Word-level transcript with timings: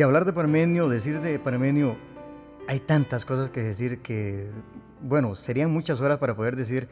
Y 0.00 0.02
hablar 0.02 0.24
de 0.24 0.32
Parmenio, 0.32 0.88
decir 0.88 1.20
de 1.20 1.38
Parmenio, 1.38 1.94
hay 2.66 2.80
tantas 2.80 3.26
cosas 3.26 3.50
que 3.50 3.60
decir 3.60 3.98
que, 3.98 4.48
bueno, 5.02 5.34
serían 5.34 5.70
muchas 5.70 6.00
horas 6.00 6.16
para 6.16 6.34
poder 6.34 6.56
decir 6.56 6.88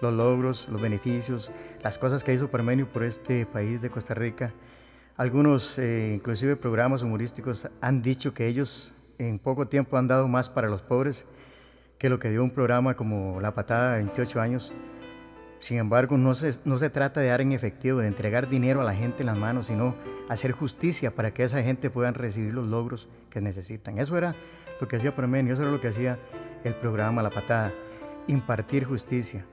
los 0.00 0.14
logros, 0.14 0.66
los 0.70 0.80
beneficios, 0.80 1.52
las 1.82 1.98
cosas 1.98 2.24
que 2.24 2.32
hizo 2.32 2.50
Parmenio 2.50 2.90
por 2.90 3.02
este 3.02 3.44
país 3.44 3.82
de 3.82 3.90
Costa 3.90 4.14
Rica. 4.14 4.54
Algunos, 5.18 5.78
eh, 5.78 6.14
inclusive 6.16 6.56
programas 6.56 7.02
humorísticos, 7.02 7.68
han 7.82 8.00
dicho 8.00 8.32
que 8.32 8.46
ellos 8.46 8.94
en 9.18 9.38
poco 9.38 9.68
tiempo 9.68 9.98
han 9.98 10.08
dado 10.08 10.26
más 10.26 10.48
para 10.48 10.70
los 10.70 10.80
pobres 10.80 11.26
que 11.98 12.08
lo 12.08 12.18
que 12.18 12.30
dio 12.30 12.42
un 12.42 12.52
programa 12.52 12.96
como 12.96 13.38
La 13.42 13.54
Patada 13.54 13.96
de 13.96 14.04
28 14.04 14.40
años. 14.40 14.72
Sin 15.58 15.78
embargo, 15.78 16.16
no 16.16 16.34
se, 16.34 16.50
no 16.64 16.78
se 16.78 16.90
trata 16.90 17.20
de 17.20 17.28
dar 17.28 17.40
en 17.40 17.52
efectivo, 17.52 18.00
de 18.00 18.08
entregar 18.08 18.48
dinero 18.48 18.80
a 18.80 18.84
la 18.84 18.94
gente 18.94 19.22
en 19.22 19.26
las 19.26 19.38
manos, 19.38 19.66
sino 19.66 19.94
hacer 20.28 20.52
justicia 20.52 21.14
para 21.14 21.32
que 21.32 21.44
esa 21.44 21.62
gente 21.62 21.90
pueda 21.90 22.10
recibir 22.12 22.54
los 22.54 22.68
logros 22.68 23.08
que 23.30 23.40
necesitan. 23.40 23.98
Eso 23.98 24.16
era 24.16 24.34
lo 24.80 24.88
que 24.88 24.96
hacía 24.96 25.14
Promenio, 25.14 25.54
eso 25.54 25.62
era 25.62 25.70
lo 25.70 25.80
que 25.80 25.88
hacía 25.88 26.18
el 26.64 26.74
programa 26.74 27.22
La 27.22 27.30
Patada, 27.30 27.72
impartir 28.26 28.84
justicia, 28.84 29.44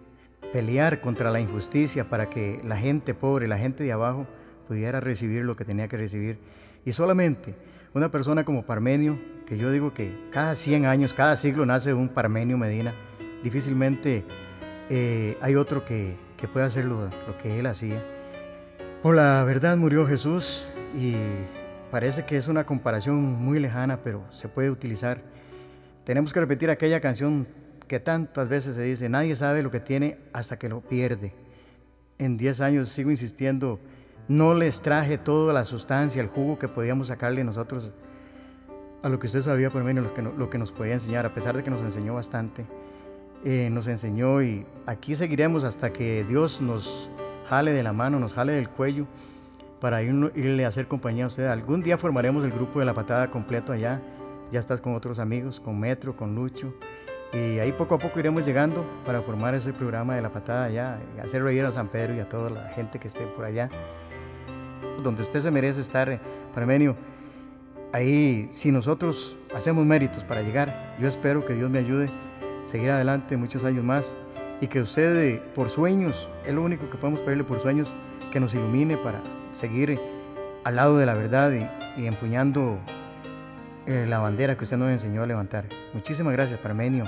pelear 0.51 0.99
contra 1.01 1.31
la 1.31 1.39
injusticia 1.39 2.09
para 2.09 2.29
que 2.29 2.61
la 2.65 2.77
gente 2.77 3.13
pobre, 3.13 3.47
la 3.47 3.57
gente 3.57 3.83
de 3.83 3.91
abajo, 3.91 4.27
pudiera 4.67 4.99
recibir 4.99 5.43
lo 5.43 5.55
que 5.55 5.65
tenía 5.65 5.87
que 5.87 5.97
recibir. 5.97 6.39
Y 6.85 6.91
solamente 6.91 7.55
una 7.93 8.09
persona 8.09 8.43
como 8.43 8.65
Parmenio, 8.65 9.19
que 9.45 9.57
yo 9.57 9.71
digo 9.71 9.93
que 9.93 10.27
cada 10.31 10.55
100 10.55 10.85
años, 10.85 11.13
cada 11.13 11.35
siglo 11.35 11.65
nace 11.65 11.93
un 11.93 12.09
Parmenio 12.09 12.57
Medina, 12.57 12.93
difícilmente 13.43 14.25
eh, 14.89 15.37
hay 15.41 15.55
otro 15.55 15.85
que, 15.85 16.17
que 16.43 16.49
pueda 16.49 16.65
hacer 16.65 16.83
lo, 16.83 17.09
que 17.41 17.57
él 17.57 17.65
hacía. 17.67 18.03
Por 19.01 19.15
la 19.15 19.41
verdad 19.45 19.77
murió 19.77 20.05
Jesús 20.05 20.67
y 20.93 21.15
parece 21.89 22.25
que 22.25 22.35
es 22.35 22.49
una 22.49 22.65
comparación 22.65 23.15
muy 23.15 23.59
lejana, 23.59 24.01
pero 24.03 24.25
se 24.29 24.49
puede 24.49 24.69
utilizar. 24.69 25.21
Tenemos 26.03 26.33
que 26.33 26.41
repetir 26.41 26.69
aquella 26.69 26.99
canción 26.99 27.47
que 27.87 28.01
tantas 28.01 28.49
veces 28.49 28.75
se 28.75 28.81
dice, 28.81 29.07
nadie 29.07 29.37
sabe 29.37 29.63
lo 29.63 29.71
que 29.71 29.79
tiene 29.79 30.17
hasta 30.33 30.59
que 30.59 30.67
lo 30.67 30.81
pierde. 30.81 31.33
En 32.17 32.35
10 32.35 32.59
años 32.59 32.89
sigo 32.89 33.09
insistiendo, 33.09 33.79
no 34.27 34.53
les 34.53 34.81
traje 34.81 35.17
toda 35.17 35.53
la 35.53 35.63
sustancia, 35.63 36.21
el 36.21 36.27
jugo 36.27 36.59
que 36.59 36.67
podíamos 36.67 37.07
sacarle 37.07 37.45
nosotros 37.45 37.93
a 39.01 39.07
lo 39.07 39.17
que 39.17 39.27
usted 39.27 39.43
sabía 39.43 39.69
por 39.69 39.85
menos 39.85 40.11
lo 40.37 40.49
que 40.49 40.57
nos 40.57 40.73
podía 40.73 40.95
enseñar, 40.95 41.25
a 41.25 41.33
pesar 41.33 41.55
de 41.55 41.63
que 41.63 41.69
nos 41.69 41.81
enseñó 41.81 42.15
bastante. 42.15 42.65
Eh, 43.45 43.69
nos 43.69 43.87
enseñó 43.87 44.41
y 44.41 44.65
aquí 44.85 45.15
seguiremos 45.15 45.65
hasta 45.65 45.91
que 45.91 46.23
Dios 46.23 46.61
nos 46.61 47.09
jale 47.49 47.73
de 47.73 47.83
la 47.83 47.91
mano, 47.91 48.17
nos 48.17 48.33
jale 48.33 48.53
del 48.53 48.69
cuello 48.69 49.05
para 49.81 50.01
irle 50.01 50.63
a 50.63 50.69
hacer 50.69 50.87
compañía 50.87 51.25
a 51.25 51.27
usted. 51.27 51.47
Algún 51.47 51.83
día 51.83 51.97
formaremos 51.97 52.45
el 52.45 52.51
grupo 52.51 52.79
de 52.79 52.85
la 52.85 52.93
patada 52.93 53.29
completo 53.29 53.73
allá. 53.73 54.01
Ya 54.49 54.61
estás 54.61 54.79
con 54.79 54.95
otros 54.95 55.19
amigos, 55.19 55.59
con 55.59 55.77
Metro, 55.77 56.15
con 56.15 56.35
Lucho. 56.35 56.73
Y 57.33 57.59
ahí 57.59 57.73
poco 57.73 57.95
a 57.95 57.97
poco 57.97 58.17
iremos 58.17 58.45
llegando 58.45 58.85
para 59.05 59.21
formar 59.21 59.55
ese 59.55 59.73
programa 59.73 60.15
de 60.15 60.21
la 60.21 60.31
patada 60.31 60.65
allá, 60.65 60.99
y 61.17 61.19
hacer 61.19 61.43
reír 61.43 61.65
a 61.65 61.71
San 61.71 61.89
Pedro 61.89 62.13
y 62.15 62.19
a 62.19 62.29
toda 62.29 62.49
la 62.49 62.69
gente 62.69 62.97
que 62.97 63.09
esté 63.09 63.25
por 63.25 63.43
allá. 63.43 63.69
Donde 65.03 65.23
usted 65.23 65.41
se 65.41 65.51
merece 65.51 65.81
estar, 65.81 66.07
eh, 66.09 66.19
Parmenio. 66.53 66.95
Ahí, 67.91 68.47
si 68.51 68.71
nosotros 68.71 69.35
hacemos 69.53 69.85
méritos 69.85 70.23
para 70.23 70.43
llegar, 70.43 70.95
yo 70.97 71.07
espero 71.07 71.45
que 71.45 71.55
Dios 71.55 71.69
me 71.69 71.79
ayude 71.79 72.09
seguir 72.65 72.91
adelante 72.91 73.37
muchos 73.37 73.63
años 73.63 73.83
más 73.83 74.15
y 74.61 74.67
que 74.67 74.81
usted 74.81 75.41
por 75.53 75.69
sueños, 75.69 76.29
es 76.45 76.53
lo 76.53 76.61
único 76.61 76.89
que 76.89 76.97
podemos 76.97 77.19
pedirle 77.21 77.43
por 77.43 77.59
sueños, 77.59 77.93
que 78.31 78.39
nos 78.39 78.53
ilumine 78.53 78.97
para 78.97 79.19
seguir 79.51 79.99
al 80.63 80.75
lado 80.75 80.97
de 80.97 81.05
la 81.05 81.13
verdad 81.13 81.51
y, 81.97 82.05
empuñando 82.05 82.79
eh, 83.85 84.05
la 84.07 84.19
bandera 84.19 84.55
que 84.55 84.63
usted 84.63 84.77
nos 84.77 84.89
enseñó 84.89 85.23
a 85.23 85.27
levantar. 85.27 85.65
Muchísimas 85.93 86.33
gracias, 86.33 86.59
Parmenio. 86.59 87.05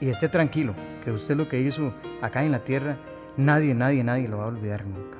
Y 0.00 0.08
esté 0.08 0.28
tranquilo, 0.28 0.74
que 1.04 1.12
usted 1.12 1.36
lo 1.36 1.48
que 1.48 1.60
hizo 1.60 1.92
acá 2.20 2.44
en 2.44 2.52
la 2.52 2.60
tierra, 2.60 2.96
nadie, 3.36 3.74
nadie, 3.74 4.04
nadie 4.04 4.28
lo 4.28 4.38
va 4.38 4.44
a 4.44 4.48
olvidar 4.48 4.84
nunca. 4.84 5.17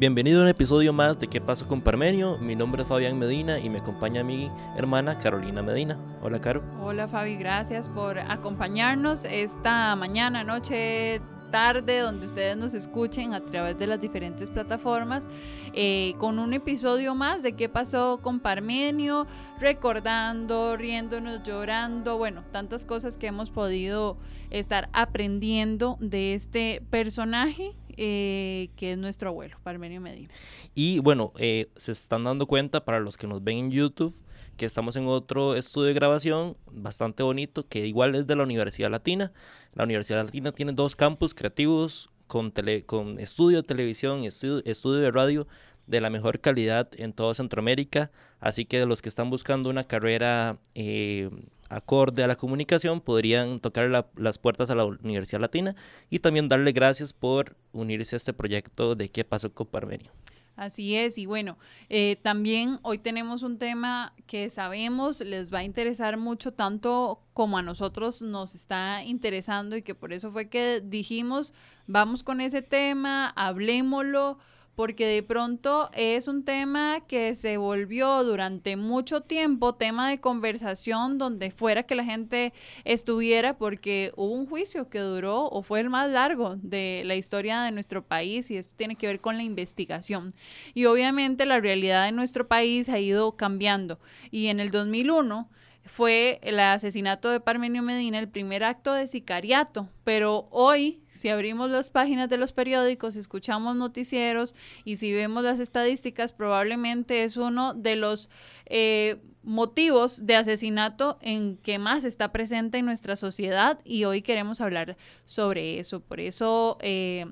Bienvenido 0.00 0.40
a 0.40 0.44
un 0.44 0.48
episodio 0.48 0.94
más 0.94 1.18
de 1.18 1.28
¿Qué 1.28 1.42
pasó 1.42 1.68
con 1.68 1.82
Parmenio? 1.82 2.38
Mi 2.38 2.56
nombre 2.56 2.84
es 2.84 2.88
Fabián 2.88 3.18
Medina 3.18 3.58
y 3.58 3.68
me 3.68 3.80
acompaña 3.80 4.24
mi 4.24 4.50
hermana 4.74 5.18
Carolina 5.18 5.60
Medina. 5.60 5.98
Hola, 6.22 6.40
Caro. 6.40 6.62
Hola, 6.80 7.06
Fabi. 7.06 7.36
Gracias 7.36 7.90
por 7.90 8.18
acompañarnos 8.18 9.26
esta 9.26 9.94
mañana, 9.96 10.42
noche, 10.42 11.20
tarde, 11.50 11.98
donde 11.98 12.24
ustedes 12.24 12.56
nos 12.56 12.72
escuchen 12.72 13.34
a 13.34 13.44
través 13.44 13.78
de 13.78 13.86
las 13.86 14.00
diferentes 14.00 14.48
plataformas, 14.48 15.28
eh, 15.74 16.14
con 16.16 16.38
un 16.38 16.54
episodio 16.54 17.14
más 17.14 17.42
de 17.42 17.52
qué 17.52 17.68
pasó 17.68 18.20
con 18.22 18.40
Parmenio, 18.40 19.26
recordando, 19.58 20.78
riéndonos, 20.78 21.42
llorando, 21.42 22.16
bueno, 22.16 22.42
tantas 22.52 22.86
cosas 22.86 23.18
que 23.18 23.26
hemos 23.26 23.50
podido 23.50 24.16
estar 24.48 24.88
aprendiendo 24.94 25.98
de 26.00 26.32
este 26.32 26.82
personaje 26.88 27.74
eh, 28.02 28.70
que 28.76 28.92
es 28.92 28.98
nuestro 28.98 29.28
abuelo, 29.28 29.58
Parmenio 29.62 30.00
Medina. 30.00 30.32
Y 30.74 31.00
bueno, 31.00 31.34
eh, 31.36 31.68
se 31.76 31.92
están 31.92 32.24
dando 32.24 32.46
cuenta 32.46 32.82
para 32.82 32.98
los 32.98 33.18
que 33.18 33.26
nos 33.26 33.44
ven 33.44 33.58
en 33.58 33.70
YouTube 33.70 34.18
que 34.56 34.64
estamos 34.64 34.96
en 34.96 35.06
otro 35.06 35.54
estudio 35.54 35.88
de 35.88 35.94
grabación 35.94 36.56
bastante 36.70 37.22
bonito, 37.22 37.66
que 37.68 37.86
igual 37.86 38.14
es 38.14 38.26
de 38.26 38.36
la 38.36 38.42
Universidad 38.42 38.90
Latina. 38.90 39.32
La 39.74 39.84
Universidad 39.84 40.24
Latina 40.24 40.52
tiene 40.52 40.72
dos 40.72 40.96
campus 40.96 41.34
creativos 41.34 42.08
con, 42.26 42.52
tele, 42.52 42.84
con 42.84 43.20
estudio 43.20 43.58
de 43.58 43.62
televisión 43.64 44.22
y 44.22 44.28
estudio, 44.28 44.62
estudio 44.64 45.00
de 45.00 45.10
radio 45.10 45.46
de 45.86 46.00
la 46.00 46.08
mejor 46.08 46.40
calidad 46.40 46.88
en 46.96 47.12
toda 47.12 47.34
Centroamérica. 47.34 48.10
Así 48.38 48.64
que 48.64 48.86
los 48.86 49.02
que 49.02 49.10
están 49.10 49.28
buscando 49.28 49.68
una 49.68 49.84
carrera 49.84 50.58
eh, 50.74 51.28
acorde 51.70 52.22
a 52.22 52.26
la 52.26 52.36
comunicación 52.36 53.00
podrían 53.00 53.60
tocar 53.60 53.88
las 54.16 54.38
puertas 54.38 54.70
a 54.70 54.74
la 54.74 54.84
Universidad 54.84 55.40
Latina 55.40 55.74
y 56.10 56.18
también 56.18 56.48
darle 56.48 56.72
gracias 56.72 57.12
por 57.12 57.56
unirse 57.72 58.16
a 58.16 58.18
este 58.18 58.32
proyecto 58.34 58.96
de 58.96 59.08
qué 59.08 59.24
pasó 59.24 59.54
con 59.54 59.68
Parmenio. 59.68 60.12
Así 60.56 60.94
es, 60.94 61.16
y 61.16 61.24
bueno, 61.24 61.56
eh, 61.88 62.18
también 62.22 62.80
hoy 62.82 62.98
tenemos 62.98 63.42
un 63.42 63.56
tema 63.56 64.12
que 64.26 64.50
sabemos 64.50 65.20
les 65.20 65.54
va 65.54 65.60
a 65.60 65.64
interesar 65.64 66.18
mucho, 66.18 66.52
tanto 66.52 67.22
como 67.32 67.56
a 67.56 67.62
nosotros 67.62 68.20
nos 68.20 68.54
está 68.54 69.02
interesando 69.02 69.74
y 69.78 69.82
que 69.82 69.94
por 69.94 70.12
eso 70.12 70.30
fue 70.32 70.50
que 70.50 70.82
dijimos, 70.84 71.54
vamos 71.86 72.22
con 72.22 72.42
ese 72.42 72.60
tema, 72.60 73.30
hablemoslo 73.36 74.38
porque 74.74 75.06
de 75.06 75.22
pronto 75.22 75.90
es 75.92 76.28
un 76.28 76.44
tema 76.44 77.00
que 77.06 77.34
se 77.34 77.56
volvió 77.56 78.24
durante 78.24 78.76
mucho 78.76 79.20
tiempo 79.20 79.74
tema 79.74 80.08
de 80.08 80.20
conversación 80.20 81.18
donde 81.18 81.50
fuera 81.50 81.82
que 81.82 81.94
la 81.94 82.04
gente 82.04 82.52
estuviera, 82.84 83.58
porque 83.58 84.12
hubo 84.16 84.32
un 84.32 84.46
juicio 84.46 84.88
que 84.88 85.00
duró 85.00 85.44
o 85.46 85.62
fue 85.62 85.80
el 85.80 85.90
más 85.90 86.10
largo 86.10 86.56
de 86.56 87.02
la 87.04 87.14
historia 87.14 87.62
de 87.62 87.72
nuestro 87.72 88.02
país 88.02 88.50
y 88.50 88.56
esto 88.56 88.74
tiene 88.76 88.96
que 88.96 89.06
ver 89.06 89.20
con 89.20 89.36
la 89.36 89.42
investigación. 89.42 90.32
Y 90.74 90.86
obviamente 90.86 91.46
la 91.46 91.60
realidad 91.60 92.06
de 92.06 92.12
nuestro 92.12 92.48
país 92.48 92.88
ha 92.88 92.98
ido 92.98 93.32
cambiando 93.36 93.98
y 94.30 94.46
en 94.46 94.60
el 94.60 94.70
2001 94.70 95.48
fue 95.90 96.38
el 96.42 96.60
asesinato 96.60 97.30
de 97.30 97.40
Parmenio 97.40 97.82
Medina 97.82 98.20
el 98.20 98.28
primer 98.28 98.62
acto 98.62 98.94
de 98.94 99.08
sicariato, 99.08 99.88
pero 100.04 100.46
hoy, 100.52 101.02
si 101.08 101.28
abrimos 101.28 101.68
las 101.68 101.90
páginas 101.90 102.28
de 102.28 102.36
los 102.36 102.52
periódicos, 102.52 103.16
escuchamos 103.16 103.74
noticieros 103.74 104.54
y 104.84 104.98
si 104.98 105.12
vemos 105.12 105.42
las 105.42 105.58
estadísticas, 105.58 106.32
probablemente 106.32 107.24
es 107.24 107.36
uno 107.36 107.74
de 107.74 107.96
los 107.96 108.30
eh, 108.66 109.20
motivos 109.42 110.24
de 110.26 110.36
asesinato 110.36 111.18
en 111.22 111.56
que 111.56 111.80
más 111.80 112.04
está 112.04 112.30
presente 112.30 112.78
en 112.78 112.86
nuestra 112.86 113.16
sociedad 113.16 113.80
y 113.84 114.04
hoy 114.04 114.22
queremos 114.22 114.60
hablar 114.60 114.96
sobre 115.24 115.80
eso. 115.80 115.98
Por 115.98 116.20
eso... 116.20 116.78
Eh, 116.82 117.26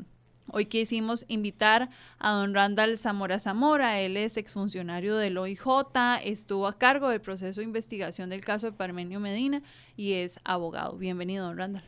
Hoy 0.50 0.65
quisimos 0.67 1.27
invitar 1.29 1.91
a 2.19 2.33
don 2.33 2.55
Randall 2.55 2.97
Zamora 2.97 3.39
Zamora, 3.39 4.00
él 4.00 4.17
es 4.17 4.39
exfuncionario 4.39 5.17
del 5.17 5.37
OIJ, 5.37 5.61
estuvo 6.25 6.67
a 6.67 6.79
cargo 6.79 7.11
del 7.11 7.21
proceso 7.21 7.61
de 7.61 7.67
investigación 7.67 8.31
del 8.31 8.45
caso 8.45 8.67
de 8.67 8.73
Parmenio 8.73 9.21
Medina 9.21 9.62
y 9.95 10.15
es 10.15 10.41
abogado. 10.45 10.97
Bienvenido, 10.97 11.47
don 11.47 11.59
Randall. 11.59 11.85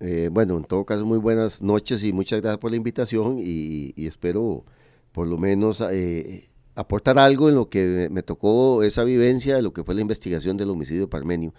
Eh, 0.00 0.30
bueno, 0.32 0.56
en 0.56 0.64
todo 0.64 0.86
caso, 0.86 1.04
muy 1.04 1.18
buenas 1.18 1.60
noches 1.60 2.02
y 2.02 2.14
muchas 2.14 2.40
gracias 2.40 2.58
por 2.58 2.70
la 2.70 2.78
invitación 2.78 3.38
y, 3.38 3.92
espero 4.06 4.64
por 5.12 5.28
lo 5.28 5.36
menos 5.36 5.82
eh, 5.92 6.48
aportar 6.74 7.18
algo 7.18 7.50
en 7.50 7.56
lo 7.56 7.68
que 7.68 8.08
me 8.10 8.22
tocó 8.22 8.82
esa 8.82 9.04
vivencia 9.04 9.54
de 9.54 9.62
lo 9.62 9.74
que 9.74 9.84
fue 9.84 9.94
la 9.94 10.00
investigación 10.00 10.56
del 10.56 10.70
homicidio 10.70 11.02
de 11.02 11.08
Parmenio. 11.08 11.52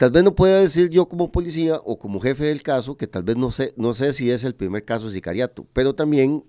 Tal 0.00 0.10
vez 0.10 0.24
no 0.24 0.34
pueda 0.34 0.58
decir 0.62 0.88
yo 0.88 1.06
como 1.06 1.30
policía 1.30 1.76
o 1.84 1.98
como 1.98 2.20
jefe 2.20 2.44
del 2.44 2.62
caso, 2.62 2.96
que 2.96 3.06
tal 3.06 3.22
vez 3.22 3.36
no 3.36 3.50
sé, 3.50 3.74
no 3.76 3.92
sé 3.92 4.14
si 4.14 4.30
es 4.30 4.44
el 4.44 4.54
primer 4.54 4.82
caso 4.82 5.08
de 5.08 5.12
sicariato, 5.12 5.66
pero 5.74 5.94
también 5.94 6.42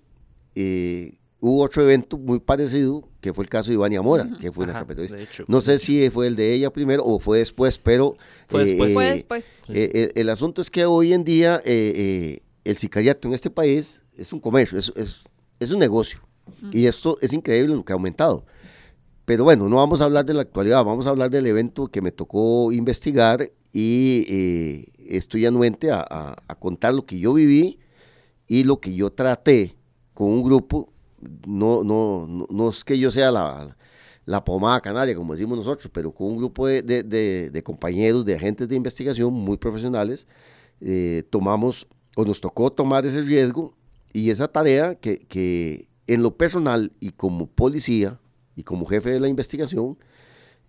eh, 0.56 1.18
hubo 1.42 1.62
otro 1.62 1.82
evento 1.82 2.18
muy 2.18 2.40
parecido, 2.40 3.10
que 3.20 3.34
fue 3.34 3.44
el 3.44 3.50
caso 3.50 3.68
de 3.68 3.74
Ivania 3.74 4.02
Mora, 4.02 4.30
que 4.40 4.54
fue 4.54 4.64
Ajá, 4.64 4.72
nuestra 4.86 4.88
periodista. 4.88 5.44
No 5.50 5.60
sé 5.60 5.80
si 5.80 6.10
fue 6.10 6.28
el 6.28 6.38
de 6.38 6.54
ella 6.54 6.72
primero 6.72 7.04
o 7.04 7.20
fue 7.20 7.40
después, 7.40 7.78
pero... 7.78 8.16
Fue 8.48 8.62
después. 8.64 8.94
Fue 8.94 9.08
eh, 9.10 9.14
después. 9.16 9.64
eh, 9.68 10.12
el, 10.16 10.22
el 10.22 10.30
asunto 10.30 10.62
es 10.62 10.72
que 10.72 10.86
hoy 10.86 11.12
en 11.12 11.26
día 11.26 11.62
eh, 11.66 11.94
eh, 11.94 12.44
el 12.64 12.78
sicariato 12.78 13.28
en 13.28 13.34
este 13.34 13.50
país 13.50 14.02
es 14.16 14.32
un 14.32 14.40
comercio, 14.40 14.80
es, 14.80 14.94
es- 14.96 15.26
es 15.60 15.72
un 15.72 15.80
negocio. 15.80 16.20
Y 16.72 16.86
esto 16.86 17.18
es 17.22 17.34
increíble 17.34 17.76
lo 17.76 17.84
que 17.84 17.92
ha 17.92 17.96
aumentado. 17.96 18.46
Pero 19.26 19.44
bueno, 19.44 19.70
no 19.70 19.78
vamos 19.78 20.02
a 20.02 20.06
hablar 20.06 20.26
de 20.26 20.34
la 20.34 20.42
actualidad, 20.42 20.84
vamos 20.84 21.08
a 21.08 21.12
hablar 21.12 21.30
del 21.30 21.46
evento 21.48 21.88
que 21.88 22.02
me 22.02 22.12
tocó 22.12 22.72
investigar 22.72 23.52
y 23.72 24.26
eh, 24.28 24.86
estoy 25.08 25.46
anuente 25.46 25.92
a, 25.92 26.02
a- 26.02 26.36
a 26.48 26.56
contar 26.56 26.94
lo 26.94 27.06
que 27.06 27.20
yo 27.20 27.34
viví 27.34 27.80
y 28.48 28.64
lo 28.64 28.80
que 28.80 28.94
yo 28.94 29.12
traté 29.12 29.76
con 30.14 30.28
un 30.30 30.44
grupo. 30.44 30.90
No, 31.48 31.84
no, 31.84 32.26
no, 32.28 32.48
no 32.50 32.70
es 32.70 32.84
que 32.84 32.98
yo 32.98 33.12
sea 33.12 33.32
la, 33.32 33.78
la 34.26 34.44
pomada 34.44 34.82
canaria, 34.82 35.16
como 35.16 35.34
decimos 35.34 35.58
nosotros, 35.58 35.90
pero 35.94 36.12
con 36.12 36.28
un 36.28 36.38
grupo 36.38 36.68
de, 36.68 36.82
de- 36.82 37.04
de- 37.04 37.50
de 37.52 37.64
compañeros, 37.64 38.26
de 38.26 38.36
agentes 38.36 38.68
de 38.68 38.76
investigación 38.76 39.34
muy 39.34 39.58
profesionales, 39.58 40.28
eh, 40.82 41.24
tomamos 41.30 41.88
o 42.16 42.26
nos 42.26 42.42
tocó 42.42 42.72
tomar 42.72 43.06
ese 43.06 43.22
riesgo 43.22 43.74
y 44.14 44.32
esa 44.32 44.48
tarea 44.48 44.96
que, 44.96 45.20
que 45.20 45.88
en 46.08 46.24
lo 46.24 46.36
personal 46.38 46.92
y 47.00 47.12
como 47.12 47.48
policía 47.48 48.20
y 48.62 48.64
como 48.64 48.86
jefe 48.86 49.10
de 49.10 49.20
la 49.20 49.28
investigación, 49.28 49.98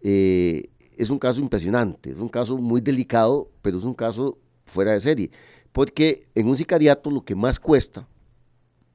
eh, 0.00 0.70
es 0.96 1.10
un 1.10 1.18
caso 1.18 1.40
impresionante, 1.40 2.10
es 2.10 2.16
un 2.16 2.28
caso 2.28 2.56
muy 2.56 2.80
delicado, 2.80 3.50
pero 3.60 3.78
es 3.78 3.84
un 3.84 3.92
caso 3.92 4.38
fuera 4.64 4.92
de 4.92 5.00
serie, 5.00 5.30
porque 5.72 6.26
en 6.34 6.48
un 6.48 6.56
sicariato 6.56 7.10
lo 7.10 7.22
que 7.22 7.34
más 7.34 7.60
cuesta 7.60 8.08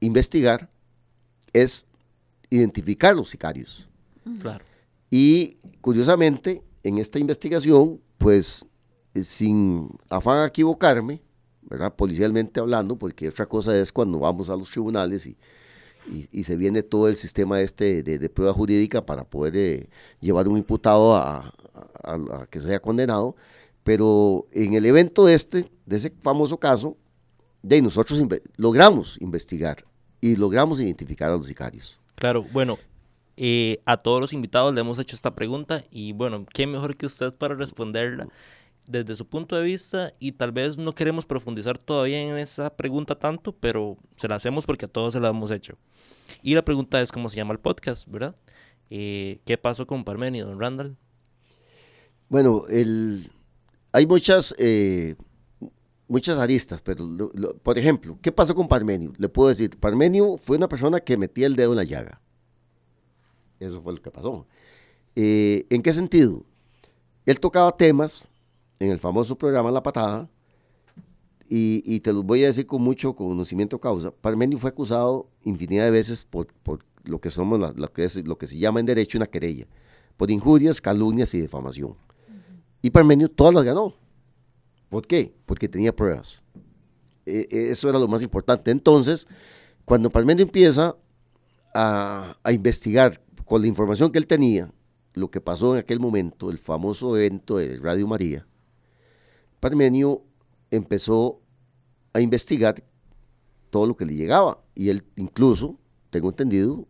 investigar 0.00 0.68
es 1.52 1.86
identificar 2.50 3.14
los 3.14 3.30
sicarios. 3.30 3.88
Claro. 4.40 4.64
Y 5.10 5.58
curiosamente, 5.80 6.62
en 6.82 6.98
esta 6.98 7.20
investigación, 7.20 8.00
pues 8.18 8.64
eh, 9.14 9.22
sin 9.22 9.90
afán 10.08 10.38
a 10.38 10.46
equivocarme, 10.46 11.22
¿verdad? 11.62 11.94
policialmente 11.94 12.58
hablando, 12.58 12.96
porque 12.96 13.28
otra 13.28 13.46
cosa 13.46 13.78
es 13.78 13.92
cuando 13.92 14.18
vamos 14.18 14.50
a 14.50 14.56
los 14.56 14.70
tribunales 14.70 15.24
y, 15.26 15.36
y- 16.10 16.28
y 16.32 16.44
se 16.44 16.56
viene 16.56 16.82
todo 16.82 17.08
el 17.08 17.16
sistema 17.16 17.60
este 17.60 18.02
de, 18.02 18.28
prueba 18.30 18.52
jurídica 18.52 19.04
para 19.04 19.24
poder 19.24 19.56
eh, 19.56 19.88
llevar 20.20 20.48
un 20.48 20.56
imputado 20.58 21.14
a, 21.14 21.52
a- 22.02 22.14
a- 22.14 22.46
que 22.50 22.60
sea 22.60 22.80
condenado. 22.80 23.36
Pero 23.84 24.46
en 24.52 24.74
el 24.74 24.84
evento 24.84 25.28
este, 25.28 25.70
de 25.86 25.96
ese 25.96 26.10
famoso 26.20 26.58
caso, 26.58 26.96
de 27.62 27.80
nosotros 27.82 28.20
logramos 28.56 29.16
investigar 29.20 29.84
y 30.20 30.36
logramos 30.36 30.80
identificar 30.80 31.30
a 31.30 31.36
los 31.36 31.46
sicarios. 31.46 31.98
Claro, 32.14 32.44
bueno, 32.52 32.78
eh, 33.36 33.80
a 33.84 33.96
todos 33.96 34.20
los 34.20 34.32
invitados 34.32 34.74
le 34.74 34.80
hemos 34.80 34.98
hecho 34.98 35.14
esta 35.16 35.34
pregunta 35.34 35.84
y 35.90 36.12
bueno, 36.12 36.44
¿qué 36.52 36.66
mejor 36.66 36.96
que 36.96 37.06
usted 37.06 37.32
para 37.32 37.54
responderla 37.54 38.28
desde 38.88 39.14
su 39.14 39.28
punto 39.28 39.54
de 39.54 39.62
vista? 39.62 40.12
Y 40.18 40.32
tal 40.32 40.50
vez 40.50 40.78
no 40.78 40.94
queremos 40.94 41.26
profundizar 41.26 41.78
todavía 41.78 42.20
en 42.20 42.36
esa 42.38 42.76
pregunta 42.76 43.16
tanto, 43.16 43.52
pero 43.52 43.96
se 44.16 44.26
la 44.26 44.34
hacemos 44.34 44.66
porque 44.66 44.86
a 44.86 44.88
todos 44.88 45.12
se 45.12 45.20
la 45.20 45.28
hemos 45.28 45.50
hecho. 45.52 45.78
Y 46.42 46.54
la 46.54 46.64
pregunta 46.64 47.00
es 47.00 47.12
cómo 47.12 47.28
se 47.28 47.36
llama 47.36 47.52
el 47.52 47.60
podcast, 47.60 48.08
¿verdad? 48.08 48.34
Eh, 48.90 49.40
¿Qué 49.44 49.58
pasó 49.58 49.86
con 49.86 50.04
Parmenio, 50.04 50.46
don 50.46 50.58
Randall? 50.58 50.96
Bueno, 52.28 52.64
hay 53.92 54.06
muchas, 54.06 54.54
eh, 54.58 55.14
muchas 56.08 56.38
aristas, 56.38 56.80
pero 56.82 57.06
por 57.62 57.78
ejemplo, 57.78 58.18
¿qué 58.20 58.32
pasó 58.32 58.54
con 58.54 58.68
Parmenio? 58.68 59.12
Le 59.18 59.28
puedo 59.28 59.48
decir, 59.48 59.78
Parmenio 59.78 60.36
fue 60.38 60.56
una 60.56 60.68
persona 60.68 61.00
que 61.00 61.16
metía 61.16 61.46
el 61.46 61.56
dedo 61.56 61.72
en 61.72 61.76
la 61.76 61.84
llaga. 61.84 62.20
Eso 63.60 63.82
fue 63.82 63.94
lo 63.94 64.02
que 64.02 64.10
pasó. 64.10 64.46
Eh, 65.16 65.66
¿En 65.70 65.82
qué 65.82 65.92
sentido? 65.92 66.44
Él 67.26 67.40
tocaba 67.40 67.76
temas 67.76 68.28
en 68.80 68.90
el 68.90 68.98
famoso 68.98 69.36
programa 69.36 69.70
La 69.70 69.82
Patada, 69.82 70.28
y, 71.48 71.82
y 71.84 72.00
te 72.00 72.12
los 72.12 72.24
voy 72.24 72.44
a 72.44 72.48
decir 72.48 72.66
con 72.66 72.82
mucho 72.82 73.14
conocimiento 73.16 73.76
de 73.76 73.80
causa. 73.80 74.10
Parmenio 74.10 74.58
fue 74.58 74.70
acusado 74.70 75.30
infinidad 75.44 75.84
de 75.84 75.90
veces 75.90 76.22
por, 76.24 76.46
por 76.62 76.84
lo, 77.04 77.20
que 77.20 77.30
somos 77.30 77.58
la- 77.58 77.72
lo, 77.74 77.90
que 77.92 78.04
es, 78.04 78.16
lo 78.16 78.36
que 78.36 78.46
se 78.46 78.58
llama 78.58 78.80
en 78.80 78.86
derecho 78.86 79.16
una 79.18 79.26
querella, 79.26 79.66
por 80.16 80.30
injurias, 80.30 80.80
calumnias 80.80 81.32
y 81.34 81.40
difamación. 81.40 81.94
Y 82.82 82.90
Parmenio 82.90 83.30
todas 83.30 83.54
las 83.54 83.64
ganó. 83.64 83.94
¿Por 84.90 85.06
qué? 85.06 85.34
Porque 85.46 85.68
tenía 85.68 85.94
pruebas. 85.94 86.42
Eh, 87.26 87.46
eh, 87.50 87.68
eso 87.70 87.88
era 87.88 87.98
lo 87.98 88.08
más 88.08 88.22
importante. 88.22 88.70
Entonces, 88.70 89.26
cuando 89.84 90.10
Parmenio 90.10 90.44
empieza 90.44 90.96
a, 91.74 92.36
a 92.42 92.52
investigar 92.52 93.22
con 93.44 93.62
la 93.62 93.68
información 93.68 94.10
que 94.12 94.18
él 94.18 94.26
tenía, 94.26 94.70
lo 95.14 95.30
que 95.30 95.40
pasó 95.40 95.74
en 95.74 95.80
aquel 95.80 95.98
momento, 96.00 96.50
el 96.50 96.58
famoso 96.58 97.16
evento 97.16 97.56
de 97.56 97.78
Radio 97.78 98.06
María, 98.06 98.46
Parmenio 99.60 100.22
empezó 100.70 101.40
a 102.12 102.20
investigar 102.20 102.82
todo 103.70 103.86
lo 103.86 103.96
que 103.96 104.04
le 104.06 104.14
llegaba. 104.14 104.62
Y 104.74 104.90
él 104.90 105.04
incluso, 105.16 105.78
tengo 106.10 106.28
entendido, 106.28 106.86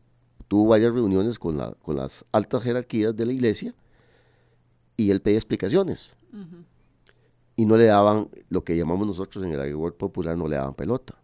tuvo 0.49 0.69
varias 0.69 0.93
reuniones 0.93 1.39
con, 1.39 1.57
la- 1.57 1.73
con 1.83 1.97
las 1.97 2.25
altas 2.33 2.63
jerarquías 2.63 3.15
de 3.17 3.27
la 3.27 3.33
iglesia 3.33 3.75
y 4.97 5.11
él 5.11 5.21
pedía 5.21 5.39
explicaciones. 5.39 6.17
Y 7.57 7.67
no 7.67 7.77
le 7.77 7.85
daban 7.87 8.29
lo 8.49 8.63
que 8.63 8.77
llamamos 8.77 9.07
nosotros 9.07 9.45
en 9.45 9.53
el 9.53 9.61
argot 9.61 9.97
popular, 9.97 10.37
no 10.37 10.47
le 10.47 10.57
daban 10.57 10.75
pelota. 10.75 11.21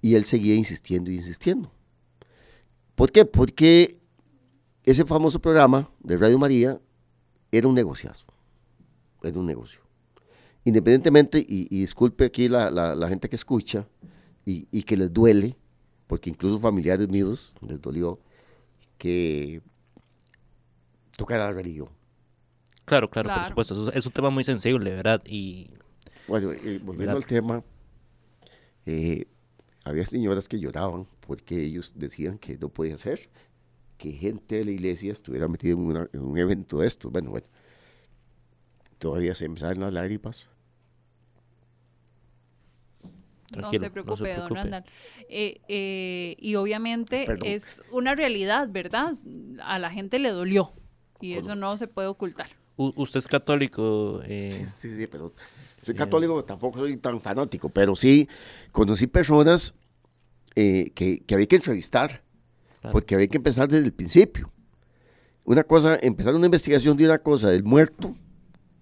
Y 0.00 0.14
él 0.14 0.24
seguía 0.24 0.54
insistiendo 0.54 1.10
y 1.10 1.16
insistiendo. 1.16 1.70
¿Por 2.94 3.10
qué? 3.10 3.24
Porque 3.24 4.00
ese 4.84 5.04
famoso 5.04 5.40
programa 5.40 5.90
de 6.00 6.16
Radio 6.16 6.38
María 6.38 6.80
era 7.50 7.68
un 7.68 7.74
negociazo. 7.74 8.24
Era 9.22 9.38
un 9.38 9.46
negocio. 9.46 9.80
Independientemente, 10.64 11.38
y, 11.40 11.66
y 11.74 11.80
disculpe 11.80 12.24
aquí 12.24 12.48
la, 12.48 12.70
la- 12.70 12.94
la 12.94 13.08
gente 13.08 13.28
que 13.28 13.36
escucha 13.36 13.86
y, 14.46 14.66
y 14.70 14.82
que 14.82 14.96
les 14.96 15.12
duele, 15.12 15.56
porque 16.06 16.30
incluso 16.30 16.58
familiares 16.58 17.08
míos 17.08 17.54
les 17.66 17.80
dolió 17.80 18.18
que 18.98 19.60
tocara 21.16 21.46
la 21.46 21.52
religión. 21.52 21.88
Claro, 22.84 23.08
claro, 23.08 23.28
por 23.30 23.44
supuesto. 23.44 23.74
eso 23.74 23.92
Es 23.92 24.06
un 24.06 24.12
tema 24.12 24.30
muy 24.30 24.44
sensible, 24.44 24.90
¿verdad? 24.94 25.22
Y 25.26 25.68
Bueno, 26.28 26.52
eh, 26.52 26.80
volviendo 26.82 27.16
¿Verdad? 27.16 27.16
al 27.16 27.26
tema, 27.26 27.62
eh, 28.86 29.26
había 29.84 30.06
señoras 30.06 30.48
que 30.48 30.58
lloraban 30.60 31.06
porque 31.26 31.62
ellos 31.62 31.92
decían 31.96 32.38
que 32.38 32.56
no 32.58 32.68
podía 32.68 32.96
ser 32.98 33.28
que 33.98 34.12
gente 34.12 34.56
de 34.56 34.64
la 34.64 34.70
iglesia 34.72 35.12
estuviera 35.12 35.48
metida 35.48 35.72
en, 35.72 35.78
una- 35.80 36.08
en 36.12 36.20
un 36.20 36.38
evento 36.38 36.78
de 36.78 36.86
estos. 36.86 37.12
Bueno, 37.12 37.30
bueno, 37.30 37.46
todavía 38.98 39.34
se 39.34 39.48
me 39.48 39.58
salen 39.58 39.80
las 39.80 39.92
lágrimas. 39.92 40.48
Tranquilo. 43.54 43.80
no 43.82 43.86
se 43.86 43.90
preocupe, 43.90 44.28
don 44.34 44.48
preocupe. 44.48 44.54
Randall. 44.60 44.84
Eh, 45.28 45.60
eh, 45.68 46.36
y 46.38 46.54
obviamente 46.56 47.24
Perdón. 47.26 47.48
es 47.48 47.82
una 47.90 48.14
realidad, 48.14 48.68
¿verdad? 48.70 49.12
A 49.62 49.78
la 49.78 49.90
gente 49.90 50.18
le 50.18 50.30
dolió. 50.30 50.72
Y 51.20 51.34
eso 51.34 51.54
no 51.54 51.76
se 51.78 51.88
puede 51.88 52.08
ocultar. 52.08 52.48
U- 52.76 52.92
usted 52.96 53.18
es 53.18 53.28
católico. 53.28 54.20
eh, 54.26 54.50
Sí, 54.50 54.88
sí, 54.90 54.96
sí, 55.00 55.06
pero 55.06 55.32
soy 55.80 55.94
católico, 55.94 56.44
tampoco 56.44 56.78
soy 56.80 56.96
tan 56.96 57.20
fanático, 57.20 57.68
pero 57.68 57.94
sí 57.96 58.28
conocí 58.72 59.06
personas 59.06 59.74
eh, 60.56 60.90
que, 60.94 61.20
que 61.20 61.34
había 61.34 61.46
que 61.46 61.56
entrevistar, 61.56 62.22
Claro. 62.80 62.92
porque 62.92 63.14
había 63.14 63.28
que 63.28 63.36
empezar 63.38 63.68
desde 63.68 63.84
el 63.86 63.92
principio. 63.92 64.50
Una 65.46 65.62
cosa, 65.62 65.98
empezar 66.02 66.34
una 66.34 66.46
investigación 66.46 66.96
de 66.96 67.04
una 67.06 67.18
cosa 67.18 67.50
del 67.50 67.64
muerto 67.64 68.14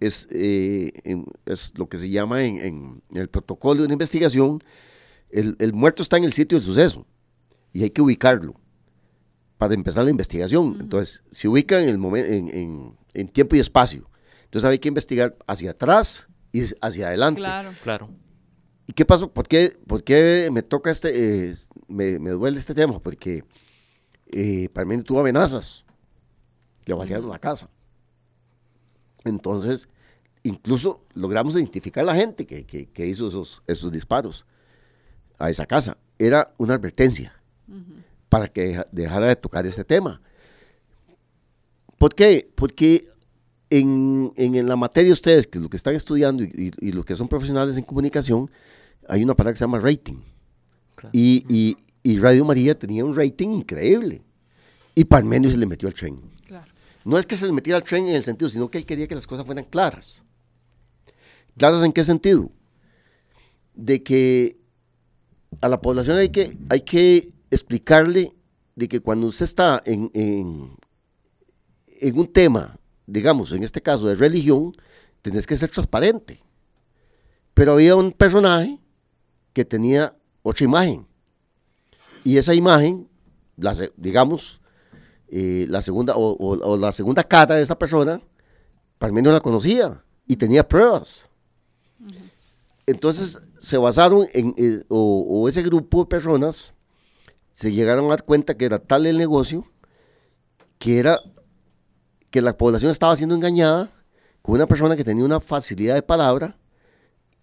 es, 0.07 0.27
eh, 0.31 0.93
en- 1.05 1.27
es 1.47 1.73
lo 1.79 1.89
que 1.89 1.99
se 1.99 2.09
llama 2.11 2.43
en, 2.43 2.59
en 2.59 3.03
el 3.15 3.29
protocolo 3.29 3.81
de 3.81 3.87
una 3.87 3.95
investigación, 3.95 4.63
el, 5.31 5.57
el 5.59 5.73
muerto 5.73 6.03
está 6.03 6.17
en 6.17 6.25
el 6.25 6.33
sitio 6.33 6.59
del 6.59 6.67
suceso 6.67 7.07
y 7.73 7.83
hay 7.83 7.91
que 7.91 8.03
ubicarlo 8.03 8.55
para 9.59 9.75
empezar 9.75 10.05
la 10.05 10.11
investigación. 10.11 10.77
Entonces, 10.81 11.23
se 11.31 11.49
ubica 11.49 11.81
en, 11.83 11.89
el 11.89 11.99
momen- 11.99 12.27
en, 12.27 12.49
en- 12.49 12.97
en 13.15 13.29
tiempo 13.29 13.57
y 13.57 13.61
espacio. 13.61 14.09
Entonces 14.45 14.69
hay 14.69 14.79
que 14.79 14.89
investigar 14.89 15.37
hacia 15.47 15.71
atrás 15.71 16.27
y 16.53 16.63
hacia 16.81 17.09
adelante. 17.09 17.39
Claro. 17.41 17.71
Claro. 17.83 18.11
¿Y 18.87 18.93
qué 18.93 19.05
pasó? 19.05 19.33
¿Por 19.33 19.47
qué, 19.49 19.77
por 19.87 20.03
qué 20.03 20.49
me 20.53 20.63
toca 20.63 20.91
este, 20.91 21.49
eh, 21.51 21.55
me, 21.89 22.19
me 22.19 22.31
duele 22.31 22.59
este 22.59 22.75
tema? 22.75 22.99
Porque 22.99 23.45
eh, 24.27 24.69
Parmenio 24.73 25.05
tuvo 25.05 25.21
amenazas. 25.21 25.85
Le 26.85 26.95
balearon 26.95 27.29
la 27.31 27.39
casa. 27.39 27.69
Entonces, 29.25 29.89
incluso 30.45 31.05
logramos 31.15 31.55
identificar 31.55 32.03
a 32.03 32.07
la 32.07 32.15
gente 32.17 32.47
que, 32.47 32.65
que- 32.65 32.87
que 32.87 33.07
hizo 33.07 33.27
esos, 33.29 33.63
esos 33.67 33.93
disparos 33.93 34.45
a 35.39 35.51
esa 35.51 35.67
casa. 35.67 35.97
Era 36.19 36.53
una 36.59 36.75
advertencia 36.75 37.35
para 38.29 38.49
que 38.49 38.63
deja- 38.69 38.87
dejara 38.93 39.27
de 39.27 39.37
tocar 39.37 39.67
este 39.67 39.85
tema. 39.85 40.21
¿Por 41.99 42.15
qué? 42.15 42.51
Porque 42.55 43.05
en, 43.71 44.33
en- 44.37 44.55
en 44.57 44.67
la 44.67 44.77
materia 44.77 45.09
de 45.09 45.13
ustedes, 45.15 45.47
que 45.47 45.59
lo 45.59 45.69
que 45.69 45.77
están 45.77 45.95
estudiando 45.95 46.43
y, 46.43 46.73
y- 46.81 46.89
y 46.89 46.93
los 46.93 47.05
que 47.05 47.15
son 47.17 47.29
profesionales 47.29 47.77
en 47.77 47.85
comunicación, 47.85 48.51
hay 49.09 49.23
una 49.23 49.35
palabra 49.35 49.55
que 49.55 49.59
se 49.59 49.65
llama 49.65 49.79
rating. 49.79 50.19
Claro. 50.95 51.11
Y, 51.13 51.45
y- 51.49 51.77
y 52.03 52.19
Radio 52.19 52.45
María 52.45 52.77
tenía 52.79 53.05
un 53.05 53.15
rating 53.15 53.49
increíble. 53.51 54.23
Y 54.95 55.05
Parmenio 55.05 55.51
se 55.51 55.57
le 55.57 55.67
metió 55.67 55.89
al 55.89 55.95
tren. 55.95 56.21
Claro. 56.47 56.71
No 57.05 57.17
es 57.19 57.27
que 57.27 57.37
se 57.37 57.47
le 57.47 57.53
metiera 57.53 57.77
al 57.79 57.85
tren 57.85 58.07
en 58.09 58.17
el 58.17 58.23
sentido, 58.23 58.49
sino 58.51 58.71
que 58.71 58.79
él 58.79 58.85
quería 58.85 59.07
que 59.09 59.15
las 59.15 59.27
cosas 59.27 59.47
fueran 59.47 59.65
claras. 59.65 60.23
¿Claras 61.57 61.83
en 61.85 61.93
qué 61.93 62.05
sentido? 62.05 62.51
De 63.75 64.03
que 64.03 64.59
a 65.61 65.69
la 65.69 65.81
población 65.81 66.17
hay 66.19 66.31
que, 66.31 66.57
hay 66.69 66.81
que 66.83 67.29
explicarle 67.51 68.35
de 68.75 68.89
que 68.89 69.01
cuando 69.01 69.27
usted 69.27 69.45
está 69.45 69.83
en, 69.85 70.11
en, 70.15 70.77
un 72.19 72.27
tema, 72.33 72.79
digamos, 73.07 73.53
en 73.53 73.63
este 73.63 73.81
caso 73.83 74.07
de 74.07 74.15
religión, 74.15 74.73
tenés 75.21 75.47
que 75.47 75.59
ser 75.59 75.69
transparente. 75.71 76.41
Pero 77.55 77.73
había 77.73 77.97
un 77.97 78.13
personaje 78.13 78.81
que 79.53 79.65
tenía 79.65 80.17
otra 80.43 80.65
imagen. 80.65 81.07
Y 82.25 82.39
esa 82.39 82.55
imagen, 82.55 83.09
la, 83.57 83.77
digamos, 83.97 84.61
eh, 85.29 85.67
la 85.69 85.83
segunda 85.83 86.15
o, 86.17 86.33
o- 86.39 86.77
la 86.77 86.93
segunda 86.93 87.23
cara 87.23 87.57
de 87.57 87.63
esa 87.63 87.79
persona, 87.79 88.21
Parmenio 88.99 89.33
la 89.33 89.41
conocía 89.41 90.03
y 90.27 90.37
tenía 90.37 90.67
pruebas. 90.67 91.29
Entonces 92.87 93.39
se 93.61 93.79
basaron 93.79 94.27
en, 94.33 94.55
eh, 94.57 94.83
o, 94.89 95.25
o 95.29 95.49
ese 95.49 95.63
grupo 95.63 96.01
de 96.01 96.07
personas 96.07 96.75
se 97.53 97.73
llegaron 97.73 98.07
a 98.07 98.09
dar 98.11 98.25
cuenta 98.25 98.57
que 98.57 98.65
era 98.65 98.79
tal 98.79 99.07
el 99.07 99.19
negocio 99.19 99.65
que 100.79 100.99
era 100.99 101.19
que 102.31 102.41
la 102.43 102.57
población 102.57 102.91
estaba 102.91 103.15
siendo 103.15 103.35
engañada 103.35 103.91
con 104.41 104.55
una 104.57 104.67
persona 104.67 104.97
que 104.97 105.05
tenía 105.05 105.25
una 105.25 105.39
facilidad 105.39 105.95
de 105.95 106.03
palabra 106.03 106.57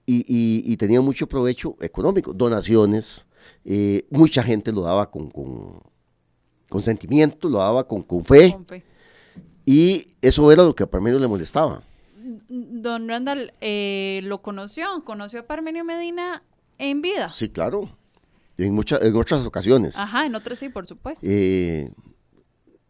y, 0.05 0.17
y- 0.27 0.63
y 0.73 0.75
tenía 0.77 0.99
mucho 0.99 1.27
provecho 1.27 1.75
económico, 1.79 2.33
donaciones, 2.33 3.27
eh, 3.63 4.05
mucha 4.09 4.41
gente 4.43 4.71
lo 4.71 4.81
daba 4.81 5.09
con, 5.09 5.29
con, 5.29 5.79
con 6.67 6.81
sentimiento, 6.81 7.47
lo 7.47 7.59
daba 7.59 7.87
con, 7.87 8.01
con 8.01 8.25
fe, 8.25 8.51
Con 8.51 8.65
fe. 8.65 8.83
y 9.65 10.05
eso 10.21 10.51
era 10.51 10.63
lo 10.63 10.73
que 10.73 10.83
a 10.83 10.89
Parmenio 10.89 11.19
le 11.19 11.27
molestaba. 11.27 11.83
Don 12.49 13.07
Randall, 13.07 13.53
eh, 13.61 14.21
¿lo 14.23 14.41
conoció? 14.41 15.03
¿Conoció 15.05 15.41
a 15.41 15.43
Parmenio 15.43 15.85
Medina 15.85 16.43
en 16.77 17.01
vida? 17.01 17.29
Sí, 17.29 17.49
claro, 17.49 17.89
en, 18.57 18.73
muchas 18.73 19.01
en 19.03 19.15
otras 19.15 19.45
ocasiones. 19.45 19.97
Ajá, 19.97 20.25
en 20.25 20.35
otras 20.35 20.59
sí, 20.59 20.69
por 20.69 20.85
supuesto. 20.87 21.25
Eh, 21.29 21.91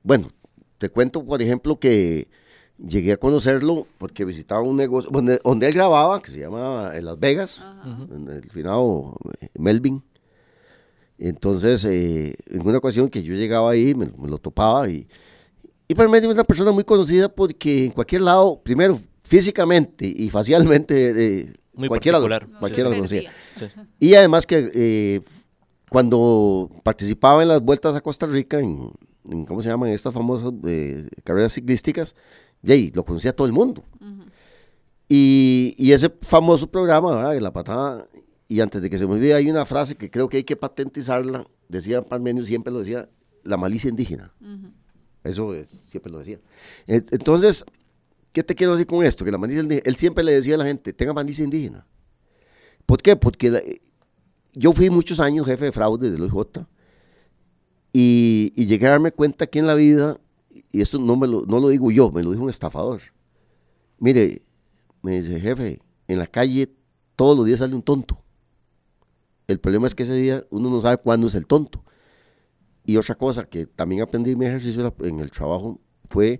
bueno, 0.03 0.29
te 0.77 0.89
cuento, 0.89 1.23
por 1.25 1.41
ejemplo, 1.41 1.79
que 1.79 2.29
llegué 2.77 3.11
a 3.11 3.17
conocerlo 3.17 3.85
porque 3.97 4.23
visitaba 4.25 4.61
un 4.61 4.77
negocio 4.77 5.11
donde, 5.11 5.39
donde 5.43 5.67
él 5.67 5.73
grababa, 5.73 6.21
que 6.21 6.31
se 6.31 6.39
llama 6.39 6.91
en 6.93 7.05
Las 7.05 7.19
Vegas, 7.19 7.65
en 7.85 8.29
el 8.29 8.49
finado 8.49 9.17
eh, 9.41 9.49
Melvin. 9.59 10.03
Entonces, 11.17 11.83
eh, 11.83 12.35
en 12.47 12.65
una 12.65 12.77
ocasión 12.77 13.09
que 13.09 13.21
yo 13.21 13.33
llegaba 13.33 13.71
ahí, 13.71 13.93
me, 13.93 14.05
me 14.17 14.29
lo 14.29 14.37
topaba 14.37 14.89
y, 14.89 15.05
y 15.89 15.93
para 15.93 16.07
mí 16.07 16.17
es 16.17 16.25
una 16.25 16.45
persona 16.45 16.71
muy 16.71 16.85
conocida 16.85 17.27
porque 17.27 17.87
en 17.87 17.91
cualquier 17.91 18.21
lado, 18.21 18.61
primero 18.63 18.97
físicamente 19.29 20.11
y 20.13 20.29
facialmente, 20.31 21.41
eh, 21.41 21.53
Muy 21.73 21.87
cualquiera, 21.87 22.17
lo- 22.19 22.27
cualquiera 22.59 22.89
se 22.89 22.95
lo 22.95 22.99
conocía. 22.99 23.31
Sí. 23.57 23.65
Y 23.99 24.15
además 24.15 24.47
que 24.47 24.71
eh, 24.73 25.21
cuando 25.89 26.69
participaba 26.83 27.43
en 27.43 27.49
las 27.49 27.61
vueltas 27.61 27.95
a 27.95 28.01
Costa 28.01 28.25
Rica, 28.25 28.59
en, 28.59 28.91
en, 29.29 29.45
¿cómo 29.45 29.61
se 29.61 29.69
llaman? 29.69 29.89
Estas 29.91 30.13
famosas 30.13 30.51
eh, 30.65 31.07
carreras 31.23 31.53
ciclísticas, 31.53 32.15
y 32.63 32.71
ahí 32.71 32.91
lo 32.93 33.05
conocía 33.05 33.35
todo 33.35 33.45
el 33.45 33.53
mundo. 33.53 33.83
y, 35.07 35.75
y 35.77 35.91
ese 35.91 36.09
famoso 36.21 36.67
programa, 36.67 37.15
¿verdad? 37.15 37.31
de 37.33 37.41
La 37.41 37.53
Patada, 37.53 38.07
y 38.47 38.59
antes 38.61 38.81
de 38.81 38.89
que 38.89 38.97
se 38.97 39.05
me 39.05 39.13
olvide, 39.13 39.35
hay 39.35 39.49
una 39.49 39.65
frase 39.65 39.95
que 39.95 40.09
creo 40.09 40.27
que 40.27 40.37
hay 40.37 40.43
que 40.43 40.55
patentizarla, 40.55 41.45
decía 41.67 42.01
Parmenio, 42.01 42.43
siempre 42.45 42.73
lo 42.73 42.79
decía, 42.79 43.07
la 43.43 43.57
malicia 43.57 43.89
indígena. 43.91 44.33
Eso 45.23 45.53
eh, 45.53 45.65
siempre 45.89 46.11
lo 46.11 46.19
decía. 46.19 46.39
Entonces, 46.87 47.63
¿qué 48.39 48.43
te 48.43 48.55
quiero 48.55 48.71
decir 48.71 48.87
con 48.87 49.05
esto? 49.05 49.25
Que 49.25 49.31
la 49.31 49.37
malicia 49.37 49.61
indígena, 49.61 49.83
él 49.85 49.97
siempre 49.97 50.23
le 50.23 50.31
decía 50.31 50.55
a 50.55 50.57
la 50.57 50.63
gente, 50.63 50.93
tenga 50.93 51.11
malicia 51.11 51.43
indígena. 51.43 51.85
¿Por 52.85 53.01
qué? 53.01 53.17
Porque 53.17 53.81
yo 54.53 54.71
fui 54.71 54.89
muchos 54.89 55.19
años 55.19 55.45
jefe 55.45 55.65
de 55.65 55.71
fraude 55.73 56.09
de 56.09 56.17
los 56.17 56.31
J 56.31 56.65
y, 57.91 58.53
llegué 58.55 58.87
a 58.87 58.91
darme 58.91 59.11
cuenta 59.11 59.45
que 59.45 59.59
en 59.59 59.67
la 59.67 59.75
vida, 59.75 60.21
y 60.71 60.79
esto 60.79 60.99
no, 60.99 61.17
me 61.17 61.27
lo, 61.27 61.45
no 61.47 61.59
lo 61.59 61.67
digo 61.67 61.91
yo, 61.91 62.11
me 62.11 62.23
lo 62.23 62.31
dijo 62.31 62.45
un 62.45 62.49
estafador. 62.49 63.01
Mire, 63.97 64.41
me 65.01 65.19
dice, 65.19 65.37
jefe, 65.37 65.81
en 66.07 66.17
la 66.17 66.27
calle 66.27 66.73
todos 67.17 67.35
los 67.35 67.45
días 67.45 67.59
sale 67.59 67.75
un 67.75 67.81
tonto. 67.81 68.23
El 69.47 69.59
problema 69.59 69.85
es 69.85 69.95
que 69.95 70.03
ese 70.03 70.13
día 70.13 70.45
uno 70.49 70.69
no 70.69 70.79
sabe 70.79 70.95
cuándo 70.95 71.27
es 71.27 71.35
el 71.35 71.45
tonto. 71.45 71.83
Y 72.85 72.95
otra 72.95 73.15
cosa 73.15 73.43
que 73.43 73.65
también 73.65 74.01
aprendí 74.01 74.31
en 74.31 74.39
mi 74.39 74.45
ejercicio 74.45 74.95
en 75.01 75.19
el 75.19 75.29
trabajo 75.29 75.81
fue 76.09 76.39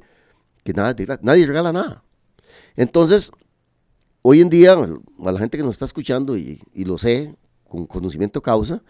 que 0.73 1.07
nadie 1.21 1.45
regala 1.45 1.71
nada. 1.71 2.03
Entonces, 2.75 3.31
hoy 4.21 4.41
en 4.41 4.49
día, 4.49 4.73
a 4.73 5.31
la 5.31 5.39
gente 5.39 5.57
que 5.57 5.63
nos 5.63 5.73
está 5.73 5.85
escuchando, 5.85 6.37
y, 6.37 6.61
lo 6.73 6.97
sé, 6.97 7.35
con 7.67 7.85
conocimiento 7.85 8.41
causa, 8.41 8.81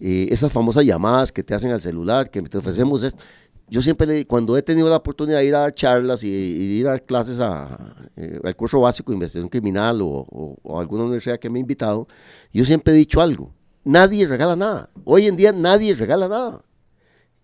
eh, 0.00 0.28
esas 0.30 0.52
famosas 0.52 0.84
llamadas 0.84 1.32
que 1.32 1.42
te 1.42 1.54
hacen 1.54 1.72
al 1.72 1.80
celular, 1.80 2.30
que 2.30 2.42
te 2.42 2.58
ofrecemos 2.58 3.02
esto. 3.02 3.22
Yo 3.70 3.82
siempre, 3.82 4.26
cuando 4.26 4.56
he 4.56 4.62
tenido 4.62 4.88
la 4.88 4.96
oportunidad 4.96 5.38
de 5.40 5.44
ir 5.46 5.54
a 5.54 5.70
charlas 5.70 6.24
y, 6.24 6.28
ir 6.28 6.88
a 6.88 6.98
clases 6.98 7.38
eh, 7.38 8.40
al 8.42 8.56
curso 8.56 8.80
básico 8.80 9.12
de 9.12 9.16
investigación 9.16 9.50
criminal 9.50 10.00
o- 10.00 10.56
o 10.62 10.80
alguna 10.80 11.04
universidad 11.04 11.38
que 11.38 11.50
me 11.50 11.58
ha 11.58 11.60
invitado, 11.60 12.08
yo 12.52 12.64
siempre 12.64 12.94
he 12.94 12.96
dicho 12.96 13.20
algo, 13.20 13.52
nadie 13.84 14.26
regala 14.26 14.56
nada. 14.56 14.90
Hoy 15.04 15.26
en 15.26 15.36
día 15.36 15.52
nadie 15.52 15.94
regala 15.94 16.28
nada. 16.28 16.64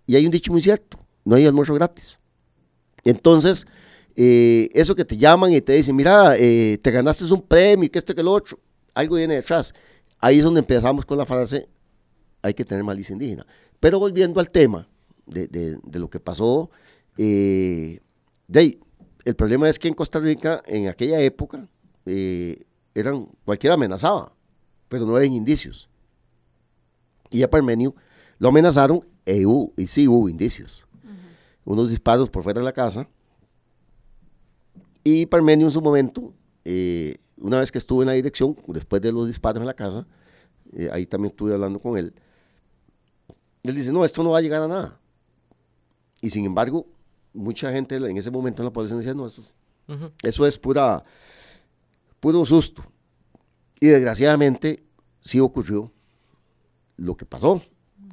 Y 0.07 0.17
hay 0.17 0.25
un 0.25 0.31
dicho 0.33 0.51
muy 0.51 0.63
cierto, 0.63 0.99
no 1.25 1.37
hay 1.37 1.45
almuerzo 1.47 1.75
gratis. 1.75 2.21
Entonces, 3.05 3.67
eh, 4.17 4.69
eso 4.73 4.95
que 4.95 5.05
te 5.05 5.17
llaman 5.17 5.53
y 5.53 5.61
te 5.61 5.73
dicen, 5.75 5.95
mira, 5.97 6.35
eh, 6.37 6.79
te 6.83 6.91
ganaste 6.91 7.25
un 7.33 7.43
premio, 7.43 7.91
que 7.91 7.99
esto, 7.99 8.15
que 8.15 8.23
lo 8.23 8.33
otro, 8.33 8.59
algo 8.95 9.17
viene 9.17 9.35
detrás. 9.35 9.75
Ahí 10.21 10.39
es 10.39 10.45
donde 10.45 10.61
empezamos 10.61 11.05
con 11.05 11.19
la 11.19 11.27
frase, 11.27 11.69
hay 12.43 12.55
que 12.55 12.65
tener 12.65 12.85
malicia 12.85 13.13
indígena. 13.13 13.47
Pero 13.81 13.99
volviendo 13.99 14.41
al 14.41 14.51
tema 14.51 14.89
de, 15.27 15.79
lo 15.93 16.09
que 16.09 16.21
pasó, 16.21 16.71
eh, 17.19 18.01
el 19.25 19.35
problema 19.37 19.69
es 19.69 19.79
que 19.79 19.89
en 19.89 19.95
Costa 19.95 20.21
Rica, 20.21 20.63
en 20.67 20.89
aquella 20.89 21.21
época, 21.21 21.69
eh, 22.07 22.63
eran, 22.95 23.29
cualquiera 23.45 23.75
amenazaba, 23.75 24.33
pero 24.89 25.05
no 25.07 25.17
había 25.17 25.27
indicios. 25.27 25.89
Y 27.31 27.43
a 27.43 27.51
Parmenio 27.51 27.95
lo 28.39 28.49
amenazaron 28.49 29.01
e 29.27 29.45
hubo- 29.45 29.73
y 29.77 29.87
sí 29.87 30.07
hubo 30.07 30.29
indicios. 30.29 30.84
Unos 31.65 31.91
disparos 31.91 32.31
por 32.31 32.43
fuera 32.43 32.61
de 32.61 32.65
la 32.65 32.73
casa. 32.73 33.09
Y 35.03 35.27
Parmenio 35.27 35.67
en 35.67 35.73
su 35.73 35.83
momento, 35.83 36.33
eh, 36.65 37.19
una 37.37 37.61
vez 37.61 37.71
que 37.71 37.79
estuve 37.79 38.05
en 38.05 38.09
la 38.09 38.13
dirección, 38.15 38.57
después 38.69 39.03
de 39.03 39.13
los 39.13 39.27
disparos 39.27 39.61
en 39.61 39.67
la 39.67 39.75
casa, 39.75 40.07
eh, 40.73 40.89
ahí 40.93 41.07
también 41.07 41.31
estuve 41.31 41.53
hablando 41.53 41.79
con 41.79 41.99
él, 41.99 42.15
él 43.63 43.75
dice, 43.75 43.93
no, 43.93 44.05
esto 44.05 44.23
no 44.23 44.31
va 44.31 44.39
a 44.39 44.43
llegar 44.43 44.63
a 44.63 44.69
nada. 44.69 45.01
Y 46.21 46.31
sin 46.31 46.45
embargo, 46.45 46.87
mucha 47.33 47.73
gente 47.73 47.97
en 47.97 48.17
ese 48.17 48.31
momento 48.31 48.63
en 48.63 48.67
la 48.67 48.73
población 48.73 48.99
decía, 48.99 49.15
no, 49.15 49.27
eso, 49.27 49.43
eso 50.23 50.47
es 50.47 50.59
pura, 50.59 51.03
puro 52.21 52.45
susto. 52.47 52.85
Y 53.81 53.89
desgraciadamente 53.89 54.85
sí 55.21 55.41
ocurrió 55.41 55.91
lo 56.97 57.17
que 57.17 57.27
pasó, 57.27 57.63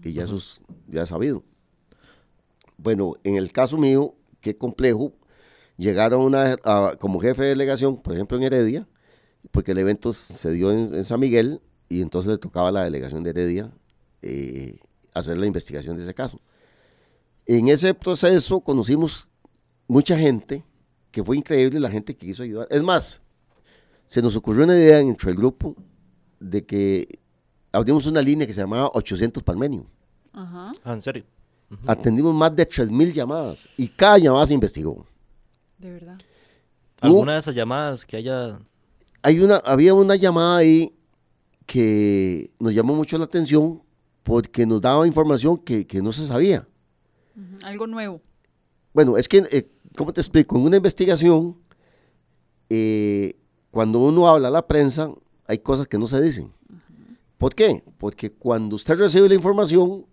que 0.01 0.12
ya 0.12 0.24
eso 0.24 0.38
es, 0.38 0.60
ya 0.88 1.03
es 1.03 1.10
sabido. 1.10 1.43
Bueno, 2.81 3.13
en 3.23 3.35
el 3.35 3.51
caso 3.51 3.77
mío, 3.77 4.15
qué 4.39 4.57
complejo, 4.57 5.13
llegaron 5.77 6.21
una, 6.21 6.57
a- 6.63 6.95
como 7.00 7.19
jefe 7.19 7.43
de 7.43 7.50
delegación, 7.50 8.01
por 8.01 8.13
ejemplo 8.13 8.38
en 8.38 8.43
Heredia, 8.43 8.88
porque 9.51 9.71
el 9.71 9.77
evento 9.79 10.13
se 10.13 10.51
dio 10.51 10.71
en, 10.71 10.93
en 10.95 11.03
San 11.03 11.19
Miguel 11.19 11.61
y 11.89 12.01
entonces 12.01 12.31
le 12.31 12.38
tocaba 12.38 12.69
a 12.69 12.71
la 12.71 12.83
delegación 12.83 13.23
de 13.23 13.31
Heredia 13.31 13.71
eh, 14.21 14.79
hacer 15.13 15.38
la 15.38 15.45
investigación 15.45 15.97
de 15.97 16.03
ese 16.03 16.13
caso. 16.13 16.39
En 17.45 17.67
ese 17.69 17.93
proceso 17.93 18.61
conocimos 18.61 19.29
mucha 19.88 20.17
gente, 20.17 20.63
que 21.11 21.23
fue 21.23 21.38
increíble 21.38 21.79
la 21.79 21.89
gente 21.91 22.15
que 22.15 22.25
quiso 22.27 22.43
ayudar. 22.43 22.67
Es 22.69 22.81
más, 22.83 23.21
se 24.07 24.21
nos 24.21 24.35
ocurrió 24.35 24.63
una 24.63 24.75
idea 24.77 24.97
dentro 25.00 25.27
del 25.27 25.35
grupo 25.38 25.75
de 26.39 26.65
que 26.65 27.19
abrimos 27.71 28.05
una 28.05 28.21
línea 28.21 28.47
que 28.47 28.53
se 28.53 28.61
llamaba 28.61 28.89
800 28.93 29.43
Parmenio. 29.43 29.85
Ajá. 30.33 30.71
Ah, 30.83 30.93
en 30.93 31.01
serio. 31.01 31.23
Atendimos 31.88 32.34
más 32.34 32.56
de 32.56 32.68
3.000 32.68 33.12
llamadas 33.12 33.70
y 33.78 33.88
cada 33.88 34.18
llamada 34.18 34.46
se 34.46 34.54
investigó. 34.54 35.06
De 35.78 35.92
verdad. 35.92 36.18
¿Alguna 37.00 37.34
de 37.34 37.40
esas 37.40 37.56
llamadas 37.56 38.06
que 38.06 38.18
haya... 38.18 38.60
Hay 39.24 39.40
una, 39.40 39.58
había 39.58 39.94
una 39.94 40.16
llamada 40.16 40.58
ahí 40.58 40.94
que 41.66 42.51
nos 42.60 42.74
llamó 42.74 42.96
mucho 42.96 43.18
la 43.18 43.25
atención 43.25 43.82
porque 44.24 44.66
nos 44.66 44.82
daba 44.82 45.08
información 45.08 45.58
que, 45.58 45.88
que 45.88 46.01
no 46.01 46.12
se 46.12 46.25
sabía. 46.25 46.68
Algo 47.63 47.88
nuevo. 47.88 48.22
Bueno, 48.94 49.18
es 49.18 49.28
que, 49.28 49.44
eh, 49.51 49.72
¿cómo 49.96 50.12
te 50.12 50.22
explico? 50.22 50.58
En 50.58 50.63
una 50.63 50.78
investigación, 50.78 51.58
eh, 52.70 53.36
cuando 53.72 54.00
uno 54.00 54.28
habla 54.28 54.50
a 54.50 54.51
la 54.51 54.68
prensa, 54.68 55.12
hay 55.48 55.60
cosas 55.60 55.88
que 55.88 55.98
no 55.98 56.08
se 56.08 56.22
dicen. 56.22 56.51
¿Por 57.38 57.56
qué? 57.56 57.84
Porque 57.98 58.32
cuando 58.32 58.75
usted 58.75 58.98
recibe 58.98 59.30
la 59.30 59.36
información, 59.36 60.06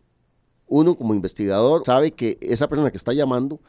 uno 0.68 0.96
como 0.96 1.14
investigador 1.14 1.82
sabe 1.84 2.12
que 2.12 2.38
esa 2.40 2.68
persona 2.68 2.90
que 2.90 2.96
está 2.96 3.12
llamando, 3.12 3.60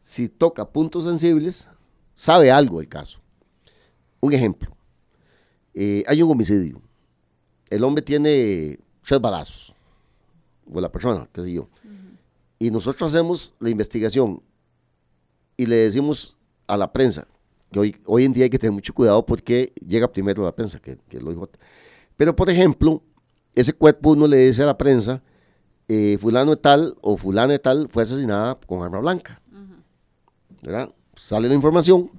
si 0.00 0.28
toca 0.28 0.68
puntos 0.68 1.04
sensibles, 1.04 1.68
sabe 2.14 2.50
algo 2.50 2.78
del 2.78 2.88
caso. 2.88 3.20
Un 4.20 4.32
ejemplo, 4.32 4.76
eh, 5.74 6.04
hay 6.06 6.22
un 6.22 6.30
homicidio, 6.30 6.80
el 7.68 7.84
hombre 7.84 8.02
tiene 8.02 8.78
tres 9.02 9.20
balazos, 9.20 9.74
o 10.72 10.80
la 10.80 10.90
persona, 10.90 11.28
qué 11.32 11.42
sé 11.42 11.52
yo, 11.52 11.68
y 12.58 12.70
nosotros 12.70 13.12
hacemos 13.12 13.54
la 13.58 13.70
investigación 13.70 14.42
y 15.56 15.66
le 15.66 15.76
decimos 15.76 16.36
a 16.66 16.76
la 16.76 16.92
prensa, 16.92 17.26
que 17.72 17.78
hoy, 17.78 17.96
hoy 18.04 18.24
en 18.24 18.32
día 18.32 18.44
hay 18.44 18.50
que 18.50 18.58
tener 18.58 18.72
mucho 18.72 18.92
cuidado 18.92 19.24
porque 19.24 19.72
llega 19.86 20.12
primero 20.12 20.44
la 20.44 20.54
prensa 20.54 20.78
que, 20.80 20.98
que 21.08 21.20
lo 21.20 21.30
dijo. 21.30 21.48
Pero, 22.16 22.34
por 22.34 22.50
ejemplo, 22.50 23.02
ese 23.54 23.72
cuerpo 23.72 24.10
uno 24.10 24.26
le 24.26 24.38
dice 24.38 24.62
a 24.62 24.66
la 24.66 24.76
prensa, 24.76 25.22
eh, 25.92 26.18
fulano 26.20 26.52
de 26.52 26.56
tal 26.56 26.96
o 27.00 27.16
fulana 27.16 27.52
de 27.52 27.58
tal 27.58 27.88
fue 27.88 28.04
asesinada 28.04 28.54
con 28.64 28.84
arma 28.84 29.00
blanca. 29.00 29.42
¿verdad? 30.62 30.94
Sale 31.16 31.48
la 31.48 31.54
información, 31.56 32.12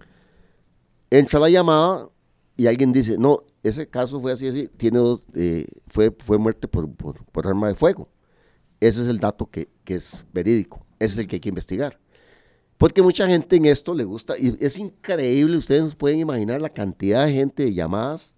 entra 1.09 1.39
la 1.39 1.49
llamada 1.49 2.09
y 2.57 2.67
alguien 2.67 2.91
dice, 2.91 3.17
no, 3.17 3.43
ese 3.63 3.87
caso 3.87 4.19
fue 4.19 4.33
así, 4.33 4.45
así, 4.47 4.67
tiene 4.67 4.99
dos, 4.99 5.23
eh, 5.35 5.67
fue, 5.87 6.13
fue 6.19 6.37
muerte 6.37 6.67
por, 6.67 6.89
por, 6.91 7.47
arma 7.47 7.69
de 7.69 7.75
fuego. 7.75 8.09
Ese 8.81 9.03
es 9.03 9.07
el 9.07 9.19
dato 9.19 9.49
que, 9.49 9.69
que, 9.85 9.95
es 9.95 10.25
verídico, 10.33 10.85
ese 10.99 11.13
es 11.13 11.17
el 11.19 11.27
que 11.29 11.37
hay 11.37 11.39
que 11.39 11.49
investigar. 11.49 11.97
Porque 12.77 13.01
mucha 13.01 13.25
gente 13.25 13.55
en 13.55 13.67
esto 13.67 13.93
le 13.93 14.03
gusta, 14.03 14.37
y 14.37 14.53
es 14.59 14.79
increíble, 14.79 15.55
ustedes 15.55 15.95
pueden 15.95 16.19
imaginar 16.19 16.59
la 16.59 16.69
cantidad 16.69 17.25
de 17.25 17.31
gente 17.31 17.63
de 17.63 17.73
llamadas 17.73 18.35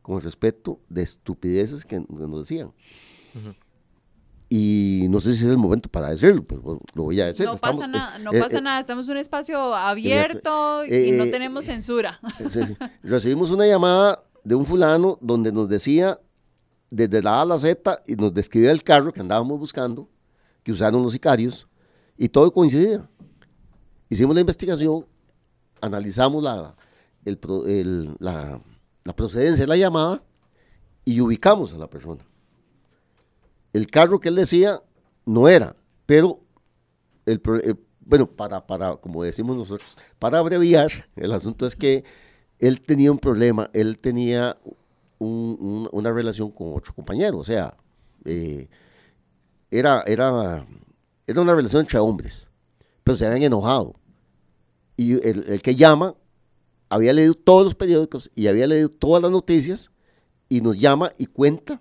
con 0.00 0.22
respecto 0.22 0.80
de 0.88 1.02
estupideces 1.02 1.84
que 1.84 2.00
nos 2.08 2.48
decían. 2.48 2.72
Y 4.54 5.06
no 5.08 5.18
sé 5.18 5.34
si 5.34 5.46
es 5.46 5.50
el 5.50 5.56
momento 5.56 5.88
para 5.88 6.10
decirlo, 6.10 6.44
pues 6.44 6.60
lo 6.92 7.04
voy 7.04 7.18
a 7.22 7.24
decir. 7.24 7.46
No 7.46 7.56
pasa, 7.56 7.86
nada, 7.86 8.18
no 8.18 8.34
eh, 8.34 8.38
pasa 8.38 8.58
eh, 8.58 8.60
nada, 8.60 8.80
estamos 8.80 9.08
en 9.08 9.12
un 9.12 9.16
espacio 9.16 9.74
abierto 9.74 10.84
y 10.84 11.12
no 11.12 11.24
eh, 11.24 11.30
tenemos 11.30 11.64
censura. 11.64 12.20
Recibimos 13.02 13.50
una 13.50 13.66
llamada 13.66 14.22
de 14.44 14.54
un 14.54 14.66
fulano 14.66 15.16
donde 15.22 15.50
nos 15.52 15.70
decía 15.70 16.20
desde 16.90 17.22
la 17.22 17.38
A 17.38 17.40
a 17.40 17.44
la 17.46 17.58
Z 17.58 18.02
y 18.06 18.14
nos 18.14 18.34
describía 18.34 18.72
el 18.72 18.82
carro 18.82 19.10
que 19.10 19.20
andábamos 19.20 19.58
buscando, 19.58 20.06
que 20.62 20.70
usaron 20.70 21.02
los 21.02 21.12
sicarios, 21.12 21.66
y 22.18 22.28
todo 22.28 22.52
coincidía. 22.52 23.08
Hicimos 24.10 24.34
la 24.34 24.42
investigación, 24.42 25.06
analizamos 25.80 26.44
la, 26.44 26.76
el, 27.24 28.14
la, 28.18 28.60
la 29.02 29.16
procedencia 29.16 29.62
de 29.62 29.68
la 29.68 29.78
llamada 29.78 30.22
y 31.06 31.22
ubicamos 31.22 31.72
a 31.72 31.78
la 31.78 31.88
persona. 31.88 32.22
El 33.72 33.86
carro 33.86 34.20
que 34.20 34.28
él 34.28 34.36
decía 34.36 34.82
no 35.24 35.48
era, 35.48 35.76
pero 36.06 36.40
el, 37.26 37.40
bueno, 38.00 38.26
para, 38.26 38.66
para, 38.66 38.96
como 38.96 39.22
decimos 39.22 39.56
nosotros, 39.56 39.96
para 40.18 40.38
abreviar, 40.38 40.90
el 41.16 41.32
asunto 41.32 41.66
es 41.66 41.76
que 41.76 42.04
él 42.58 42.80
tenía 42.80 43.10
un 43.10 43.18
problema, 43.18 43.70
él 43.72 43.98
tenía 43.98 44.56
una 45.18 46.12
relación 46.12 46.50
con 46.50 46.74
otro 46.74 46.92
compañero, 46.92 47.38
o 47.38 47.44
sea, 47.44 47.76
eh, 48.24 48.68
era, 49.70 50.02
era, 50.06 50.66
era 51.26 51.40
una 51.40 51.54
relación 51.54 51.82
entre 51.82 51.98
hombres, 51.98 52.48
pero 53.04 53.16
se 53.16 53.24
habían 53.24 53.44
enojado. 53.44 53.94
Y 54.96 55.14
el 55.26 55.62
que 55.62 55.74
llama 55.74 56.14
había 56.92 57.14
leído 57.14 57.34
todos 57.34 57.64
los 57.64 57.74
periódicos 57.74 58.30
y 58.34 58.48
había 58.48 58.66
leído 58.66 58.90
todas 58.90 59.22
las 59.22 59.30
noticias 59.30 59.90
y 60.50 60.60
nos 60.60 60.78
llama 60.78 61.10
y 61.16 61.24
cuenta 61.24 61.80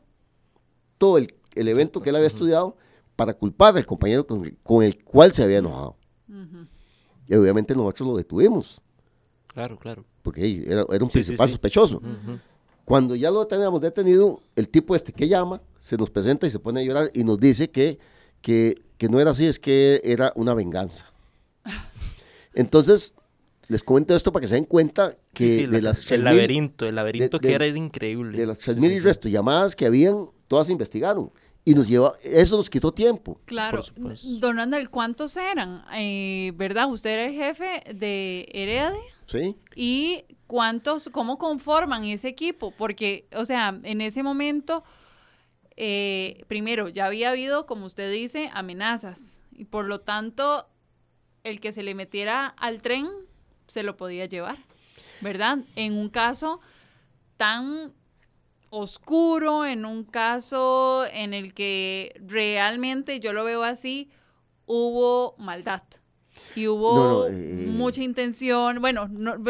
todo 0.98 1.18
el, 1.18 1.36
evento 1.56 2.02
que 2.02 2.10
él 2.10 2.16
había 2.16 2.28
estudiado 2.28 2.78
para 3.16 3.34
culpar 3.34 3.76
al 3.78 3.86
compañero 3.86 4.26
con, 4.26 4.84
el 4.84 5.04
cual 5.04 5.32
se 5.32 5.44
había 5.44 5.60
enojado. 5.60 5.96
Y 7.28 7.36
obviamente 7.36 7.76
nosotros 7.76 8.10
lo 8.10 8.18
detuvimos. 8.18 8.82
Claro, 9.48 9.78
claro. 9.78 10.06
Porque 10.22 10.64
era, 10.66 10.86
un 10.86 11.10
principal 11.10 11.50
sospechoso. 11.50 12.02
Cuando 12.86 13.16
ya 13.16 13.32
lo 13.32 13.46
teníamos 13.48 13.82
detenido, 13.82 14.42
el 14.56 14.68
tipo 14.68 14.96
este 14.96 15.14
que 15.14 15.28
llama 15.28 15.62
se 15.80 15.98
nos 15.98 16.10
presenta 16.10 16.48
y 16.48 16.50
se 16.50 16.60
pone 16.60 16.82
a 16.82 16.84
llorar 16.84 17.12
y 17.14 17.24
nos 17.24 17.40
dice 17.40 17.70
que, 17.70 18.00
que, 18.42 18.76
que 18.98 19.08
no 19.08 19.20
era 19.20 19.32
así, 19.32 19.46
es 19.46 19.60
que 19.60 20.02
era 20.04 20.34
una 20.36 20.54
venganza. 20.54 21.12
Entonces, 22.54 23.14
les 23.68 23.84
comento 23.84 24.16
esto 24.16 24.34
para 24.34 24.42
que 24.42 24.48
se 24.48 24.56
den 24.56 24.66
cuenta 24.66 25.16
que 25.34 25.68
de 25.68 25.82
las 25.82 26.12
el 26.12 26.26
laberinto, 26.26 26.86
el 26.86 26.96
laberinto 26.96 27.40
que 27.40 27.54
era, 27.54 27.66
increíble. 27.66 28.38
De 28.38 28.46
las 28.46 28.60
3.000 28.60 28.92
y 28.92 29.00
resto 29.00 29.30
llamadas 29.30 29.76
que 29.76 29.86
habían, 29.86 30.28
todas 30.48 30.68
se 30.68 30.74
investigaron. 30.74 31.32
Y 31.64 31.76
nos 31.76 31.88
lleva, 31.88 32.14
eso 32.24 32.58
nos 32.58 32.70
quitó 32.70 32.92
tiempo. 32.92 33.40
Claro. 33.46 33.84
Don 34.40 34.58
Randall, 34.58 34.90
¿cuántos 34.90 35.38
eran? 35.38 35.86
Eh, 35.94 36.54
¿Verdad? 36.56 36.90
Usted 36.90 37.12
era 37.12 37.26
el 37.26 37.34
jefe 37.34 37.84
de 37.94 38.48
Herede. 38.52 39.00
Sí. 39.28 39.56
¿Y 39.76 40.24
cuántos, 40.48 41.10
cómo 41.10 41.38
conforman 41.38 42.04
ese 42.06 42.30
equipo? 42.30 42.72
Porque, 42.72 43.28
o 43.36 43.46
sea, 43.46 43.80
en 43.84 44.02
ese 44.02 44.24
momento, 44.24 44.84
eh, 45.78 46.44
primero, 46.48 46.90
ya 46.90 47.06
había 47.06 47.30
habido, 47.30 47.68
como 47.68 47.86
usted 47.86 48.12
dice, 48.12 48.50
amenazas. 48.54 49.40
Y 49.52 49.66
por 49.66 49.86
lo 49.86 50.02
tanto, 50.02 50.68
el 51.44 51.60
que 51.60 51.72
se 51.72 51.84
le 51.84 51.94
metiera 51.94 52.48
al 52.48 52.82
tren 52.82 53.08
se 53.68 53.84
lo 53.84 53.98
podía 53.98 54.26
llevar, 54.26 54.58
¿verdad? 55.22 55.60
En 55.76 55.94
un 55.94 56.10
caso 56.10 56.60
tan 57.38 57.94
oscuro, 58.72 59.66
en 59.66 59.86
un 59.86 60.04
caso 60.04 61.06
en 61.14 61.36
el 61.36 61.54
que 61.54 62.20
realmente 62.26 63.20
yo 63.20 63.34
lo 63.34 63.44
veo 63.44 63.64
así, 63.64 64.10
hubo 64.66 65.36
maldad. 65.38 65.84
Y 66.56 66.68
hubo 66.68 67.28
eh, 67.28 67.32
eh. 67.32 67.68
mucha 67.68 68.02
intención, 68.02 68.82
bueno, 68.82 69.08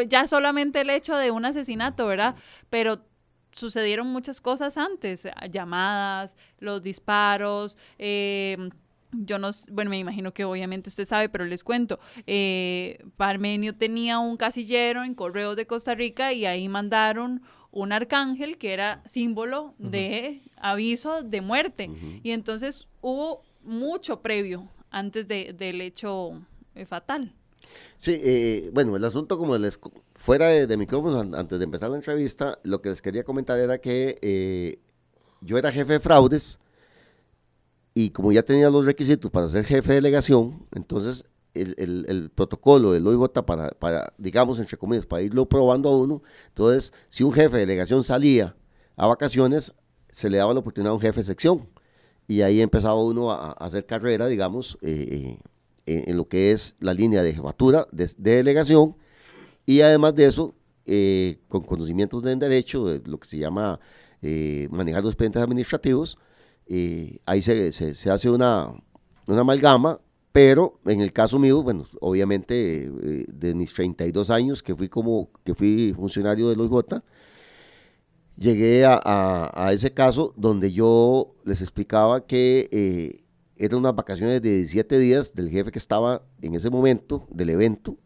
ya 0.08 0.28
solamente 0.28 0.82
el 0.82 0.90
hecho 0.90 1.16
de 1.16 1.32
un 1.32 1.46
asesinato, 1.46 2.06
¿verdad? 2.08 2.36
Pero 2.70 3.06
sucedieron 3.52 4.08
muchas 4.08 4.42
cosas 4.42 4.76
antes, 4.78 5.26
llamadas, 5.50 6.36
los 6.60 6.82
disparos, 6.82 7.78
eh, 7.98 8.70
yo 9.14 9.40
no, 9.40 9.50
bueno, 9.72 9.90
me 9.90 10.00
imagino 10.00 10.34
que 10.34 10.46
obviamente 10.46 10.90
usted 10.90 11.06
sabe, 11.06 11.30
pero 11.30 11.46
les 11.46 11.64
cuento. 11.64 12.00
Eh, 12.26 13.04
Parmenio 13.18 13.76
tenía 13.76 14.20
un 14.20 14.38
casillero 14.38 15.04
en 15.04 15.16
Correos 15.16 15.56
de 15.56 15.68
Costa 15.68 15.96
Rica 15.96 16.34
y 16.34 16.46
ahí 16.46 16.70
mandaron 16.70 17.42
un 17.72 17.92
arcángel 17.92 18.58
que 18.58 18.74
era 18.74 19.02
símbolo 19.06 19.74
de 19.78 20.42
aviso 20.58 21.24
de 21.24 21.42
muerte. 21.42 21.90
Y 22.24 22.32
entonces 22.32 22.88
hubo 23.02 23.44
mucho 23.64 24.22
previo 24.22 24.68
antes 24.90 25.28
del 25.28 25.82
hecho 25.82 26.34
eh, 26.76 26.86
fatal. 26.86 27.34
Sí, 27.98 28.20
eh, 28.22 28.70
bueno, 28.74 28.96
el 28.96 29.06
asunto 29.06 29.38
como 29.38 29.58
les 29.58 29.80
fuera 30.16 30.48
de, 30.48 30.68
de 30.68 30.78
micrófonos, 30.78 31.34
antes 31.34 31.60
de 31.60 31.66
empezar 31.66 31.90
la 31.90 31.96
entrevista, 31.98 32.60
lo 32.64 32.82
que 32.82 32.90
les 32.90 33.02
quería 33.02 33.24
comentar 33.24 33.58
era 33.60 33.80
que 33.80 34.80
yo 35.42 35.58
era 35.58 35.72
jefe 35.72 35.94
de 35.94 36.00
fraudes 36.00 36.60
y 37.94 38.12
como 38.12 38.32
ya 38.32 38.44
tenía 38.44 38.70
los 38.70 38.86
requisitos 38.86 39.30
para 39.32 39.50
ser 39.50 39.66
jefe 39.66 39.90
de 39.90 39.96
delegación, 39.96 40.66
entonces 40.74 41.26
el, 41.54 42.32
protocolo 42.34 42.92
del 42.94 43.06
OIJ 43.06 43.44
para, 43.46 43.70
para, 43.70 44.14
digamos, 44.18 44.60
entre 44.60 44.78
comillas, 44.78 45.06
para 45.06 45.22
irlo 45.22 45.48
probando 45.48 45.90
a 45.90 45.98
uno, 45.98 46.22
entonces, 46.48 46.94
si 47.10 47.24
un 47.24 47.34
jefe 47.34 47.56
de 47.56 47.62
delegación 47.62 48.04
salía 48.04 48.56
a 48.96 49.08
vacaciones, 49.08 49.74
se 50.12 50.30
le 50.30 50.38
daba 50.38 50.54
la 50.54 50.60
oportunidad 50.60 50.92
a 50.92 50.96
un 50.96 51.02
jefe 51.02 51.22
de 51.22 51.26
sección. 51.26 51.68
Y 52.28 52.42
ahí 52.42 52.62
empezaba 52.62 53.02
uno 53.02 53.32
a, 53.32 53.52
hacer 53.54 53.86
carrera, 53.86 54.28
digamos, 54.28 54.78
eh, 54.82 55.38
eh, 55.86 56.04
en, 56.08 56.18
lo 56.18 56.28
que 56.28 56.52
es 56.52 56.76
la 56.80 56.94
línea 56.94 57.24
de 57.24 57.34
jefatura 57.34 57.88
de, 57.92 58.10
delegación. 58.18 58.96
Y 59.66 59.82
además 59.82 60.16
de 60.16 60.26
eso, 60.26 60.54
eh, 60.86 61.40
con 61.48 61.64
conocimientos 61.64 62.24
de 62.24 62.36
derecho, 62.36 62.86
de 62.86 63.02
lo 63.06 63.20
que 63.20 63.28
se 63.28 63.38
llama 63.38 63.80
manejar 64.70 65.02
los 65.02 65.14
expedientes 65.14 65.42
administrativos, 65.42 66.18
ahí 67.26 67.42
se, 67.42 67.72
se, 67.72 68.10
hace 68.10 68.30
una, 68.30 68.72
una, 69.26 69.42
amalgama, 69.42 70.00
pero 70.32 70.80
en 70.86 71.02
el 71.02 71.12
caso 71.14 71.40
mío, 71.40 71.62
bueno, 71.64 71.86
obviamente 72.00 72.86
eh, 72.86 73.26
de 73.28 73.56
mis 73.56 73.74
32 73.74 74.30
años 74.30 74.64
que 74.64 74.76
fui 74.76 74.90
como 74.90 75.30
que 75.44 75.54
fui 75.54 75.94
funcionario 75.96 76.50
de 76.50 76.56
los 76.56 76.70
Gota, 76.70 77.04
llegué 78.38 78.86
a, 78.86 79.00
a, 79.54 79.74
ese 79.74 79.94
caso 79.94 80.34
donde 80.38 80.72
yo 80.72 81.36
les 81.44 81.62
explicaba 81.62 82.26
que 82.26 82.70
eh, 82.72 83.24
eran 83.58 83.80
unas 83.80 83.96
vacaciones 83.96 84.42
de 84.42 84.58
17 84.58 84.98
días 85.00 85.36
del 85.36 85.50
jefe 85.50 85.72
que 85.72 85.80
estaba 85.80 86.24
en 86.42 86.56
ese 86.56 86.70
momento 86.70 87.28
del 87.30 87.50
evento, 87.50 87.98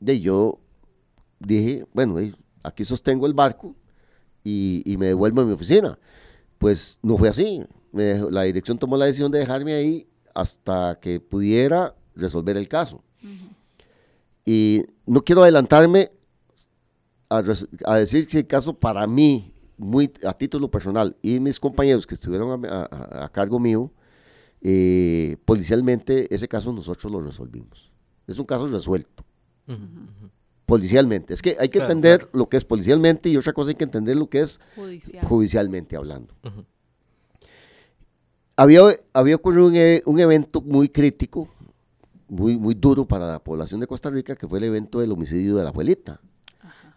y 0.00 0.20
yo 0.20 0.60
dije, 1.40 1.84
bueno, 1.92 2.16
aquí 2.62 2.84
sostengo 2.84 3.26
el 3.26 3.34
barco 3.34 3.74
y, 4.44 4.82
y 4.86 4.96
me 4.96 5.06
devuelvo 5.06 5.40
a 5.40 5.44
mi 5.44 5.52
oficina. 5.52 5.98
Pues 6.58 6.98
no 7.02 7.16
fue 7.16 7.28
así 7.28 7.64
la 7.92 8.42
dirección 8.42 8.78
tomó 8.78 8.96
la 8.96 9.06
decisión 9.06 9.30
de 9.30 9.38
dejarme 9.38 9.74
ahí 9.74 10.08
hasta 10.38 10.98
que 11.00 11.20
pudiera 11.20 11.94
resolver 12.14 12.56
el 12.56 12.68
caso. 12.68 13.02
Y 14.44 14.84
no 15.06 15.22
quiero 15.24 15.42
adelantarme 15.42 16.10
a, 17.28 17.42
decir 17.98 18.26
que 18.26 18.38
el 18.38 18.46
caso 18.46 18.78
para 18.78 19.06
mí, 19.06 19.52
muy 19.76 20.10
a 20.24 20.32
título 20.32 20.70
personal, 20.70 21.16
y 21.22 21.40
mis 21.40 21.60
compañeros 21.60 22.06
que 22.06 22.14
estuvieron 22.14 22.64
a, 22.66 23.28
cargo 23.32 23.58
mío, 23.58 23.92
eh, 24.62 25.36
policialmente 25.44 26.32
ese 26.34 26.48
caso 26.48 26.72
nosotros 26.72 27.12
lo 27.12 27.20
resolvimos. 27.20 27.90
Es 28.26 28.38
un 28.38 28.46
caso 28.46 28.66
resuelto 28.68 29.24
policialmente. 30.66 31.34
Es 31.34 31.42
que 31.42 31.56
hay 31.58 31.68
que 31.68 31.78
Claro, 31.78 31.92
entender 31.92 32.20
claro. 32.20 32.38
lo 32.38 32.48
que 32.48 32.58
es 32.58 32.64
policialmente 32.64 33.28
y 33.28 33.36
otra 33.36 33.52
cosa 33.52 33.70
hay 33.70 33.76
que 33.76 33.84
entender 33.84 34.16
lo 34.16 34.28
que 34.28 34.40
es 34.40 34.60
Judicial. 34.76 35.24
judicialmente 35.26 35.96
hablando. 35.96 36.34
Había, 38.60 38.80
había 39.12 39.36
ocurrido 39.36 39.66
un, 39.68 39.76
e- 39.76 40.02
un 40.04 40.18
evento 40.18 40.60
muy 40.60 40.88
crítico, 40.88 41.48
muy, 42.28 42.56
muy 42.58 42.74
duro 42.74 43.06
para 43.06 43.28
la 43.28 43.38
población 43.38 43.78
de 43.78 43.86
Costa 43.86 44.10
Rica, 44.10 44.34
que 44.34 44.48
fue 44.48 44.58
el 44.58 44.64
evento 44.64 44.98
del 44.98 45.12
homicidio 45.12 45.54
de 45.56 45.62
la 45.62 45.68
abuelita, 45.68 46.20
Ajá. 46.60 46.96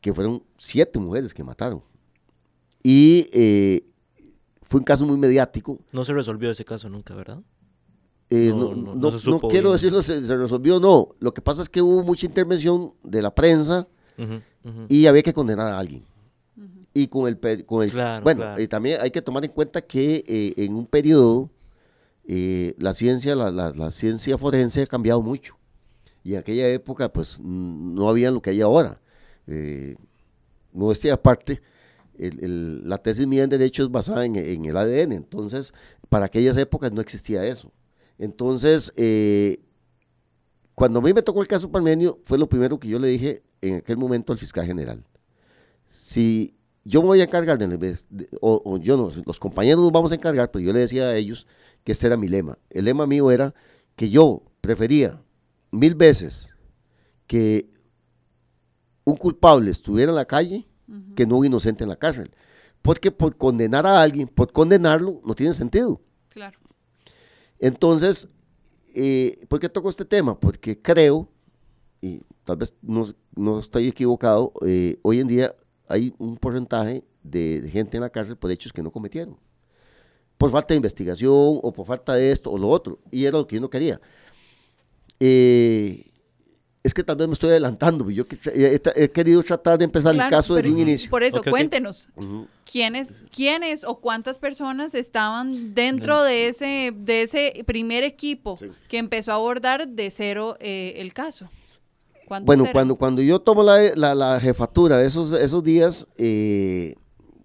que 0.00 0.12
fueron 0.12 0.42
siete 0.56 0.98
mujeres 0.98 1.32
que 1.32 1.44
mataron. 1.44 1.82
Y 2.82 3.28
eh, 3.32 3.84
fue 4.62 4.80
un 4.80 4.84
caso 4.84 5.06
muy 5.06 5.16
mediático. 5.18 5.78
No 5.92 6.04
se 6.04 6.12
resolvió 6.12 6.50
ese 6.50 6.64
caso 6.64 6.88
nunca, 6.88 7.14
¿verdad? 7.14 7.38
Eh, 8.28 8.48
No, 8.50 8.56
no, 8.56 8.74
no- 8.74 8.94
no 8.94 8.94
no- 8.96 9.08
se 9.20 9.30
no 9.30 9.36
supo 9.36 9.48
quiero 9.48 9.68
bien. 9.68 9.74
decirlo, 9.74 10.02
se, 10.02 10.20
se 10.20 10.36
resolvió 10.36 10.80
no. 10.80 11.10
Lo 11.20 11.32
que 11.32 11.40
pasa 11.42 11.62
es 11.62 11.68
que 11.68 11.80
hubo 11.80 12.02
mucha 12.02 12.26
intervención 12.26 12.92
de 13.04 13.22
la 13.22 13.32
prensa 13.32 13.86
y 14.88 15.06
había 15.06 15.22
que 15.22 15.32
condenar 15.32 15.68
a 15.70 15.78
alguien. 15.78 16.02
Y 16.98 17.08
con 17.08 17.28
el, 17.28 17.38
con 17.66 17.82
el 17.84 17.90
Claro, 17.90 18.24
bueno, 18.24 18.40
claro. 18.42 18.60
y 18.62 18.66
también 18.68 19.00
hay 19.00 19.10
que 19.10 19.22
tomar 19.22 19.44
en 19.44 19.52
cuenta 19.52 19.80
que 19.82 20.24
eh, 20.26 20.54
en 20.56 20.74
un 20.74 20.86
periodo 20.86 21.50
eh, 22.26 22.74
la 22.78 22.92
ciencia, 22.94 23.34
la, 23.34 23.50
la- 23.50 23.70
la 23.72 23.90
ciencia 23.90 24.36
forense 24.36 24.82
ha 24.82 24.86
cambiado 24.86 25.22
mucho. 25.22 25.56
Y 26.24 26.32
en 26.34 26.40
aquella 26.40 26.68
época, 26.68 27.10
pues, 27.12 27.40
no 27.40 28.08
había 28.08 28.30
lo 28.30 28.42
que 28.42 28.50
hay 28.50 28.60
ahora. 28.60 29.00
Eh, 29.46 29.96
modestia 30.72 31.14
aparte, 31.14 31.62
el- 32.18 32.44
el- 32.44 32.88
la 32.88 32.98
tesis 32.98 33.26
mía 33.26 33.44
en 33.44 33.50
Derecho 33.50 33.82
es 33.84 33.90
basada 33.90 34.26
en, 34.26 34.36
en 34.36 34.64
el 34.66 34.76
ADN. 34.76 35.12
Entonces, 35.12 35.72
para 36.08 36.26
aquellas 36.26 36.56
épocas 36.56 36.92
no 36.92 37.00
existía 37.00 37.44
eso. 37.46 37.72
Entonces, 38.18 38.92
eh, 38.96 39.60
cuando 40.74 40.98
a 40.98 41.02
mí 41.02 41.12
me 41.14 41.22
tocó 41.22 41.40
el 41.40 41.48
caso 41.48 41.70
Parmenio, 41.70 42.18
fue 42.24 42.36
lo 42.38 42.48
primero 42.48 42.78
que 42.78 42.88
yo 42.88 42.98
le 42.98 43.08
dije 43.08 43.42
en 43.62 43.76
aquel 43.76 43.96
momento 43.96 44.32
al 44.32 44.38
fiscal 44.38 44.66
general. 44.66 45.04
Si 45.86 46.54
yo 46.88 47.02
me 47.02 47.08
voy 47.08 47.20
a 47.20 47.24
encargar, 47.24 47.58
de, 47.58 48.28
o, 48.40 48.62
o 48.64 48.78
yo 48.78 48.96
no, 48.96 49.12
los 49.26 49.38
compañeros 49.38 49.82
nos 49.82 49.92
vamos 49.92 50.10
a 50.10 50.14
encargar, 50.14 50.50
pero 50.50 50.64
yo 50.64 50.72
le 50.72 50.80
decía 50.80 51.08
a 51.08 51.16
ellos 51.16 51.46
que 51.84 51.92
este 51.92 52.06
era 52.06 52.16
mi 52.16 52.28
lema. 52.28 52.58
El 52.70 52.86
lema 52.86 53.06
mío 53.06 53.30
era 53.30 53.54
que 53.94 54.08
yo 54.08 54.42
prefería 54.62 55.22
mil 55.70 55.94
veces 55.94 56.54
que 57.26 57.68
un 59.04 59.16
culpable 59.16 59.70
estuviera 59.70 60.12
en 60.12 60.16
la 60.16 60.24
calle 60.24 60.66
que 61.14 61.26
no 61.26 61.36
un 61.36 61.44
inocente 61.44 61.84
en 61.84 61.90
la 61.90 61.96
cárcel. 61.96 62.30
Porque 62.80 63.10
por 63.10 63.36
condenar 63.36 63.86
a 63.86 64.00
alguien, 64.00 64.26
por 64.26 64.50
condenarlo, 64.50 65.20
no 65.26 65.34
tiene 65.34 65.52
sentido. 65.52 66.00
Claro. 66.30 66.58
Entonces, 67.58 68.28
eh, 68.94 69.44
¿por 69.48 69.60
qué 69.60 69.68
toco 69.68 69.90
este 69.90 70.06
tema? 70.06 70.40
Porque 70.40 70.80
creo, 70.80 71.28
y 72.00 72.22
tal 72.44 72.56
vez 72.56 72.72
no, 72.80 73.06
no 73.36 73.58
estoy 73.58 73.88
equivocado, 73.88 74.54
eh, 74.64 74.98
hoy 75.02 75.20
en 75.20 75.28
día 75.28 75.54
hay 75.88 76.14
un 76.18 76.36
porcentaje 76.36 77.04
de, 77.22 77.60
de 77.60 77.70
gente 77.70 77.96
en 77.96 78.02
la 78.02 78.10
cárcel 78.10 78.36
por 78.36 78.50
hechos 78.50 78.72
que 78.72 78.82
no 78.82 78.90
cometieron. 78.90 79.36
Por 80.36 80.50
falta 80.50 80.74
de 80.74 80.76
investigación 80.76 81.32
o 81.34 81.72
por 81.72 81.86
falta 81.86 82.14
de 82.14 82.30
esto 82.30 82.50
o 82.50 82.58
lo 82.58 82.68
otro. 82.68 82.98
Y 83.10 83.24
era 83.24 83.38
lo 83.38 83.46
que 83.46 83.56
yo 83.56 83.60
no 83.60 83.68
quería. 83.70 84.00
Eh, 85.20 86.04
es 86.82 86.94
que 86.94 87.02
tal 87.02 87.16
vez 87.16 87.26
me 87.26 87.34
estoy 87.34 87.50
adelantando. 87.50 88.08
Yo 88.10 88.26
que- 88.26 88.38
he, 88.94 89.10
querido 89.10 89.42
tratar 89.42 89.78
de 89.78 89.84
empezar 89.84 90.14
Claro, 90.14 90.28
el 90.28 90.30
caso 90.30 90.54
desde 90.54 90.70
un 90.70 90.78
inicio. 90.78 91.10
Por 91.10 91.22
eso, 91.22 91.42
cuéntenos. 91.42 92.08
¿Quiénes, 92.70 93.20
¿Quiénes 93.34 93.84
o 93.84 93.96
cuántas 94.00 94.38
personas 94.38 94.94
estaban 94.94 95.74
dentro 95.74 96.22
de 96.22 96.48
ese, 96.48 96.92
de 96.96 97.22
ese 97.22 97.64
primer 97.66 98.04
equipo 98.04 98.56
Sí. 98.56 98.68
que 98.88 98.98
empezó 98.98 99.32
a 99.32 99.34
abordar 99.34 99.88
de 99.88 100.10
cero 100.10 100.56
eh, 100.60 100.94
el 100.96 101.12
caso? 101.12 101.50
¿Cuántos 102.28 102.46
Bueno, 102.46 102.64
cuando, 102.72 102.96
cuando 102.96 103.22
yo 103.22 103.40
tomo 103.40 103.62
la, 103.62 103.78
la- 103.96 104.14
la 104.14 104.38
jefatura 104.40 105.02
esos, 105.02 105.32
esos 105.32 105.62
días, 105.64 106.06
eh, 106.16 106.94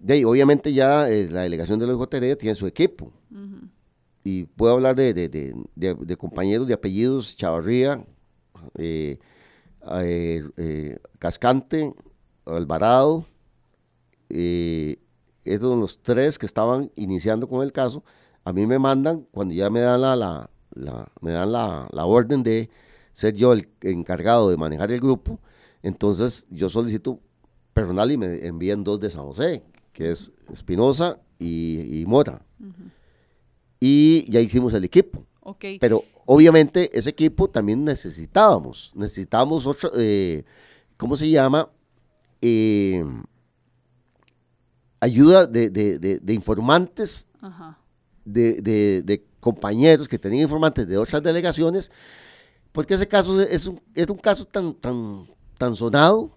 de 0.00 0.14
ahí, 0.14 0.24
obviamente 0.24 0.72
ya 0.72 1.08
eh, 1.08 1.28
la 1.30 1.42
delegación 1.42 1.78
de 1.78 1.86
la 1.86 1.94
OJT 1.96 2.38
tiene 2.38 2.54
su 2.54 2.66
equipo. 2.66 3.10
Y 4.26 4.44
puedo 4.44 4.72
hablar 4.74 4.94
de, 4.94 5.12
de- 5.12 5.28
de- 5.74 6.16
compañeros 6.16 6.66
de 6.66 6.74
apellidos, 6.74 7.36
Chavarría, 7.36 8.04
eh, 8.78 9.18
Cascante, 11.18 11.92
Alvarado, 12.46 13.26
esos 14.28 15.60
son 15.68 15.80
los 15.80 15.98
tres 16.02 16.38
que 16.38 16.46
estaban 16.46 16.90
iniciando 16.96 17.48
con 17.48 17.62
el 17.62 17.72
caso. 17.72 18.02
A 18.44 18.52
mí 18.52 18.66
me 18.66 18.78
mandan, 18.78 19.26
cuando 19.30 19.54
ya 19.54 19.70
me 19.70 19.80
dan 19.80 20.00
la, 20.00 20.16
la- 20.16 20.50
la- 20.74 21.08
me 21.20 21.32
dan 21.32 21.52
la, 21.52 21.88
la 21.92 22.04
orden 22.06 22.42
de 22.42 22.68
ser 23.14 23.34
yo 23.34 23.54
el 23.54 23.68
encargado 23.80 24.50
de 24.50 24.58
manejar 24.58 24.92
el 24.92 25.00
grupo, 25.00 25.40
entonces 25.82 26.46
yo 26.50 26.68
solicito 26.68 27.18
personal 27.72 28.12
y 28.12 28.18
me 28.18 28.46
envían 28.46 28.84
dos 28.84 29.00
de 29.00 29.08
San 29.08 29.22
José, 29.24 29.62
que 29.94 30.10
es 30.10 30.30
Espinosa 30.52 31.18
y, 31.38 32.00
y 32.02 32.04
Mora. 32.06 32.44
Y 33.80 34.30
ya 34.30 34.40
hicimos 34.40 34.74
el 34.74 34.84
equipo. 34.84 35.24
Pero 35.80 36.04
obviamente 36.26 36.90
ese 36.96 37.10
equipo 37.10 37.48
también 37.48 37.84
necesitábamos. 37.84 38.92
Necesitábamos 38.94 39.66
otro, 39.66 39.90
eh, 39.96 40.44
¿cómo 40.96 41.16
se 41.16 41.28
llama? 41.30 41.68
Eh, 42.40 43.04
ayuda 45.00 45.46
de, 45.46 45.70
de- 45.70 45.98
de- 45.98 46.18
de 46.18 46.32
informantes, 46.34 47.28
Ajá. 47.40 47.78
de 48.24 49.24
compañeros 49.40 50.08
que 50.08 50.18
tenían 50.18 50.44
informantes 50.44 50.88
de 50.88 50.96
otras 50.96 51.22
delegaciones, 51.22 51.90
porque 52.74 52.94
ese 52.94 53.06
caso 53.06 53.40
es 53.40 53.66
un, 53.66 53.80
es 53.94 54.08
un 54.08 54.18
caso 54.18 54.44
tan, 54.44 54.74
tan, 54.74 55.28
tan 55.56 55.76
sonado 55.76 56.36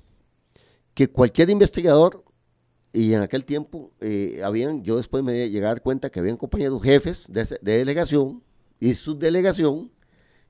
que 0.94 1.08
cualquier 1.10 1.50
investigador, 1.50 2.24
y 2.94 3.14
en 3.14 3.22
aquel 3.22 3.44
tiempo 3.44 3.92
eh, 4.02 4.42
habían, 4.44 4.84
yo 4.84 4.98
después 4.98 5.24
me 5.24 5.34
llegué 5.50 5.66
a 5.66 5.70
dar 5.70 5.82
cuenta 5.82 6.10
que 6.12 6.20
habían 6.20 6.38
compañeros 6.38 6.82
jefes 6.84 7.26
de, 7.32 7.42
ese- 7.42 7.60
de 7.62 7.78
delegación 7.80 8.42
y 8.80 8.94
subdelegación 8.94 9.92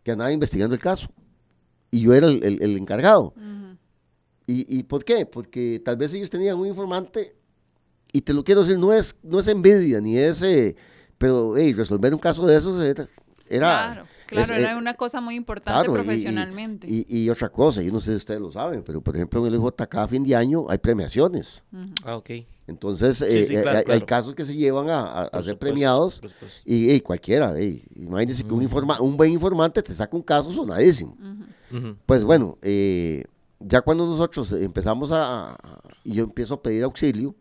que 0.03 0.11
andaban 0.11 0.33
investigando 0.33 0.75
el 0.75 0.81
caso. 0.81 1.07
Y 1.89 2.01
yo 2.01 2.13
era 2.13 2.27
el, 2.27 2.43
el- 2.43 2.61
el 2.61 2.77
encargado. 2.77 3.33
¿Y, 4.45 4.77
¿Y 4.79 4.83
por 4.83 5.03
qué? 5.05 5.25
Porque 5.25 5.81
tal 5.83 5.95
vez 5.97 6.13
ellos 6.13 6.29
tenían 6.29 6.57
un 6.57 6.67
informante, 6.67 7.33
y 8.11 8.21
te 8.21 8.33
lo 8.33 8.43
quiero 8.43 8.61
decir, 8.61 8.77
no 8.77 8.91
es, 8.93 9.15
no 9.23 9.39
es 9.39 9.47
envidia, 9.47 9.99
ni 10.01 10.17
es, 10.17 10.41
eh, 10.43 10.75
pero 11.17 11.55
hey, 11.57 11.73
resolver 11.73 12.13
un 12.13 12.19
caso 12.19 12.45
de 12.45 12.55
esos 12.57 12.81
era... 12.83 13.07
era 13.49 13.67
claro, 13.93 14.05
claro, 14.27 14.53
es- 14.53 14.59
era 14.59 14.73
eh, 14.73 14.77
una 14.77 14.93
cosa 14.93 15.19
muy 15.21 15.35
importante 15.35 15.79
claro, 15.79 15.91
y- 15.91 15.95
y- 15.95 16.03
profesionalmente. 16.05 16.87
Y, 16.89 17.05
y 17.23 17.29
otra 17.29 17.49
cosa, 17.49 17.81
yo 17.81 17.91
no 17.91 17.99
sé 17.99 18.11
si 18.11 18.17
ustedes 18.17 18.39
lo 18.39 18.51
saben, 18.51 18.83
pero 18.83 19.01
por 19.01 19.15
ejemplo 19.15 19.45
en 19.47 19.53
el 19.53 19.59
IJK 19.59 19.95
a 19.95 20.07
fin 20.07 20.23
de 20.23 20.35
año 20.35 20.65
hay 20.69 20.77
premiaciones. 20.77 21.63
Ujú. 21.73 21.93
Ah, 22.05 22.15
ok. 22.17 22.29
Entonces 22.67 23.17
Sí, 23.19 23.25
eh, 23.27 23.45
sí, 23.47 23.55
eh, 23.55 23.61
claro, 23.61 23.77
hay, 23.89 24.01
casos 24.01 24.35
que 24.35 24.43
se 24.43 24.53
llevan 24.53 24.89
a, 24.89 24.99
a- 25.21 25.23
ser 25.23 25.31
supuesto, 25.53 25.57
premiados 25.59 26.21
y 26.65 26.89
hey, 26.89 26.99
cualquiera, 27.01 27.55
imagínense 27.95 28.43
que 28.43 28.53
un, 28.53 28.61
informa- 28.61 28.99
un 28.99 29.15
buen 29.15 29.31
informante 29.31 29.81
te 29.81 29.93
saca 29.93 30.15
un 30.15 30.21
caso 30.23 30.51
sonadísimo. 30.51 31.17
Pues 32.05 32.23
bueno, 32.23 32.57
eh, 32.61 33.23
ya 33.59 33.81
cuando 33.81 34.05
nosotros 34.05 34.51
empezamos 34.51 35.11
a, 35.11 35.53
a- 35.53 35.57
y 36.03 36.13
yo 36.15 36.23
empiezo 36.25 36.55
a 36.55 36.61
pedir 36.61 36.83
auxilio, 36.83 37.33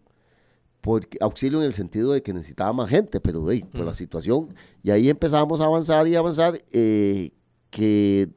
porque 0.86 1.18
auxilio 1.20 1.58
en 1.58 1.66
el 1.66 1.74
sentido 1.74 2.12
de 2.12 2.22
que 2.22 2.32
necesitaba 2.32 2.72
más 2.72 2.88
gente, 2.88 3.18
pero 3.18 3.50
hey, 3.50 3.64
por 3.72 3.84
la 3.84 3.92
situación, 3.92 4.54
y 4.84 4.90
ahí 4.92 5.08
empezamos 5.08 5.60
a 5.60 5.64
avanzar 5.64 6.06
y 6.06 6.14
avanzar, 6.14 6.62
eh, 6.70 7.32
que 7.70 8.28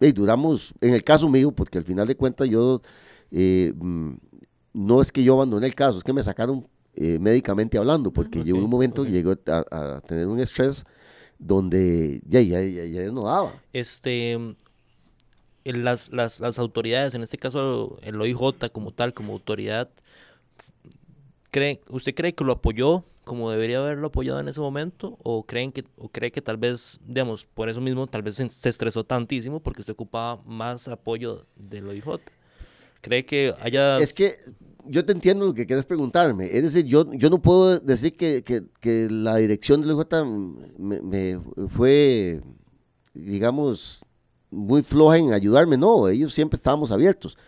hey, 0.00 0.12
duramos, 0.12 0.72
en 0.80 0.94
el 0.94 1.04
caso 1.04 1.28
mío, 1.28 1.52
porque 1.52 1.76
al 1.76 1.84
final 1.84 2.08
de 2.08 2.16
cuentas 2.16 2.48
yo, 2.48 2.80
eh, 3.30 3.74
mm, 3.76 4.12
no 4.72 5.02
es 5.02 5.12
que 5.12 5.22
yo 5.22 5.34
abandoné 5.34 5.66
el 5.66 5.74
caso, 5.74 5.98
es 5.98 6.04
que 6.04 6.14
me 6.14 6.22
sacaron 6.22 6.66
eh, 6.94 7.18
médicamente 7.18 7.76
hablando, 7.76 8.10
porque 8.10 8.38
Ujú. 8.38 8.46
llegó 8.46 8.58
un 8.58 8.70
momento 8.70 9.02
ok. 9.02 9.08
que 9.08 9.12
llegó 9.12 9.34
a, 9.48 9.96
a 9.96 10.00
tener 10.00 10.28
un 10.28 10.40
estrés 10.40 10.86
donde 11.38 12.22
ya, 12.26 12.40
ya, 12.40 12.62
ya, 12.62 12.86
ya 12.86 13.12
no 13.12 13.24
daba. 13.24 13.52
Este, 13.74 14.38
las, 15.64 16.10
las, 16.10 16.40
las 16.40 16.58
autoridades, 16.58 17.14
en 17.14 17.22
este 17.22 17.36
caso 17.36 17.98
el 18.00 18.18
OIJ 18.18 18.70
como 18.72 18.92
tal, 18.92 19.12
como 19.12 19.34
autoridad, 19.34 19.90
¿cree, 21.50 21.80
¿usted 21.88 22.14
cree 22.14 22.34
que 22.34 22.44
lo 22.44 22.52
apoyó 22.52 23.04
como 23.24 23.50
debería 23.50 23.78
haberlo 23.78 24.08
apoyado 24.08 24.40
en 24.40 24.48
ese 24.48 24.60
momento? 24.60 25.16
¿O, 25.22 25.44
creen 25.44 25.70
que, 25.72 25.84
o 25.96 26.08
cree 26.08 26.32
que 26.32 26.42
tal 26.42 26.56
vez, 26.56 26.98
digamos, 27.06 27.44
por 27.44 27.68
eso 27.68 27.80
mismo, 27.80 28.06
tal 28.06 28.22
vez 28.22 28.36
se, 28.36 28.68
estresó 28.68 29.04
tantísimo 29.04 29.60
porque 29.60 29.82
usted 29.82 29.92
ocupaba 29.92 30.42
más 30.44 30.88
apoyo 30.88 31.46
del 31.56 31.86
OIJ? 31.88 32.20
¿Cree 33.00 33.24
que 33.24 33.54
haya... 33.60 33.98
Es 33.98 34.12
que 34.12 34.38
yo 34.84 35.04
te 35.04 35.12
entiendo 35.12 35.46
lo 35.46 35.54
que 35.54 35.66
quieres 35.66 35.86
preguntarme. 35.86 36.46
Es 36.46 36.62
decir, 36.62 36.86
yo, 36.86 37.12
yo 37.12 37.30
no 37.30 37.40
puedo 37.40 37.78
decir 37.78 38.16
que, 38.16 38.42
que- 38.42 38.64
que 38.80 39.08
la 39.10 39.36
dirección 39.36 39.80
del 39.80 39.92
OJ 39.92 40.24
me, 40.78 41.00
me 41.00 41.40
fue, 41.68 42.40
digamos, 43.14 44.04
muy 44.50 44.82
floja 44.82 45.18
en 45.18 45.32
ayudarme. 45.32 45.76
No, 45.76 46.08
ellos 46.08 46.32
siempre 46.34 46.56
estábamos 46.56 46.90
abiertos. 46.90 47.38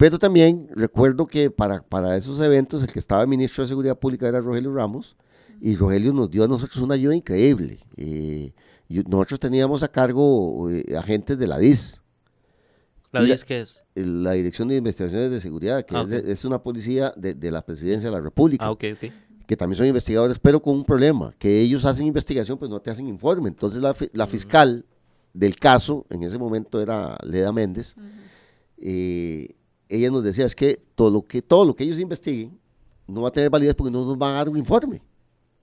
Pero 0.00 0.18
también 0.18 0.66
recuerdo 0.74 1.26
que 1.26 1.50
para, 1.50 1.82
para 1.82 2.16
esos 2.16 2.40
eventos 2.40 2.82
el 2.82 2.90
que 2.90 2.98
estaba 2.98 3.26
ministro 3.26 3.62
de 3.64 3.68
Seguridad 3.68 3.98
Pública 3.98 4.26
era 4.26 4.40
Rogelio 4.40 4.72
Ramos 4.72 5.14
y 5.60 5.76
Rogelio 5.76 6.14
nos 6.14 6.30
dio 6.30 6.42
a 6.44 6.48
nosotros 6.48 6.78
una 6.82 6.94
ayuda 6.94 7.14
increíble. 7.14 7.80
Eh, 7.98 8.54
y 8.88 9.00
nosotros 9.00 9.38
teníamos 9.38 9.82
a 9.82 9.88
cargo 9.88 10.70
eh, 10.70 10.96
agentes 10.96 11.36
de 11.38 11.46
la 11.46 11.58
DIS. 11.58 12.00
¿La 13.12 13.22
DIS 13.22 13.44
qué 13.44 13.60
es? 13.60 13.84
La 13.94 14.32
Dirección 14.32 14.68
de 14.68 14.76
Investigaciones 14.76 15.30
de 15.30 15.38
Seguridad, 15.38 15.84
que 15.84 15.94
Ah, 15.94 16.00
es, 16.00 16.08
de- 16.08 16.18
ok. 16.20 16.24
es 16.28 16.44
una 16.46 16.62
policía 16.62 17.12
de, 17.14 17.34
de 17.34 17.50
la 17.50 17.60
Presidencia 17.60 18.08
de 18.08 18.16
la 18.16 18.22
República, 18.22 18.64
Ah, 18.64 18.70
ok, 18.70 18.84
ok. 18.94 19.12
que 19.46 19.54
también 19.54 19.76
son 19.76 19.86
investigadores, 19.86 20.38
pero 20.38 20.62
con 20.62 20.76
un 20.76 20.84
problema, 20.86 21.34
que 21.38 21.60
ellos 21.60 21.84
hacen 21.84 22.06
investigación, 22.06 22.56
pero 22.56 22.70
no 22.70 22.80
te 22.80 22.90
hacen 22.90 23.06
informe. 23.06 23.48
Entonces 23.50 23.82
la, 23.82 23.94
la 24.14 24.26
fiscal 24.26 24.86
del 25.34 25.56
caso, 25.56 26.06
en 26.08 26.22
ese 26.22 26.38
momento 26.38 26.80
era 26.80 27.18
Leda 27.22 27.52
Méndez, 27.52 27.96
eh, 28.78 29.56
ella 29.90 30.10
nos 30.10 30.22
decía, 30.22 30.46
es 30.46 30.54
que 30.54 30.82
todo 30.94 31.10
lo 31.10 31.22
que, 31.22 31.42
todo 31.42 31.64
lo 31.64 31.74
que 31.74 31.84
ellos 31.84 31.98
investiguen 31.98 32.58
no 33.06 33.22
va 33.22 33.28
a 33.28 33.32
tener 33.32 33.50
validez 33.50 33.74
porque 33.74 33.90
no 33.90 34.04
nos 34.04 34.16
van 34.16 34.32
a 34.32 34.36
dar 34.36 34.48
un 34.48 34.56
informe. 34.56 35.02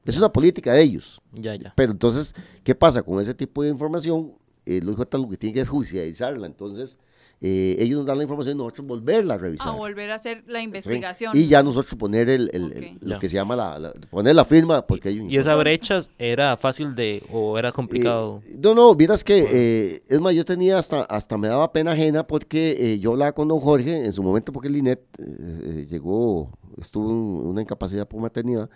Es 0.06 0.18
una 0.18 0.32
política 0.32 0.74
de 0.74 0.82
ellos. 0.82 1.22
Ya, 1.34 1.56
ya. 1.56 1.74
Pero 1.76 1.92
entonces, 1.92 2.34
¿qué 2.64 2.76
pasa 2.76 3.02
con 3.02 3.20
ese 3.20 3.34
tipo 3.34 3.64
de 3.64 3.70
información? 3.70 4.34
Eh, 4.66 4.82
lo 4.82 4.96
que 4.96 5.38
tiene 5.38 5.54
que 5.54 5.62
es 5.62 5.70
judicializarla. 5.70 6.46
Entonces, 6.46 6.98
eh, 7.40 7.76
ellos 7.80 7.98
nos 8.00 8.08
dan 8.08 8.18
la 8.18 8.24
información 8.24 8.56
y 8.56 8.58
nosotros 8.58 8.88
volverla 8.88 9.36
a 9.36 9.38
revisar. 9.38 9.68
A 9.68 9.72
volver 9.74 10.10
a 10.12 10.16
hacer 10.16 10.44
la 10.48 10.58
Sí. 10.60 10.66
investigación. 10.66 11.38
Y 11.38 11.46
ya 11.48 11.62
nosotros 11.62 11.94
poner 11.96 12.30
el, 12.30 12.50
el- 12.52 12.98
lo 13.02 13.20
que 13.20 13.30
se 13.30 13.36
llama 13.36 13.56
la, 13.56 13.78
la- 13.78 13.94
poner 14.10 14.34
la 14.36 14.44
firma 14.44 14.82
porque 14.86 15.10
hay 15.10 15.20
un 15.20 15.30
¿Y 15.30 15.38
esa 15.38 15.56
brecha 15.56 16.00
era 16.18 16.58
fácil 16.58 16.96
de 16.96 17.22
o 17.32 17.60
era 17.60 17.72
complicado? 17.72 18.42
Eh, 18.46 18.58
no, 18.60 18.74
no, 18.74 18.96
vieras 18.96 19.24
que, 19.24 19.46
eh, 19.52 20.02
es 20.08 20.20
más, 20.20 20.34
yo 20.34 20.44
tenía 20.46 20.80
hasta, 20.80 21.04
hasta 21.04 21.38
me 21.38 21.48
daba 21.48 21.72
pena 21.72 21.92
ajena 21.92 22.26
porque 22.26 22.76
eh, 22.94 23.00
yo 23.00 23.12
hablaba 23.12 23.34
con 23.34 23.48
don 23.48 23.60
Jorge 23.60 24.04
en 24.06 24.14
su 24.14 24.24
momento 24.24 24.52
porque 24.52 24.68
el 24.70 24.78
INET 24.78 25.00
eh, 25.20 25.24
eh, 25.24 25.88
llegó, 25.90 26.50
estuvo 26.82 27.08
en 27.12 27.48
una 27.50 27.62
incapacidad 27.62 28.08
por 28.08 28.20
maternidad 28.20 28.68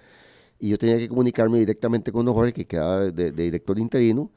y 0.60 0.70
yo 0.70 0.78
tenía 0.78 1.00
que 1.00 1.10
comunicarme 1.10 1.58
directamente 1.58 2.12
con 2.12 2.24
don 2.28 2.36
Jorge 2.36 2.54
que 2.54 2.68
quedaba 2.68 3.00
de, 3.12 3.32
de 3.32 3.44
director 3.44 3.80
interino 3.80 4.30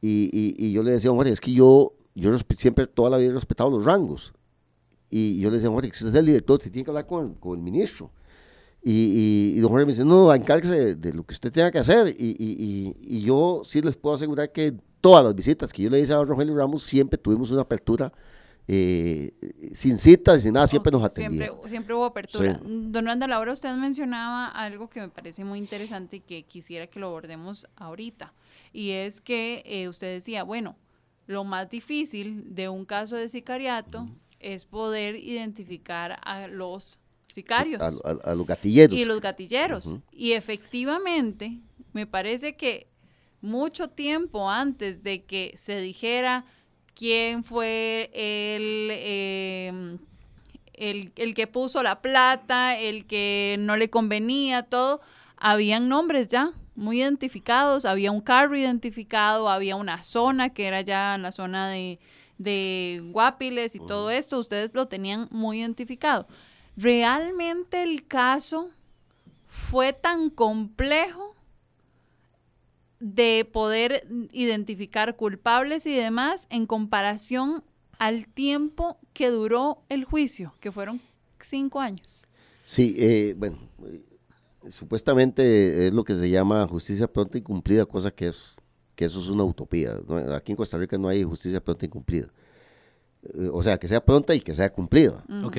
y, 0.00 0.30
y- 0.32 0.54
y 0.68 0.72
yo 0.72 0.84
le 0.84 0.92
decía, 0.92 1.08
don 1.08 1.16
Jorge, 1.16 1.32
es 1.32 1.40
que 1.40 1.50
yo, 1.52 1.94
yo 2.14 2.36
siempre 2.56 2.86
toda 2.86 3.10
la 3.10 3.18
vida 3.18 3.30
he 3.30 3.34
respetado 3.34 3.70
los 3.70 3.84
rangos 3.84 4.32
y 5.10 5.38
yo 5.40 5.50
le 5.50 5.56
decía, 5.56 5.70
Jorge, 5.70 5.90
si 5.92 6.04
usted 6.04 6.08
es 6.16 6.20
el 6.20 6.26
director, 6.26 6.58
usted 6.58 6.70
tiene 6.72 6.84
que 6.84 6.90
hablar 6.90 7.06
con, 7.06 7.34
con 7.34 7.58
el 7.58 7.62
ministro. 7.62 8.10
Y, 8.82 8.90
y, 9.54 9.58
y 9.58 9.60
don 9.60 9.70
Jorge 9.70 9.86
me 9.86 9.92
dice, 9.92 10.04
no, 10.04 10.32
encárguese 10.34 10.74
de, 10.74 10.94
de 10.96 11.12
lo 11.14 11.22
que 11.24 11.34
usted 11.34 11.52
tenga 11.52 11.70
que 11.70 11.78
hacer. 11.78 12.08
Y, 12.18 12.34
y- 12.38 13.20
yo 13.22 13.62
sí 13.64 13.80
les 13.80 13.96
puedo 13.96 14.16
asegurar 14.16 14.50
que 14.50 14.74
todas 15.00 15.24
las 15.24 15.34
visitas 15.34 15.72
que 15.72 15.82
yo 15.82 15.90
le 15.90 16.00
hice 16.00 16.12
a 16.12 16.16
don 16.16 16.26
Rogelio 16.28 16.56
Ramos, 16.56 16.82
siempre 16.82 17.16
tuvimos 17.18 17.50
una 17.50 17.60
apertura 17.62 18.12
eh, 18.68 19.32
sin 19.74 19.98
citas 19.98 20.42
sin 20.42 20.52
nada, 20.54 20.66
siempre 20.66 20.90
nos 20.92 21.02
Ok, 21.02 21.06
atendía. 21.10 21.46
Siempre, 21.46 21.68
siempre 21.70 21.94
hubo 21.94 22.04
apertura. 22.04 22.58
Sí. 22.64 22.88
Don 22.90 23.06
Randall, 23.06 23.32
ahora 23.32 23.52
usted 23.52 23.72
mencionaba 23.76 24.46
algo 24.48 24.88
que 24.88 25.00
me 25.00 25.08
parece 25.08 25.44
muy 25.44 25.58
interesante 25.58 26.16
y 26.16 26.20
que 26.20 26.44
quisiera 26.44 26.86
que 26.86 26.98
lo 27.00 27.08
abordemos 27.08 27.66
ahorita. 27.76 28.32
Y 28.72 28.90
es 28.90 29.20
que 29.20 29.62
eh, 29.66 29.88
usted 29.88 30.14
decía, 30.14 30.42
bueno, 30.44 30.76
lo 31.32 31.44
más 31.44 31.68
difícil 31.70 32.54
de 32.54 32.68
un 32.68 32.84
caso 32.84 33.16
de 33.16 33.28
sicariato 33.28 34.08
es 34.38 34.64
poder 34.64 35.16
identificar 35.16 36.18
a 36.24 36.46
los 36.48 37.00
sicarios 37.26 37.80
A, 37.80 37.86
a- 38.10 38.30
a 38.32 38.34
los 38.34 38.46
gatilleros. 38.46 38.96
y 38.98 39.04
los 39.04 39.20
gatilleros. 39.20 39.98
Y 40.12 40.32
efectivamente, 40.32 41.58
me 41.92 42.06
parece 42.06 42.56
que 42.56 42.86
mucho 43.40 43.88
tiempo 43.88 44.48
antes 44.50 45.02
de 45.02 45.24
que 45.24 45.54
se 45.56 45.80
dijera 45.80 46.44
quién 46.94 47.42
fue 47.44 48.10
el, 48.14 48.88
eh, 48.92 49.98
el, 50.74 51.12
el 51.16 51.34
que 51.34 51.46
puso 51.46 51.82
la 51.82 52.02
plata, 52.02 52.78
el 52.78 53.06
que 53.06 53.56
no 53.58 53.76
le 53.76 53.88
convenía, 53.90 54.62
todo, 54.64 55.00
habían 55.36 55.88
nombres 55.88 56.28
ya 56.28 56.52
muy 56.74 57.00
identificados, 57.00 57.84
había 57.84 58.10
un 58.10 58.20
carro 58.20 58.56
identificado, 58.56 59.48
había 59.48 59.76
una 59.76 60.02
zona 60.02 60.50
que 60.50 60.66
era 60.66 60.80
ya 60.80 61.18
la 61.18 61.32
zona 61.32 61.68
de, 61.68 61.98
de 62.38 63.02
Guapiles 63.12 63.74
y 63.74 63.78
todo 63.78 64.10
esto, 64.10 64.38
ustedes 64.38 64.74
lo 64.74 64.88
tenían 64.88 65.28
muy 65.30 65.60
identificado. 65.60 66.26
¿Realmente 66.76 67.82
el 67.82 68.06
caso 68.06 68.70
fue 69.46 69.92
tan 69.92 70.30
complejo 70.30 71.36
de 73.00 73.48
poder 73.50 74.06
identificar 74.32 75.16
culpables 75.16 75.86
y 75.86 75.94
demás 75.94 76.46
en 76.50 76.66
comparación 76.66 77.64
al 77.98 78.26
tiempo 78.26 78.98
que 79.12 79.28
duró 79.28 79.82
el 79.88 80.04
juicio, 80.04 80.54
que 80.60 80.72
fueron 80.72 81.00
cinco 81.40 81.80
años? 81.80 82.26
Sí, 82.64 82.94
eh, 82.96 83.34
bueno, 83.36 83.58
supuestamente 84.70 85.86
es 85.88 85.92
lo 85.92 86.04
que 86.04 86.14
se 86.16 86.28
llama 86.30 86.66
justicia 86.68 87.06
pronta 87.12 87.38
y 87.38 87.42
cumplida, 87.42 87.84
cosa 87.86 88.10
que 88.10 88.28
es 88.28 88.56
que 88.94 89.06
eso 89.06 89.20
es 89.20 89.28
una 89.28 89.44
utopía. 89.44 89.98
Aquí 90.34 90.52
en 90.52 90.56
Costa 90.56 90.76
Rica 90.78 90.98
no 90.98 91.08
hay 91.08 91.22
justicia 91.22 91.62
pronta 91.64 91.86
y 91.86 91.88
cumplida. 91.88 92.28
Eh, 93.22 93.48
o 93.52 93.62
sea, 93.62 93.78
que 93.78 93.88
sea 93.88 94.04
pronta 94.04 94.34
y 94.34 94.40
que 94.40 94.52
sea 94.54 94.70
cumplida. 94.72 95.24
Ok. 95.44 95.58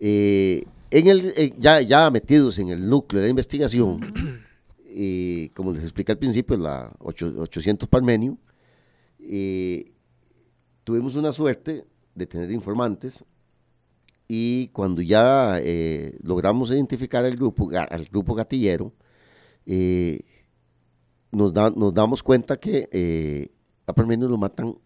Eh, 0.00 0.64
en 0.90 1.06
el, 1.06 1.32
eh, 1.36 1.54
ya, 1.58 1.80
ya 1.80 2.10
metidos 2.10 2.58
en 2.58 2.68
el 2.70 2.88
núcleo 2.88 3.20
de 3.20 3.26
la 3.28 3.30
investigación, 3.30 4.00
eh, 4.86 5.50
como 5.54 5.72
les 5.72 5.82
expliqué 5.82 6.12
al 6.12 6.18
principio, 6.18 6.56
la 6.56 6.90
ocho- 6.98 7.32
800 7.38 7.88
Parmenio, 7.88 8.36
eh, 9.20 9.92
tuvimos 10.84 11.14
una 11.16 11.32
suerte 11.32 11.84
de 12.14 12.26
tener 12.26 12.50
informantes 12.50 13.24
y 14.28 14.68
cuando 14.68 15.00
ya 15.02 15.58
eh, 15.62 16.18
logramos 16.22 16.70
identificar 16.70 17.24
al 17.24 17.34
grupo, 17.36 17.70
al 17.72 18.04
grupo 18.04 18.34
gatillero, 18.34 18.92
eh, 19.66 20.20
nos, 21.32 21.52
da- 21.52 21.70
nos 21.70 21.92
damos 21.94 22.22
cuenta 22.22 22.58
que 22.58 22.88
eh, 22.92 23.48
a 23.86 23.92
Parmenio 23.94 24.28
lo 24.28 24.36
matan 24.38 24.76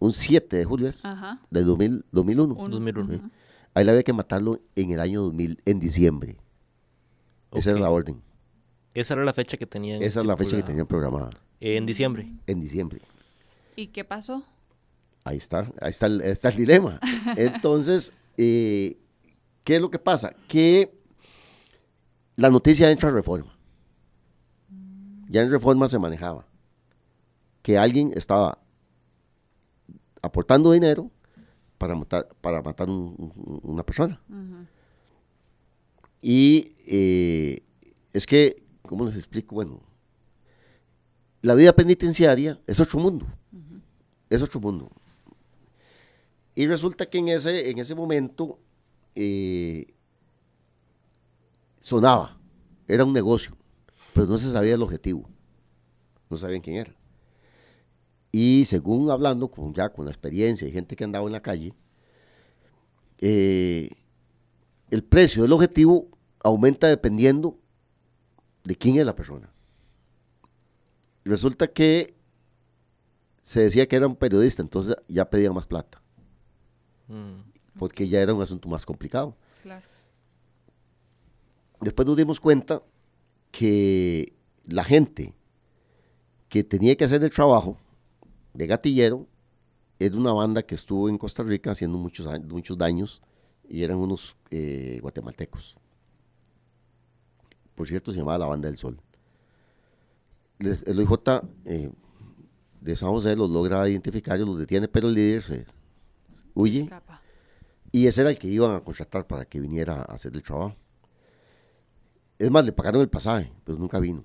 un 0.00 0.12
7 0.12 0.56
de 0.56 0.64
julio 0.64 0.88
es, 0.88 1.02
del 1.50 1.66
2000 1.66 2.04
2001. 2.12 2.54
Un- 2.54 2.70
2001. 2.70 3.14
ujú. 3.14 3.30
A 3.74 3.80
él 3.82 3.88
había 3.90 4.02
que 4.02 4.12
matarlo 4.12 4.58
en 4.74 4.90
el 4.90 5.00
año 5.00 5.22
2000, 5.22 5.60
en 5.64 5.78
diciembre. 5.78 6.36
Esa 7.52 7.70
era 7.72 7.80
la 7.80 7.90
orden. 7.90 8.20
Esa 8.94 9.14
era 9.14 9.24
la 9.24 9.32
fecha 9.32 9.56
que 9.56 9.66
tenían. 9.66 10.02
Esa 10.02 10.20
es 10.20 10.26
la 10.26 10.36
fecha 10.36 10.56
que 10.56 10.62
tenían 10.62 10.86
programada, 10.86 11.30
en 11.60 11.84
diciembre. 11.86 12.32
en 12.46 12.60
diciembre. 12.60 13.00
¿Y 13.76 13.88
qué 13.88 14.04
pasó? 14.04 14.42
Ahí 15.24 15.36
está, 15.36 15.70
ahí 15.80 15.90
está 15.90 16.06
el, 16.06 16.20
está 16.22 16.48
el 16.48 16.56
dilema. 16.56 16.98
Entonces, 17.36 18.12
eh, 18.38 18.96
¿qué 19.64 19.76
es 19.76 19.80
lo 19.82 19.90
que 19.90 19.98
pasa? 19.98 20.34
Que 20.48 20.98
la 22.36 22.48
noticia 22.50 22.90
entra 22.90 23.10
a 23.10 23.12
reforma. 23.12 23.54
Ya 25.28 25.42
en 25.42 25.50
reforma 25.50 25.86
se 25.88 25.98
manejaba 25.98 26.46
que 27.62 27.76
alguien 27.76 28.12
estaba 28.14 28.58
aportando 30.22 30.72
dinero 30.72 31.10
para 31.76 31.94
matar, 31.94 32.28
para 32.40 32.62
matar 32.62 32.88
un- 32.88 33.14
un- 33.18 33.60
una 33.62 33.82
persona. 33.82 34.20
Y 36.22 36.74
eh, 36.86 37.62
es 38.12 38.26
que, 38.26 38.62
¿cómo 38.82 39.04
les 39.04 39.16
explico? 39.16 39.54
Bueno, 39.54 39.80
la 41.42 41.54
vida 41.54 41.72
penitenciaria 41.72 42.58
es 42.66 42.80
otro 42.80 42.98
mundo. 42.98 43.26
Es 44.30 44.42
otro 44.42 44.60
mundo. 44.60 44.90
Y 46.58 46.66
resulta 46.66 47.08
que 47.08 47.18
en 47.18 47.28
ese, 47.28 47.70
en 47.70 47.78
ese 47.78 47.94
momento 47.94 48.58
eh, 49.14 49.94
sonaba, 51.78 52.36
era 52.88 53.04
un 53.04 53.12
negocio, 53.12 53.56
pero 54.12 54.26
no 54.26 54.36
se 54.38 54.50
sabía 54.50 54.74
el 54.74 54.82
objetivo. 54.82 55.30
No 56.28 56.36
sabían 56.36 56.60
quién 56.60 56.78
era. 56.78 56.96
Y 58.32 58.64
según 58.64 59.08
hablando 59.08 59.48
con, 59.52 59.72
ya 59.72 59.88
con 59.90 60.06
la 60.06 60.10
experiencia 60.10 60.66
y 60.66 60.72
gente 60.72 60.96
que 60.96 61.04
andaba 61.04 61.26
en 61.26 61.32
la 61.32 61.42
calle, 61.42 61.74
eh, 63.18 63.90
el 64.90 65.04
precio 65.04 65.42
del 65.42 65.52
objetivo 65.52 66.08
aumenta 66.42 66.88
dependiendo 66.88 67.56
de 68.64 68.74
quién 68.74 68.96
es 68.96 69.06
la 69.06 69.14
persona. 69.14 69.48
Resulta 71.24 71.68
que 71.68 72.16
se 73.44 73.60
decía 73.62 73.86
que 73.86 73.94
era 73.94 74.08
un 74.08 74.16
periodista, 74.16 74.60
entonces 74.60 74.96
ya 75.06 75.30
pedía 75.30 75.52
más 75.52 75.68
plata, 75.68 76.02
Mm. 77.08 77.40
porque 77.78 78.08
ya 78.08 78.20
era 78.20 78.34
un 78.34 78.42
asunto 78.42 78.68
más 78.68 78.84
complicado. 78.84 79.34
Claro. 79.62 79.84
Después 81.80 82.06
nos 82.06 82.16
dimos 82.16 82.40
cuenta 82.40 82.82
que 83.50 84.32
la 84.66 84.84
gente 84.84 85.32
que 86.48 86.64
tenía 86.64 86.96
que 86.96 87.04
hacer 87.04 87.22
el 87.22 87.30
trabajo 87.30 87.76
de 88.54 88.66
gatillero 88.66 89.26
era 89.98 90.16
una 90.16 90.32
banda 90.32 90.62
que 90.62 90.74
estuvo 90.74 91.08
en 91.08 91.18
Costa 91.18 91.42
Rica 91.42 91.70
haciendo 91.70 91.98
muchos, 91.98 92.26
muchos 92.44 92.76
daños 92.76 93.22
y 93.68 93.82
eran 93.82 93.98
unos 93.98 94.36
eh, 94.50 94.98
guatemaltecos. 95.02 95.76
Por 97.74 97.86
cierto, 97.86 98.10
se 98.12 98.18
llamaba 98.18 98.38
la 98.38 98.46
Banda 98.46 98.68
del 98.68 98.76
Sol. 98.78 99.00
Les- 100.58 100.82
el 100.86 100.98
OIJ 100.98 101.42
eh, 101.64 101.90
de 102.80 102.96
San 102.96 103.10
José 103.10 103.36
los 103.36 103.50
logra 103.50 103.88
identificar 103.88 104.38
y 104.40 104.44
los 104.44 104.58
detiene, 104.58 104.88
pero 104.88 105.08
el 105.08 105.14
líder 105.14 105.42
se 105.42 105.64
huye 106.60 106.84
y 107.92 108.06
ese 108.06 108.20
era 108.22 108.30
el 108.30 108.38
que 108.38 108.48
iban 108.48 108.72
a 108.74 108.80
contratar 108.80 109.26
para 109.26 109.44
que 109.44 109.60
viniera 109.60 109.94
a 110.02 110.02
hacer 110.14 110.34
el 110.34 110.42
trabajo. 110.42 110.76
Es 112.38 112.50
más, 112.50 112.64
le 112.64 112.72
pagaron 112.72 113.00
el 113.00 113.08
pasaje, 113.08 113.52
pero 113.64 113.78
nunca 113.78 113.98
vino. 113.98 114.24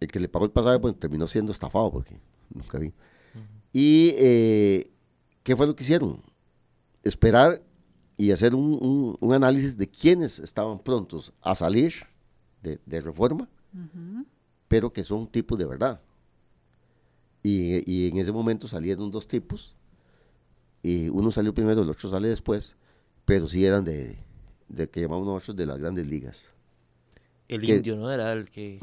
El 0.00 0.08
que 0.10 0.18
le 0.20 0.28
pagó 0.28 0.44
el 0.44 0.50
pasaje 0.50 0.78
pues, 0.78 0.98
terminó 0.98 1.26
siendo 1.26 1.52
estafado 1.52 1.90
porque 1.92 2.20
nunca 2.54 2.78
vi. 2.78 2.92
Y 3.72 4.14
eh, 4.16 4.90
¿qué 5.42 5.54
fue 5.56 5.66
lo 5.66 5.76
que 5.76 5.84
hicieron? 5.84 6.22
Esperar 7.04 7.62
y 8.16 8.32
hacer 8.32 8.54
un, 8.54 8.72
un- 8.80 9.16
un 9.20 9.32
análisis 9.34 9.76
de 9.76 9.88
quiénes 9.88 10.38
estaban 10.40 10.78
prontos 10.80 11.32
a 11.40 11.54
salir 11.54 11.92
de, 12.62 12.80
de 12.84 13.00
reforma, 13.00 13.48
pero 14.66 14.92
que 14.92 15.04
son 15.04 15.26
tipos 15.28 15.56
de 15.58 15.66
verdad. 15.66 16.00
Y, 17.42 17.88
y 17.90 18.08
en 18.08 18.16
ese 18.18 18.32
momento 18.32 18.66
salieron 18.66 19.10
dos 19.10 19.28
tipos, 19.28 19.76
y 20.82 21.08
uno 21.08 21.30
salió 21.30 21.52
primero, 21.54 21.82
el 21.82 21.90
otro 21.90 22.08
sale 22.08 22.28
después, 22.28 22.76
pero 23.24 23.46
sí 23.48 23.64
eran 23.64 23.84
de, 23.84 24.16
de 24.68 24.88
que 24.88 25.00
llamamos 25.00 25.26
nosotros 25.26 25.56
de 25.56 25.66
las 25.66 25.78
grandes 25.78 26.06
ligas. 26.06 26.46
El 27.48 27.62
que- 27.62 27.76
indio, 27.76 27.96
¿no? 27.96 28.10
Era 28.10 28.30
el 28.34 28.50
que. 28.50 28.78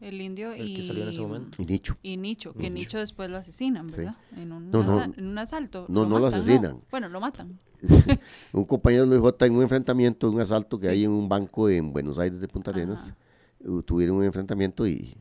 El 0.00 0.20
indio 0.20 0.52
el 0.52 0.68
y... 0.68 0.74
que 0.74 0.84
salió 0.84 1.02
en 1.02 1.08
ese 1.08 1.20
momento. 1.20 1.60
Y 1.60 1.66
Nicho. 1.66 1.96
Y 2.00 2.16
Nicho, 2.16 2.52
que 2.52 2.70
Nicho. 2.70 2.74
Nicho 2.74 2.98
después 2.98 3.28
lo 3.28 3.36
asesinan, 3.38 3.90
Sí. 3.90 3.96
¿verdad? 3.98 4.16
En, 4.36 4.52
un, 4.52 4.70
No, 4.70 5.02
en 5.02 5.26
un 5.26 5.36
asalto. 5.38 5.86
No, 5.88 6.06
no 6.06 6.20
lo 6.20 6.26
asesinan. 6.26 6.80
Bueno, 6.92 7.08
lo 7.08 7.20
matan. 7.20 7.58
un 8.52 8.64
compañero 8.66 9.02
de 9.02 9.08
Luis 9.10 9.20
J 9.20 9.46
en 9.46 9.56
un 9.56 9.62
enfrentamiento, 9.62 10.30
un 10.30 10.40
asalto 10.40 10.78
que 10.78 10.86
Sí. 10.86 10.92
hay 10.92 11.04
en 11.04 11.10
un 11.10 11.28
banco 11.28 11.68
en 11.68 11.92
Buenos 11.92 12.18
Aires 12.20 12.38
de 12.40 12.46
Punta 12.46 12.70
Arenas, 12.70 13.00
Ajá. 13.08 13.16
uh, 13.70 13.82
tuvieron 13.82 14.16
un 14.16 14.24
enfrentamiento 14.24 14.86
y, 14.86 15.12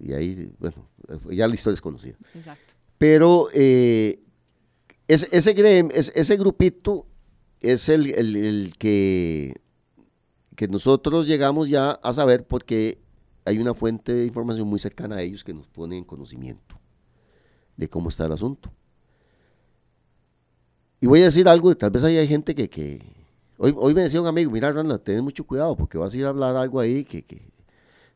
y 0.00 0.12
ahí, 0.12 0.52
bueno, 0.60 0.76
eh, 1.08 1.34
ya 1.34 1.48
la 1.48 1.54
historia 1.54 1.74
es 1.74 1.80
conocida. 1.80 2.16
Exacto. 2.34 2.74
Pero 2.98 3.48
eh, 3.52 4.20
ese, 5.08 5.28
ese, 5.32 6.10
ese, 6.14 6.36
grupito 6.36 7.06
es 7.60 7.88
el, 7.88 8.10
el- 8.14 8.72
que, 8.78 9.54
que 10.54 10.68
nosotros 10.68 11.26
llegamos 11.26 11.68
ya 11.68 11.92
a 11.92 12.12
saber 12.12 12.46
porque 12.46 12.98
hay 13.44 13.58
una 13.58 13.74
fuente 13.74 14.12
de 14.12 14.26
información 14.26 14.68
muy 14.68 14.78
cercana 14.78 15.16
a 15.16 15.22
ellos 15.22 15.42
que 15.42 15.54
nos 15.54 15.66
pone 15.68 15.96
en 15.96 16.04
conocimiento 16.04 16.78
de 17.76 17.88
cómo 17.88 18.10
está 18.10 18.26
el 18.26 18.32
asunto. 18.32 18.70
Y 21.00 21.06
voy 21.06 21.20
a 21.22 21.24
decir 21.26 21.48
algo, 21.48 21.74
tal 21.76 21.90
vez 21.90 22.04
ahí 22.04 22.16
hay 22.16 22.26
gente 22.28 22.54
que... 22.54 22.68
que 22.68 23.00
hoy, 23.56 23.72
hoy 23.76 23.94
me 23.94 24.02
decía 24.02 24.20
un 24.20 24.26
amigo, 24.26 24.50
mira, 24.50 24.72
Randa, 24.72 24.98
ten 24.98 25.22
mucho 25.22 25.44
cuidado 25.44 25.76
porque 25.76 25.96
vas 25.96 26.12
a 26.12 26.18
ir 26.18 26.24
a 26.24 26.28
hablar 26.28 26.56
algo 26.56 26.80
ahí 26.80 27.04
que... 27.04 27.22
que... 27.22 27.50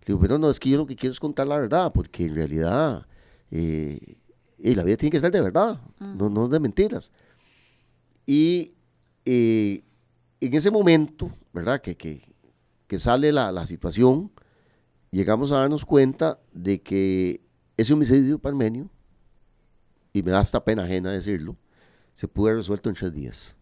Pero 0.05 0.37
no, 0.37 0.51
es 0.51 0.59
que 0.59 0.69
yo 0.69 0.79
lo 0.79 0.87
que 0.87 0.97
quiero 0.97 1.13
es 1.13 1.21
contar 1.21 1.47
la 1.47 1.59
verdad, 1.59 1.93
porque 1.93 2.25
en 2.25 2.35
realidad 2.35 3.07
eh, 3.53 4.17
y 4.63 4.75
la 4.77 4.85
vida 4.85 4.97
tiene 4.97 5.11
que 5.11 5.21
ser 5.21 5.33
de 5.33 5.41
verdad, 5.41 5.81
no, 5.99 6.31
no 6.31 6.49
de 6.49 6.61
mentiras. 6.61 7.11
Y 8.25 8.75
eh, 9.25 9.83
en 10.41 10.55
ese 10.55 10.71
momento, 10.71 11.33
¿verdad? 11.53 11.81
Que, 11.81 11.97
que, 11.97 12.23
que 12.87 12.99
sale 13.01 13.33
la, 13.33 13.51
la 13.51 13.67
situación, 13.67 14.31
llegamos 15.11 15.51
a 15.51 15.59
darnos 15.59 15.85
cuenta 15.85 16.39
de 16.53 16.81
que 16.81 17.41
ese 17.77 17.93
homicidio 17.93 18.39
parmenio, 18.39 18.89
y 20.13 20.23
me 20.23 20.31
da 20.31 20.39
hasta 20.39 20.65
pena 20.65 20.85
ajena 20.85 21.11
decirlo, 21.11 21.57
se 22.15 22.29
pudo 22.29 22.47
haber 22.47 22.59
resuelto 22.59 22.89
en 22.89 22.95
tres 22.95 23.13
días. 23.13 23.57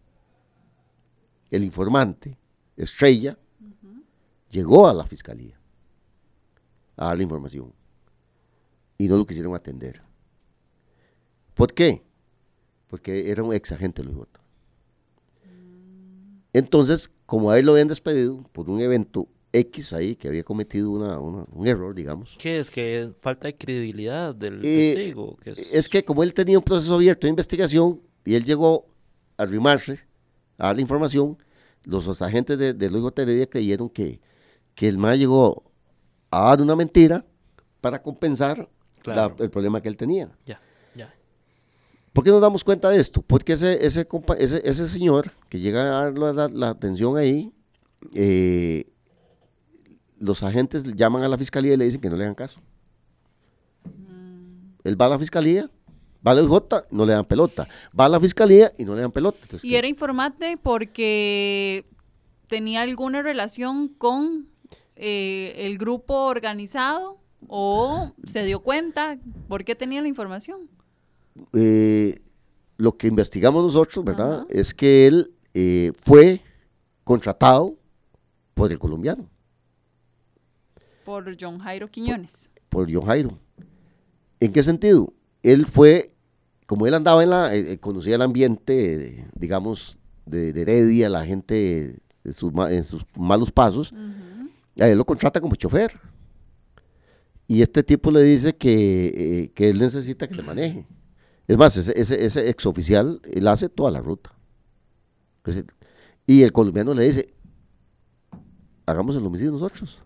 El 1.49 1.63
informante, 1.63 2.37
Estrella, 2.77 3.37
llegó 4.49 4.87
a 4.87 4.93
la 4.93 5.05
fiscalía 5.05 5.59
a 6.95 7.07
dar 7.07 7.17
la 7.17 7.23
información 7.23 7.73
y 8.97 9.07
no 9.07 9.17
lo 9.17 9.25
quisieron 9.25 9.55
atender. 9.55 10.10
¿Por 11.61 11.75
qué? 11.75 12.01
Porque 12.87 13.29
era 13.29 13.43
un 13.43 13.53
ex 13.53 13.71
agente 13.71 14.03
Luis 14.03 14.17
J. 14.17 14.41
Entonces, 16.53 17.11
como 17.27 17.51
a 17.51 17.59
él 17.59 17.67
lo 17.67 17.73
habían 17.73 17.87
despedido 17.87 18.41
por 18.51 18.67
un 18.67 18.81
evento 18.81 19.27
X 19.53 19.93
ahí 19.93 20.15
que 20.15 20.27
había 20.27 20.43
cometido 20.43 20.89
una- 20.89 21.19
una- 21.19 21.45
un 21.51 21.67
error, 21.67 21.93
digamos, 21.93 22.35
¿Qué 22.39 22.57
es? 22.59 22.71
¿Que 22.71 23.11
falta 23.21 23.45
de 23.45 23.55
credibilidad 23.55 24.33
del 24.33 24.61
Eh, 24.65 24.95
testigo? 24.95 25.37
¿Qué 25.43 25.51
es? 25.51 25.71
es 25.71 25.87
que 25.87 26.03
como 26.03 26.23
él 26.23 26.33
tenía 26.33 26.57
un 26.57 26.63
proceso 26.63 26.95
abierto 26.95 27.27
de 27.27 27.29
investigación 27.29 28.01
y 28.25 28.33
él 28.33 28.43
llegó 28.43 28.87
a 29.37 29.43
arrimarse 29.43 29.99
a 30.57 30.65
dar 30.67 30.75
la 30.77 30.81
información, 30.81 31.37
los 31.83 32.19
agentes 32.23 32.57
de, 32.57 32.73
de 32.73 32.89
Luis 32.89 33.03
J. 33.03 33.21
Heredia 33.21 33.45
creyeron 33.47 33.87
que, 33.87 34.19
que 34.73 34.87
el 34.87 34.95
MA 34.97 35.15
llegó 35.15 35.63
a 36.31 36.45
dar 36.45 36.59
una 36.59 36.75
mentira 36.75 37.23
para 37.81 38.01
compensar 38.01 38.67
la- 39.05 39.35
el 39.37 39.51
problema 39.51 39.79
que 39.79 39.89
él 39.89 39.95
tenía. 39.97 40.25
Ya, 40.47 40.55
ya. 40.55 40.61
¿Por 42.13 42.23
qué 42.23 42.29
nos 42.31 42.41
damos 42.41 42.63
cuenta 42.63 42.89
de 42.89 42.99
esto? 42.99 43.21
Porque 43.21 43.53
ese, 43.53 43.85
ese, 43.85 44.07
compa- 44.07 44.35
ese, 44.37 44.61
ese 44.67 44.87
señor 44.87 45.31
que 45.49 45.59
llega 45.59 45.81
a 46.01 46.11
dar 46.11 46.51
la, 46.51 46.69
atención 46.69 47.17
ahí, 47.17 47.53
eh, 48.13 48.85
los 50.19 50.43
agentes 50.43 50.83
llaman 50.95 51.23
a 51.23 51.29
la 51.29 51.37
fiscalía 51.37 51.73
y 51.73 51.77
le 51.77 51.85
dicen 51.85 52.01
que 52.01 52.09
no 52.09 52.15
le 52.17 52.23
hagan 52.23 52.35
caso. 52.35 52.59
Él 54.83 54.99
va 54.99 55.05
a 55.05 55.09
la 55.09 55.19
fiscalía, 55.19 55.69
va 56.25 56.31
a 56.31 56.35
la 56.35 56.47
J, 56.47 56.85
no 56.91 57.05
le 57.05 57.13
dan 57.13 57.25
pelota. 57.25 57.67
Va 57.97 58.05
a 58.05 58.09
la 58.09 58.19
fiscalía 58.19 58.71
y 58.77 58.83
no 58.85 58.95
le 58.95 59.01
dan 59.01 59.11
pelota. 59.11 59.39
Entonces, 59.43 59.63
Y 59.63 59.69
¿qué? 59.69 59.77
era 59.77 59.87
informante 59.87 60.57
porque 60.61 61.85
tenía 62.47 62.81
alguna 62.81 63.21
relación 63.21 63.87
con 63.89 64.47
eh, 64.95 65.53
el 65.57 65.77
grupo 65.77 66.15
organizado 66.25 67.19
o 67.47 68.11
se 68.27 68.43
dio 68.43 68.59
cuenta 68.61 69.17
por 69.47 69.63
qué 69.63 69.75
tenía 69.75 70.01
la 70.01 70.07
información. 70.07 70.69
Eh, 71.53 72.19
lo 72.77 72.97
que 72.97 73.07
investigamos 73.07 73.63
nosotros, 73.63 74.03
¿verdad? 74.03 74.45
Es 74.49 74.73
que 74.73 75.07
él 75.07 75.31
eh, 75.53 75.91
fue 76.01 76.41
contratado 77.03 77.75
por 78.53 78.71
el 78.71 78.79
colombiano. 78.79 79.29
Por 81.05 81.35
John 81.39 81.59
Jairo 81.59 81.89
Quiñones. 81.89 82.49
por 82.69 82.91
John 82.91 83.05
Jairo. 83.05 83.37
¿En 84.39 84.51
qué 84.53 84.63
sentido? 84.63 85.13
Él 85.43 85.65
fue, 85.65 86.11
como 86.65 86.87
él 86.87 86.93
andaba 86.93 87.21
en 87.23 87.29
la, 87.29 87.55
eh, 87.55 87.77
conocía 87.79 88.15
el 88.15 88.21
ambiente, 88.21 89.27
digamos, 89.35 89.97
de, 90.25 90.53
de 90.53 90.61
Heredia, 90.61 91.09
la 91.09 91.25
gente 91.25 91.99
sus 92.31 92.51
en 92.69 92.83
sus 92.83 93.03
malos 93.17 93.51
pasos, 93.51 93.91
Ujú. 93.91 94.49
a 94.83 94.87
él 94.87 94.97
lo 94.97 95.05
contrata 95.05 95.41
como 95.41 95.55
chofer. 95.55 95.99
Y 97.47 97.61
este 97.61 97.83
tipo 97.83 98.09
le 98.11 98.21
dice 98.23 98.55
que, 98.55 99.05
eh, 99.43 99.51
que 99.53 99.69
él 99.69 99.79
necesita 99.79 100.27
que 100.27 100.35
le 100.35 100.43
maneje. 100.43 100.87
Es 101.47 101.57
más, 101.57 101.75
ese, 101.75 101.99
ese, 101.99 102.25
ese 102.25 102.49
exoficial, 102.49 103.21
él 103.31 103.47
hace 103.47 103.67
toda 103.69 103.91
la 103.91 103.99
ruta. 103.99 104.31
Y 106.27 106.43
el 106.43 106.51
colombiano 106.51 106.93
le 106.93 107.03
dice, 107.03 107.33
hagamos 108.85 109.15
el 109.15 109.25
homicidio 109.25 109.51
nosotros, 109.51 110.01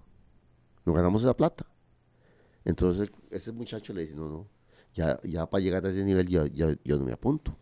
nos 0.85 0.95
ganamos 0.95 1.21
esa 1.23 1.35
plata. 1.35 1.65
Entonces 2.63 3.11
ese 3.29 3.51
muchacho 3.51 3.93
le 3.93 4.01
dice, 4.01 4.15
no, 4.15 4.27
no, 4.27 4.47
ya, 4.93 5.19
ya 5.23 5.45
para 5.45 5.61
llegar 5.61 5.85
a 5.85 5.89
ese 5.89 6.03
nivel 6.03 6.27
yo, 6.27 6.45
yo, 6.47 6.71
yo 6.83 6.97
no 6.97 7.05
me 7.05 7.11
apunto. 7.11 7.55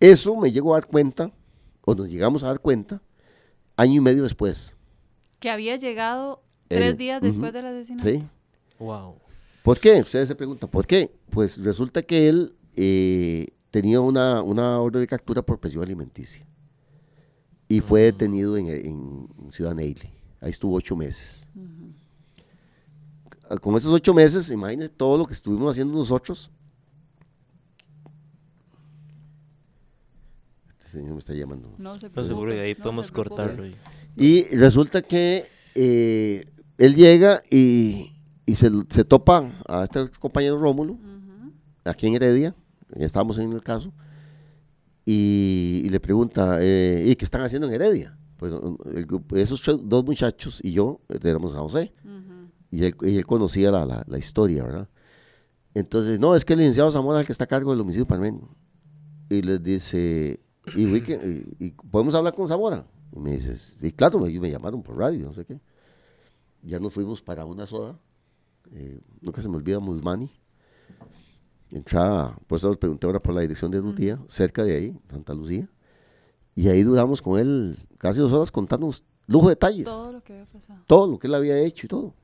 Eso 0.00 0.36
me 0.36 0.50
llegó 0.50 0.74
a 0.74 0.80
dar 0.80 0.88
cuenta, 0.88 1.30
o 1.82 1.94
nos 1.94 2.10
llegamos 2.10 2.44
a 2.44 2.48
dar 2.48 2.60
cuenta, 2.60 3.00
año 3.76 3.94
y 3.94 4.00
medio 4.00 4.24
después. 4.24 4.76
Que 5.38 5.50
había 5.50 5.76
llegado 5.76 6.42
Eh, 6.68 6.76
tres 6.76 6.98
días 6.98 7.22
después 7.22 7.52
del 7.52 7.66
asesinato. 7.66 8.08
¿Sí? 8.08 8.22
Wow. 8.78 9.16
¿Por 9.64 9.80
qué? 9.80 10.00
Ustedes 10.02 10.28
se 10.28 10.34
preguntan, 10.34 10.68
¿por 10.68 10.86
qué? 10.86 11.10
Pues 11.30 11.56
resulta 11.64 12.02
que 12.02 12.28
él 12.28 12.54
eh, 12.76 13.46
tenía 13.70 13.98
una, 13.98 14.42
una 14.42 14.78
orden 14.78 15.00
de 15.00 15.06
captura 15.06 15.40
por 15.40 15.58
presión 15.58 15.82
alimenticia 15.82 16.46
y 17.66 17.80
fue 17.80 18.02
detenido 18.02 18.58
en, 18.58 18.68
en 18.68 19.26
Ciudad 19.50 19.74
Neily. 19.74 20.10
Ahí 20.42 20.50
estuvo 20.50 20.74
ocho 20.76 20.94
meses. 20.94 21.48
Ah, 23.48 23.56
Con 23.56 23.74
esos 23.76 23.90
ocho 23.90 24.12
meses, 24.12 24.50
imagínense 24.50 24.90
todo 24.94 25.16
lo 25.16 25.24
que 25.24 25.32
estuvimos 25.32 25.70
haciendo 25.70 25.94
nosotros. 25.94 26.50
Este 30.84 30.98
señor 30.98 31.14
me 31.14 31.18
está 31.20 31.32
llamando. 31.32 31.72
No 31.78 31.98
se 31.98 32.06
No 32.08 32.12
preocupe. 32.12 32.28
seguro 32.28 32.52
que 32.52 32.60
ahí 32.60 32.74
no 32.74 32.82
podemos 32.84 33.10
cortarlo. 33.10 33.66
y- 33.66 33.74
Y 34.16 34.42
resulta 34.56 35.00
que 35.00 35.46
eh, 35.74 36.44
él 36.76 36.94
llega 36.94 37.42
y, 37.50 38.13
y 38.46 38.54
se, 38.56 38.70
se 38.88 39.04
topa 39.04 39.50
a 39.68 39.84
este 39.84 40.08
compañero 40.20 40.58
Rómulo, 40.58 40.98
aquí 41.84 42.06
en 42.06 42.14
Heredia, 42.14 42.54
estábamos 42.96 43.38
en 43.38 43.52
el 43.52 43.60
caso, 43.60 43.92
y, 45.06 45.82
y 45.84 45.88
le 45.90 46.00
pregunta, 46.00 46.58
eh, 46.60 47.04
¿y 47.08 47.14
qué 47.16 47.24
están 47.24 47.42
haciendo 47.42 47.68
en 47.68 47.74
Heredia? 47.74 48.16
Pues 48.36 48.52
el 48.94 49.06
esos 49.38 49.62
dos 49.88 50.04
muchachos 50.04 50.60
y 50.62 50.72
yo 50.72 51.00
eh, 51.08 51.18
éramos 51.22 51.52
San 51.52 51.60
José, 51.62 51.92
y 52.70 52.84
él, 52.84 52.94
y 53.02 53.16
él 53.16 53.26
conocía 53.26 53.70
la, 53.70 53.86
la- 53.86 54.04
la 54.06 54.18
historia, 54.18 54.64
¿verdad? 54.64 54.88
Entonces, 55.74 56.18
no, 56.20 56.34
es 56.34 56.44
que 56.44 56.52
el 56.54 56.60
licenciado 56.60 56.90
Zamora 56.90 57.18
es 57.18 57.22
el 57.22 57.26
que 57.26 57.32
está 57.32 57.44
a 57.44 57.48
cargo 57.48 57.70
del 57.72 57.80
homicidio 57.80 58.06
parmenio. 58.06 58.48
Y 59.28 59.42
les 59.42 59.62
dice, 59.62 60.40
¿y, 61.60 61.70
podemos 61.90 62.14
hablar 62.14 62.34
con 62.34 62.46
Zamora? 62.48 62.86
Y 63.14 63.18
me 63.18 63.32
dice, 63.32 63.56
sí, 63.56 63.92
claro, 63.92 64.24
ellos 64.26 64.40
me 64.42 64.50
llamaron 64.50 64.82
por 64.82 64.96
radio, 64.96 65.26
no 65.26 65.32
sé 65.32 65.44
qué. 65.44 65.58
Ya 66.62 66.78
nos 66.78 66.92
fuimos 66.92 67.22
para 67.22 67.44
una 67.44 67.66
soda, 67.66 67.98
eh, 68.72 69.00
nunca 69.20 69.42
se 69.42 69.48
me 69.48 69.56
olvida 69.56 69.78
Musmani. 69.80 70.30
Entraba, 71.70 72.38
pues 72.46 72.62
os 72.62 72.76
pregunté 72.76 73.06
ahora 73.06 73.20
por 73.20 73.34
la 73.34 73.40
dirección 73.40 73.70
de 73.70 73.80
Lucía, 73.80 74.18
cerca 74.28 74.62
de 74.62 74.76
ahí, 74.76 74.98
Santa 75.10 75.34
Lucía. 75.34 75.68
Y 76.54 76.68
ahí 76.68 76.82
duramos 76.84 77.20
con 77.20 77.38
él 77.38 77.76
casi 77.98 78.20
dos 78.20 78.32
horas 78.32 78.52
contándonos 78.52 79.02
lujo 79.26 79.46
de 79.48 79.52
detalles 79.52 79.86
Todo 79.86 80.12
lo 80.12 80.22
que 80.22 80.34
había 80.34 80.46
pasado. 80.46 80.84
todo 80.86 81.10
lo 81.10 81.18
que 81.18 81.26
él 81.26 81.34
había 81.34 81.58
hecho 81.58 81.86
y 81.86 81.88
todo. 81.88 82.14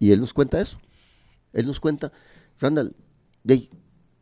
Y 0.00 0.10
él 0.10 0.18
nos 0.20 0.32
cuenta 0.32 0.60
eso. 0.60 0.78
Él 1.52 1.66
nos 1.66 1.78
cuenta, 1.78 2.10
Randall, 2.58 2.94
hey, 3.46 3.68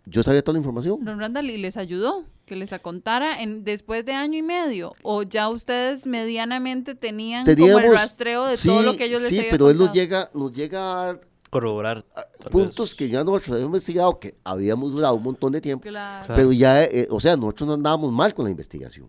yo 0.06 0.22
sabía 0.22 0.42
toda 0.42 0.54
la 0.54 0.58
información. 0.58 1.02
Don 1.04 1.18
Randall, 1.18 1.48
¿y 1.50 1.56
les 1.58 1.76
ayudó? 1.76 2.24
Que 2.49 2.57
les 2.57 2.72
contara 2.80 3.42
en, 3.42 3.62
después 3.64 4.05
de 4.07 4.14
año 4.14 4.38
y 4.38 4.42
medio. 4.42 4.92
¿O 5.03 5.22
ya 5.22 5.49
ustedes 5.51 6.07
medianamente 6.07 6.94
tenían 6.94 7.44
como 7.44 7.51
el 7.53 7.57
Teníamos- 7.57 7.94
rastreo 7.94 8.46
de 8.46 8.57
todo 8.57 8.82
lo 8.82 8.96
que 8.96 9.05
ellos 9.05 9.20
les 9.20 9.28
Sí, 9.30 9.42
pero 9.51 9.70
él 9.70 9.76
nos 9.76 9.92
llega, 9.92 10.30
nos 10.32 10.51
llega 10.53 10.78
a 10.80 11.07
dar 11.07 11.20
Corroborar. 11.51 12.05
puntos 12.51 12.90
vez. 12.90 12.94
que 12.94 13.09
ya 13.09 13.22
nosotros 13.24 13.51
habíamos 13.51 13.68
investigado, 13.68 14.18
que 14.18 14.34
habíamos 14.44 14.92
durado 14.92 15.14
un 15.14 15.22
montón 15.22 15.53
de 15.53 15.61
tiempo. 15.61 15.82
Claro. 15.88 16.34
Pero 16.34 16.53
ya, 16.53 16.82
eh, 16.84 17.07
o 17.11 17.20
sea, 17.20 17.36
nosotros 17.36 17.66
no 17.68 17.74
andábamos 17.74 18.12
mal 18.12 18.34
con 18.34 18.44
la 18.46 18.51
investigación. 18.51 19.09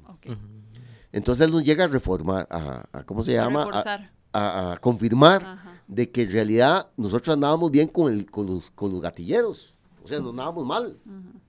Entonces 1.11 1.47
él 1.47 1.51
nos 1.53 1.63
llega 1.63 1.85
a 1.85 1.87
reformar, 1.87 2.47
a, 2.49 2.85
a- 2.91 3.03
¿cómo 3.03 3.23
se 3.23 3.37
A 3.37 3.43
llama? 3.43 3.63
A, 3.63 3.65
reforzar. 3.65 4.11
a- 4.33 4.71
a 4.73 4.77
confirmar 4.77 5.43
Ajá. 5.43 5.81
de 5.87 6.09
que 6.11 6.21
en 6.23 6.31
realidad 6.31 6.87
nosotros 6.97 7.33
andábamos 7.33 7.71
bien 7.71 7.87
con, 7.87 8.11
el, 8.13 8.29
con, 8.29 8.45
los, 8.45 8.69
con 8.71 8.91
los 8.91 9.01
gatilleros. 9.01 9.79
O 10.03 10.07
sea, 10.07 10.19
no 10.19 10.29
andábamos 10.31 10.65
mal. 10.65 10.97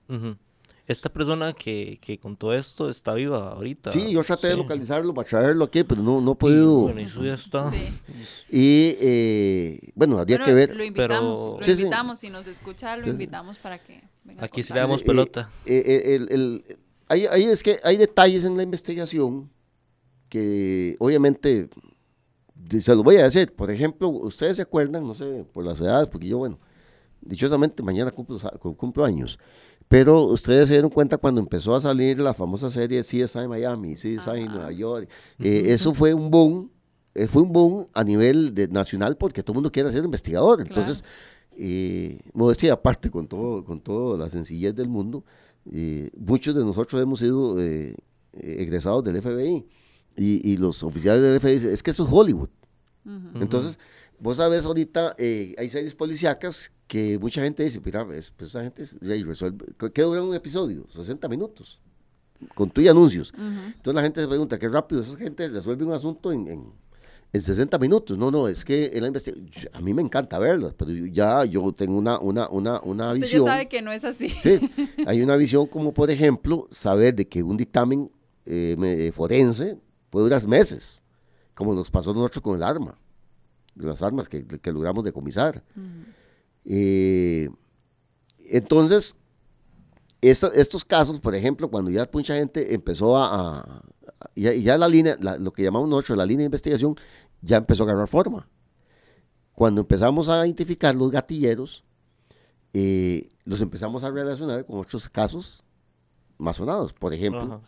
Ujú. 0.09 0.35
Esta 0.91 1.09
persona 1.09 1.53
que, 1.53 1.97
que 2.01 2.19
contó 2.19 2.53
esto 2.53 2.89
está 2.89 3.13
viva 3.13 3.53
ahorita. 3.53 3.91
Sí, 3.91 4.11
yo 4.11 4.23
traté 4.23 4.47
de 4.47 4.53
Sí. 4.53 4.59
localizarlo 4.59 5.13
para 5.13 5.27
traerlo 5.27 5.65
aquí, 5.65 5.83
pero 5.83 6.01
no, 6.01 6.19
no 6.21 6.31
he 6.31 6.33
Y, 6.33 6.35
podido. 6.37 6.79
bueno, 6.81 6.99
eso 7.01 7.23
ya 7.23 7.33
está. 7.35 7.71
Sí. 7.71 7.77
Y 8.49 8.95
eh, 8.99 9.79
bueno, 9.95 10.19
habría 10.19 10.37
Bueno, 10.37 10.45
que 10.45 10.53
ver. 10.53 10.75
Lo 10.75 10.83
invitamos, 10.83 11.39
pero- 11.39 11.57
lo 11.59 11.63
Sí, 11.63 11.75
sí. 11.75 11.81
invitamos. 11.83 12.19
Si 12.19 12.29
nos 12.29 12.47
escucha, 12.47 12.95
lo 12.97 13.03
Sí. 13.03 13.09
invitamos 13.09 13.57
para 13.59 13.79
que 13.79 14.01
venga 14.23 14.41
a 14.41 14.45
Aquí 14.45 14.63
sí 14.63 14.73
le 14.73 14.79
damos 14.79 15.01
Eh, 15.01 15.05
pelota. 15.05 15.49
eh, 15.65 15.83
eh, 15.85 16.15
el- 16.15 16.27
el- 16.31 16.77
ahí, 17.07 17.25
ahí 17.27 17.43
es 17.45 17.63
que 17.63 17.79
hay 17.83 17.97
detalles 17.97 18.43
en 18.43 18.57
la 18.57 18.63
investigación 18.63 19.49
que 20.29 20.95
obviamente 20.99 21.69
de- 22.55 22.81
se 22.81 22.93
los 22.95 23.03
voy 23.03 23.17
a 23.17 23.23
decir. 23.23 23.53
Por 23.53 23.71
ejemplo, 23.71 24.07
ustedes 24.09 24.57
se 24.57 24.61
acuerdan, 24.63 25.05
no 25.05 25.13
sé, 25.13 25.45
por 25.53 25.65
las 25.65 25.79
edades, 25.79 26.07
porque 26.09 26.27
yo, 26.27 26.37
bueno, 26.37 26.59
dichosamente 27.21 27.83
mañana 27.83 28.11
cumplo, 28.11 28.37
cumplo 28.77 29.05
años. 29.05 29.39
Pero 29.87 30.23
ustedes 30.23 30.67
se 30.69 30.75
dieron 30.75 30.89
cuenta 30.89 31.17
cuando 31.17 31.41
empezó 31.41 31.75
a 31.75 31.81
salir 31.81 32.17
la 32.19 32.33
famosa 32.33 32.69
serie 32.69 33.01
CSI 33.03 33.47
Miami, 33.49 33.95
CSI 33.95 34.17
Ajá. 34.19 34.33
Nueva 34.37 34.71
York. 34.71 35.09
Eh, 35.39 35.65
Eso 35.67 35.93
fue 35.93 36.13
un 36.13 36.31
boom, 36.31 36.71
eh, 37.13 37.27
fue 37.27 37.41
un 37.41 37.51
boom 37.51 37.87
a 37.93 38.03
nivel 38.03 38.53
de- 38.53 38.69
nacional 38.69 39.17
porque 39.17 39.43
todo 39.43 39.53
el 39.53 39.55
mundo 39.55 39.71
quiere 39.71 39.91
ser 39.91 40.03
investigador. 40.05 40.61
Entonces, 40.61 41.03
eh, 41.57 42.19
modestia 42.33 42.71
aparte, 42.73 43.11
con 43.11 43.27
todo, 43.27 43.65
con 43.65 43.81
toda 43.81 44.17
la 44.17 44.29
sencillez 44.29 44.73
del 44.73 44.87
mundo, 44.87 45.25
eh, 45.69 46.09
muchos 46.17 46.55
de 46.55 46.63
nosotros 46.63 47.01
hemos 47.01 47.19
sido 47.19 47.61
eh, 47.61 47.95
egresados 48.33 49.03
del 49.03 49.21
FBI 49.21 49.65
y, 50.15 50.51
y 50.53 50.55
los 50.57 50.83
oficiales 50.83 51.21
del 51.21 51.37
FBI 51.41 51.53
dicen, 51.55 51.71
es 51.73 51.83
que 51.83 51.91
eso 51.91 52.05
es 52.05 52.09
Hollywood. 52.11 52.49
Ujú. 53.05 53.41
Entonces, 53.41 53.77
vos 54.21 54.37
sabes 54.37 54.65
ahorita, 54.65 55.15
eh, 55.17 55.53
hay 55.57 55.69
series 55.69 55.95
policíacas 55.95 56.71
que 56.87 57.17
mucha 57.19 57.41
gente 57.41 57.63
dice, 57.63 57.81
mira, 57.83 58.05
es- 58.13 58.31
pues 58.31 58.49
esa 58.51 58.63
gente 58.63 58.83
resuelve, 59.25 59.65
¿qué 59.93 60.01
dura 60.03 60.21
un 60.23 60.33
episodio? 60.35 60.85
60 60.89 61.27
minutos, 61.27 61.79
con 62.55 62.69
tu 62.69 62.81
y 62.81 62.87
anuncios. 62.87 63.33
Entonces 63.35 63.93
la 63.95 64.01
gente 64.03 64.21
se 64.21 64.27
pregunta, 64.27 64.57
qué 64.59 64.67
rápido 64.69 65.01
esa 65.01 65.15
gente 65.17 65.47
resuelve 65.47 65.83
un 65.85 65.93
asunto 65.93 66.31
en, 66.31 66.47
en, 66.47 66.65
en 67.33 67.41
60 67.41 67.77
minutos. 67.79 68.17
No, 68.17 68.29
no, 68.29 68.47
es 68.47 68.63
que 68.65 68.91
en 68.93 69.01
la 69.01 69.07
investigación, 69.07 69.69
a 69.73 69.79
mí 69.81 69.93
me 69.93 70.01
encanta 70.01 70.37
verlas, 70.39 70.73
pero 70.77 70.91
yo- 70.91 71.05
ya 71.07 71.45
yo 71.45 71.71
tengo 71.71 71.97
una, 71.97 72.19
una, 72.19 72.49
una, 72.49 72.81
una 72.81 73.07
Usted 73.09 73.21
visión. 73.21 73.45
ya 73.45 73.51
sabe 73.51 73.67
que 73.69 73.81
no 73.81 73.91
es 73.91 74.03
así. 74.03 74.27
Sí, 74.29 74.59
hay 75.07 75.21
una 75.21 75.35
visión 75.37 75.65
como, 75.67 75.93
por 75.93 76.11
ejemplo, 76.11 76.67
saber 76.71 77.15
de 77.15 77.27
que 77.27 77.41
un 77.41 77.57
dictamen 77.57 78.11
eh, 78.45 78.75
eh, 78.83 79.11
forense 79.13 79.77
puede 80.09 80.25
durar 80.25 80.45
meses, 80.47 81.01
como 81.53 81.73
nos 81.73 81.89
pasó 81.89 82.11
a 82.11 82.13
nosotros 82.15 82.41
con 82.43 82.55
el 82.57 82.63
arma, 82.63 82.97
las 83.75 84.01
armas 84.01 84.27
que, 84.29 84.45
que 84.45 84.71
logramos 84.71 85.03
decomisar. 85.03 85.63
Eh, 86.65 87.49
entonces, 88.49 89.15
esta- 90.21 90.47
estos 90.53 90.85
casos, 90.85 91.19
por 91.19 91.33
ejemplo, 91.35 91.69
cuando 91.69 91.89
ya 91.91 92.07
mucha 92.11 92.35
gente 92.35 92.73
empezó 92.73 93.17
a... 93.17 93.59
a- 93.59 93.81
ya, 94.35 94.53
ya 94.53 94.77
la 94.77 94.87
línea, 94.87 95.15
la- 95.19 95.37
lo 95.37 95.51
que 95.51 95.63
llamamos 95.63 95.89
nosotros 95.89 96.17
la 96.17 96.25
línea 96.25 96.43
de 96.43 96.45
investigación, 96.45 96.95
ya 97.41 97.57
empezó 97.57 97.83
a 97.83 97.85
agarrar 97.87 98.07
forma. 98.07 98.47
Cuando 99.53 99.81
empezamos 99.81 100.29
a 100.29 100.45
identificar 100.45 100.93
los 100.95 101.09
gatilleros, 101.11 101.83
eh, 102.73 103.29
los 103.45 103.61
empezamos 103.61 104.03
a 104.03 104.11
relacionar 104.11 104.65
con 104.65 104.79
otros 104.79 105.09
casos 105.09 105.63
más 106.37 106.57
sonados. 106.57 106.93
Por 106.93 107.13
ejemplo, 107.13 107.41
Ajá. 107.41 107.59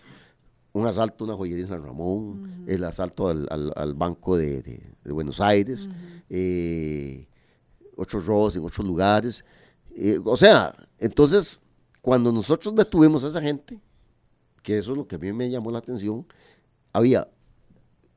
Un 0.73 0.85
asalto 0.87 1.23
a 1.23 1.27
una 1.27 1.37
joyería 1.37 1.63
en 1.63 1.69
San 1.69 1.83
Ramón, 1.83 2.63
el 2.67 2.83
asalto 2.83 3.27
al, 3.27 3.47
al- 3.51 3.73
al 3.75 3.93
Banco 3.93 4.35
de, 4.37 4.61
de- 4.61 4.93
de 5.03 5.11
Buenos 5.11 5.39
Aires, 5.39 5.89
eh, 6.29 7.27
otros 7.95 8.25
robos 8.25 8.55
en 8.55 8.63
otros 8.65 8.85
lugares. 8.85 9.45
Eh, 9.95 10.17
o 10.23 10.35
sea, 10.35 10.75
entonces, 10.99 11.61
cuando 12.01 12.31
nosotros 12.31 12.73
detuvimos 12.75 13.23
a 13.23 13.27
esa 13.27 13.41
gente, 13.41 13.79
que 14.63 14.77
eso 14.77 14.91
es 14.93 14.97
lo 14.97 15.07
que 15.07 15.15
a 15.15 15.19
mí 15.19 15.31
me 15.31 15.49
llamó 15.49 15.69
la 15.71 15.77
atención, 15.79 16.25
había, 16.91 17.27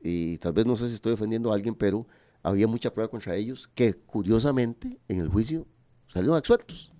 y 0.01 0.37
tal 0.39 0.53
vez 0.53 0.65
no 0.65 0.75
sé 0.75 0.87
si 0.89 0.95
estoy 0.95 1.13
ofendiendo 1.13 1.51
a 1.51 1.55
alguien, 1.55 1.75
pero 1.75 2.07
había 2.41 2.67
mucha 2.67 2.91
prueba 2.93 3.09
contra 3.11 3.35
ellos 3.35 3.69
que 3.75 3.93
curiosamente 3.93 4.99
en 5.07 5.19
el 5.19 5.27
juicio 5.29 5.67
salieron 6.07 6.37
absueltos. 6.37 6.91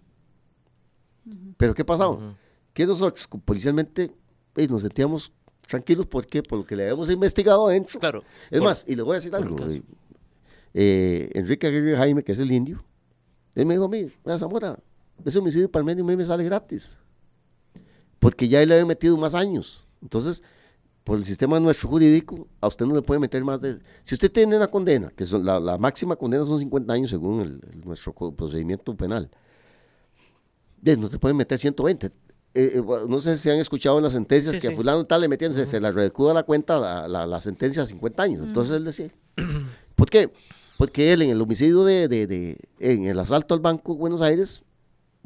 Pero 1.57 1.73
¿qué 1.73 1.83
pasaba? 1.83 2.35
Que 2.73 2.85
nosotros 2.85 3.27
policialmente 3.43 4.11
eh, 4.55 4.67
nos 4.67 4.81
sentíamos 4.83 5.31
tranquilos 5.67 6.05
porque 6.07 6.41
por 6.41 6.59
lo 6.59 6.65
que 6.65 6.75
le 6.75 6.83
habíamos 6.83 7.09
investigado 7.11 7.67
adentro. 7.67 7.99
Claro. 7.99 8.23
Es 8.49 8.59
por- 8.59 8.67
más, 8.69 8.85
y 8.87 8.95
le 8.95 9.01
voy 9.03 9.13
a 9.13 9.15
decir 9.15 9.35
algo. 9.35 9.55
eh, 9.69 9.81
eh, 10.73 11.29
Enrique 11.33 11.67
Aguirre 11.67 11.95
Jaime, 11.97 12.23
que 12.23 12.31
es 12.31 12.39
el 12.39 12.51
indio, 12.51 12.83
él 13.55 13.65
me 13.65 13.73
dijo 13.75 13.85
a 13.85 13.89
mí, 13.89 14.11
"Mira, 14.25 14.37
Zamora, 14.37 14.77
ese 15.25 15.39
homicidio 15.39 15.69
palmeño 15.71 16.03
a 16.03 16.07
mí 16.07 16.15
me 16.15 16.25
sale 16.25 16.43
gratis. 16.43 16.97
Porque 18.19 18.47
ya 18.47 18.61
él 18.61 18.69
le 18.69 18.75
había 18.75 18.85
metido 18.85 19.15
más 19.17 19.35
años. 19.35 19.87
Entonces, 20.01 20.41
por 21.03 21.17
el 21.17 21.25
sistema 21.25 21.59
nuestro 21.59 21.87
jurídico, 21.89 22.47
a 22.61 22.67
usted 22.67 22.85
no 22.85 22.95
le 22.95 23.01
puede 23.01 23.19
meter 23.19 23.43
más 23.43 23.61
de... 23.61 23.79
Si 24.03 24.13
usted 24.15 24.31
tiene 24.31 24.55
una 24.57 24.67
condena, 24.67 25.09
que 25.15 25.23
son, 25.25 25.45
la, 25.45 25.59
la 25.59 25.77
máxima 25.77 26.15
condena 26.15 26.43
son 26.45 26.59
50 26.59 26.93
años 26.93 27.09
según 27.09 27.41
el- 27.41 27.61
el- 27.73 27.81
nuestro 27.85 28.13
procedimiento 28.13 28.95
penal, 28.95 29.29
no 30.81 31.09
te 31.09 31.19
pueden 31.19 31.37
meter 31.37 31.57
120. 31.59 32.11
Eh, 32.59 32.71
eh, 32.79 32.83
no 33.07 33.19
sé 33.21 33.37
si 33.37 33.49
han 33.49 33.59
escuchado 33.59 33.97
en 33.97 34.03
las 34.03 34.13
sentencias 34.13 34.53
Sí, 34.55 34.59
que 34.61 34.67
a 34.67 34.69
sí. 34.71 34.75
fulano 34.75 35.05
tal 35.05 35.21
le 35.21 35.27
metían, 35.27 35.53
se, 35.53 35.65
se 35.67 35.79
la 35.79 35.91
recuda 35.91 36.33
la 36.33 36.43
cuenta 36.43 36.79
la, 36.79 37.07
la, 37.07 37.27
la 37.27 37.39
sentencia 37.39 37.83
a 37.83 37.85
50 37.85 38.23
años. 38.23 38.43
Entonces 38.43 38.77
él 38.77 38.83
decía, 38.85 39.09
¿por 39.95 40.09
qué? 40.09 40.31
Porque 40.77 41.13
él 41.13 41.21
en 41.21 41.29
el 41.31 41.41
homicidio 41.41 41.83
de, 41.83 42.07
de- 42.07 42.25
de- 42.27 42.57
en 42.79 43.05
el 43.05 43.19
asalto 43.19 43.53
al 43.53 43.59
Banco 43.59 43.93
de 43.93 43.99
Buenos 43.99 44.21
Aires, 44.21 44.63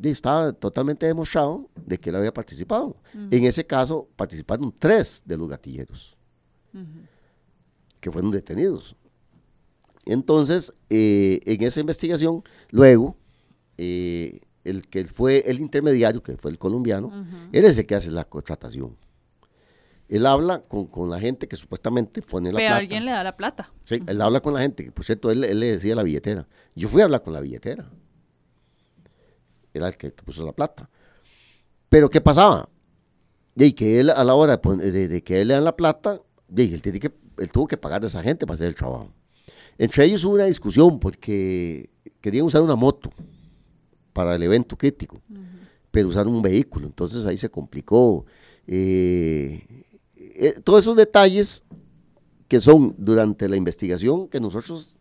estaba 0.02 0.52
totalmente 0.52 1.06
demostrado 1.06 1.70
de 1.86 1.98
que 2.00 2.10
él 2.10 2.16
había 2.16 2.34
participado. 2.34 2.98
En 3.14 3.44
ese 3.46 3.66
caso 3.66 4.10
participaron 4.16 4.74
tres 4.78 5.22
de 5.26 5.38
los 5.38 5.48
gatilleros 5.48 6.18
que 8.00 8.12
fueron 8.12 8.32
detenidos. 8.32 8.96
Entonces, 10.06 10.74
eh, 10.90 11.40
en 11.46 11.62
esa 11.64 11.80
investigación, 11.80 12.44
luego, 12.72 13.16
eh, 13.78 14.42
el 14.64 14.84
que 14.88 15.06
fue 15.06 15.44
el 15.50 15.60
intermediario, 15.60 16.22
que 16.22 16.38
fue 16.38 16.52
el 16.52 16.58
colombiano, 16.58 17.12
él 17.52 17.66
es 17.66 17.78
el 17.78 17.86
que 17.86 17.96
hace 17.96 18.12
la 18.12 18.24
contratación. 18.26 18.96
Él 20.08 20.26
habla 20.26 20.60
con, 20.62 20.88
con 20.88 21.10
la 21.10 21.20
gente 21.20 21.48
que 21.48 21.56
supuestamente 21.56 22.22
pone 22.22 22.52
la 22.52 22.58
Pero 22.58 22.68
plata. 22.68 22.78
alguien 22.80 23.06
le 23.06 23.12
da 23.12 23.24
la 23.24 23.38
plata. 23.38 23.72
Sí, 23.86 24.02
él 24.06 24.22
habla 24.22 24.42
con 24.42 24.54
la 24.54 24.60
gente, 24.60 24.84
que 24.84 24.92
por 24.92 25.06
cierto, 25.06 25.32
él, 25.32 25.44
él 25.46 25.60
le 25.62 25.72
decía 25.72 25.96
la 25.96 26.04
billetera. 26.04 26.48
Yo 26.76 26.90
fui 26.90 27.02
a 27.02 27.06
hablar 27.06 27.24
con 27.24 27.32
la 27.34 27.40
billetera. 27.40 27.90
Era 29.74 29.88
el 29.88 29.96
que, 29.98 30.12
que 30.14 30.24
puso 30.24 30.46
la 30.46 30.52
plata. 30.52 30.90
Pero, 31.90 32.10
¿qué 32.10 32.20
pasaba? 32.22 32.68
Y 33.56 33.72
que 33.74 34.00
él, 34.00 34.10
a 34.10 34.24
la 34.24 34.36
hora 34.36 34.58
de, 34.58 34.92
de- 34.92 35.08
de 35.08 35.24
que 35.24 35.42
él 35.42 35.48
le 35.48 35.54
dan 35.54 35.64
la 35.64 35.76
plata, 35.76 36.22
y 36.56 36.74
él, 36.74 36.82
tiene 36.82 37.00
que, 37.00 37.12
él 37.38 37.52
tuvo 37.52 37.68
que 37.68 37.78
pagar 37.78 38.04
a 38.04 38.08
esa 38.08 38.22
gente 38.22 38.46
para 38.46 38.56
hacer 38.56 38.68
el 38.68 38.76
trabajo. 38.76 39.14
Entre 39.78 40.04
ellos 40.06 40.24
hubo 40.26 40.36
una 40.36 40.46
discusión 40.46 41.00
porque 41.00 41.90
querían 42.20 42.46
usar 42.46 42.62
una 42.62 42.76
moto 42.76 43.12
para 44.14 44.36
el 44.36 44.44
evento 44.44 44.78
crítico, 44.78 45.22
pero 45.92 46.08
usaron 46.10 46.34
un 46.34 46.42
vehículo, 46.42 46.88
entonces 46.88 47.26
ahí 47.26 47.38
se 47.38 47.50
complicó. 47.50 48.26
Eh, 48.68 49.66
eh, 50.16 50.56
todos 50.64 50.82
esos 50.82 50.96
detalles 50.96 51.64
que 52.48 52.60
son 52.62 52.96
durante 52.98 53.48
la 53.50 53.56
investigación 53.56 54.28
que 54.28 54.40
nosotros 54.40 54.96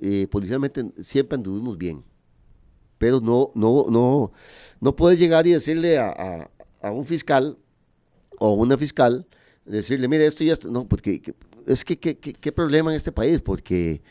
eh, 0.00 0.26
policialmente 0.30 0.84
siempre 1.02 1.36
anduvimos 1.36 1.76
bien. 1.76 2.02
Pero 2.98 3.20
no, 3.20 3.50
no, 3.54 3.86
no, 3.90 4.32
no 4.80 4.96
puedes 4.96 5.18
llegar 5.18 5.46
y 5.46 5.52
decirle 5.52 5.98
a, 5.98 6.50
a- 6.82 6.90
un 6.90 7.04
fiscal 7.06 7.56
o 8.38 8.52
una 8.54 8.76
fiscal, 8.78 9.26
decirle, 9.64 10.08
mire, 10.08 10.26
esto 10.26 10.44
y 10.44 10.50
esto. 10.50 10.70
No, 10.70 10.86
porque 10.88 11.20
que- 11.20 11.34
es 11.66 11.84
que, 11.84 11.98
qué 11.98 12.52
problema 12.52 12.90
en 12.90 12.96
este 12.96 13.12
país, 13.12 13.40
porque 13.42 14.02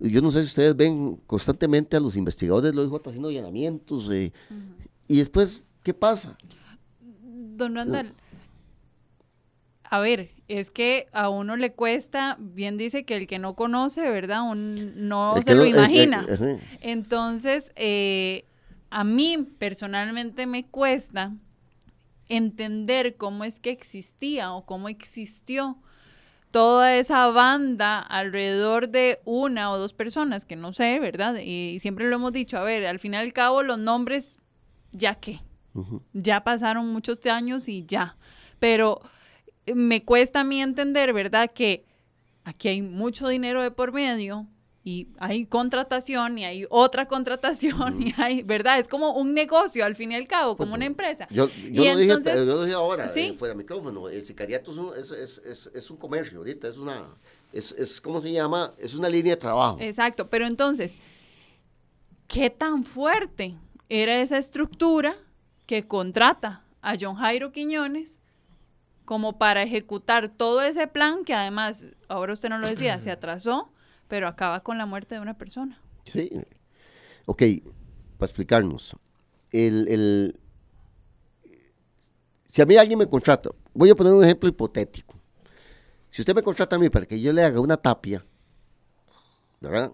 yo 0.00 0.22
no 0.22 0.30
sé 0.30 0.40
si 0.42 0.46
ustedes 0.48 0.76
ven 0.76 1.16
constantemente 1.26 1.96
a 1.96 2.00
los 2.00 2.16
investigadores 2.16 2.70
de 2.70 2.76
los 2.76 2.90
OIJ 2.90 3.02
haciendo 3.08 3.28
allanamientos 3.28 4.08
eh, 4.10 4.32
y 5.08 5.18
después, 5.18 5.62
¿qué 5.82 5.92
pasa? 5.94 6.36
Don 7.00 7.74
Randall, 7.74 8.14
a 9.90 9.98
ver, 10.00 10.30
es 10.48 10.70
que 10.70 11.08
a 11.12 11.30
uno 11.30 11.56
le 11.56 11.72
cuesta, 11.72 12.36
bien 12.38 12.76
dice 12.76 13.04
que 13.04 13.16
el 13.16 13.26
que 13.26 13.38
no 13.38 13.54
conoce, 13.54 14.02
¿verdad? 14.10 14.42
Un, 14.42 15.08
no 15.08 15.36
El 15.36 15.42
se 15.42 15.54
lo 15.54 15.60
no- 15.60 15.64
el- 15.64 15.70
el- 15.70 15.76
imagina. 15.78 16.26
Entonces, 16.80 17.72
eh, 17.74 18.44
a 18.90 19.02
mí 19.04 19.46
personalmente 19.58 20.46
me 20.46 20.66
cuesta 20.66 21.34
entender 22.28 23.16
cómo 23.16 23.44
es 23.44 23.60
que 23.60 23.70
existía 23.70 24.52
o 24.52 24.66
cómo 24.66 24.88
existió 24.90 25.78
toda 26.50 26.96
esa 26.96 27.26
banda 27.28 27.98
alrededor 27.98 28.88
de 28.88 29.20
una 29.24 29.70
o 29.70 29.78
dos 29.78 29.92
personas, 29.92 30.44
que 30.44 30.56
no 30.56 30.72
sé, 30.72 30.98
¿verdad? 30.98 31.36
Y 31.42 31.78
siempre 31.80 32.08
lo 32.08 32.16
hemos 32.16 32.32
dicho, 32.32 32.58
a 32.58 32.62
ver, 32.62 32.86
al 32.86 32.98
fin 32.98 33.14
y 33.14 33.16
al 33.16 33.32
cabo 33.32 33.62
los 33.62 33.78
nombres, 33.78 34.38
ya 34.92 35.14
qué, 35.14 35.40
ya 36.12 36.42
pasaron 36.44 36.92
muchos 36.92 37.24
años 37.26 37.68
y 37.68 37.84
ya. 37.84 38.16
Pero 38.58 39.00
eh, 39.66 39.74
me 39.74 40.04
cuesta 40.04 40.40
a 40.40 40.44
mí 40.44 40.60
entender, 40.60 41.12
¿verdad? 41.12 41.50
Que 41.52 41.84
aquí 42.44 42.68
hay 42.68 42.82
mucho 42.82 43.28
dinero 43.28 43.62
de 43.62 43.70
por 43.70 43.92
medio 43.92 44.46
y 44.88 45.08
hay 45.18 45.44
contratación 45.46 46.38
y 46.38 46.44
hay 46.46 46.66
otra 46.70 47.06
contratación 47.08 48.00
y 48.06 48.14
hay, 48.16 48.42
¿verdad? 48.42 48.78
Es 48.78 48.88
como 48.88 49.12
un 49.12 49.34
negocio 49.34 49.84
al 49.84 49.94
fin 49.94 50.12
y 50.12 50.14
al 50.16 50.26
cabo, 50.26 50.56
como 50.56 50.74
una 50.74 50.86
empresa. 50.86 51.26
Yo, 51.30 51.48
yo 51.48 51.82
Y 51.84 51.88
lo 51.88 51.96
dije, 51.96 52.02
entonces- 52.12 52.36
yo 52.36 52.44
lo 52.46 52.62
dije 52.62 52.74
ahora, 52.74 53.08
Sí. 53.08 53.20
eh, 53.20 53.34
fuera 53.36 53.52
de 53.54 53.58
micrófono. 53.58 54.08
El 54.08 54.24
sicariato 54.24 54.70
es 54.70 54.76
un, 54.78 54.90
es, 54.98 55.10
es, 55.10 55.38
es, 55.44 55.70
es 55.74 55.90
un 55.90 55.96
comercio 55.98 56.38
ahorita, 56.38 56.68
es 56.68 56.78
una, 56.78 57.06
es, 57.52 57.72
es, 57.72 58.00
¿cómo 58.00 58.20
se 58.20 58.32
llama? 58.32 58.72
Es 58.78 58.94
una 58.94 59.08
línea 59.08 59.34
de 59.34 59.40
trabajo. 59.40 59.76
Exacto, 59.80 60.28
pero 60.30 60.46
entonces, 60.46 60.96
¿qué 62.26 62.50
tan 62.50 62.84
fuerte 62.84 63.54
era 63.88 64.20
esa 64.20 64.38
estructura 64.38 65.16
que 65.66 65.86
contrata 65.86 66.62
a 66.82 66.94
John 66.98 67.16
Jairo 67.16 67.52
Quiñones 67.52 68.20
como 69.04 69.38
para 69.38 69.62
ejecutar 69.62 70.28
todo 70.28 70.62
ese 70.62 70.86
plan 70.86 71.24
que 71.24 71.34
además, 71.34 71.86
ahora 72.08 72.32
usted 72.32 72.48
no 72.48 72.58
lo 72.58 72.68
decía, 72.68 73.00
se 73.00 73.10
atrasó, 73.16 73.70
pero 74.08 74.26
acaba 74.28 74.62
con 74.62 74.78
la 74.78 74.86
muerte 74.86 75.14
de 75.14 75.20
una 75.20 75.36
persona? 75.38 75.80
Sí. 76.04 76.30
Ok, 77.26 77.42
para 78.18 78.26
explicarnos. 78.28 78.96
El, 79.50 79.86
el- 79.88 80.40
si 82.48 82.62
a 82.62 82.66
mí 82.66 82.76
alguien 82.76 82.98
me 82.98 83.06
contrata, 83.08 83.50
voy 83.74 83.90
a 83.90 83.94
poner 83.94 84.12
un 84.14 84.24
ejemplo 84.24 84.48
hipotético. 84.48 85.14
Si 86.10 86.22
usted 86.22 86.34
me 86.34 86.42
contrata 86.42 86.76
a 86.76 86.78
mí 86.78 86.88
para 86.88 87.04
que 87.06 87.20
yo 87.20 87.32
le 87.32 87.44
haga 87.44 87.60
una 87.60 87.76
tapia, 87.76 88.24
¿verdad? 89.60 89.92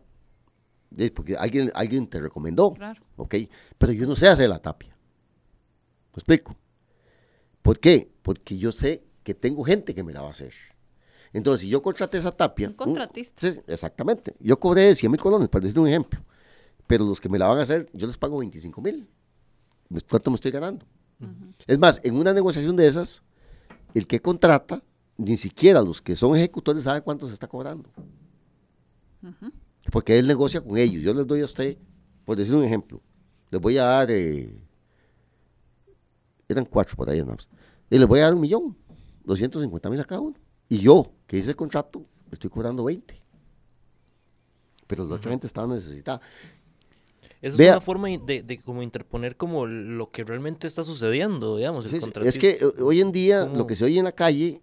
Porque 1.15 1.37
alguien, 1.37 1.73
alguien 1.75 2.07
te 2.07 2.21
recomendó, 2.21 2.73
Claro. 2.73 3.03
¿ok? 3.17 3.35
Pero 3.79 3.93
yo 3.93 4.07
no 4.07 4.15
sé 4.15 4.29
hacer 4.29 4.49
la 4.49 4.61
tapia. 4.61 4.91
¿Me 4.91 6.15
explico? 6.21 6.57
¿Por 7.63 7.81
qué? 7.81 8.09
Porque 8.23 8.57
yo 8.57 8.71
sé 8.71 9.03
que 9.25 9.35
tengo 9.35 9.65
gente 9.65 9.95
que 9.95 10.05
me 10.05 10.13
la 10.13 10.21
va 10.23 10.29
a 10.29 10.31
hacer. 10.31 10.55
Entonces, 11.35 11.63
si 11.63 11.69
yo 11.69 11.83
contraté 11.83 12.17
esa 12.17 12.31
tapia... 12.31 12.69
Un 12.69 12.75
contratista. 12.75 13.53
Sí, 13.53 13.61
exactamente. 13.67 14.37
Yo 14.39 14.59
cobré 14.59 14.95
100 14.95 15.11
mil 15.11 15.21
colones, 15.21 15.49
para 15.49 15.65
decir 15.65 15.79
un 15.81 15.89
ejemplo. 15.89 16.21
Pero 16.87 17.05
los 17.05 17.21
que 17.21 17.29
me 17.29 17.39
la 17.41 17.49
van 17.49 17.59
a 17.59 17.63
hacer, 17.63 17.91
yo 17.93 18.07
les 18.07 18.17
pago 18.17 18.39
25 18.39 18.81
mil. 18.81 19.09
¿Cuánto 20.09 20.31
me 20.31 20.37
estoy 20.37 20.53
ganando? 20.53 20.87
Es 21.67 21.77
más, 21.77 22.01
en 22.05 22.15
una 22.15 22.33
negociación 22.33 22.77
de 22.77 22.87
esas, 22.87 23.25
el 23.95 24.07
que 24.07 24.21
contrata, 24.21 24.81
ni 25.17 25.37
siquiera 25.37 25.83
los 25.83 26.01
que 26.01 26.15
son 26.15 26.37
ejecutores 26.37 26.85
saben 26.85 27.03
cuánto 27.03 27.27
se 27.27 27.35
está 27.35 27.49
cobrando. 27.49 27.91
Porque 29.91 30.17
él 30.17 30.29
negocia 30.29 30.61
con 30.61 30.79
ellos. 30.79 31.03
Yo 31.03 31.13
les 31.15 31.27
doy 31.27 31.41
a 31.41 31.47
usted, 31.47 31.77
por 32.25 32.37
decir 32.37 32.55
un 32.55 32.63
ejemplo, 32.63 33.03
les 33.51 33.61
voy 33.61 33.77
a 33.79 33.85
dar, 33.85 34.11
eh, 34.13 34.57
eran 36.49 36.65
cuatro 36.65 36.95
por 36.97 37.11
ahí, 37.11 37.25
más. 37.25 37.49
Y 37.91 37.99
les 37.99 38.07
voy 38.07 38.21
a 38.21 38.25
dar 38.25 38.35
un 38.35 38.41
millón, 38.41 38.77
250 39.25 39.91
mil 39.91 40.01
a 40.01 40.05
cada 40.05 40.21
uno. 40.21 40.44
Y 40.69 40.79
yo, 40.79 41.13
que 41.27 41.37
hice 41.39 41.51
el 41.51 41.57
contrato, 41.57 42.05
estoy 42.31 42.51
cobrando 42.51 42.85
20. 42.85 43.15
Pero 44.87 45.05
la 45.07 45.15
otra 45.17 45.31
gente 45.31 45.47
estaba 45.47 45.67
necesitada. 45.73 46.21
Eso 47.41 47.57
Vea- 47.57 47.71
es 47.73 47.77
una 47.77 47.81
forma 47.81 48.09
de, 48.09 48.43
de 48.43 48.61
como 48.61 48.83
interponer 48.83 49.37
como 49.37 49.67
lo 49.67 50.11
que 50.11 50.25
realmente 50.25 50.67
está 50.67 50.85
sucediendo, 50.85 51.57
digamos. 51.57 51.85
el 51.85 51.91
Sí, 51.91 52.01
sí, 52.01 52.11
es 52.23 52.39
que 52.39 52.53
eh, 52.53 52.83
hoy 52.83 53.01
en 53.01 53.13
día 53.13 53.45
¿Cómo? 53.47 53.59
lo 53.59 53.67
que 53.67 53.75
se 53.75 53.85
oye 53.85 53.99
en 53.99 54.05
la 54.05 54.13
calle, 54.13 54.63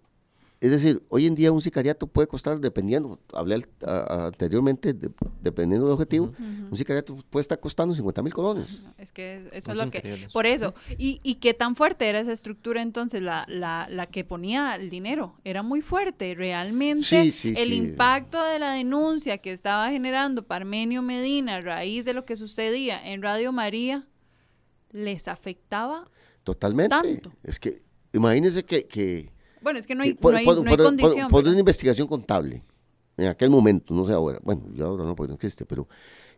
es 0.64 0.70
decir, 0.70 1.02
hoy 1.08 1.26
en 1.26 1.34
día 1.34 1.50
un 1.50 1.60
sicariato 1.60 2.06
puede 2.06 2.28
costar, 2.28 2.60
dependiendo, 2.60 3.18
hablé 3.34 3.56
al- 3.56 3.68
a- 3.84 3.90
a- 4.14 4.26
anteriormente, 4.28 4.92
de- 4.94 5.10
dependiendo 5.42 5.86
del 5.86 5.94
objetivo, 5.94 6.32
un 6.38 6.76
sicariato 6.76 7.16
puede 7.30 7.40
estar 7.42 7.58
costando 7.58 7.94
50 7.94 8.22
mil 8.22 8.32
colones. 8.32 8.84
Es 8.96 9.10
que 9.10 9.38
eso 9.48 9.48
Es 9.52 9.68
es 9.68 9.76
lo 9.76 9.90
que... 9.90 10.28
Por 10.32 10.46
eso. 10.46 10.72
¿Y, 10.98 11.18
y 11.24 11.34
qué 11.36 11.52
tan 11.52 11.74
fuerte 11.74 12.08
era 12.08 12.20
esa 12.20 12.32
estructura 12.32 12.80
entonces? 12.80 13.22
La, 13.22 13.44
la, 13.48 13.88
la 13.90 14.06
que 14.06 14.24
ponía 14.24 14.76
el 14.76 14.88
dinero. 14.88 15.34
Era 15.44 15.62
muy 15.64 15.80
fuerte. 15.80 16.34
Realmente 16.36 17.02
Sí, 17.04 17.32
sí, 17.32 17.54
el 17.58 17.70
sí. 17.70 17.74
impacto 17.74 18.42
de 18.44 18.58
la 18.60 18.72
denuncia 18.72 19.38
que 19.38 19.52
estaba 19.52 19.90
generando 19.90 20.44
Parmenio 20.46 21.02
Medina 21.02 21.56
a 21.56 21.60
raíz 21.60 22.04
de 22.04 22.14
lo 22.14 22.24
que 22.24 22.36
sucedía 22.36 23.04
en 23.04 23.20
Radio 23.22 23.50
María 23.52 24.06
les 24.92 25.26
afectaba. 25.26 26.08
Totalmente. 26.44 26.90
Tanto. 26.90 27.32
Es 27.42 27.58
que, 27.58 27.80
imagínense 28.12 28.64
que... 28.64 28.84
que 28.86 29.32
Bueno, 29.62 29.78
es 29.78 29.86
que 29.86 29.94
no 29.94 30.02
hay, 30.02 30.10
que 30.14 30.20
por, 30.20 30.32
no 30.32 30.38
hay, 30.38 30.44
por- 30.44 30.56
no 30.64 30.70
hay 30.70 30.76
por- 30.76 30.86
condición. 30.86 31.28
por 31.28 31.44
una 31.46 31.58
investigación 31.58 32.06
contable, 32.08 32.64
en 33.16 33.28
aquel 33.28 33.50
momento, 33.50 33.94
no 33.94 34.04
sé 34.06 34.12
ahora, 34.12 34.38
bueno, 34.42 34.62
ya 34.74 34.84
ahora 34.84 35.04
no, 35.04 35.14
porque 35.14 35.28
no 35.28 35.34
existe, 35.34 35.64
pero 35.66 35.86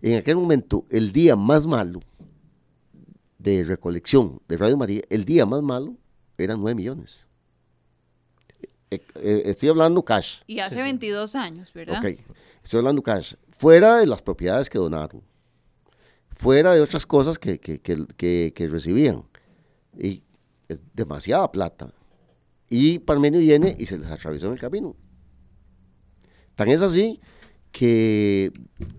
en 0.03 0.16
aquel 0.16 0.37
momento, 0.37 0.85
el 0.91 1.12
día 1.12 1.37
más 1.37 1.66
malo 1.66 2.01
de 3.39 3.64
recolección 3.64 4.41
de 4.49 4.57
Radio 4.57 4.77
María, 4.77 5.03
el 5.11 5.25
día 5.25 5.47
más 5.47 5.62
malo 5.62 5.97
eran 6.39 6.61
9 6.61 6.75
millones. 6.75 7.29
Eh, 8.91 9.01
eh, 9.16 9.43
estoy 9.47 9.68
hablando 9.68 10.03
cash. 10.05 10.41
Y 10.47 10.61
hace 10.61 10.81
22 10.83 11.35
años, 11.35 11.72
¿verdad? 11.72 11.99
Ok, 11.99 12.18
estoy 12.62 12.79
hablando 12.79 13.03
cash. 13.03 13.35
Fuera 13.51 13.97
de 13.99 14.07
las 14.07 14.22
propiedades 14.22 14.68
que 14.70 14.79
donaron, 14.79 15.22
fuera 16.31 16.72
de 16.75 16.81
otras 16.81 17.07
cosas 17.07 17.39
que, 17.39 17.59
que, 17.59 17.81
que- 17.81 18.07
que- 18.16 18.53
que 18.55 18.68
recibían. 18.68 19.25
Y 19.99 20.22
es 20.68 20.83
demasiada 20.93 21.51
plata. 21.51 21.93
Y 22.77 22.99
Parmenio 22.99 23.39
viene 23.39 23.77
y 23.79 23.87
se 23.87 23.97
les 23.97 24.11
atravesó 24.11 24.49
en 24.49 24.55
el 24.55 24.59
camino. 24.59 24.97
Tan 26.57 26.68
es 26.70 26.83
así 26.83 27.20
que 27.70 28.51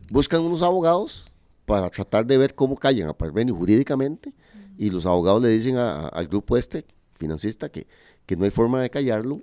buscan 0.10 0.42
unos 0.44 0.62
abogados 0.62 1.30
para 1.66 1.90
tratar 1.90 2.26
de 2.26 2.38
ver 2.38 2.56
cómo 2.56 2.78
callan 2.78 3.10
a 3.10 3.14
Parmenio 3.14 3.54
jurídicamente 3.54 4.34
y 4.78 4.90
los 4.92 5.06
abogados 5.06 5.42
le 5.42 5.50
dicen 5.50 5.76
a- 5.76 6.04
a- 6.06 6.08
al 6.08 6.28
grupo 6.28 6.56
este, 6.56 6.86
financista, 7.20 7.68
que, 7.68 7.86
que 8.26 8.38
no 8.38 8.46
hay 8.46 8.52
forma 8.52 8.82
de 8.82 8.90
callarlo 8.90 9.42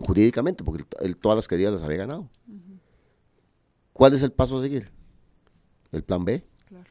jurídicamente, 0.00 0.64
porque 0.64 0.84
él, 1.00 1.08
él 1.08 1.16
todas 1.18 1.36
las 1.36 1.48
queridas 1.48 1.74
las 1.74 1.82
había 1.82 1.98
ganado. 1.98 2.30
¿Cuál 3.92 4.14
es 4.14 4.22
el 4.22 4.32
paso 4.32 4.56
a 4.58 4.62
seguir? 4.62 4.90
El 5.92 6.02
plan 6.02 6.24
B. 6.24 6.42
Claro. 6.66 6.90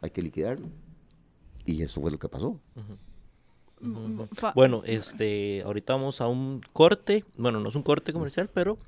Hay 0.00 0.10
que 0.10 0.22
liquidarlo. 0.22 0.68
Y 1.66 1.82
eso 1.82 2.00
fue 2.00 2.10
lo 2.10 2.18
que 2.18 2.28
pasó. 2.30 2.58
Fa- 2.74 2.80
Bueno, 4.54 4.82
este, 4.86 5.62
ahorita 5.64 5.94
vamos 5.94 6.20
a 6.20 6.26
un 6.26 6.60
corte, 6.72 7.24
bueno, 7.36 7.60
no 7.60 7.68
es 7.68 7.74
un 7.74 7.82
corte 7.82 8.12
comercial, 8.12 8.48
pero 8.52 8.78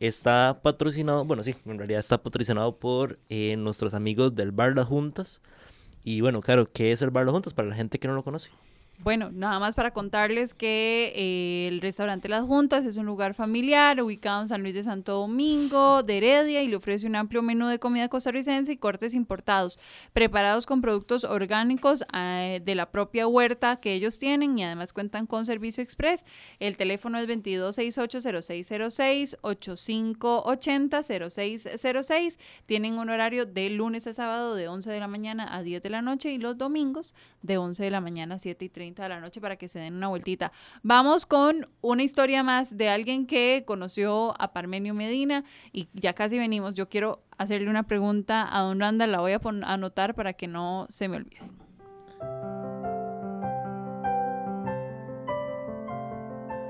está 0.00 0.60
patrocinado, 0.62 1.24
bueno, 1.24 1.42
sí, 1.42 1.54
en 1.64 1.78
realidad 1.78 2.00
está 2.00 2.22
patrocinado 2.22 2.76
por 2.76 3.18
eh, 3.28 3.56
nuestros 3.56 3.94
amigos 3.94 4.34
del 4.34 4.52
Bar 4.52 4.74
Las 4.74 4.86
Juntas. 4.86 5.40
Y 6.04 6.20
bueno, 6.20 6.40
claro, 6.40 6.70
¿qué 6.72 6.92
es 6.92 7.02
el 7.02 7.10
Bar 7.10 7.24
Las 7.24 7.32
Juntas 7.32 7.54
para 7.54 7.68
la 7.68 7.74
gente 7.74 7.98
que 7.98 8.08
no 8.08 8.14
lo 8.14 8.22
conoce? 8.22 8.50
Bueno, 9.00 9.30
nada 9.30 9.58
más 9.58 9.74
para 9.74 9.90
contarles 9.90 10.54
que 10.54 11.12
eh, 11.14 11.68
el 11.68 11.82
restaurante 11.82 12.30
Las 12.30 12.44
Juntas 12.44 12.86
es 12.86 12.96
un 12.96 13.04
lugar 13.04 13.34
familiar 13.34 14.02
ubicado 14.02 14.40
en 14.40 14.48
San 14.48 14.62
Luis 14.62 14.74
de 14.74 14.82
Santo 14.82 15.12
Domingo, 15.12 16.02
de 16.02 16.16
Heredia, 16.16 16.62
y 16.62 16.68
le 16.68 16.76
ofrece 16.76 17.06
un 17.06 17.14
amplio 17.14 17.42
menú 17.42 17.66
de 17.68 17.78
comida 17.78 18.08
costarricense 18.08 18.72
y 18.72 18.78
cortes 18.78 19.12
importados, 19.12 19.78
preparados 20.14 20.64
con 20.64 20.80
productos 20.80 21.24
orgánicos 21.24 22.04
eh, 22.14 22.62
de 22.64 22.74
la 22.74 22.90
propia 22.90 23.26
huerta 23.26 23.76
que 23.76 23.92
ellos 23.92 24.18
tienen 24.18 24.58
y 24.58 24.64
además 24.64 24.94
cuentan 24.94 25.26
con 25.26 25.44
servicio 25.44 25.82
express. 25.82 26.24
El 26.58 26.78
teléfono 26.78 27.18
es 27.18 27.28
2268-0606, 27.28 29.36
8580-0606. 29.42 32.38
Tienen 32.64 32.98
un 32.98 33.10
horario 33.10 33.44
de 33.44 33.68
lunes 33.68 34.06
a 34.06 34.14
sábado 34.14 34.54
de 34.54 34.68
11 34.68 34.90
de 34.90 35.00
la 35.00 35.08
mañana 35.08 35.54
a 35.54 35.62
10 35.62 35.82
de 35.82 35.90
la 35.90 36.00
noche 36.00 36.32
y 36.32 36.38
los 36.38 36.56
domingos 36.56 37.14
de 37.42 37.58
11 37.58 37.84
de 37.84 37.90
la 37.90 38.00
mañana 38.00 38.36
a 38.36 38.38
7 38.38 38.64
y 38.64 38.70
30 38.70 38.85
de 38.94 39.08
la 39.08 39.20
noche 39.20 39.40
para 39.40 39.56
que 39.56 39.68
se 39.68 39.78
den 39.78 39.94
una 39.94 40.08
vueltita. 40.08 40.52
Vamos 40.82 41.26
con 41.26 41.68
una 41.80 42.02
historia 42.02 42.42
más 42.42 42.76
de 42.76 42.88
alguien 42.88 43.26
que 43.26 43.64
conoció 43.66 44.40
a 44.40 44.52
Parmenio 44.52 44.94
Medina 44.94 45.44
y 45.72 45.88
ya 45.92 46.12
casi 46.12 46.38
venimos. 46.38 46.74
Yo 46.74 46.88
quiero 46.88 47.22
hacerle 47.38 47.68
una 47.68 47.82
pregunta 47.84 48.48
a 48.50 48.60
don 48.60 48.80
Randa, 48.80 49.06
la 49.06 49.20
voy 49.20 49.32
a 49.32 49.40
anotar 49.64 50.14
para 50.14 50.32
que 50.32 50.46
no 50.46 50.86
se 50.88 51.08
me 51.08 51.16
olvide. 51.16 51.40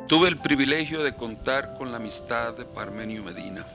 Tuve 0.08 0.28
el 0.28 0.36
privilegio 0.36 1.02
de 1.02 1.14
contar 1.14 1.76
con 1.76 1.90
la 1.90 1.96
amistad 1.96 2.56
de 2.56 2.64
Parmenio 2.64 3.24
Medina. 3.24 3.66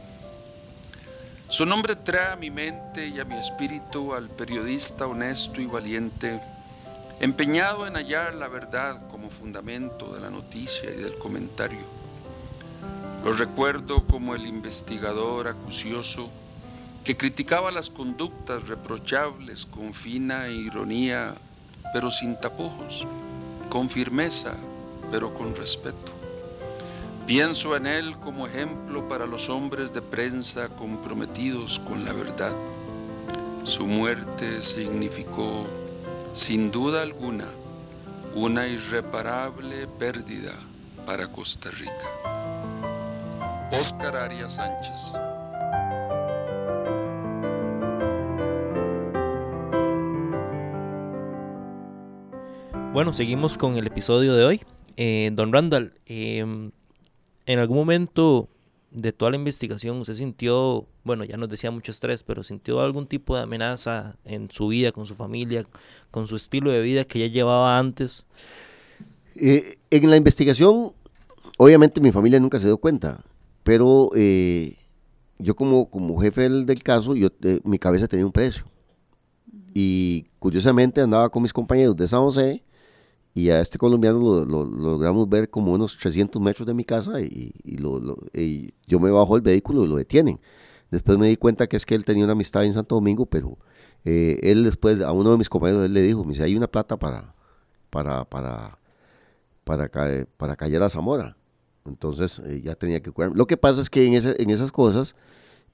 Su 1.50 1.66
nombre 1.66 1.98
trae 1.98 2.32
a 2.32 2.36
mi 2.38 2.50
mente 2.50 3.06
y 3.10 3.20
a 3.20 3.26
mi 3.26 3.36
espíritu 3.36 4.14
al 4.14 4.30
periodista 4.30 5.08
honesto 5.08 5.60
y 5.60 5.66
valiente, 5.66 6.39
empeñado 7.22 7.86
en 7.86 7.94
hallar 7.94 8.34
la 8.34 8.48
verdad 8.48 9.08
como 9.12 9.30
fundamento 9.30 10.12
de 10.12 10.22
la 10.22 10.32
noticia 10.32 10.90
y 10.90 10.96
del 11.02 11.16
comentario. 11.20 11.86
Lo 13.24 13.34
recuerdo 13.34 14.04
como 14.08 14.34
el 14.34 14.48
investigador 14.48 15.48
acucioso 15.48 16.32
que 17.04 17.16
criticaba 17.16 17.70
las 17.70 17.92
conductas 17.92 18.68
reprochables 18.68 19.68
con 19.68 19.94
fina 19.94 20.48
ironía, 20.48 21.36
pero 21.94 22.10
sin 22.10 22.36
tapujos, 22.42 23.06
con 23.70 23.88
firmeza, 23.88 24.56
pero 25.12 25.32
con 25.32 25.56
respeto. 25.56 26.12
Pienso 27.28 27.76
en 27.76 27.86
él 27.86 28.18
como 28.18 28.48
ejemplo 28.48 29.08
para 29.08 29.28
los 29.28 29.48
hombres 29.48 29.94
de 29.94 30.02
prensa 30.02 30.70
comprometidos 30.70 31.78
con 31.88 32.04
la 32.04 32.14
verdad. 32.14 32.52
Su 33.64 33.86
muerte 33.86 34.64
significó, 34.64 35.68
sin 36.34 36.72
duda 36.72 37.02
alguna, 37.02 37.46
una 38.36 38.68
irreparable 38.68 39.88
pérdida 40.00 40.54
para 41.06 41.28
Costa 41.28 41.70
Rica. 41.72 41.92
Oscar 43.80 44.16
Arias 44.16 44.56
Sánchez. 44.56 45.14
Bueno, 52.94 53.14
seguimos 53.14 53.58
con 53.58 53.78
el 53.78 53.88
episodio 53.88 54.36
de 54.36 54.44
hoy. 54.44 54.62
Eh, 54.98 55.32
don 55.34 55.54
Randall, 55.54 55.94
em, 56.06 56.72
en 57.46 57.60
algún 57.60 57.78
momento 57.78 58.50
de 58.92 59.14
toda 59.14 59.32
la 59.32 59.38
investigación 59.38 60.00
usted 60.00 60.14
sintió, 60.14 60.86
bueno, 61.04 61.24
ya 61.24 61.38
nos 61.38 61.50
decía 61.50 61.72
mucho 61.72 61.92
estrés, 61.92 62.24
pero 62.24 62.44
sintió 62.44 62.82
algún 62.82 63.08
tipo 63.08 63.36
de 63.36 63.44
amenaza 63.44 64.18
en 64.26 64.52
su 64.52 64.68
vida, 64.68 64.92
con 64.92 65.06
su 65.06 65.16
familia, 65.16 65.66
con 66.12 66.28
su 66.28 66.36
estilo 66.36 66.72
de 66.72 66.82
vida 66.82 67.06
que 67.06 67.20
ya 67.20 67.28
llevaba 67.28 67.80
antes? 67.80 68.26
Eh, 69.36 69.78
en 69.89 70.10
la 70.10 70.18
investigación, 70.18 70.92
obviamente 71.58 72.02
mi 72.02 72.12
familia 72.12 72.39
nunca 72.39 72.60
se 72.60 72.68
dio 72.68 72.78
cuenta, 72.78 73.24
pero 73.64 74.10
eh, 74.14 74.76
yo 75.39 75.56
como, 75.56 75.89
como 75.89 76.20
jefe 76.20 76.50
del, 76.50 76.84
caso, 76.84 77.16
yo, 77.16 77.30
mi 77.64 77.80
cabeza 77.80 78.08
tenía 78.08 78.26
un 78.26 78.32
precio. 78.32 78.66
Y 79.74 80.26
curiosamente 80.38 81.00
andaba 81.00 81.30
con 81.30 81.44
mis 81.44 81.54
compañeros 81.54 81.96
de 81.96 82.08
San 82.10 82.20
José 82.20 82.62
y 83.34 83.50
a 83.50 83.62
este 83.62 83.78
colombiano 83.78 84.46
lo, 84.46 84.66
logramos 84.66 85.30
ver 85.30 85.50
como 85.50 85.74
unos 85.74 85.98
300 85.98 86.42
metros 86.42 86.68
de 86.68 86.74
mi 86.74 86.84
casa 86.84 87.22
y, 87.22 87.54
yo 88.88 89.00
me 89.00 89.10
bajo 89.10 89.36
el 89.36 89.42
vehículo 89.42 89.86
y 89.86 89.88
lo 89.88 89.96
detienen. 89.96 90.40
Después 90.90 91.18
me 91.18 91.28
di 91.28 91.38
cuenta 91.38 91.68
que 91.68 91.78
es 91.78 91.86
que 91.86 91.96
él 91.96 92.04
tenía 92.04 92.26
una 92.26 92.34
amistad 92.34 92.66
en 92.66 92.74
Santo 92.74 92.96
Domingo, 92.96 93.26
pero 93.26 93.58
eh, 94.04 94.40
él 94.44 94.64
después, 94.66 95.02
a 95.02 95.14
uno 95.14 95.32
de 95.32 95.38
mis 95.38 95.48
compañeros, 95.48 95.86
él 95.86 95.94
le 95.94 96.02
dijo, 96.02 96.26
me 96.26 96.32
dice, 96.32 96.44
hay 96.44 96.58
una 96.58 96.68
plata 96.68 96.98
para, 96.98 97.34
para, 97.90 98.26
para, 98.26 98.78
para, 99.64 99.90
para 100.38 100.56
callar 100.58 100.84
a 100.84 100.90
Zamora. 100.90 101.38
Entonces 101.86 102.40
eh, 102.46 102.62
ya 102.62 102.76
tenía 102.76 103.02
que 103.02 103.12
cuidar. 103.12 103.32
Lo 103.34 103.48
que 103.48 103.56
pasa 103.56 103.80
es 103.82 103.90
que 103.90 104.06
en, 104.06 104.14
en 104.14 104.50
esas 104.50 104.72
cosas, 104.74 105.16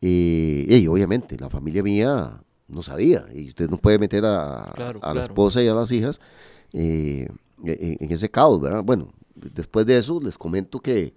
eh, 0.02 0.68
y 0.70 0.88
obviamente, 0.88 1.38
la 1.40 1.50
familia 1.50 1.82
mía 1.82 2.40
no 2.68 2.84
sabía, 2.84 3.26
y 3.34 3.48
usted 3.48 3.70
no 3.70 3.78
puede 3.78 3.98
meter 3.98 4.24
a, 4.26 4.66
a 5.02 5.14
la 5.16 5.22
esposa 5.22 5.64
y 5.64 5.68
a 5.68 5.74
las 5.74 5.92
hijas. 5.92 6.20
Eh, 6.74 7.28
en, 7.64 8.12
ese 8.12 8.30
caos, 8.30 8.62
¿verdad? 8.62 8.84
Bueno, 8.84 9.14
después 9.36 9.86
de 9.86 9.98
eso 9.98 10.20
les 10.22 10.38
comento 10.38 10.80
que, 10.80 11.14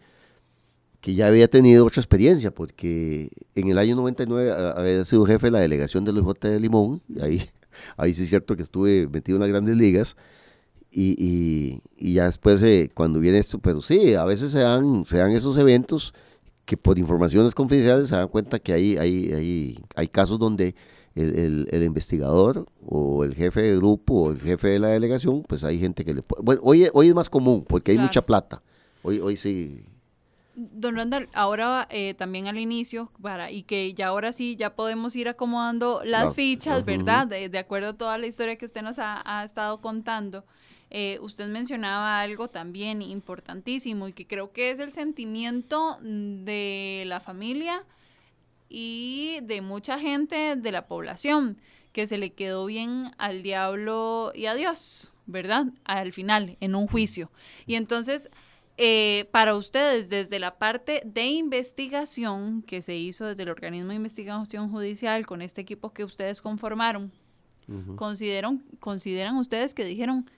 que 1.01 1.15
ya 1.15 1.27
había 1.27 1.49
tenido 1.49 1.87
otra 1.87 2.01
experiencia, 2.01 2.51
porque 2.51 3.31
en 3.55 3.69
el 3.69 3.79
año 3.79 3.97
99 3.97 4.53
había 4.77 5.05
sido 5.05 5.25
jefe 5.27 5.47
de 5.47 5.51
la 5.53 5.61
delegación 5.61 6.05
del 6.05 6.19
OJ 6.19 6.41
de 6.41 6.61
Limón, 6.61 7.03
y 7.09 7.21
ahí, 7.21 7.43
ahí 7.97 8.15
sí 8.15 8.23
es 8.25 8.29
cierto 8.29 8.57
que 8.57 8.63
estuve 8.63 9.09
metido 9.09 9.37
en 9.37 9.41
las 9.41 9.51
grandes 9.51 9.77
ligas, 9.77 10.17
y, 10.93 11.81
y, 11.97 12.15
ya 12.15 12.25
después 12.25 12.61
eh, 12.65 12.91
cuando 12.93 13.21
viene 13.21 13.39
esto, 13.39 13.61
pero 13.61 13.81
sí, 13.81 14.15
a 14.15 14.25
veces 14.25 14.51
se 14.51 14.59
dan, 14.59 15.05
se 15.07 15.19
dan 15.19 15.31
esos 15.31 15.57
eventos 15.57 16.13
que 16.65 16.77
por 16.77 16.99
informaciones 16.99 17.55
confidenciales 17.55 18.09
se 18.09 18.17
dan 18.17 18.29
cuenta 18.29 18.59
que 18.59 18.73
hay, 18.73 18.97
hay, 18.97 19.33
hay, 19.33 19.79
hay 19.95 20.09
casos 20.09 20.39
donde 20.39 20.75
el, 21.21 21.69
el, 21.71 21.83
investigador 21.83 22.67
o 22.87 23.25
el 23.25 23.35
jefe 23.35 23.63
de 23.63 23.77
grupo 23.77 24.15
o 24.15 24.31
el 24.33 24.41
jefe 24.41 24.69
de 24.69 24.79
la 24.79 24.89
delegación, 24.89 25.43
pues 25.43 25.65
hay 25.65 25.79
gente 25.79 26.05
que 26.05 26.15
le 26.15 26.23
puede... 26.23 26.43
Bueno, 26.43 26.61
hoy, 26.65 26.89
hoy 26.93 27.09
es 27.09 27.15
más 27.15 27.29
común 27.29 27.65
porque 27.67 27.93
hay 27.93 27.99
mucha 27.99 28.25
plata. 28.25 28.63
Hoy, 29.03 29.21
hoy 29.21 29.37
sí... 29.37 29.85
Don 30.55 30.97
Randall, 30.97 31.29
ahora 31.33 31.87
eh, 31.91 32.15
también 32.15 32.47
al 32.47 32.59
inicio, 32.59 33.11
para, 33.23 33.51
y 33.51 33.63
que 33.63 33.95
ya 33.95 34.09
ahora 34.09 34.33
sí, 34.33 34.57
ya 34.57 34.75
podemos 34.75 35.17
ir 35.17 35.29
acomodando 35.29 36.03
las 36.05 36.35
fichas, 36.35 36.85
¿verdad? 36.85 37.27
De, 37.27 37.59
acuerdo 37.59 37.91
a 37.91 37.93
toda 37.95 38.19
la 38.19 38.27
historia 38.27 38.57
que 38.57 38.67
usted 38.67 38.83
nos 38.83 38.99
ha, 38.99 39.43
estado 39.45 39.79
contando. 39.79 40.45
Eh, 40.91 41.19
usted 41.23 41.47
mencionaba 41.49 42.21
algo 42.21 42.49
también 42.49 43.01
importantísimo 43.01 44.09
y 44.09 44.13
que 44.13 44.27
creo 44.27 44.53
que 44.53 44.71
es 44.71 44.81
el 44.81 44.91
sentimiento 44.91 45.99
de 46.03 47.05
la 47.07 47.21
familia 47.21 47.85
y 48.71 49.41
de 49.43 49.61
mucha 49.61 49.99
gente 49.99 50.55
de 50.57 50.73
la 50.73 50.87
población 50.87 51.59
que 51.93 52.07
se 52.07 52.17
le 52.17 52.33
quedó 52.33 52.67
bien 52.67 53.11
al 53.19 53.43
diablo 53.43 54.33
y 54.35 54.47
a 54.47 54.55
Dios, 54.55 55.13
¿verdad? 55.27 55.67
Al 55.85 56.13
final, 56.13 56.57
en 56.61 56.77
un 56.77 56.87
juicio. 56.87 57.33
Y 57.67 57.75
entonces, 57.75 58.31
eh, 58.77 59.29
para 59.33 59.57
ustedes, 59.57 60.09
desde 60.09 60.39
la 60.39 60.57
parte 60.57 61.03
de 61.05 61.27
investigación 61.27 62.63
que 62.63 62.81
se 62.81 62.95
hizo 62.95 63.27
desde 63.27 63.43
el 63.43 63.51
organismo 63.51 63.91
de 63.91 63.97
investigación 63.97 64.71
judicial 64.71 65.27
con 65.27 65.43
este 65.43 65.61
equipo 65.61 65.93
que 65.93 66.05
ustedes 66.05 66.41
conformaron, 66.41 67.13
¿consideran 67.97 69.37
ustedes 69.37 69.75
que 69.75 69.85
dijeron, 69.85 70.29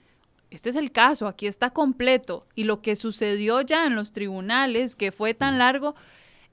este 0.51 0.69
es 0.69 0.75
el 0.75 0.91
caso, 0.91 1.27
aquí 1.27 1.47
está 1.47 1.71
completo, 1.71 2.45
y 2.53 2.65
lo 2.65 2.81
que 2.81 2.95
sucedió 2.95 3.61
ya 3.61 3.87
en 3.87 3.95
los 3.95 4.11
tribunales, 4.11 4.95
que 4.95 5.11
fue 5.11 5.33
tan 5.33 5.57
largo, 5.57 5.95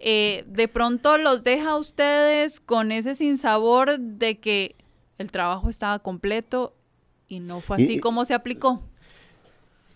eh, 0.00 0.44
de 0.48 0.66
pronto 0.66 1.18
los 1.18 1.44
deja 1.44 1.72
a 1.72 1.76
ustedes 1.76 2.58
con 2.58 2.90
ese 2.90 3.14
sinsabor 3.14 4.00
de 4.00 4.40
que 4.40 4.74
el 5.18 5.30
trabajo 5.30 5.68
estaba 5.68 5.98
completo 5.98 6.74
y 7.28 7.40
no 7.40 7.60
fue 7.60 7.76
así 7.76 8.00
como 8.00 8.24
se 8.24 8.32
aplicó. 8.32 8.82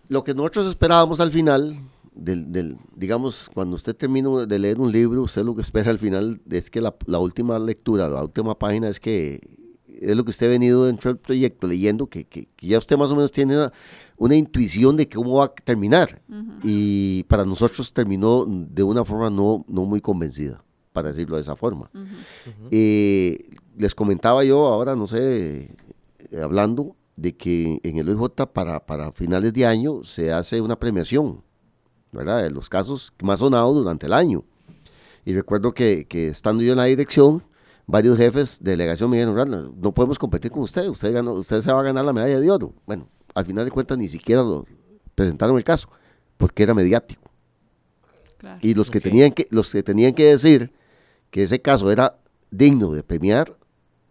Lo 0.09 0.23
que 0.23 0.35
nosotros 0.35 0.67
esperábamos 0.67 1.21
al 1.21 1.31
final, 1.31 1.75
del, 2.15 2.77
digamos, 2.95 3.51
cuando 3.55 3.77
usted 3.77 3.97
termina 3.97 4.45
de 4.45 4.59
leer 4.59 4.79
un 4.79 4.93
libro, 4.93 5.23
usted 5.23 5.43
lo 5.43 5.57
que 5.57 5.63
espera 5.63 5.91
al 5.91 5.99
final 5.99 6.39
es 6.51 6.69
que 6.69 6.83
la, 6.83 6.95
la 7.07 7.19
última 7.19 7.59
lectura, 7.59 8.07
la 8.09 8.23
última 8.23 8.59
página 8.59 8.91
es 8.91 9.01
que 9.01 9.41
es 10.01 10.17
lo 10.17 10.25
que 10.25 10.31
usted 10.31 10.47
ha 10.47 10.51
venido 10.51 10.87
dentro 10.87 11.11
del 11.11 11.19
proyecto 11.19 11.67
leyendo, 11.67 12.07
que, 12.07 12.25
que, 12.25 12.49
ya 12.61 12.79
usted 12.79 12.97
más 12.97 13.11
o 13.11 13.17
menos 13.17 13.33
tiene 13.33 13.69
una, 14.17 14.37
intuición 14.37 14.97
de 14.97 15.09
cómo 15.09 15.39
va 15.39 15.47
a 15.47 15.55
terminar. 15.55 16.23
Y 16.63 17.25
para 17.25 17.45
nosotros 17.45 17.93
terminó 17.93 18.45
de 18.47 18.83
una 18.83 19.05
forma 19.05 19.31
no, 19.31 19.65
no 19.69 19.85
muy 19.85 20.01
convencida, 20.01 20.63
para 20.93 21.11
decirlo 21.11 21.37
de 21.37 21.43
esa 21.43 21.57
forma. 21.57 21.91
Eh, 22.71 23.39
les 23.77 23.95
comentaba 23.95 24.45
yo 24.45 24.67
ahora, 24.67 24.95
no 24.97 25.07
sé, 25.07 25.71
eh, 26.31 26.41
hablando 26.43 26.97
de 27.17 27.37
que 27.37 27.81
en 27.83 27.99
el 27.99 28.09
OIJ 28.09 28.47
para, 28.53 28.85
para 28.85 29.13
finales 29.13 29.53
de 29.53 29.67
año 29.67 30.05
se 30.05 30.33
hace 30.33 30.61
una 30.61 30.79
premiación, 30.79 31.43
¿verdad? 32.13 32.43
De 32.43 32.51
los 32.51 32.69
casos 32.69 33.13
más 33.23 33.41
sonados 33.41 33.75
durante 33.75 34.07
el 34.07 34.13
año. 34.13 34.45
Y 35.25 35.33
recuerdo 35.33 35.73
que, 35.73 36.07
que 36.07 36.29
estando 36.29 36.63
yo 36.63 36.73
en 36.73 36.79
la 36.79 36.85
dirección, 36.85 37.43
varios 37.87 38.17
jefes 38.17 38.63
de 38.63 38.73
delegación 38.73 39.11
me 39.11 39.17
dijeron, 39.17 39.75
no 39.81 39.93
podemos 39.93 40.19
competir 40.19 40.51
con 40.51 40.63
usted, 40.63 40.89
usted, 40.89 41.13
ganó, 41.13 41.33
usted 41.33 41.61
se 41.63 41.73
va 41.73 41.81
a 41.81 41.83
ganar 41.83 42.05
la 42.05 42.13
medalla 42.13 42.41
de 42.41 42.51
oro. 42.51 42.75
Bueno, 42.87 43.09
al 43.35 43.45
final 43.45 43.65
de 43.65 43.71
cuentas 43.71 43.99
ni 43.99 44.09
siquiera 44.09 44.43
lo 44.43 44.65
presentaron 45.15 45.57
el 45.57 45.65
caso, 45.65 45.89
porque 46.37 46.63
era 46.63 46.75
mediático. 46.75 47.23
y 48.61 48.75
los 48.75 48.91
que, 48.91 49.01
tenían 49.01 49.33
que, 49.33 49.47
los 49.51 49.71
que 49.73 49.83
tenían 49.83 50.13
que 50.13 50.25
decir 50.25 50.73
que 51.31 51.43
ese 51.43 51.61
caso 51.61 51.91
era 51.91 52.19
digno 52.51 52.93
de 52.93 53.03
premiar, 53.03 53.57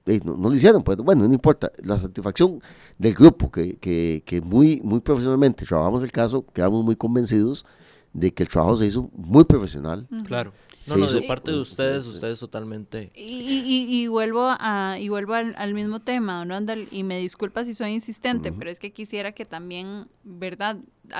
eh, 0.05 0.19
no, 0.24 0.36
lo 0.36 0.53
hicieron, 0.53 0.84
pues 0.84 0.97
bueno, 0.97 1.28
no 1.28 1.34
importa. 1.34 1.71
La 1.82 1.97
satisfacción 1.97 2.61
del 2.97 3.13
grupo, 3.13 3.49
que, 3.49 3.78
que, 3.78 4.21
que 4.26 4.41
muy, 4.41 4.82
muy 4.84 4.99
profesionalmente 4.99 5.65
trabajamos 5.65 6.03
el 6.03 6.11
caso, 6.11 6.45
quedamos 6.53 6.84
muy 6.84 6.95
convencidos 6.95 7.65
de 8.11 8.34
que 8.34 8.43
el 8.43 8.49
trabajo 8.49 8.76
se 8.78 8.86
hizo 8.86 9.09
muy 9.13 9.45
profesional. 9.45 10.07
Claro. 10.26 10.51
No, 10.86 10.98
no, 10.98 11.12
de 11.12 11.22
parte 11.22 11.52
de 11.52 11.60
ustedes, 11.60 12.06
ustedes 12.06 12.40
totalmente. 12.40 13.12
Y, 13.16 13.88
y, 13.90 14.08
vuelvo 14.08 14.48
a 14.60 14.98
y 15.00 15.10
vuelvo 15.10 15.34
al, 15.34 15.74
mismo 15.74 16.02
tema, 16.02 16.44
¿no? 16.44 16.56
Andal, 16.56 16.88
y 16.92 17.04
me 17.04 17.20
disculpa 17.20 17.64
si 17.64 17.74
soy 17.74 17.92
insistente, 17.92 18.52
pero 18.52 18.70
es 18.70 18.80
que 18.80 18.92
quisiera 18.92 19.32
que 19.32 19.46
también, 19.46 20.08
¿verdad? 20.24 20.78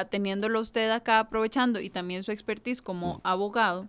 Teniéndolo 0.10 0.60
usted 0.60 0.90
acá 0.92 1.20
aprovechando 1.20 1.80
y 1.80 1.90
también 1.90 2.24
su 2.24 2.32
expertise 2.32 2.82
como 2.82 3.22
abogado, 3.24 3.88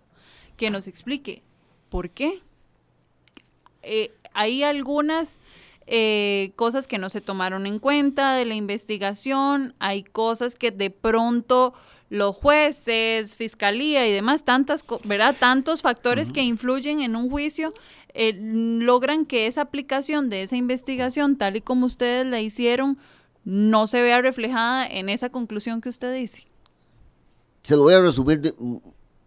que 0.55 0.69
nos 0.69 0.87
explique 0.87 1.41
por 1.89 2.09
qué. 2.09 2.41
Eh, 3.83 4.11
hay 4.33 4.63
algunas 4.63 5.41
eh, 5.87 6.51
cosas 6.55 6.87
que 6.87 6.97
no 6.97 7.09
se 7.09 7.21
tomaron 7.21 7.67
en 7.67 7.79
cuenta 7.79 8.33
de 8.33 8.45
la 8.45 8.55
investigación, 8.55 9.75
hay 9.79 10.03
cosas 10.03 10.55
que 10.55 10.71
de 10.71 10.89
pronto 10.89 11.73
los 12.09 12.35
jueces, 12.35 13.35
fiscalía 13.35 14.07
y 14.07 14.11
demás, 14.11 14.43
tantas, 14.43 14.85
¿verdad? 15.05 15.35
Tantos 15.37 15.81
factores 15.81 16.31
que 16.31 16.43
influyen 16.43 17.01
en 17.01 17.15
un 17.15 17.29
juicio, 17.29 17.73
eh, 18.13 18.33
logran 18.39 19.25
que 19.25 19.47
esa 19.47 19.61
aplicación 19.61 20.29
de 20.29 20.43
esa 20.43 20.55
investigación, 20.55 21.37
tal 21.37 21.55
y 21.55 21.61
como 21.61 21.85
ustedes 21.85 22.25
la 22.25 22.39
hicieron, 22.39 22.97
no 23.43 23.87
se 23.87 24.01
vea 24.01 24.21
reflejada 24.21 24.87
en 24.87 25.09
esa 25.09 25.29
conclusión 25.29 25.81
que 25.81 25.89
usted 25.89 26.13
dice. 26.13 26.47
Se 27.63 27.75
lo 27.75 27.83
voy 27.83 27.93
a 27.93 28.01
resumir 28.01 28.55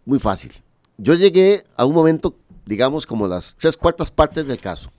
muy 0.05 0.19
fácil. 0.19 0.51
yo 0.97 1.13
llegué 1.13 1.63
a 1.75 1.85
un 1.85 1.93
momento, 1.93 2.35
digamos, 2.65 3.05
como 3.05 3.27
las 3.27 3.55
tres 3.55 3.77
cuartas 3.77 4.11
partes 4.11 4.45
del 4.45 4.59
caso. 4.59 4.91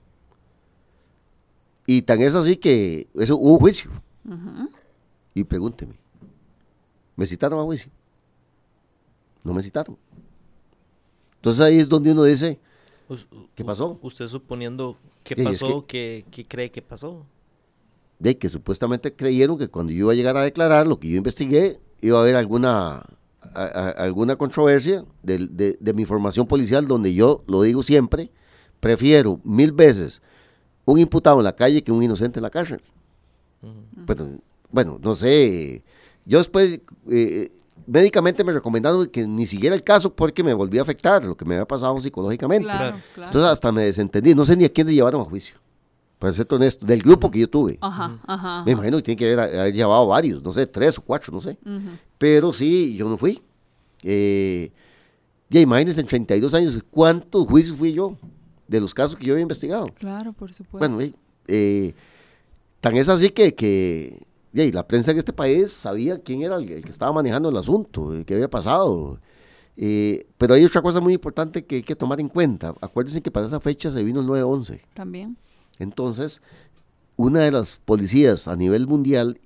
Y 1.87 2.03
tan 2.03 2.23
es 2.23 2.35
así 2.35 2.57
que 2.57 3.09
eso 3.15 3.37
hubo 3.37 3.59
juicio. 3.59 3.91
Y 5.35 5.45
pregúnteme, 5.45 6.00
¿me 7.21 7.27
citaron 7.27 7.61
a 7.61 7.65
juicio? 7.65 7.93
No 9.45 9.53
me 9.53 9.61
citaron. 9.63 9.95
Entonces 11.37 11.61
ahí 11.61 11.79
es 11.79 11.87
donde 11.87 12.13
uno 12.13 12.25
dice, 12.25 12.59
¿qué 13.55 13.63
pasó? 13.63 13.99
Usted 14.01 14.27
suponiendo 14.27 14.97
qué 15.23 15.35
es 15.37 15.45
pasó, 15.45 15.85
¿qué, 15.87 16.25
qué 16.31 16.47
cree 16.47 16.71
que 16.71 16.81
pasó? 16.81 17.27
De 18.19 18.39
que 18.39 18.49
supuestamente 18.49 19.13
creyeron 19.15 19.59
que 19.59 19.69
cuando 19.69 19.93
yo 19.93 19.99
iba 20.05 20.13
a 20.13 20.15
llegar 20.15 20.35
a 20.39 20.43
declarar, 20.45 20.87
lo 20.87 20.99
que 20.99 21.09
yo 21.09 21.19
investigué, 21.19 21.79
iba 22.01 22.17
a 22.17 22.23
haber 22.23 22.37
alguna, 22.37 23.05
a- 23.43 23.65
a- 23.65 23.91
alguna 23.91 24.37
controversia 24.37 25.05
de, 25.23 25.47
de- 25.47 25.77
de 25.79 25.93
mi 25.93 26.07
formación 26.07 26.47
policial, 26.47 26.87
donde 26.89 27.13
yo, 27.13 27.45
lo 27.47 27.61
digo 27.61 27.83
siempre, 27.83 28.31
prefiero 28.81 29.41
mil 29.45 29.73
veces 29.73 30.23
un 30.87 30.99
imputado 30.99 31.37
en 31.41 31.45
la 31.45 31.55
calle 31.55 31.85
que 31.85 31.93
un 31.93 32.03
inocente 32.03 32.39
en 32.39 32.45
la 32.45 32.51
cárcel. 32.51 32.81
Bueno, 34.07 34.41
bueno, 34.71 34.99
no 35.03 35.15
sé. 35.15 35.83
Yo 36.25 36.39
después, 36.39 36.81
eh, 37.11 37.53
médicamente 37.87 38.45
me 38.45 38.53
recomendaron 38.53 39.07
que 39.07 39.27
ni 39.27 39.47
siguiera 39.47 39.75
el 39.75 39.83
caso 39.83 40.15
porque 40.15 40.43
me 40.43 40.55
volvía 40.55 40.81
a 40.81 40.85
afectar 40.85 41.25
lo 41.25 41.37
que 41.37 41.45
me 41.45 41.55
había 41.55 41.67
pasado 41.67 41.99
psicológicamente. 42.01 42.65
Claro, 42.65 42.97
claro. 43.15 43.29
Entonces 43.29 43.51
hasta 43.51 43.73
me 43.73 43.85
desentendí, 43.85 44.35
no 44.35 44.45
sé 44.45 44.57
ni 44.57 44.65
a 44.65 44.73
quién 44.73 44.87
le 44.87 44.95
llevaron 44.95 45.23
a 45.23 45.25
juicio. 45.25 45.57
Para 46.19 46.35
ser 46.35 46.47
honesto, 46.51 46.85
del 46.85 47.01
grupo 47.01 47.31
que 47.31 47.39
yo 47.39 47.49
tuve. 47.49 47.79
Ajá, 47.81 48.19
ajá. 48.27 48.63
Me 48.67 48.73
imagino 48.73 48.99
que 48.99 49.03
tiene 49.05 49.19
que 49.19 49.33
haber, 49.33 49.59
haber 49.59 49.75
llevado 49.75 50.07
varios, 50.07 50.43
no 50.43 50.53
sé, 50.53 50.67
tres 50.67 50.99
o 50.99 51.03
cuatro, 51.03 51.33
no 51.33 51.41
sé. 51.41 51.57
Pero 52.19 52.53
sí, 52.53 52.95
yo 52.95 53.09
no 53.09 53.17
fui. 53.17 53.43
Eh, 54.03 54.71
ya 55.49 55.61
imagínense, 55.61 56.01
en 56.01 56.07
32 56.07 56.55
años, 56.55 56.79
¿cuántos 56.91 57.47
juicios 57.47 57.77
fui 57.77 57.93
yo 57.93 58.17
de 58.69 58.81
los 58.81 58.95
casos 58.95 59.17
que 59.17 59.25
yo 59.25 59.33
había 59.33 59.43
investigado? 59.43 59.87
Claro, 59.99 60.33
por 60.33 60.53
supuesto. 60.53 60.79
Bueno, 60.79 61.01
eh, 61.01 61.13
eh, 61.49 61.95
tan 62.81 62.97
es 62.97 63.09
así 63.09 63.31
que, 63.31 63.55
que 63.55 64.23
y 64.53 64.73
la 64.73 64.87
prensa 64.87 65.13
en 65.13 65.19
este 65.19 65.33
país 65.33 65.73
sabía 65.73 66.19
quién 66.19 66.43
era 66.43 66.57
el, 66.57 66.71
el 66.71 66.85
que 66.85 66.91
estaba 66.91 67.13
manejando 67.13 67.49
el 67.49 67.57
asunto, 67.57 68.15
eh, 68.15 68.25
qué 68.25 68.35
había 68.35 68.51
pasado. 68.51 69.21
Eh, 69.77 70.27
pero 70.37 70.55
hay 70.55 70.65
otra 70.65 70.83
cosa 70.83 71.01
muy 71.01 71.15
importante 71.15 71.65
que 71.65 71.77
hay 71.77 71.83
que 71.83 71.97
tomar 71.97 72.21
en 72.21 72.29
cuenta. 72.29 72.75
Acuérdense 72.81 73.23
que 73.23 73.31
para 73.31 73.47
esa 73.47 73.61
fecha 73.61 73.91
se 73.91 74.03
vino 74.03 74.21
el 74.21 74.27
9-11. 74.27 74.83
También. 74.95 75.37
Entonces, 75.79 76.43
una 77.17 77.41
de 77.41 77.51
las 77.51 77.79
policías 77.79 78.49
a 78.49 78.57
nivel 78.57 78.87
mundial 78.87 79.41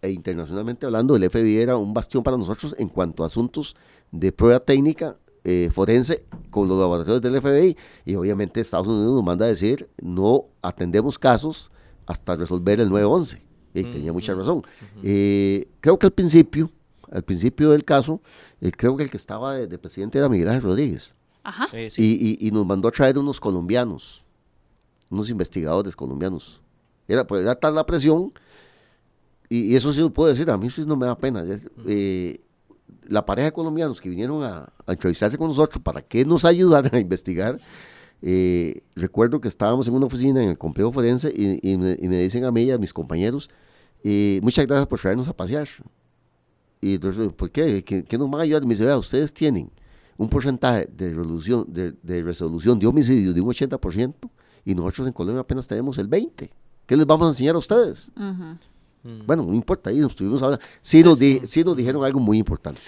e 0.00 0.10
internacionalmente 0.10 0.86
hablando, 0.86 1.16
el 1.16 1.28
FBI 1.28 1.58
era 1.58 1.76
un 1.76 1.92
bastión 1.92 2.22
para 2.22 2.36
nosotros 2.36 2.74
en 2.78 2.88
cuanto 2.88 3.22
a 3.22 3.26
asuntos 3.26 3.74
de 4.12 4.32
prueba 4.32 4.60
técnica 4.60 5.16
eh, 5.44 5.68
forense 5.70 6.24
con 6.50 6.68
los 6.68 6.78
laboratorios 6.78 7.20
del 7.20 7.40
FBI. 7.40 7.76
Y 8.06 8.14
obviamente 8.14 8.60
Estados 8.60 8.86
Unidos 8.86 9.12
nos 9.12 9.24
manda 9.24 9.44
a 9.44 9.48
decir, 9.48 9.90
no 10.00 10.46
atendemos 10.62 11.18
casos 11.18 11.70
hasta 12.06 12.36
resolver 12.36 12.80
el 12.80 12.88
911. 12.88 13.42
Y 13.74 13.84
tenía 13.84 14.12
mucha 14.12 14.34
razón. 14.34 14.62
Eh, 15.02 15.66
creo 15.80 15.98
que 15.98 16.06
al 16.06 16.12
principio, 16.12 16.70
al 17.10 17.22
principio 17.24 17.70
del 17.70 17.84
caso, 17.84 18.20
eh, 18.60 18.70
creo 18.70 18.96
que 18.96 19.02
el 19.02 19.10
que 19.10 19.16
estaba 19.16 19.54
de, 19.56 19.66
de 19.66 19.78
presidente 19.78 20.16
era 20.18 20.28
Miguel 20.28 20.48
Ángel 20.48 20.62
Rodríguez. 20.62 21.14
Ajá. 21.42 21.68
Eh, 21.72 21.90
sí. 21.90 22.02
Y, 22.20 22.44
y- 22.44 22.48
y 22.48 22.50
nos 22.52 22.64
mandó 22.64 22.88
a 22.88 22.90
traer 22.92 23.18
unos 23.18 23.40
colombianos, 23.40 24.24
unos 25.10 25.28
investigadores 25.28 25.94
colombianos. 25.96 26.60
Era, 27.08 27.26
pues, 27.26 27.42
era 27.42 27.54
tal 27.56 27.74
la 27.74 27.84
presión, 27.84 28.32
y, 29.48 29.72
y 29.72 29.76
eso 29.76 29.92
sí 29.92 30.00
lo 30.00 30.10
puedo 30.10 30.30
decir, 30.30 30.48
a 30.50 30.56
mí 30.56 30.70
sí 30.70 30.84
no 30.86 30.96
me 30.96 31.06
da 31.06 31.18
pena. 31.18 31.44
eh, 31.86 32.40
la 33.08 33.26
pareja 33.26 33.46
de 33.46 33.52
colombianos 33.52 34.00
que 34.00 34.08
vinieron 34.08 34.42
a, 34.44 34.72
a 34.86 34.92
entrevistarse 34.92 35.36
con 35.36 35.48
nosotros 35.48 35.82
para 35.82 36.00
que 36.00 36.24
nos 36.24 36.44
ayudaran 36.46 36.94
a 36.94 36.98
investigar, 37.00 37.58
eh, 38.22 38.80
recuerdo 38.94 39.40
que 39.40 39.48
estábamos 39.48 39.86
en 39.88 39.94
una 39.94 40.06
oficina 40.06 40.42
en 40.42 40.50
el 40.50 40.58
complejo 40.58 40.92
forense 40.92 41.32
y, 41.34 41.58
y 41.68 41.76
me, 41.76 41.96
y 42.00 42.08
me 42.08 42.18
dicen 42.18 42.44
a 42.44 42.50
mí 42.50 42.62
y 42.62 42.70
a 42.70 42.78
mis 42.78 42.92
compañeros, 42.92 43.50
eh, 44.02 44.40
muchas 44.42 44.66
gracias 44.66 44.86
por 44.86 45.00
traernos 45.00 45.28
a 45.28 45.36
pasear. 45.36 45.68
Y 46.80 46.94
entonces, 46.94 47.32
¿por 47.32 47.50
qué? 47.50 47.82
¿Qué, 47.84 48.04
qué 48.04 48.18
nos 48.18 48.30
van 48.30 48.40
a 48.40 48.44
ayudar? 48.44 48.62
Y 48.62 48.66
me 48.66 48.74
dice, 48.74 48.84
vea, 48.84 48.98
ustedes 48.98 49.32
tienen 49.32 49.70
un 50.16 50.28
porcentaje 50.28 50.88
de 50.96 51.08
resolución 51.14 51.64
de, 51.68 51.94
de 52.02 52.22
resolución 52.22 52.78
de 52.78 52.86
homicidios 52.86 53.34
de 53.34 53.40
un 53.40 53.48
80% 53.48 54.14
y 54.64 54.74
nosotros 54.74 55.06
en 55.08 55.12
Colombia 55.12 55.40
apenas 55.40 55.66
tenemos 55.66 55.98
el 55.98 56.08
20%. 56.08 56.50
¿Qué 56.86 56.96
les 56.98 57.06
vamos 57.06 57.26
a 57.26 57.30
enseñar 57.30 57.54
a 57.54 57.58
ustedes? 57.58 58.12
Ujú. 58.14 58.58
Mm. 59.10 59.26
Bueno, 59.26 59.42
no 59.44 59.54
importa, 59.54 59.88
ahí 59.90 59.98
nos 59.98 60.12
estuvimos 60.12 60.42
hablando. 60.42 60.64
Sí 60.82 61.02
nos, 61.02 61.18
di- 61.18 61.40
sí 61.46 61.64
nos 61.64 61.74
dijeron 61.76 62.04
algo 62.04 62.20
muy 62.20 62.36
importante. 62.38 62.80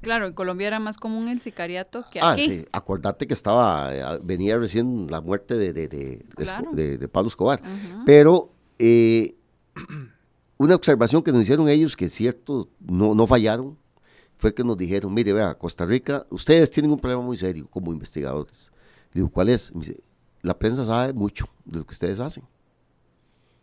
Claro, 0.00 0.26
en 0.28 0.32
Colombia 0.32 0.68
era 0.68 0.78
más 0.78 0.96
común 0.96 1.28
el 1.28 1.40
sicariato 1.40 2.04
que 2.12 2.20
Ah, 2.20 2.30
aquí. 2.32 2.48
sí, 2.48 2.64
acordate 2.72 3.26
que 3.26 3.34
estaba, 3.34 3.94
eh, 3.94 4.20
venía 4.22 4.56
recién 4.58 5.08
la 5.10 5.20
muerte 5.20 5.56
de, 5.56 5.72
de, 5.72 5.88
de, 5.88 5.98
de 5.98 6.24
Esco- 6.36 6.44
Claro. 6.44 6.70
de- 6.72 6.98
de 6.98 7.08
Pablo 7.08 7.28
Escobar. 7.28 7.60
Pero 8.04 8.52
eh, 8.78 9.34
una 10.58 10.74
observación 10.76 11.22
que 11.22 11.32
nos 11.32 11.42
hicieron 11.42 11.68
ellos, 11.68 11.96
que 11.96 12.06
es 12.06 12.14
cierto, 12.14 12.68
no, 12.80 13.14
no 13.14 13.26
fallaron, 13.26 13.76
fue 14.38 14.54
que 14.54 14.62
nos 14.62 14.76
dijeron, 14.76 15.12
mire, 15.12 15.32
vea, 15.32 15.54
Costa 15.54 15.84
Rica, 15.84 16.26
ustedes 16.30 16.70
tienen 16.70 16.92
un 16.92 16.98
problema 16.98 17.22
muy 17.22 17.36
serio 17.36 17.66
como 17.70 17.92
investigadores. 17.92 18.70
Digo, 19.12 19.28
¿cuál 19.30 19.48
es? 19.48 19.74
Me 19.74 19.80
dice, 19.80 19.98
la 20.42 20.56
prensa 20.58 20.84
sabe 20.84 21.12
mucho 21.12 21.48
de 21.64 21.78
lo 21.78 21.86
que 21.86 21.92
ustedes 21.92 22.20
hacen. 22.20 22.44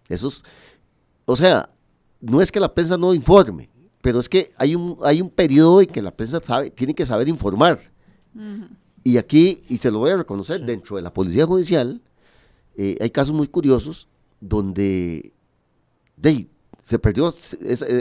Eso 0.09 0.27
es, 0.27 0.43
o 1.25 1.35
sea, 1.35 1.69
no 2.19 2.41
es 2.41 2.51
que 2.51 2.59
la 2.59 2.73
prensa 2.73 2.97
no 2.97 3.13
informe, 3.13 3.69
pero 4.03 4.19
es 4.19 4.27
que 4.27 4.51
hay 4.57 4.75
un, 4.75 4.97
hay 5.01 5.21
un 5.21 5.29
periodo 5.29 5.79
en 5.81 5.87
que 5.87 6.01
la 6.01 6.11
prensa 6.11 6.41
sabe, 6.43 6.69
tiene 6.69 6.93
que 6.93 7.05
saber 7.05 7.29
informar. 7.29 7.79
Y 9.01 9.15
aquí, 9.17 9.63
y 9.69 9.77
te 9.77 9.89
lo 9.91 9.99
voy 9.99 10.11
a 10.11 10.17
reconocer, 10.17 10.61
dentro 10.65 10.97
de 10.97 11.01
la 11.01 11.13
policía 11.13 11.45
judicial, 11.45 12.01
eh, 12.75 12.97
hay 12.99 13.09
casos 13.11 13.33
muy 13.33 13.47
curiosos 13.47 14.09
donde 14.41 15.31
de 16.17 16.47
se 16.83 16.99
perdió 16.99 17.29
ese, 17.29 17.57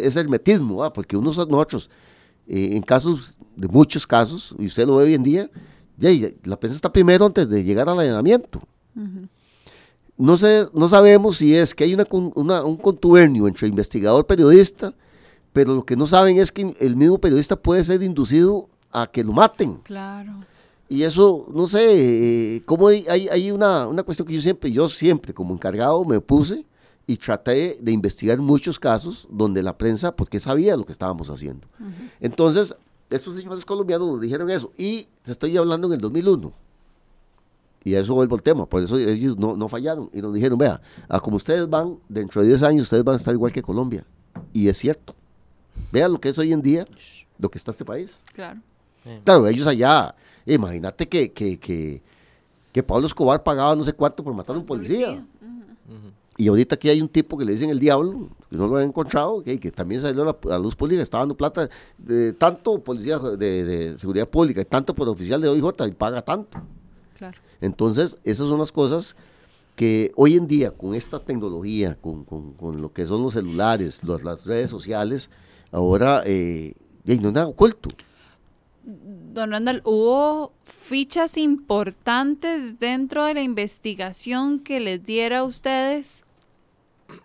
ese 0.07 0.19
hermetismo, 0.21 0.79
¿va? 0.79 0.93
porque 0.93 1.17
unos 1.17 1.37
nosotros, 1.49 1.89
eh, 2.49 2.71
en 2.73 2.83
casos, 2.83 3.37
de 3.55 3.69
muchos 3.69 4.05
casos, 4.05 4.57
y 4.59 4.67
usted 4.67 4.85
lo 4.89 4.97
ve 4.97 5.05
hoy 5.05 5.15
en 5.15 5.23
día, 5.23 5.49
de 5.97 6.37
la 6.43 6.59
prensa 6.59 6.75
está 6.75 6.93
primero 6.93 7.27
antes 7.27 7.49
de 7.49 7.63
llegar 7.63 7.89
al 7.89 8.01
allanamiento. 8.01 8.61
No, 10.19 10.37
sé, 10.37 10.67
no 10.75 10.89
sabemos 10.89 11.37
si 11.37 11.55
es 11.55 11.75
que 11.77 11.85
hay 11.85 11.95
una- 11.95 12.65
un 12.65 12.77
contubernio 12.77 13.47
entre 13.47 13.69
investigador 13.69 14.27
periodista, 14.27 14.93
pero 15.53 15.75
lo 15.75 15.85
que 15.85 15.97
no 15.97 16.07
saben 16.07 16.39
es 16.39 16.51
que 16.51 16.75
el 16.81 16.97
mismo 16.97 17.19
periodista 17.19 17.57
puede 17.57 17.85
ser 17.85 18.03
inducido 18.03 18.69
a 18.91 19.07
que 19.07 19.25
lo 19.25 19.33
maten. 19.33 19.77
Claro. 19.85 20.33
Y 20.89 21.05
eso, 21.05 21.47
no 21.55 21.67
sé, 21.67 22.57
eh, 22.57 22.63
cómo 22.67 22.89
hay, 22.89 23.07
hay, 23.09 23.51
una, 23.51 23.87
una 23.87 24.03
cuestión 24.03 24.29
que 24.29 24.35
yo 24.35 24.41
siempre, 24.43 24.71
yo 24.71 24.89
siempre 24.89 25.33
como 25.33 25.55
encargado 25.55 26.05
me 26.05 26.21
puse 26.21 26.67
y 27.07 27.17
traté 27.17 27.79
de 27.81 27.93
investigar 27.93 28.39
muchos 28.39 28.79
casos 28.79 29.27
donde 29.31 29.63
la 29.63 29.77
prensa, 29.77 30.15
porque 30.15 30.39
sabía 30.39 30.77
lo 30.77 30.85
que 30.85 30.93
estábamos 30.93 31.31
haciendo. 31.31 31.67
Entonces, 32.21 32.77
estos 33.09 33.37
señores 33.37 33.65
colombianos 33.65 34.07
nos 34.07 34.21
dijeron 34.21 34.51
eso, 34.51 34.71
y 34.77 35.09
te 35.23 35.33
estoy 35.33 35.57
hablando 35.57 35.87
en 35.87 35.95
el 35.95 35.99
2001. 35.99 36.53
Y 37.85 37.95
a 37.95 38.01
eso 38.01 38.15
vuelvo 38.15 38.37
al 38.37 38.43
tema, 38.43 38.67
por 38.67 38.83
eso 38.83 38.97
ellos 38.99 39.37
no, 39.37 39.57
no 39.57 39.69
fallaron. 39.69 40.09
Y 40.13 40.21
nos 40.21 40.33
dijeron, 40.35 40.59
vea, 40.59 40.81
a 41.09 41.19
como 41.21 41.37
ustedes 41.37 41.69
van, 41.69 41.99
dentro 42.09 42.43
de 42.43 42.49
10 42.49 42.63
años 42.63 42.83
ustedes 42.83 43.03
van 43.03 43.15
a 43.15 43.17
estar 43.17 43.35
igual 43.35 43.53
que 43.53 43.63
Colombia. 43.63 44.05
Y 44.53 44.69
es 44.69 44.79
cierto. 44.79 45.15
Vea 45.91 46.09
lo 46.09 46.21
que 46.21 46.29
es 46.31 46.39
hoy 46.39 46.53
en 46.53 46.63
día, 46.63 46.87
lo 47.39 47.51
que 47.51 47.59
está 47.59 47.71
este 47.71 47.85
país. 47.85 48.21
Claro. 48.33 48.61
Claro, 49.25 49.47
ellos 49.49 49.67
allá, 49.67 50.15
imagínate 50.47 51.09
que, 51.09 51.33
que, 51.33 51.59
que, 51.59 52.01
que 52.73 52.83
Pablo 52.83 53.07
Escobar 53.07 53.43
pagaba 53.43 53.75
no 53.75 53.83
sé 53.83 53.93
cuánto 53.93 54.23
por 54.23 54.33
matar 54.35 54.55
a 54.55 54.59
un 54.59 54.67
policía. 54.67 55.25
Y 56.39 56.49
ahorita 56.49 56.77
aquí 56.77 56.89
hay 56.89 57.03
un 57.03 57.09
tipo 57.09 57.37
que 57.37 57.45
le 57.45 57.53
dicen 57.53 57.69
el 57.69 57.79
diablo, 57.79 58.31
que 58.49 58.57
no 58.57 58.67
lo 58.67 58.77
han 58.79 58.85
encontrado, 58.87 59.43
que, 59.43 59.61
que 59.61 59.71
también 59.71 60.01
salió 60.01 60.23
a 60.23 60.37
la, 60.49 60.55
a 60.55 60.59
luz 60.59 60.75
pública, 60.75 61.03
está 61.03 61.19
dando 61.19 61.37
plata 61.37 61.69
de 61.99 62.33
tanto 62.33 62.79
policía 62.83 63.19
de, 63.19 63.65
de 63.65 63.99
seguridad 63.99 64.27
pública 64.29 64.63
y 64.63 64.65
tanto 64.65 64.95
por 64.95 65.07
oficial 65.09 65.41
de 65.43 65.49
OIJ 65.49 65.89
y 65.89 65.91
paga 65.93 66.23
tanto. 66.23 66.59
Claro. 67.19 67.39
Entonces, 67.61 68.17
esas 68.25 68.49
son 68.49 68.59
las 68.59 68.73
cosas 68.73 69.15
que 69.77 70.11
hoy 70.17 70.37
en 70.37 70.47
día, 70.47 70.71
con 70.71 70.95
esta 70.95 71.19
tecnología, 71.19 71.99
con, 72.01 72.25
con- 72.25 72.55
con 72.55 72.81
lo 72.81 72.93
que 72.93 73.05
son 73.05 73.23
los 73.23 73.35
celulares, 73.35 74.03
los- 74.03 74.23
las 74.25 74.47
redes 74.47 74.71
sociales, 74.71 75.29
ahora 75.73 76.23
eh, 76.27 76.75
no 77.05 77.33
nada 77.33 77.49
oculto. 77.49 77.91
Don 78.85 79.51
Randall, 79.51 79.81
¿hubo 79.85 80.53
fichas 80.65 81.37
importantes 81.37 82.79
dentro 82.79 83.25
de 83.25 83.35
la 83.35 83.43
investigación 83.43 84.61
que 84.61 84.79
les 84.79 85.05
diera 85.05 85.39
a 85.39 85.45
ustedes 85.45 86.23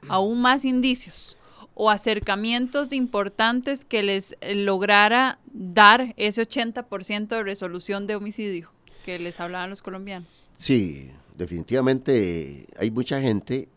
aún 0.08 0.42
más 0.42 0.66
indicios 0.66 1.38
o 1.74 1.90
acercamientos 1.90 2.92
importantes 2.92 3.86
que 3.86 4.04
les 4.04 4.36
eh, 4.42 4.56
lograra 4.56 5.40
dar 5.54 6.14
ese 6.18 6.42
80% 6.42 7.28
de 7.28 7.44
resolución 7.44 8.08
de 8.08 8.16
homicidio 8.16 8.72
que 9.06 9.20
les 9.20 9.40
hablaban 9.40 9.70
los 9.70 9.82
colombianos? 9.82 10.50
Sí, 10.58 11.12
definitivamente 11.38 12.62
eh, 12.62 12.68
hay 12.78 12.92
mucha 12.92 13.22
gente 13.22 13.70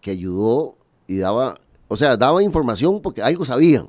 que 0.00 0.10
ayudó 0.10 0.76
y 1.06 1.18
daba, 1.18 1.54
o 1.88 1.96
sea, 1.96 2.16
daba 2.16 2.42
información 2.42 3.00
porque 3.00 3.22
algo 3.22 3.44
sabían. 3.44 3.88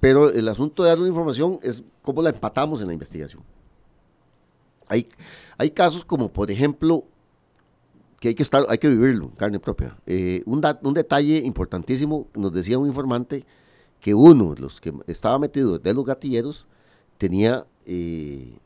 Pero 0.00 0.30
el 0.30 0.48
asunto 0.48 0.82
de 0.82 0.90
dar 0.90 0.98
una 0.98 1.08
información 1.08 1.58
es 1.62 1.82
cómo 2.02 2.22
la 2.22 2.30
empatamos 2.30 2.80
en 2.80 2.86
la 2.86 2.92
investigación. 2.92 3.42
Hay, 4.86 5.08
hay 5.56 5.70
casos 5.70 6.04
como, 6.04 6.32
por 6.32 6.50
ejemplo, 6.50 7.04
que 8.20 8.28
hay 8.28 8.34
que, 8.34 8.42
estar, 8.42 8.64
hay 8.68 8.78
que 8.78 8.88
vivirlo 8.88 9.26
en 9.26 9.30
carne 9.32 9.60
propia. 9.60 9.96
Eh, 10.06 10.42
un, 10.46 10.62
un 10.82 10.94
detalle 10.94 11.38
importantísimo, 11.38 12.26
nos 12.34 12.52
decía 12.52 12.78
un 12.78 12.86
informante 12.86 13.44
que 14.00 14.14
uno 14.14 14.54
de 14.54 14.60
los 14.60 14.80
que 14.80 14.92
estaba 15.06 15.38
metido 15.38 15.78
de 15.78 15.94
los 15.94 16.04
gatilleros 16.04 16.66
tenía, 17.16 17.66
eh, 17.84 18.56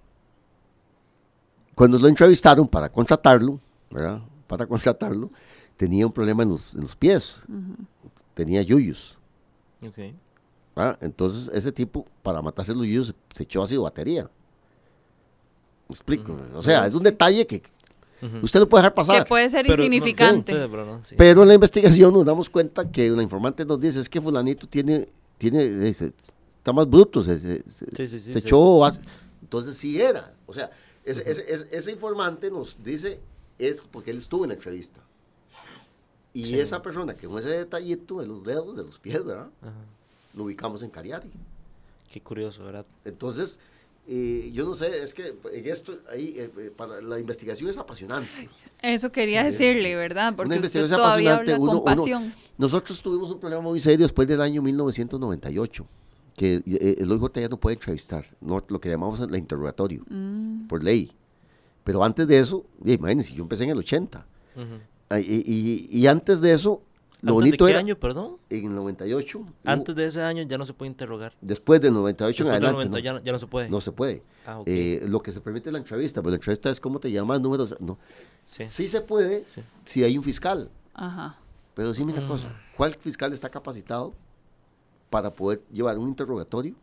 cuando 1.75 1.99
lo 1.99 2.09
entrevistaron 2.09 2.69
para 2.69 2.91
contratarlo, 2.91 3.59
¿verdad? 3.91 4.23
Para 4.47 4.67
contratarlo, 4.67 5.31
tenía 5.77 6.07
un 6.07 6.13
problema 6.13 6.43
en 6.43 6.51
los, 6.51 6.75
en 6.75 6.83
los 6.83 6.95
pies, 6.95 7.43
tenía 8.35 8.63
yuyos. 8.63 9.19
Ok. 10.75 10.97
Entonces, 11.01 11.51
ese 11.55 11.73
tipo, 11.73 12.07
para 12.23 12.41
matarse 12.41 12.75
los 12.75 12.85
yuyos, 12.85 13.15
se 13.35 13.43
echó 13.43 13.63
ácido 13.63 13.83
batería. 13.83 14.31
¿Me 15.89 15.95
explico? 15.95 16.37
O 16.55 16.63
sea, 16.63 16.87
es 16.87 16.95
un 16.95 17.03
detalle 17.03 17.47
que 17.47 17.63
usted 18.43 18.61
lo 18.61 18.69
puede 18.69 18.83
dejar 18.83 18.95
pasar. 18.95 19.25
Que 19.25 19.29
puede 19.29 19.51
ser 19.51 19.67
insignificante. 19.67 20.55
pero, 21.17 21.43
en 21.43 21.49
la 21.49 21.55
investigación 21.55 22.13
nos 22.13 22.25
damos 22.25 22.49
cuenta 22.49 22.91
que 22.91 23.11
una 23.13 23.23
informante 23.23 23.65
nos 23.65 23.81
dice, 23.81 24.01
es 24.01 24.09
que 24.09 24.21
fulanito 24.21 24.67
tiene, 24.67 25.09
tiene 25.39 25.89
está 25.89 26.73
más 26.73 26.89
bruto, 26.89 27.23
se, 27.23 27.39
se, 27.39 28.39
echó... 28.39 28.81
Entonces, 29.43 29.77
sí 29.77 30.01
era. 30.01 30.33
O 30.47 30.53
sea, 30.53 30.71
ese, 31.05 31.67
ese, 31.71 31.93
informante 31.93 32.51
nos 32.51 32.83
dice, 32.83 33.21
es 33.59 33.89
porque 33.91 34.13
él 34.13 34.19
estuvo 34.19 34.45
en 34.45 34.51
la 34.51 34.55
entrevista. 34.55 35.01
Y 36.33 36.59
esa 36.59 36.81
persona 36.81 37.15
que 37.15 37.27
con 37.27 37.39
ese 37.39 37.51
detallito 37.51 38.21
de 38.21 38.27
los 38.27 38.45
dedos, 38.45 38.75
de 38.77 38.85
los 38.85 38.99
pies, 38.99 39.23
¿verdad? 39.25 39.51
Lo 40.35 40.45
ubicamos 40.45 40.83
en 40.83 40.91
Cariari. 40.91 41.31
Qué 42.11 42.21
curioso, 42.21 42.65
¿verdad? 42.65 42.87
Entonces, 43.05 43.59
eh, 44.09 44.51
yo 44.53 44.65
no 44.65 44.75
sé, 44.75 45.03
es 45.03 45.15
que 45.15 45.37
en 45.53 45.67
esto, 45.67 45.99
ahí, 46.11 46.35
eh, 46.37 46.51
eh, 46.59 46.73
para, 46.77 47.01
la 47.01 47.19
investigación 47.21 47.71
es 47.71 47.79
apasionante. 47.79 48.49
Eso 48.83 49.13
quería 49.13 49.45
decirle, 49.45 49.95
¿verdad? 49.95 50.35
Porque 50.35 50.59
usted 50.59 50.87
todavía 50.89 51.37
habla 51.37 51.57
con 51.57 51.85
pasión. 51.85 52.35
nosotros 52.59 53.01
tuvimos 53.01 53.31
un 53.31 53.39
problema 53.39 53.63
muy 53.63 53.79
serio 53.79 54.05
después 54.05 54.27
del 54.27 54.41
año 54.41 54.61
1998, 54.61 55.87
que 56.37 56.63
el 56.99 57.13
OIJ 57.13 57.33
ya 57.43 57.49
no 57.49 57.59
puede 57.59 57.75
entrevistar, 57.75 58.27
no, 58.41 58.65
lo 58.67 58.81
que 58.81 58.89
llamamos 58.89 59.21
el 59.21 59.37
interrogatorio, 59.37 60.03
mm. 60.09 60.67
por 60.67 60.83
ley. 60.83 61.13
Pero 61.85 62.03
antes 62.03 62.27
de 62.27 62.39
eso, 62.39 62.65
imagínense, 62.85 63.33
yo 63.33 63.45
empecé 63.45 63.65
en 63.65 63.71
el 63.71 63.79
80. 63.79 64.27
y, 65.21 65.89
y, 65.91 66.07
antes 66.09 66.41
de 66.41 66.53
eso, 66.53 66.83
lo 67.23 67.35
bonito 67.35 67.67
de 67.67 67.73
qué 67.73 67.79
año, 67.79 67.97
perdón? 67.97 68.39
En 68.51 68.67
el 68.67 68.75
98. 68.75 69.47
Antes 69.65 69.95
de 69.95 70.07
ese 70.07 70.23
año 70.23 70.43
ya 70.43 70.59
no 70.59 70.67
se 70.67 70.75
puede 70.75 70.91
interrogar. 70.91 71.35
Después 71.41 71.81
del 71.81 71.95
98 71.95 72.43
en 72.43 72.51
adelante. 72.51 72.89
no, 72.89 72.99
ya, 72.99 73.33
no 73.33 73.39
se 73.39 73.47
puede. 73.47 73.69
No 73.69 73.81
se 73.81 73.93
puede. 73.93 74.23
Ah, 74.45 74.63
eh, 74.67 75.05
lo 75.07 75.21
que 75.21 75.31
se 75.31 75.41
permite 75.41 75.69
es 75.69 75.73
la 75.73 75.79
entrevista, 75.79 76.21
pero 76.21 76.31
la 76.31 76.37
entrevista 76.37 76.71
es 76.71 76.81
cómo 76.81 76.99
te 76.99 77.11
llamas, 77.11 77.41
números. 77.41 77.77
No. 77.81 77.97
Sí. 78.45 78.67
sí 78.67 78.89
se 78.89 79.01
puede 79.01 79.45
si 79.85 80.03
hay 80.03 80.19
un 80.19 80.25
fiscal. 80.25 80.69
Ajá. 80.95 81.39
Pero 81.75 81.93
dime 81.93 82.13
una 82.13 82.23
mm. 82.23 82.29
cosa: 82.29 82.49
¿cuál 82.77 82.95
fiscal 82.95 83.33
está 83.33 83.49
capacitado 83.49 84.15
para 85.09 85.33
poder 85.33 85.63
llevar 85.73 85.97
un 85.99 86.09
interrogatorio? 86.09 86.75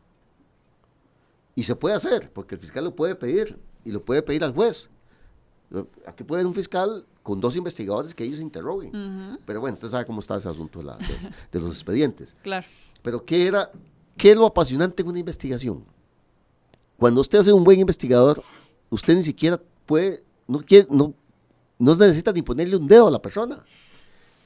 Y 1.54 1.64
se 1.64 1.76
puede 1.76 1.96
hacer, 1.96 2.32
porque 2.32 2.56
el 2.56 2.62
fiscal 2.62 2.86
lo 2.86 2.96
puede 2.96 3.16
pedir 3.16 3.60
y 3.84 3.92
lo 3.92 4.04
puede 4.04 4.22
pedir 4.22 4.46
al 4.46 4.54
juez. 4.54 4.90
Aquí 6.06 6.24
puede 6.24 6.42
haber 6.42 6.48
un 6.48 6.54
fiscal 6.54 7.06
con 7.22 7.40
dos 7.40 7.56
investigadores 7.56 8.16
que 8.16 8.24
ellos 8.24 8.40
interroguen. 8.40 9.38
Pero 9.46 9.62
bueno, 9.62 9.76
usted 9.76 9.90
sabe 9.90 10.06
cómo 10.06 10.20
está 10.20 10.38
ese 10.38 10.50
asunto 10.50 10.82
de, 11.52 11.60
los 11.60 11.70
expedientes. 11.70 12.36
Claro. 12.42 12.66
Pero 13.02 13.24
¿qué, 13.24 13.48
era, 13.48 13.72
¿qué 14.18 14.32
es 14.32 14.38
lo 14.38 14.46
apasionante 14.46 15.04
en 15.04 15.10
una 15.10 15.20
investigación? 15.20 15.86
Cuando 16.98 17.22
usted 17.22 17.40
hace 17.40 17.54
un 17.54 17.64
buen 17.64 17.80
investigador, 17.80 18.44
usted 18.90 19.16
ni 19.16 19.24
siquiera 19.24 19.62
puede, 19.86 20.24
no, 20.48 20.60
quiere, 20.60 20.88
no, 20.90 21.14
no 21.78 21.96
necesita 21.96 22.32
ni 22.32 22.42
ponerle 22.42 22.76
un 22.76 22.88
dedo 22.88 23.08
a 23.08 23.12
la 23.12 23.22
persona. 23.22 23.64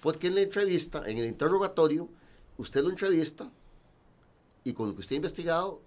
Porque 0.01 0.27
en 0.27 0.35
la 0.35 0.41
entrevista, 0.41 1.03
en 1.05 1.17
el 1.17 1.25
interrogatorio, 1.25 2.09
usted 2.57 2.83
lo 2.83 2.89
entrevista 2.89 3.49
y 4.63 4.73
con 4.73 4.89
lo 4.89 4.93
que 4.93 4.99
usted 4.99 5.15
ha 5.15 5.17
investigado, 5.17 5.81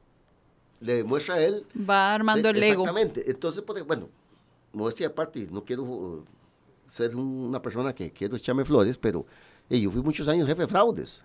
le 0.81 0.97
demuestra 0.97 1.37
a 1.37 1.43
él. 1.43 1.67
Va 1.89 2.15
armando 2.15 2.49
el 2.49 2.63
ego. 2.63 2.83
Exactamente. 2.83 3.31
Entonces, 3.31 3.63
bueno, 3.87 4.09
modestia 4.77 5.09
aparte, 5.09 5.49
no 5.51 5.65
quiero 5.65 5.83
uh, 5.83 6.25
ser 6.89 7.17
una 7.17 7.61
persona 7.61 7.95
que 7.95 8.13
quiero 8.13 8.37
echarme 8.37 8.65
flores, 8.65 8.99
pero 8.99 9.27
yo 9.69 9.91
fui 9.91 10.03
muchos 10.03 10.29
años 10.29 10.47
jefe 10.47 10.63
de 10.63 10.69
fraudes 10.69 11.25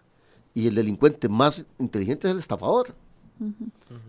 y 0.54 0.68
el 0.68 0.76
delincuente 0.76 1.30
más 1.30 1.66
inteligente 1.78 2.28
es 2.28 2.34
el 2.34 2.40
estafador. 2.40 2.96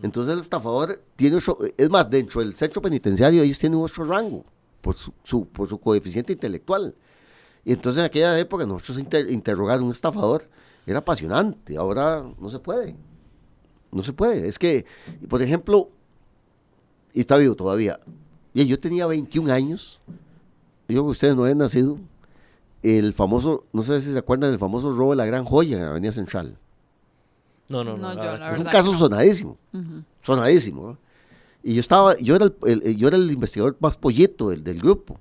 Entonces 0.03 0.34
el 0.34 0.40
estafador 0.40 1.03
tiene 1.16 1.38
es 1.76 1.90
más, 1.90 2.09
dentro 2.09 2.40
del 2.40 2.55
centro 2.55 2.82
penitenciario 2.82 3.43
ellos 3.43 3.59
tienen 3.59 3.80
otro 3.80 4.05
rango 4.05 4.45
por 4.80 4.95
su, 4.97 5.47
por 5.47 5.68
su 5.68 5.78
coeficiente 5.78 6.32
intelectual. 6.32 6.95
Y 7.64 7.72
entonces 7.72 8.01
en 8.01 8.07
aquella 8.07 8.38
época 8.38 8.66
nosotros 8.66 8.99
interrogar 9.30 9.80
a 9.80 9.82
un 9.82 9.90
estafador 9.90 10.49
era 10.86 10.99
apasionante, 10.99 11.76
ahora 11.76 12.24
no 12.38 12.51
se 12.51 12.59
puede. 12.59 12.97
No 13.90 14.03
se 14.03 14.12
puede. 14.12 14.49
Es 14.49 14.59
que, 14.59 14.84
por 15.28 15.43
ejemplo, 15.43 15.90
y 17.12 17.20
está 17.20 17.36
vivo 17.36 17.55
todavía, 17.55 18.01
Bien, 18.55 18.68
yo 18.68 18.78
tenía 18.78 19.07
21 19.07 19.53
años, 19.53 20.00
yo 20.88 21.05
que 21.05 21.11
ustedes 21.11 21.34
no 21.36 21.42
habían 21.42 21.59
nacido, 21.59 21.98
el 22.82 23.12
famoso, 23.12 23.64
no 23.72 23.82
sé 23.82 24.00
si 24.00 24.12
se 24.12 24.18
acuerdan 24.18 24.50
del 24.50 24.59
famoso 24.59 24.92
robo 24.92 25.11
de 25.11 25.16
la 25.16 25.26
Gran 25.26 25.44
Joya 25.44 25.78
en 25.78 25.84
Avenida 25.84 26.12
Central. 26.12 26.59
No, 27.68 27.82
no, 27.84 27.96
no. 27.96 28.12
es 28.12 28.59
un 28.59 28.64
caso 28.64 28.92
sonadísimo, 28.94 29.57
sonadísimo. 30.20 30.98
Y 31.62 31.74
yo 31.74 31.80
estaba, 31.80 32.18
yo 32.18 32.36
era 32.36 32.46
el, 32.64 32.96
yo 32.96 33.09
era 33.09 33.16
el 33.16 33.30
investigador 33.30 33.76
más 33.80 33.96
pollito 33.96 34.50
del, 34.50 34.64
del 34.64 34.80
grupo. 34.80 35.18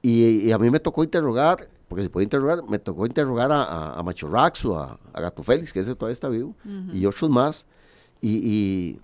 Y, 0.00 0.50
a 0.50 0.58
mí 0.58 0.70
me 0.70 0.80
tocó 0.80 1.04
interrogar, 1.04 1.68
porque 1.86 2.02
se 2.02 2.10
puede 2.10 2.24
interrogar, 2.24 2.68
me 2.68 2.80
tocó 2.80 3.06
interrogar 3.06 3.52
a, 3.52 3.92
a, 3.92 4.02
Macho 4.02 4.28
Raxo, 4.28 4.76
a, 4.76 4.98
a, 5.12 5.20
Gato 5.20 5.44
Félix, 5.44 5.72
que 5.72 5.78
ese 5.78 5.94
todavía 5.94 6.14
está 6.14 6.28
vivo, 6.28 6.56
y 6.92 7.06
otros 7.06 7.30
más. 7.30 7.66
y 8.20 8.30
y 8.30 8.98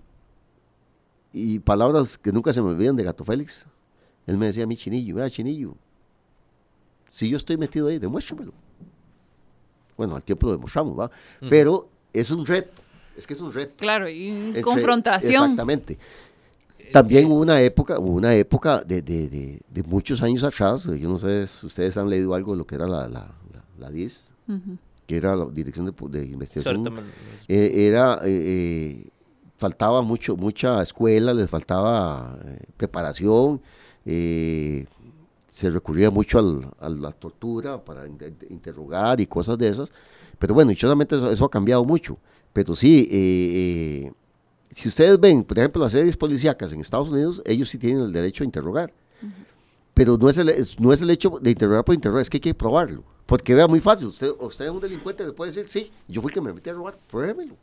palabras 1.63 2.17
que 2.17 2.31
nunca 2.31 2.53
se 2.53 2.61
me 2.61 2.69
olvidan 2.69 2.95
de 2.95 3.03
Gato 3.03 3.23
Félix. 3.23 3.65
Él 4.25 4.37
me 4.37 4.47
decía 4.47 4.63
a 4.63 4.67
mí, 4.67 4.75
Chinillo, 4.75 5.15
vea, 5.15 5.29
Chinillo, 5.29 5.75
si 7.09 7.29
yo 7.29 7.37
estoy 7.37 7.57
metido 7.57 7.87
ahí, 7.87 7.97
demuéstramelo. 7.97 8.53
Bueno, 9.97 10.15
al 10.15 10.23
tiempo 10.23 10.47
lo 10.47 10.53
demostramos, 10.53 10.97
¿va? 10.97 11.11
Pero 11.49 11.89
es 12.13 12.31
un 12.31 12.45
reto, 12.45 12.81
es 13.17 13.27
que 13.27 13.33
es 13.33 13.41
un 13.41 13.51
reto. 13.51 13.73
Claro, 13.77 14.07
y 14.09 14.61
confrontación. 14.63 15.43
Exactamente. 15.43 15.97
También 16.91 17.25
hubo 17.25 17.41
una 17.41 17.61
época, 17.61 17.99
hubo 17.99 18.15
una 18.15 18.33
época 18.33 18.81
de, 18.81 19.01
de, 19.01 19.59
de, 19.69 19.83
muchos 19.83 20.21
años 20.23 20.43
atrás, 20.43 20.85
yo 20.85 21.09
no 21.09 21.17
sé 21.17 21.45
si 21.45 21.65
ustedes 21.65 21.97
han 21.97 22.09
leído 22.09 22.33
algo 22.33 22.53
de 22.53 22.57
lo 22.57 22.65
que 22.65 22.75
era 22.75 22.87
la, 22.87 23.07
la, 23.07 23.27
la, 23.77 23.91
DIS, 23.91 24.23
que 25.05 25.17
era 25.17 25.35
la 25.35 25.45
Dirección 25.45 25.85
de, 25.85 26.25
Investigación. 26.25 27.03
Eh, 27.47 27.87
era 27.87 28.19
eh, 28.23 28.29
eh, 28.29 29.07
faltaba 29.59 30.01
mucho, 30.01 30.37
mucha 30.37 30.81
escuela, 30.81 31.33
les 31.33 31.49
faltaba 31.49 32.39
eh, 32.45 32.63
preparación, 32.77 33.61
eh, 34.05 34.85
se 35.51 35.69
recurría 35.69 36.09
mucho 36.09 36.39
a 36.79 36.89
la 36.89 37.11
tortura 37.11 37.83
para 37.83 38.07
interrogar 38.07 39.19
y 39.19 39.27
cosas 39.27 39.57
de 39.57 39.67
esas. 39.67 39.91
Pero 40.39 40.53
bueno, 40.53 40.69
dichosamente 40.69 41.17
eso, 41.17 41.29
eso 41.29 41.45
ha 41.45 41.49
cambiado 41.49 41.83
mucho. 41.83 42.17
Pero 42.53 42.73
sí, 42.73 43.07
eh, 43.11 44.11
si 44.71 44.87
ustedes 44.87 45.19
ven, 45.19 45.43
por 45.43 45.59
ejemplo, 45.59 45.81
las 45.81 45.91
series 45.91 46.15
policíacas 46.15 46.71
en 46.71 46.79
Estados 46.79 47.09
Unidos, 47.09 47.41
ellos 47.45 47.69
sí 47.69 47.77
tienen 47.77 48.03
el 48.03 48.13
derecho 48.13 48.43
a 48.43 48.45
interrogar. 48.45 48.93
Pero 49.93 50.17
no 50.17 50.29
es, 50.29 50.37
el, 50.37 50.49
no 50.79 50.93
es 50.93 51.01
el 51.01 51.09
hecho 51.09 51.39
de 51.41 51.51
interrogar 51.51 51.83
por 51.83 51.93
interrogar, 51.93 52.21
es 52.21 52.29
que 52.29 52.37
hay 52.37 52.41
que 52.41 52.53
probarlo. 52.53 53.03
Porque 53.25 53.53
vea, 53.53 53.67
muy 53.67 53.81
fácil, 53.81 54.07
usted, 54.07 54.31
usted 54.39 54.65
es 54.65 54.71
un 54.71 54.79
delincuente, 54.79 55.25
le 55.25 55.33
puede 55.33 55.51
decir, 55.51 55.67
sí, 55.67 55.91
yo 56.07 56.21
fui 56.21 56.29
el 56.29 56.35
que 56.35 56.41
me 56.41 56.53
metí 56.53 56.69
a 56.69 56.73
robar, 56.73 56.97
pruébelo 57.09 57.55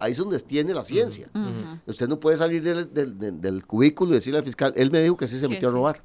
ahí 0.00 0.12
es 0.12 0.18
donde 0.18 0.38
tiene 0.40 0.74
la 0.74 0.84
ciencia. 0.84 1.30
Usted 1.86 2.08
no 2.08 2.18
puede 2.18 2.36
salir 2.36 2.62
del, 2.62 3.66
cubículo 3.66 4.12
y 4.12 4.14
decirle 4.14 4.38
al 4.38 4.44
fiscal, 4.44 4.72
él 4.76 4.90
me 4.90 5.02
dijo 5.02 5.16
que 5.16 5.26
sí 5.26 5.38
se 5.38 5.48
metió 5.48 5.68
a 5.68 5.72
robar. 5.72 6.02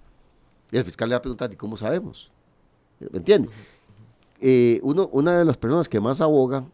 Y 0.72 0.78
el 0.78 0.84
fiscal 0.84 1.10
le 1.10 1.16
va 1.16 1.20
a 1.20 1.22
preguntar, 1.22 1.52
¿y 1.52 1.56
cómo 1.56 1.78
sabemos? 1.78 2.32
¿Me 3.00 3.20
entiende? 3.20 3.50
Eh, 4.40 4.80
uno, 4.84 5.10
una 5.12 5.40
de 5.40 5.46
las 5.46 5.58
personas 5.58 5.90
que 5.90 6.00
más 6.00 6.22
aboga 6.22 6.66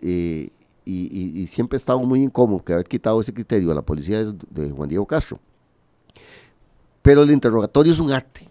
eh, 0.00 0.50
y, 0.84 1.46
siempre 1.46 1.76
he 1.76 1.78
estado 1.78 1.98
muy 2.00 2.22
incómodo 2.22 2.62
que 2.62 2.72
haber 2.72 2.86
quitado 2.86 3.20
ese 3.20 3.32
criterio 3.32 3.70
a 3.70 3.74
la 3.74 3.82
policía 3.82 4.20
es 4.20 4.34
de 4.50 4.70
Juan 4.70 4.88
Diego 4.88 5.06
Castro. 5.06 5.38
Pero 7.02 7.22
el 7.22 7.30
interrogatorio 7.30 7.92
es 7.92 8.00
un 8.00 8.12
arte. 8.12 8.48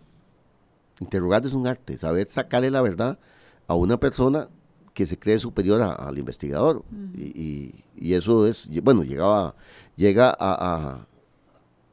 Interrogar 0.99 1.45
es 1.45 1.53
un 1.53 1.67
arte, 1.67 1.97
saber 1.97 2.29
sacarle 2.29 2.71
la 2.71 2.81
verdad 2.81 3.19
a 3.67 3.75
una 3.75 3.99
persona 3.99 4.47
que 4.94 5.06
se 5.06 5.18
cree 5.18 5.39
superior 5.39 5.82
al 5.82 6.18
investigador. 6.18 6.84
y, 7.16 7.74
eso 8.14 8.46
es, 8.46 8.70
bueno, 8.82 9.04
llegaba, 9.04 9.56
llega 9.96 10.36
a, 10.38 11.06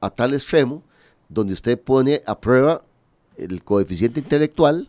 a, 0.01 0.11
tal 0.11 0.35
extremo 0.35 0.83
donde 1.29 1.53
usted 1.53 1.79
pone 1.79 2.23
a 2.27 2.39
prueba 2.39 2.83
el 3.37 3.63
coeficiente 3.63 4.21
intelectual 4.21 4.89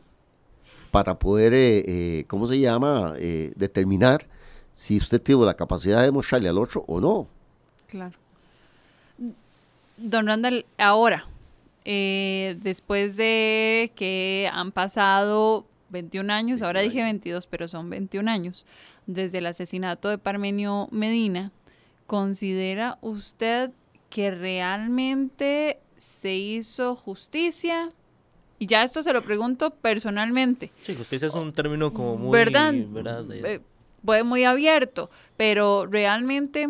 para 0.89 1.17
poder, 1.17 1.53
eh, 1.53 1.83
eh, 1.87 2.25
¿cómo 2.27 2.47
se 2.47 2.59
llama?, 2.59 3.13
eh, 3.17 3.53
determinar 3.55 4.25
si 4.73 4.97
usted 4.97 5.21
tuvo 5.21 5.45
la 5.45 5.53
capacidad 5.53 6.01
de 6.01 6.11
mostrarle 6.11 6.49
al 6.49 6.57
otro 6.57 6.83
o 6.87 6.99
no. 6.99 7.27
Claro. 7.87 8.13
Don 9.97 10.27
Randall, 10.27 10.65
ahora, 10.77 11.25
después 11.85 13.15
de 13.15 13.91
que 13.95 14.49
han 14.51 14.71
pasado 14.71 15.65
21 15.91 16.31
años, 16.33 16.61
ahora 16.61 16.81
dije 16.81 17.03
22, 17.03 17.47
pero 17.47 17.67
son 17.67 17.89
21 17.89 18.29
años, 18.29 18.65
desde 19.05 19.39
el 19.39 19.45
asesinato 19.45 20.09
de 20.09 20.17
Parmenio 20.17 20.87
Medina, 20.91 21.51
¿considera 22.07 22.97
usted 23.01 23.71
que 24.09 24.31
realmente 24.31 25.79
se 25.97 26.35
hizo 26.35 26.95
justicia? 26.95 27.89
Y 28.59 28.67
ya 28.67 28.83
esto 28.83 29.03
se 29.03 29.13
lo 29.13 29.21
pregunto 29.21 29.71
personalmente. 29.71 30.71
Sí, 30.83 30.95
justicia 30.95 31.27
es 31.27 31.33
un 31.33 31.51
término 31.51 31.93
como 31.93 32.17
muy... 32.17 32.31
¿Verdad? 32.31 32.73
¿verdad? 32.89 33.25
Eh, 33.31 33.61
muy 34.23 34.43
abierto, 34.43 35.09
pero 35.37 35.85
realmente 35.85 36.67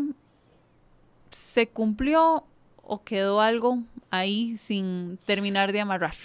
se 1.29 1.67
cumplió 1.67 2.45
o 2.83 3.03
quedó 3.03 3.41
algo 3.41 3.79
ahí 4.09 4.57
sin 4.57 5.17
terminar 5.25 5.71
de 5.71 5.81
amarrar. 5.81 6.15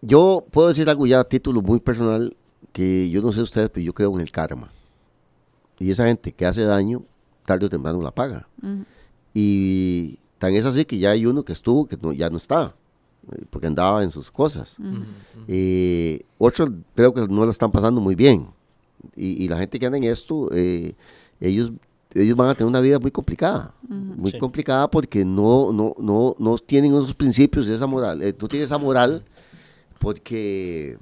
Yo 0.00 0.44
puedo 0.50 0.68
decir 0.68 0.88
algo 0.88 1.06
ya 1.06 1.20
a 1.20 1.24
título 1.24 1.60
muy 1.62 1.80
personal, 1.80 2.36
que 2.72 3.10
yo 3.10 3.20
no 3.20 3.32
sé 3.32 3.40
ustedes, 3.42 3.70
pero 3.70 3.84
yo 3.84 3.92
creo 3.92 4.14
en 4.14 4.20
el 4.20 4.30
karma. 4.30 4.68
Y 5.78 5.90
esa 5.90 6.06
gente 6.06 6.32
que 6.32 6.46
hace 6.46 6.62
daño, 6.64 7.02
tarde 7.44 7.66
o 7.66 7.70
temprano 7.70 8.00
la 8.02 8.10
paga. 8.12 8.46
Ujú. 8.62 8.84
Y 9.34 10.18
tan 10.38 10.54
es 10.54 10.64
así 10.66 10.84
que 10.84 10.98
ya 10.98 11.10
hay 11.10 11.26
uno 11.26 11.44
que 11.44 11.52
estuvo 11.52 11.86
que 11.86 11.96
no- 12.00 12.12
ya 12.12 12.30
no 12.30 12.36
está, 12.36 12.74
eh, 13.32 13.44
porque 13.50 13.66
andaba 13.66 14.02
en 14.02 14.10
sus 14.10 14.30
cosas. 14.30 14.78
Ujú, 14.78 14.88
ujú. 14.90 15.04
Eh, 15.48 16.22
otros 16.38 16.70
creo 16.94 17.12
que 17.12 17.22
no 17.26 17.44
la 17.44 17.50
están 17.50 17.70
pasando 17.70 18.00
muy 18.00 18.14
bien. 18.14 18.48
Y, 19.16 19.44
y 19.44 19.48
la 19.48 19.58
gente 19.58 19.78
que 19.78 19.86
anda 19.86 19.98
en 19.98 20.04
esto, 20.04 20.48
eh, 20.52 20.94
ellos, 21.40 21.72
ellos 22.14 22.36
van 22.36 22.48
a 22.48 22.54
tener 22.54 22.68
una 22.68 22.80
vida 22.80 22.98
muy 22.98 23.10
complicada. 23.10 23.74
Muy 23.88 24.32
Sí. 24.32 24.38
complicada 24.38 24.88
porque 24.90 25.24
no, 25.24 25.72
no, 25.72 25.94
no, 25.98 26.34
no 26.38 26.58
tienen 26.58 26.92
esos 26.92 27.14
principios 27.14 27.68
y 27.68 27.72
esa 27.72 27.86
moral. 27.86 28.22
eh, 28.22 28.34
no 28.40 28.48
tienen 28.48 28.64
esa 28.64 28.78
moral 28.78 29.24
porque, 29.98 30.98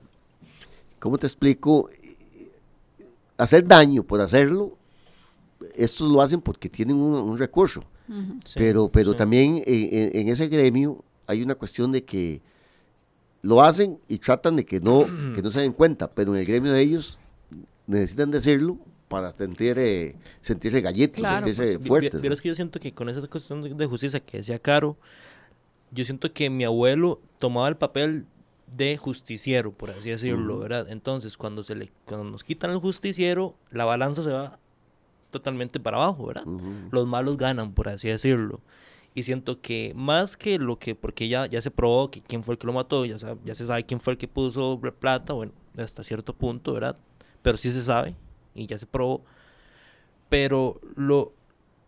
¿cómo 0.98 1.18
te 1.18 1.26
explico? 1.26 1.88
Hacer 3.38 3.66
daño 3.66 4.02
por 4.02 4.20
hacerlo, 4.20 4.76
estos 5.74 6.10
lo 6.10 6.22
hacen 6.22 6.40
porque 6.40 6.68
tienen 6.70 6.96
un, 6.96 7.14
un 7.14 7.38
recurso. 7.38 7.82
Sí, 8.44 8.54
pero 8.56 8.88
pero 8.88 9.10
sí. 9.12 9.16
también 9.18 9.56
en, 9.66 9.88
en- 9.92 10.16
en 10.16 10.28
ese 10.28 10.48
gremio 10.48 11.04
hay 11.26 11.42
una 11.42 11.54
cuestión 11.56 11.90
de 11.92 12.04
que 12.04 12.40
lo 13.42 13.60
hacen 13.62 13.98
y 14.08 14.18
tratan 14.18 14.56
de 14.56 14.64
que 14.64 14.80
no, 14.80 15.04
que 15.34 15.42
no 15.42 15.50
se 15.50 15.60
den 15.60 15.72
cuenta, 15.72 16.08
pero 16.10 16.32
en 16.34 16.40
el 16.40 16.46
gremio 16.46 16.72
de 16.72 16.80
ellos 16.80 17.18
necesitan 17.86 18.30
decirlo 18.30 18.78
para 19.08 19.32
sentir, 19.32 19.76
eh, 19.78 20.14
sentirse 20.40 20.80
gallitos, 20.80 21.18
Claro, 21.18 21.46
sentirse 21.46 21.76
vi- 21.78 21.88
fuertes. 21.88 22.20
Vieras 22.20 22.40
que 22.40 22.48
yo 22.48 22.54
siento 22.54 22.80
que 22.80 22.92
con 22.94 23.08
esa 23.08 23.20
cuestión 23.26 23.60
de, 23.62 23.74
de 23.74 23.86
justicia 23.86 24.20
que 24.20 24.38
decía 24.38 24.58
Caro, 24.58 24.96
yo 25.90 26.04
siento 26.04 26.32
que 26.32 26.48
mi 26.48 26.64
abuelo 26.64 27.20
tomaba 27.38 27.68
el 27.68 27.76
papel 27.76 28.24
de 28.66 28.96
justiciero, 28.96 29.72
por 29.72 29.90
así 29.90 30.10
decirlo. 30.10 30.58
¿verdad? 30.58 30.88
Entonces, 30.90 31.36
cuando 31.36 31.62
se 31.64 31.74
le 31.74 31.92
cuando 32.04 32.30
nos 32.30 32.44
quitan 32.44 32.70
el 32.70 32.78
justiciero, 32.78 33.54
la 33.70 33.84
balanza 33.84 34.22
se 34.22 34.30
va 34.30 34.58
totalmente 35.30 35.80
para 35.80 35.96
abajo, 35.98 36.26
¿verdad? 36.26 36.44
Los 36.90 37.06
malos 37.06 37.36
ganan, 37.36 37.72
por 37.72 37.88
así 37.88 38.08
decirlo. 38.08 38.60
Y 39.14 39.22
siento 39.22 39.60
que 39.60 39.92
más 39.94 40.36
que 40.36 40.58
lo 40.58 40.78
que, 40.78 40.94
porque 40.94 41.28
ya, 41.28 41.46
ya 41.46 41.62
se 41.62 41.70
probó 41.70 42.10
que 42.10 42.20
quién 42.20 42.44
fue 42.44 42.54
el 42.54 42.58
que 42.58 42.66
lo 42.66 42.72
mató, 42.72 43.04
ya, 43.06 43.16
ya 43.44 43.54
se 43.54 43.64
sabe 43.64 43.84
quién 43.84 43.98
fue 44.00 44.12
el 44.12 44.18
que 44.18 44.28
puso 44.28 44.78
la 44.82 44.90
plata, 44.90 45.32
bueno, 45.32 45.52
hasta 45.78 46.02
cierto 46.02 46.34
punto, 46.34 46.74
¿verdad? 46.74 46.98
Pero 47.42 47.56
sí 47.56 47.70
se 47.70 47.82
sabe 47.82 48.14
y 48.54 48.66
ya 48.66 48.78
se 48.78 48.86
probó. 48.86 49.24
Pero 50.28 50.80
lo, 50.96 51.32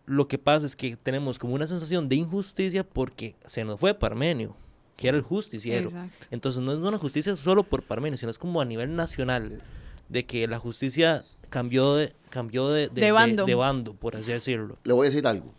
lo 0.05 0.27
que 0.27 0.37
pasa 0.37 0.65
es 0.65 0.75
que 0.75 0.95
tenemos 0.95 1.37
como 1.37 1.53
una 1.53 1.67
sensación 1.67 2.09
de 2.09 2.15
injusticia 2.15 2.83
porque 2.83 3.35
se 3.45 3.63
nos 3.63 3.79
fue 3.79 3.93
Parmenio, 3.93 4.55
que 4.99 5.07
era 5.07 5.15
el 5.17 5.23
justiciero. 5.23 5.87
Exacto. 5.87 6.27
Entonces 6.29 6.61
no 6.61 6.73
es 6.73 6.77
una 6.79 6.97
justicia 6.97 7.33
solo 7.37 7.63
por 7.63 7.83
Parmenio, 7.83 8.17
sino 8.17 8.29
es 8.31 8.37
como 8.37 8.59
a 8.59 8.65
nivel 8.65 8.97
nacional, 8.97 9.61
de 10.09 10.25
que 10.25 10.45
la 10.45 10.59
justicia 10.59 11.23
cambió 11.49 11.95
de, 11.95 12.13
cambió 12.29 12.67
de, 12.67 12.89
De 12.89 13.11
bando. 13.13 13.45
de 13.45 13.55
bando, 13.55 13.93
por 13.93 14.17
así 14.17 14.31
decirlo. 14.31 14.75
Le 14.83 14.91
voy 14.91 15.07
a 15.07 15.09
decir 15.09 15.25
algo, 15.25 15.53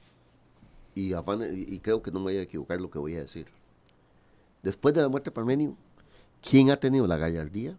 y, 0.94 1.12
afán- 1.14 1.48
y 1.56 1.78
creo 1.78 2.02
que 2.02 2.10
no 2.10 2.18
me 2.18 2.24
voy 2.24 2.36
a 2.36 2.42
equivocar 2.42 2.76
en 2.76 2.82
lo 2.82 2.90
que 2.90 2.98
voy 2.98 3.14
a 3.16 3.20
decir. 3.20 3.46
Después 4.62 4.94
de 4.94 5.00
la 5.00 5.08
muerte 5.08 5.30
de 5.30 5.34
Parmenio, 5.34 5.74
¿quién 6.42 6.70
ha 6.70 6.76
tenido 6.76 7.06
la 7.06 7.16
gallardía 7.16 7.74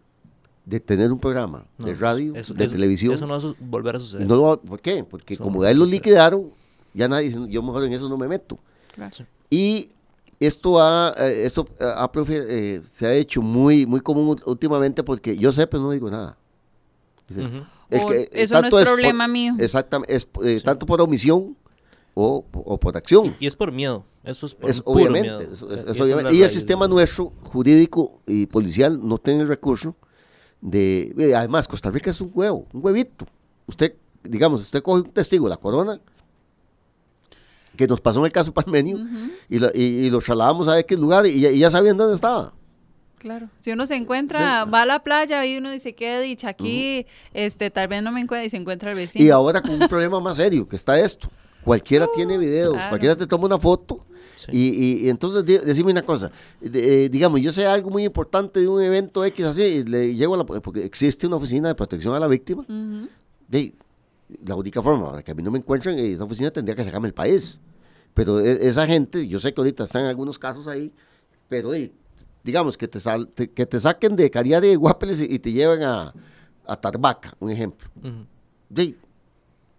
de 0.64 0.80
tener 0.80 1.12
un 1.12 1.20
programa 1.20 1.64
de 1.78 1.94
radio, 1.94 2.34
eso- 2.34 2.54
de 2.54 2.64
eso- 2.64 2.74
televisión? 2.74 3.14
Eso 3.14 3.26
no 3.26 3.38
va 3.40 3.48
a 3.48 3.54
volver 3.60 3.96
a 3.96 4.00
suceder. 4.00 4.26
no 4.26 4.34
lo 4.34 4.42
va- 4.42 4.60
¿Por 4.60 4.80
qué? 4.80 5.04
Porque 5.04 5.34
Eso 5.34 5.44
como 5.44 5.60
no 5.60 5.66
a 5.66 5.70
él 5.70 5.78
lo 5.78 5.86
liquidaron, 5.86 6.50
ya 6.92 7.06
nadie 7.06 7.28
dice, 7.28 7.38
yo 7.48 7.62
mejor 7.62 7.84
en 7.84 7.92
eso 7.92 8.08
no 8.08 8.16
me 8.16 8.26
meto. 8.26 8.58
Claro. 8.94 9.24
Y 9.48 9.90
esto, 10.46 10.80
ha, 10.80 11.12
eh, 11.18 11.42
esto 11.44 11.66
ha 11.80 12.10
profe- 12.12 12.44
eh, 12.48 12.80
se 12.84 13.06
ha 13.06 13.12
hecho 13.12 13.42
muy, 13.42 13.86
muy 13.86 14.00
común 14.00 14.36
últimamente 14.46 15.02
porque 15.02 15.36
yo 15.36 15.52
sé, 15.52 15.66
pero 15.66 15.82
no 15.82 15.90
digo 15.90 16.10
nada. 16.10 16.36
Es 17.90 18.04
que, 18.06 18.20
eh, 18.22 18.28
eso 18.32 18.54
no 18.54 18.58
es 18.66 18.70
tanto 18.70 18.76
por- 18.76 18.84
problema 18.84 19.28
mío. 19.28 19.54
Exactamente, 19.58 20.14
es, 20.14 20.26
eh, 20.44 20.58
Sí. 20.58 20.64
tanto 20.64 20.86
por 20.86 21.00
omisión 21.00 21.56
o, 22.14 22.44
o 22.52 22.78
por 22.80 22.96
acción. 22.96 23.34
Y 23.38 23.46
es 23.46 23.56
por 23.56 23.70
miedo. 23.72 24.04
Eso 24.24 24.46
es 24.46 24.54
por 24.54 24.70
Es, 24.70 24.80
puro 24.80 24.94
obviamente, 24.96 25.28
miedo. 25.28 25.40
eso- 25.52 25.66
Y 25.72 26.12
obviamente. 26.12 26.42
el 26.44 26.50
sistema 26.50 26.86
de- 26.86 26.94
nuestro, 26.94 27.32
jurídico 27.44 28.20
y 28.26 28.46
policial, 28.46 28.98
no 29.06 29.18
tiene 29.18 29.42
el 29.42 29.48
recurso 29.48 29.96
de... 30.60 31.14
eh, 31.18 31.34
Además, 31.34 31.66
Costa 31.68 31.90
Rica 31.90 32.10
es 32.10 32.20
un 32.20 32.30
huevo, 32.32 32.66
un 32.72 32.84
huevito. 32.84 33.26
Usted, 33.66 33.94
digamos, 34.22 34.60
usted 34.60 34.82
coge 34.82 35.02
un 35.02 35.10
testigo 35.10 35.46
de 35.46 35.50
la 35.50 35.56
corona, 35.56 36.00
que 37.76 37.86
nos 37.86 38.00
pasó 38.00 38.20
en 38.20 38.26
el 38.26 38.32
caso 38.32 38.52
Parmenio, 38.54 38.96
Ujú, 38.96 39.30
y, 39.48 39.58
lo- 39.58 39.70
y, 39.74 39.82
y 39.82 40.10
lo 40.10 40.18
trasladamos 40.18 40.68
a 40.68 40.78
X 40.80 40.98
lugar 40.98 41.26
y, 41.26 41.40
ya- 41.40 41.50
y 41.50 41.58
ya 41.58 41.70
sabían 41.70 41.96
dónde 41.96 42.14
estaba. 42.14 42.52
Claro. 43.18 43.48
Si 43.60 43.70
uno 43.70 43.86
se 43.86 43.94
encuentra, 43.94 44.64
va 44.64 44.82
a 44.82 44.86
la 44.86 45.04
playa 45.04 45.46
y 45.46 45.56
uno 45.56 45.70
dice, 45.70 45.94
qué 45.94 46.20
dicha, 46.20 46.48
aquí, 46.48 47.06
este, 47.32 47.70
tal 47.70 47.86
vez 47.86 48.02
no 48.02 48.10
me 48.10 48.20
encuentre 48.20 48.46
y 48.46 48.50
se 48.50 48.56
encuentra 48.56 48.90
el 48.90 48.96
vecino. 48.96 49.24
Y 49.24 49.30
ahora 49.30 49.60
con 49.62 49.80
un 49.80 49.86
problema 49.88 50.18
más 50.20 50.38
serio, 50.38 50.66
que 50.68 50.74
está 50.74 50.98
esto. 50.98 51.30
Cualquiera 51.64 52.08
tiene 52.16 52.36
videos, 52.36 52.72
claro. 52.72 52.88
cualquiera 52.88 53.14
te 53.14 53.26
toma 53.28 53.46
una 53.46 53.60
foto. 53.60 54.04
Sí. 54.34 54.50
Y, 54.50 54.58
y- 55.02 55.06
y 55.06 55.08
entonces, 55.08 55.44
decime 55.64 55.92
una 55.92 56.02
cosa, 56.02 56.32
de- 56.60 57.04
eh, 57.04 57.08
digamos, 57.08 57.40
yo 57.40 57.52
sé 57.52 57.64
algo 57.64 57.90
muy 57.90 58.02
importante 58.04 58.58
de 58.58 58.66
un 58.66 58.82
evento 58.82 59.24
X 59.24 59.44
así, 59.46 59.62
y 59.62 59.84
le 59.84 60.16
llego 60.16 60.34
a 60.34 60.38
la, 60.38 60.44
porque 60.44 60.82
existe 60.84 61.28
una 61.28 61.36
oficina 61.36 61.68
de 61.68 61.76
protección 61.76 62.12
a 62.16 62.18
la 62.18 62.26
víctima, 62.26 62.62
Ujú. 62.62 63.06
de, 63.46 63.72
la 64.44 64.54
única 64.56 64.80
forma 64.82 65.10
para 65.10 65.22
que 65.22 65.30
a 65.32 65.34
mí 65.34 65.42
no 65.42 65.50
me 65.50 65.58
encuentren, 65.58 65.98
eh, 65.98 66.12
esa 66.12 66.24
oficina 66.24 66.50
tendría 66.50 66.74
que 66.76 66.84
sacarme 66.84 67.08
el 67.08 67.14
país. 67.14 67.60
Pero 68.14 68.40
e- 68.40 68.66
esa 68.66 68.86
gente, 68.86 69.26
yo 69.26 69.38
sé 69.38 69.52
que 69.54 69.60
ahorita 69.60 69.84
están 69.84 70.04
algunos 70.04 70.38
casos 70.38 70.66
ahí, 70.68 70.92
pero 71.48 71.70
digamos 72.44 72.76
que 72.76 72.88
te, 72.88 73.00
sal- 73.00 73.28
te- 73.28 73.50
que 73.50 73.66
te 73.66 73.78
saquen 73.78 74.16
de 74.16 74.30
Caridad 74.30 74.60
de 74.62 74.76
Guapeles 74.76 75.20
y, 75.20 75.34
y 75.34 75.38
te 75.38 75.52
lleven 75.52 75.82
a, 75.82 76.12
a 76.66 76.76
Tarbaca, 76.80 77.34
un 77.40 77.50
ejemplo. 77.50 77.88
Ujú. 78.00 78.26
De, 78.68 78.96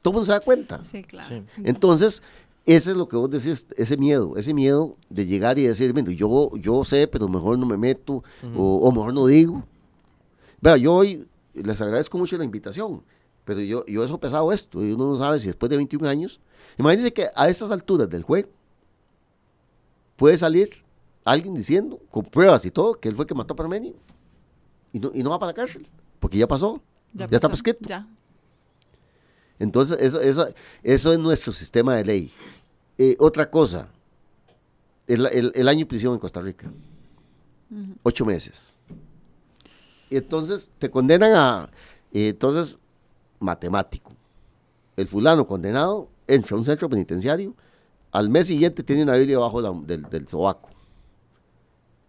todo 0.01 0.11
el 0.11 0.13
mundo 0.15 0.25
se 0.25 0.31
da 0.33 0.39
cuenta. 0.39 0.83
Sí, 0.83 1.03
claro. 1.03 1.27
Sí. 1.27 1.43
Entonces, 1.63 2.21
ese 2.65 2.91
es 2.91 2.97
lo 2.97 3.07
que 3.07 3.15
vos 3.17 3.29
decís, 3.29 3.65
ese 3.77 3.97
miedo, 3.97 4.35
ese 4.37 4.53
miedo 4.53 4.97
de 5.09 5.25
llegar 5.25 5.59
y 5.59 5.63
decir, 5.63 5.93
"Mira, 5.93 6.11
yo, 6.11 6.51
yo 6.57 6.83
sé, 6.85 7.07
pero 7.07 7.27
mejor 7.27 7.57
no 7.59 7.65
me 7.65 7.77
meto, 7.77 8.23
o, 8.55 8.77
o 8.77 8.91
mejor 8.91 9.13
no 9.13 9.25
digo. 9.27 9.63
Vea, 10.61 10.77
yo 10.77 10.93
hoy 10.93 11.27
les 11.53 11.79
agradezco 11.81 12.17
mucho 12.17 12.37
la 12.37 12.45
invitación, 12.45 13.03
pero 13.45 13.59
yo, 13.61 13.85
yo 13.85 14.03
he 14.03 14.07
sopesado 14.07 14.51
esto, 14.51 14.83
y 14.83 14.91
uno 14.93 15.05
no 15.07 15.15
sabe 15.15 15.39
si 15.39 15.47
después 15.47 15.69
de 15.69 15.77
21 15.77 16.07
años, 16.07 16.39
imagínense 16.77 17.11
que 17.13 17.27
a 17.35 17.49
estas 17.49 17.71
alturas 17.71 18.09
del 18.09 18.23
juego 18.23 18.49
puede 20.15 20.37
salir 20.37 20.69
alguien 21.25 21.53
diciendo, 21.53 21.99
con 22.11 22.23
pruebas 22.25 22.65
y 22.65 22.71
todo, 22.71 22.99
que 22.99 23.09
él 23.09 23.15
fue 23.15 23.23
el 23.23 23.27
que 23.27 23.35
mató 23.35 23.53
a 23.53 23.57
Parmenio, 23.57 23.93
y 24.91 24.99
no, 24.99 25.11
y 25.13 25.23
no 25.23 25.29
va 25.31 25.39
para 25.39 25.51
la 25.51 25.53
cárcel, 25.55 25.87
porque 26.19 26.37
ya 26.37 26.47
pasó, 26.47 26.81
ya, 27.13 27.25
está 27.25 27.39
pasó, 27.49 27.49
prescrito. 27.49 27.87
Ya. 27.89 28.07
Entonces, 29.59 29.99
eso, 30.01 30.19
eso, 30.19 30.47
eso 30.81 31.13
es 31.13 31.19
nuestro 31.19 31.51
sistema 31.53 31.95
de 31.95 32.03
ley. 32.05 32.31
Eh, 32.97 33.15
otra 33.19 33.49
cosa, 33.49 33.87
el, 35.07 35.25
el- 35.27 35.51
el 35.55 35.67
año 35.67 35.79
de 35.79 35.85
prisión 35.85 36.13
en 36.13 36.19
Costa 36.19 36.41
Rica, 36.41 36.71
ocho 38.03 38.25
meses. 38.25 38.75
Y 40.09 40.17
entonces 40.17 40.69
te 40.77 40.89
condenan 40.91 41.33
a, 41.35 41.69
eh, 42.11 42.29
entonces, 42.29 42.77
matemático. 43.43 44.11
El 44.97 45.07
fulano 45.07 45.45
condenado 45.47 46.09
entra 46.27 46.55
a 46.55 46.59
un 46.59 46.65
centro 46.65 46.89
penitenciario, 46.89 47.53
al 48.11 48.29
mes 48.29 48.47
siguiente 48.47 48.83
tiene 48.83 49.03
una 49.03 49.15
Biblia 49.15 49.39
la- 49.39 49.71
del, 49.85 50.03
del 50.03 50.27
sobaco. 50.27 50.69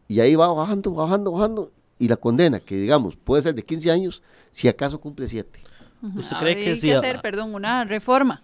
Y 0.09 0.21
ahí 0.21 0.35
va 0.35 0.53
bajando, 0.53 0.93
bajando, 0.93 1.33
bajando, 1.33 1.73
y 1.99 2.09
la 2.09 2.17
condena, 2.17 2.61
que 2.61 2.77
digamos 2.77 3.17
puede 3.17 3.43
ser 3.43 3.55
de 3.55 3.65
15 3.65 3.91
años, 3.91 4.23
si 4.53 4.69
acaso 4.69 5.01
cumple 5.01 5.27
7. 5.29 5.61
Ujú. 6.03 6.19
¿Usted 6.21 6.37
cree 6.37 6.55
que 6.57 6.71
hay 6.71 6.77
sí, 6.77 6.89
que 6.89 6.97
hacer, 6.97 7.21
perdón, 7.23 7.55
una 7.55 7.85
reforma 7.85 8.43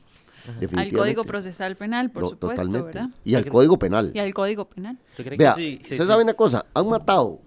al. 0.74 0.93
Código 0.93 1.24
Procesal 1.24 1.76
Penal, 1.76 2.11
por 2.11 2.22
No, 2.22 2.28
supuesto, 2.30 2.62
totalmente. 2.64 2.99
¿verdad? 2.99 3.14
Y 3.24 3.34
al 3.34 3.45
Código 3.47 3.78
Penal. 3.78 4.11
Y 4.14 4.18
al 4.18 4.32
Código 4.32 4.64
Penal. 4.64 4.99
¿Usted 5.11 5.24
cree 5.26 5.36
Vea, 5.36 5.55
que 5.55 5.61
sí? 5.61 5.78
usted 5.82 5.99
sí- 5.99 6.07
sabe 6.07 6.22
una 6.24 6.34
cosa, 6.34 6.64
han 6.72 6.88
matado 6.88 7.41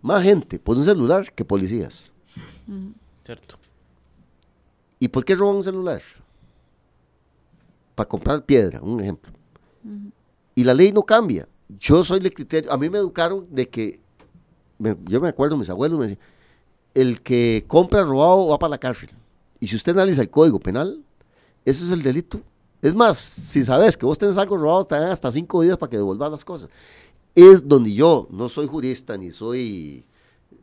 más 0.00 0.22
gente 0.22 0.58
por 0.58 0.76
un 0.78 0.84
celular 0.84 1.30
que 1.34 1.44
policías. 1.44 2.10
Cierto. 3.26 3.56
¿Y 5.02 5.08
por 5.08 5.24
qué 5.24 5.34
roban 5.34 5.56
un 5.56 5.64
celular? 5.64 6.00
Para 7.96 8.08
comprar 8.08 8.44
piedra, 8.44 8.80
un 8.80 9.00
ejemplo. 9.00 9.32
Y 10.54 10.62
la 10.62 10.74
ley 10.74 10.92
no 10.92 11.02
cambia. 11.02 11.48
Yo 11.80 12.04
soy 12.04 12.20
el 12.20 12.32
criterio, 12.32 12.70
a 12.70 12.78
mí 12.78 12.88
me 12.88 12.98
educaron 12.98 13.48
de 13.50 13.68
que, 13.68 13.98
yo 14.78 15.20
me 15.20 15.26
acuerdo, 15.26 15.56
mis 15.56 15.68
abuelos 15.68 15.98
me 15.98 16.04
decían, 16.04 16.24
el 16.94 17.20
que 17.20 17.64
compra 17.66 18.04
robado 18.04 18.46
va 18.46 18.60
para 18.60 18.70
la 18.70 18.78
cárcel. 18.78 19.10
Y 19.58 19.66
si 19.66 19.74
usted 19.74 19.90
analiza 19.90 20.22
el 20.22 20.30
código 20.30 20.60
penal, 20.60 21.02
ese 21.64 21.84
es 21.84 21.90
el 21.90 22.02
delito. 22.02 22.40
Es 22.80 22.94
más, 22.94 23.18
si 23.18 23.64
sabes 23.64 23.96
que 23.96 24.06
vos 24.06 24.16
tenés 24.16 24.36
algo 24.36 24.56
robado, 24.56 24.84
te 24.84 24.94
dan 24.94 25.10
hasta 25.10 25.32
cinco 25.32 25.62
días 25.62 25.78
para 25.78 25.90
que 25.90 25.96
devuelvas 25.96 26.30
las 26.30 26.44
cosas. 26.44 26.70
Es 27.34 27.66
donde 27.66 27.92
yo 27.92 28.28
no 28.30 28.48
soy 28.48 28.68
jurista 28.68 29.18
ni 29.18 29.32
soy 29.32 30.04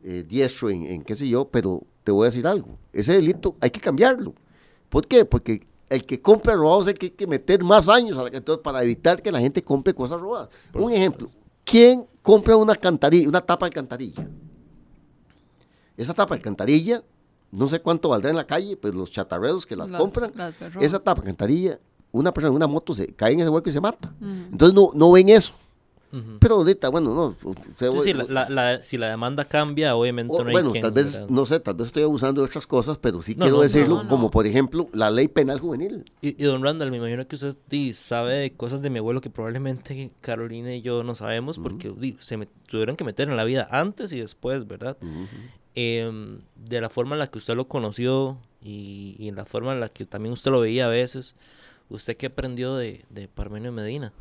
eh, 0.02 0.24
diestro 0.26 0.70
en, 0.70 0.86
en, 0.86 1.02
qué 1.02 1.14
sé 1.14 1.28
yo, 1.28 1.46
pero 1.46 1.82
te 2.10 2.12
voy 2.12 2.24
a 2.24 2.30
decir 2.30 2.44
algo. 2.44 2.76
Ese 2.92 3.12
delito 3.12 3.54
hay 3.60 3.70
que 3.70 3.78
cambiarlo. 3.78 4.34
¿Por 4.88 5.06
qué? 5.06 5.24
Porque 5.24 5.64
el 5.88 6.04
que 6.04 6.20
compra 6.20 6.54
robados 6.56 6.88
hay 6.88 6.94
que, 6.94 7.12
que 7.12 7.24
meter 7.24 7.62
más 7.62 7.88
años 7.88 8.18
a 8.18 8.24
la, 8.24 8.28
entonces, 8.36 8.60
para 8.64 8.82
evitar 8.82 9.22
que 9.22 9.30
la 9.30 9.38
gente 9.38 9.62
compre 9.62 9.94
cosas 9.94 10.20
robadas. 10.20 10.48
Un 10.74 10.92
ejemplo, 10.92 11.30
¿quién 11.64 12.04
compra 12.20 12.56
una 12.56 12.72
alcantarilla, 12.72 13.28
una 13.28 13.40
tapa 13.40 13.66
de 13.66 13.68
alcantarilla? 13.68 14.28
Esa 15.96 16.12
tapa 16.12 16.34
de 16.34 16.38
alcantarilla, 16.40 17.04
no 17.52 17.68
sé 17.68 17.80
cuánto 17.80 18.08
valdrá 18.08 18.30
en 18.30 18.36
la 18.36 18.46
calle, 18.46 18.76
pero 18.76 18.94
los 18.98 19.12
chatarreros 19.12 19.64
que 19.64 19.76
las, 19.76 19.88
Las- 19.88 20.00
compran, 20.00 20.32
las 20.34 20.54
esa 20.80 20.98
tapa 20.98 21.20
de 21.22 21.28
alcantarilla, 21.28 21.78
una 22.10 22.32
persona 22.34 22.50
en 22.50 22.56
una 22.56 22.66
moto 22.66 22.92
se 22.92 23.06
cae 23.14 23.34
en 23.34 23.40
ese 23.40 23.50
hueco 23.50 23.68
y 23.68 23.72
se 23.72 23.80
mata. 23.80 24.12
Entonces 24.20 24.74
no, 24.74 24.88
no 24.94 25.12
ven 25.12 25.28
eso. 25.28 25.52
Pero 26.40 26.56
ahorita, 26.56 26.88
bueno, 26.88 27.14
no. 27.14 27.36
usted- 27.48 27.92
Sí, 27.92 27.98
sí, 28.02 28.12
la- 28.12 28.24
la- 28.24 28.48
la- 28.48 28.82
si 28.84 28.98
la 28.98 29.08
demanda 29.08 29.44
cambia, 29.44 29.94
obviamente 29.94 30.32
o, 30.34 30.40
no 30.42 30.48
hay 30.48 30.52
bueno, 30.52 30.70
quien, 30.72 30.82
tal 30.82 30.90
vez, 30.92 31.12
¿verdad? 31.12 31.28
no 31.28 31.46
sé, 31.46 31.60
tal 31.60 31.74
vez 31.76 31.86
estoy 31.86 32.02
abusando 32.02 32.40
de 32.40 32.46
otras 32.48 32.66
cosas, 32.66 32.98
pero 32.98 33.22
sí 33.22 33.34
No, 33.36 33.42
quiero 33.44 33.56
no, 33.58 33.62
decirlo, 33.62 34.02
no, 34.02 34.08
como 34.08 34.30
por 34.30 34.44
ejemplo 34.46 34.88
la 34.92 35.10
ley 35.10 35.28
penal 35.28 35.60
juvenil. 35.60 36.04
Y, 36.20 36.30
y 36.30 36.44
don 36.46 36.64
Randall, 36.64 36.90
me 36.90 36.96
imagino 36.96 37.26
que 37.28 37.36
usted 37.36 37.56
di, 37.68 37.94
sabe 37.94 38.34
de 38.34 38.52
cosas 38.52 38.82
de 38.82 38.90
mi 38.90 38.98
abuelo 38.98 39.20
que 39.20 39.30
probablemente 39.30 40.10
Carolina 40.20 40.74
y 40.74 40.82
yo 40.82 41.04
no 41.04 41.14
sabemos 41.14 41.58
porque 41.60 41.92
di, 41.96 42.16
se 42.18 42.36
me 42.36 42.46
tuvieron 42.68 42.96
que 42.96 43.04
meter 43.04 43.28
en 43.28 43.36
la 43.36 43.44
vida 43.44 43.68
antes 43.70 44.10
y 44.12 44.18
después, 44.18 44.66
¿verdad? 44.66 44.96
Em, 45.76 46.40
de 46.56 46.80
la 46.80 46.90
forma 46.90 47.14
en 47.14 47.20
la 47.20 47.28
que 47.28 47.38
usted 47.38 47.54
lo 47.54 47.68
conoció 47.68 48.36
y, 48.60 49.14
y 49.18 49.28
en 49.28 49.36
la 49.36 49.44
forma 49.44 49.72
en 49.72 49.80
la 49.80 49.88
que 49.88 50.04
también 50.06 50.32
usted 50.32 50.50
lo 50.50 50.58
veía 50.60 50.86
a 50.86 50.88
veces, 50.88 51.36
¿usted 51.88 52.16
qué 52.16 52.26
aprendió 52.26 52.74
de, 52.76 53.04
de 53.10 53.28
Parmenio 53.28 53.70
Medina? 53.70 54.12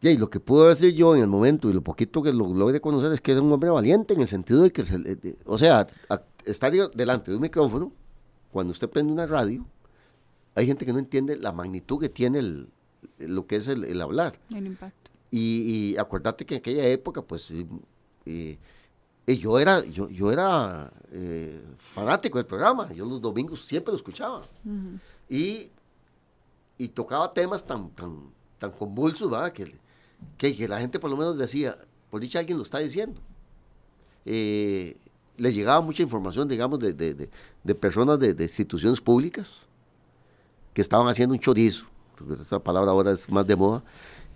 Y 0.00 0.16
lo 0.16 0.30
que 0.30 0.38
puedo 0.38 0.68
decir 0.68 0.94
yo 0.94 1.16
en 1.16 1.22
el 1.22 1.28
momento 1.28 1.68
y 1.68 1.72
lo 1.72 1.82
poquito 1.82 2.22
que 2.22 2.32
lo 2.32 2.52
logré 2.54 2.80
conocer 2.80 3.12
es 3.12 3.20
que 3.20 3.32
era 3.32 3.42
un 3.42 3.50
hombre 3.52 3.68
valiente 3.70 4.14
en 4.14 4.20
el 4.20 4.28
sentido 4.28 4.62
de 4.62 4.70
que, 4.70 4.84
se 4.84 4.96
de- 4.98 5.36
o 5.44 5.58
sea, 5.58 5.86
a- 6.08 6.22
estar 6.44 6.72
delante 6.94 7.30
de 7.32 7.36
un 7.36 7.42
micrófono, 7.42 7.92
cuando 8.52 8.70
usted 8.70 8.88
prende 8.88 9.12
una 9.12 9.26
radio, 9.26 9.66
hay 10.54 10.66
gente 10.66 10.86
que 10.86 10.92
no 10.92 10.98
entiende 11.00 11.36
la 11.36 11.52
magnitud 11.52 11.98
que 12.00 12.08
tiene 12.08 12.38
el, 12.38 12.68
lo 13.18 13.46
que 13.46 13.56
es 13.56 13.66
el, 13.68 13.84
el 13.84 14.00
hablar. 14.00 14.38
El 14.54 14.66
impacto. 14.68 15.10
Y, 15.30 15.92
y 15.94 15.96
acuérdate 15.98 16.46
que 16.46 16.54
en 16.54 16.58
aquella 16.60 16.86
época, 16.86 17.20
pues, 17.22 17.52
eh, 18.24 18.58
yo 19.26 19.58
era, 19.58 19.84
yo, 19.84 20.08
yo 20.08 20.30
era 20.32 20.90
eh, 21.12 21.60
fanático 21.78 22.38
del 22.38 22.46
programa. 22.46 22.90
Yo 22.94 23.04
los 23.04 23.20
domingos 23.20 23.64
siempre 23.64 23.92
lo 23.92 23.96
escuchaba. 23.96 24.46
Y, 25.28 25.70
y 26.78 26.88
tocaba 26.88 27.32
temas 27.34 27.66
tan, 27.66 27.90
tan, 27.90 28.30
tan 28.58 28.70
convulsos, 28.70 29.30
¿verdad? 29.30 29.52
Que, 29.52 29.64
que, 30.36 30.54
que 30.54 30.68
la 30.68 30.80
gente 30.80 30.98
por 30.98 31.10
lo 31.10 31.16
menos 31.16 31.36
decía, 31.38 31.76
por 32.10 32.20
dicha 32.20 32.38
alguien 32.38 32.56
lo 32.58 32.64
está 32.64 32.78
diciendo. 32.78 33.20
Eh, 34.24 34.96
le 35.36 35.52
llegaba 35.52 35.80
mucha 35.80 36.02
información, 36.02 36.48
digamos, 36.48 36.78
de, 36.80 36.92
de- 36.92 37.14
de- 37.14 37.30
de 37.62 37.74
personas 37.74 38.18
de, 38.18 38.34
de 38.34 38.44
instituciones 38.44 39.00
públicas 39.00 39.66
que 40.74 40.82
estaban 40.82 41.06
haciendo 41.08 41.34
un 41.34 41.40
chorizo, 41.40 41.86
porque 42.16 42.34
esa 42.42 42.58
palabra 42.58 42.90
ahora 42.90 43.12
es 43.12 43.28
más 43.30 43.46
de 43.46 43.56
moda, 43.56 43.82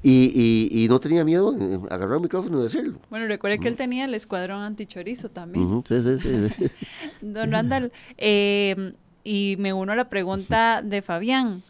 y, 0.03 0.33
y- 0.72 0.85
y 0.85 0.89
no 0.89 0.99
tenía 1.01 1.24
miedo 1.24 1.53
en 1.55 1.85
agarrar 1.91 2.14
el 2.16 2.20
micrófono 2.22 2.59
y 2.61 2.62
decirlo. 2.62 2.99
Bueno, 3.11 3.26
recuerde 3.26 3.59
que 3.59 3.68
él 3.68 3.76
tenía 3.76 4.05
el 4.05 4.14
escuadrón 4.14 4.62
antichorizo 4.62 5.28
también. 5.28 5.83
Sí, 5.87 6.01
sí, 6.03 6.18
sí, 6.18 6.49
sí. 6.68 6.74
Don 7.20 7.51
Randall, 7.53 7.93
eh, 8.18 8.95
y 9.24 9.57
me 9.59 9.72
uno 9.72 9.93
a 9.93 9.97
la 9.97 10.09
pregunta 10.09 10.83
de 10.83 11.03
Fabián. 11.03 11.62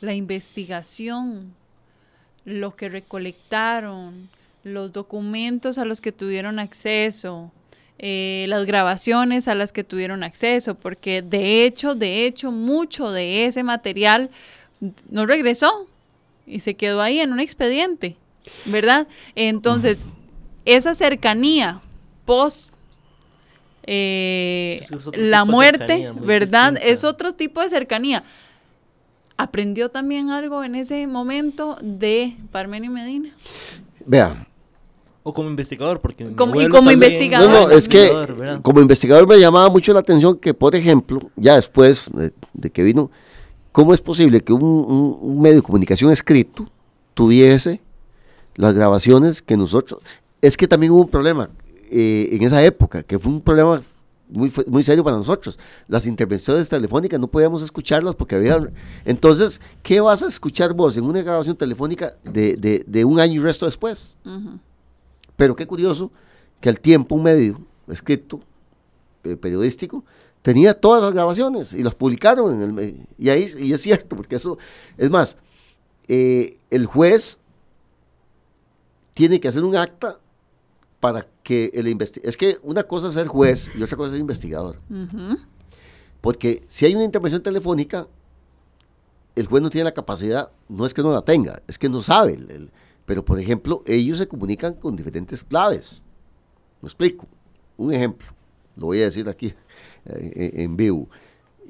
La 0.00 0.14
investigación, 0.14 1.54
lo 2.46 2.76
que 2.76 2.88
recolectaron, 2.88 4.30
los 4.64 4.92
documentos 4.92 5.76
a 5.78 5.84
los 5.84 6.00
que 6.00 6.12
tuvieron 6.12 6.58
acceso, 6.58 7.52
eh, 7.98 8.46
las 8.48 8.64
grabaciones 8.66 9.48
a 9.48 9.54
las 9.54 9.72
que 9.72 9.84
tuvieron 9.84 10.22
acceso, 10.22 10.76
porque 10.76 11.22
de 11.22 11.64
hecho, 11.64 11.94
de 11.94 12.24
hecho, 12.24 12.50
mucho 12.50 13.10
de 13.10 13.44
ese 13.46 13.62
material 13.62 14.30
no 15.10 15.26
regresó 15.26 15.88
y 16.46 16.60
se 16.60 16.74
quedó 16.74 17.02
ahí 17.02 17.20
en 17.20 17.32
un 17.32 17.40
expediente, 17.40 18.16
¿verdad? 18.64 19.08
Entonces, 19.34 20.04
esa 20.64 20.94
cercanía 20.94 21.80
post 22.24 22.72
eh, 23.88 24.80
Es 24.80 24.90
la 25.16 25.44
muerte, 25.44 26.12
¿verdad? 26.20 26.72
distinta. 26.72 26.92
Es 26.92 27.04
otro 27.04 27.32
tipo 27.32 27.60
de 27.60 27.70
cercanía. 27.70 28.24
¿Aprendió 29.38 29.90
también 29.90 30.30
algo 30.30 30.64
en 30.64 30.74
ese 30.74 31.06
momento 31.06 31.76
de 31.82 32.36
Parmenio 32.52 32.90
Medina? 32.90 33.34
Vea, 34.06 34.46
O 35.22 35.32
como 35.34 35.50
investigador, 35.50 36.00
porque 36.00 36.24
Como- 36.34 36.60
y 36.60 36.68
como 36.68 36.88
también 36.90 36.94
investigador. 36.94 37.50
No, 37.50 37.68
no, 37.68 37.70
es 37.70 37.88
que 37.88 38.08
como 38.62 38.80
investigador 38.80 39.26
me 39.28 39.38
llamaba 39.40 39.68
mucho 39.68 39.92
la 39.92 39.98
atención 40.00 40.36
que, 40.38 40.54
por 40.54 40.74
ejemplo, 40.76 41.20
ya 41.36 41.56
después 41.56 42.10
de, 42.14 42.32
de 42.54 42.70
que 42.70 42.82
vino, 42.84 43.10
¿cómo 43.72 43.92
es 43.92 44.00
posible 44.00 44.40
que 44.42 44.52
un, 44.52 44.62
un- 44.62 45.18
un 45.20 45.40
medio 45.40 45.56
de 45.56 45.62
comunicación 45.62 46.12
escrito 46.12 46.66
tuviese 47.14 47.80
las 48.54 48.74
grabaciones 48.74 49.42
que 49.42 49.56
nosotros... 49.56 50.00
Es 50.40 50.56
que 50.56 50.68
también 50.68 50.92
hubo 50.92 51.00
un 51.02 51.08
problema 51.08 51.50
eh, 51.90 52.28
en 52.30 52.42
esa 52.44 52.64
época, 52.64 53.02
que 53.02 53.18
fue 53.18 53.32
un 53.32 53.40
problema 53.40 53.82
muy, 54.28 54.52
muy 54.66 54.82
serio 54.82 55.04
para 55.04 55.16
nosotros. 55.16 55.58
Las 55.88 56.06
intervenciones 56.06 56.68
telefónicas 56.68 57.18
no 57.20 57.28
podíamos 57.28 57.62
escucharlas 57.62 58.14
porque 58.14 58.34
había... 58.34 58.58
Entonces, 59.04 59.60
¿qué 59.82 60.00
vas 60.00 60.22
a 60.22 60.26
escuchar 60.26 60.72
vos 60.74 60.96
en 60.96 61.04
una 61.04 61.22
grabación 61.22 61.56
telefónica 61.56 62.14
de, 62.24 62.56
de- 62.56 62.84
de 62.86 63.04
un 63.04 63.20
año 63.20 63.34
y 63.40 63.44
resto 63.44 63.66
después? 63.66 64.16
Pero 65.36 65.54
qué 65.54 65.66
curioso 65.66 66.10
que 66.60 66.68
al 66.68 66.80
tiempo 66.80 67.14
un 67.14 67.22
medio 67.22 67.60
escrito, 67.88 68.40
eh, 69.24 69.36
periodístico, 69.36 70.04
tenía 70.42 70.74
todas 70.74 71.02
las 71.02 71.12
grabaciones 71.12 71.72
y 71.72 71.82
las 71.82 71.94
publicaron. 71.94 72.62
En 72.62 72.78
el, 72.78 73.06
y 73.18 73.28
ahí 73.28 73.52
y 73.58 73.72
es 73.72 73.82
cierto, 73.82 74.16
porque 74.16 74.36
eso, 74.36 74.56
es 74.96 75.10
más, 75.10 75.38
eh, 76.08 76.56
el 76.70 76.86
juez 76.86 77.40
tiene 79.14 79.40
que 79.40 79.48
hacer 79.48 79.64
un 79.64 79.76
acta 79.76 80.18
para 81.00 81.26
que 81.46 81.70
el. 81.74 81.86
Es 82.24 82.36
que 82.36 82.58
una 82.64 82.82
cosa 82.82 83.06
es 83.06 83.14
ser 83.14 83.28
juez 83.28 83.70
y 83.78 83.82
otra 83.82 83.96
cosa 83.96 84.06
es 84.08 84.12
ser 84.12 84.20
investigador. 84.20 84.76
Porque 86.20 86.62
si 86.66 86.86
hay 86.86 86.94
una 86.94 87.04
intervención 87.04 87.40
telefónica, 87.42 88.08
el 89.36 89.46
juez 89.46 89.62
no 89.62 89.70
tiene 89.70 89.84
la 89.84 89.94
capacidad, 89.94 90.50
no 90.68 90.84
es 90.86 90.92
que 90.92 91.02
no 91.02 91.12
la 91.12 91.22
tenga, 91.22 91.62
es 91.68 91.78
que 91.78 91.88
no 91.88 92.02
sabe. 92.02 92.34
el- 92.34 92.50
el- 92.50 92.70
pero, 93.04 93.24
por 93.24 93.38
ejemplo, 93.38 93.82
ellos 93.86 94.18
se 94.18 94.26
comunican 94.26 94.74
con 94.74 94.96
diferentes 94.96 95.44
claves. 95.44 96.02
Lo 96.82 96.88
explico. 96.88 97.28
Un 97.76 97.92
ejemplo, 97.94 98.26
lo 98.74 98.86
voy 98.86 99.00
a 99.00 99.04
decir 99.04 99.28
aquí 99.28 99.54
eh, 100.06 100.50
en 100.54 100.76
vivo 100.76 101.08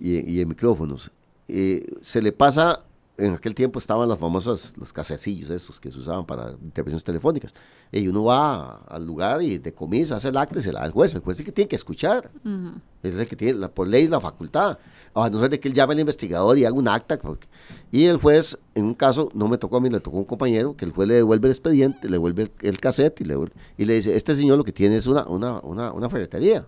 y, 0.01 0.33
y 0.33 0.41
en 0.41 0.49
micrófonos. 0.49 1.11
Eh, 1.49 1.85
se 2.01 2.23
le 2.23 2.33
pasa, 2.33 2.85
en 3.19 3.33
aquel 3.35 3.55
tiempo 3.55 3.79
estaban 3.79 4.09
las 4.09 4.19
famosas, 4.19 4.75
los 4.77 4.93
casecillos 4.93 5.49
esos 5.51 5.81
que 5.81 5.91
se 5.91 5.99
usaban 5.99 6.27
para 6.27 6.51
intervenciones 6.63 7.03
telefónicas. 7.05 7.55
Y 7.91 8.07
uno 8.09 8.25
va 8.25 8.83
al 8.89 9.07
lugar 9.07 9.41
y 9.43 9.59
decomisa, 9.59 10.17
hace 10.17 10.29
el 10.29 10.37
acta 10.37 10.59
y 10.59 10.63
se 10.63 10.73
la 10.73 10.81
da 10.81 10.85
al 10.87 10.93
juez. 10.93 11.15
El 11.15 11.21
juez 11.23 11.37
es 11.37 11.41
el 11.41 11.47
que 11.47 11.53
tiene 11.53 11.69
que 11.69 11.77
escuchar. 11.77 12.31
Ujú. 12.45 12.73
Es 13.03 13.15
el 13.15 13.27
que 13.27 13.37
tiene 13.37 13.55
la, 13.59 13.69
por 13.69 13.87
ley 13.89 14.07
la 14.07 14.21
facultad. 14.21 14.79
A 15.15 15.31
no 15.31 15.41
ser 15.41 15.49
de 15.49 15.59
que 15.59 15.69
él 15.69 15.75
llame 15.75 15.95
al 15.95 16.01
investigador 16.01 16.59
y 16.59 16.65
haga 16.67 16.75
un 16.77 16.89
acta. 16.89 17.17
porque- 17.19 17.49
y 17.91 18.05
el 18.05 18.19
juez, 18.19 18.59
en 18.75 18.85
un 18.85 18.95
caso, 18.95 19.31
no 19.33 19.49
me 19.49 19.57
tocó 19.57 19.79
a 19.79 19.81
mí, 19.81 19.89
le 19.89 20.01
tocó 20.01 20.19
a 20.19 20.21
un 20.21 20.27
compañero, 20.27 20.77
que 20.77 20.85
el 20.85 20.93
juez 20.93 21.09
le 21.09 21.15
devuelve 21.15 21.47
el 21.49 21.53
expediente, 21.53 22.09
le 22.09 22.13
devuelve 22.17 22.43
el, 22.43 22.53
el 22.63 22.79
cassette 22.79 23.21
y 23.23 23.25
le, 23.25 23.35
devuelve- 23.37 23.55
y 23.79 23.85
le 23.87 23.95
dice, 23.95 24.15
este 24.15 24.37
señor 24.37 24.59
lo 24.59 24.65
que 24.65 24.73
tiene 24.73 24.97
es 24.97 25.07
una, 25.07 25.25
una, 25.27 25.61
una, 25.61 25.93
una 25.93 26.11
ferretería. 26.11 26.67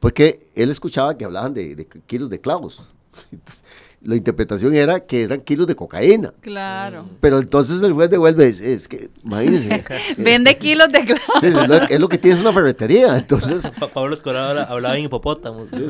Porque 0.00 0.48
él 0.54 0.70
escuchaba 0.70 1.16
que 1.16 1.24
hablaban 1.24 1.54
de, 1.54 1.74
de 1.74 1.86
kilos 1.86 2.30
de 2.30 2.40
clavos. 2.40 2.92
Entonces, 3.32 3.64
la 4.06 4.16
interpretación 4.16 4.74
era 4.74 5.00
que 5.06 5.22
eran 5.22 5.40
kilos 5.40 5.66
de 5.66 5.74
cocaína. 5.74 6.32
Claro. 6.40 7.04
Pero 7.20 7.38
entonces 7.38 7.82
el 7.82 7.92
juez 7.92 8.08
devuelve, 8.08 8.46
es, 8.48 8.60
es 8.60 8.88
que, 8.88 9.10
imagínense. 9.24 9.74
eh, 9.74 9.84
Vende 10.18 10.56
kilos 10.58 10.88
de 10.90 11.06
sí, 11.40 11.46
es, 11.46 11.52
lo, 11.52 11.74
es 11.74 12.00
lo 12.00 12.08
que 12.08 12.18
tiene 12.18 12.36
es 12.36 12.42
una 12.42 12.52
ferretería. 12.52 13.18
Entonces, 13.18 13.68
Pa- 13.80 13.88
Pablo 13.88 14.14
Escobar 14.14 14.36
habla- 14.36 14.62
hablaba 14.64 14.96
en 14.96 15.04
hipopótamos. 15.04 15.68
Sí. 15.70 15.86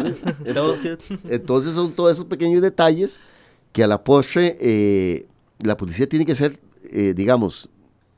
Entonces 1.28 1.74
son 1.74 1.92
todos 1.92 2.12
esos 2.12 2.24
pequeños 2.26 2.62
detalles 2.62 3.20
que 3.72 3.84
a 3.84 3.86
la 3.86 4.02
postre 4.02 4.56
eh, 4.60 5.26
la 5.62 5.76
policía 5.76 6.08
tiene 6.08 6.24
que 6.26 6.34
ser, 6.34 6.58
eh, 6.90 7.12
digamos, 7.14 7.68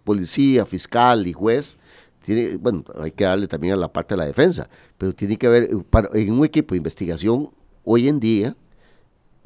policía, 0.04 0.66
fiscal 0.66 1.26
y 1.26 1.32
juez. 1.32 1.76
Tiene, 2.24 2.56
bueno, 2.56 2.84
hay 3.00 3.10
que 3.10 3.24
darle 3.24 3.48
también 3.48 3.74
a 3.74 3.76
la 3.76 3.92
parte 3.92 4.14
de 4.14 4.18
la 4.18 4.26
defensa, 4.26 4.68
pero 4.98 5.14
tiene 5.14 5.36
que 5.36 5.46
haber, 5.46 5.64
eh, 5.64 5.68
para- 5.88 6.08
en 6.14 6.32
un 6.32 6.44
equipo 6.44 6.74
de 6.74 6.78
investigación 6.78 7.50
hoy 7.84 8.08
en 8.08 8.20
día, 8.20 8.54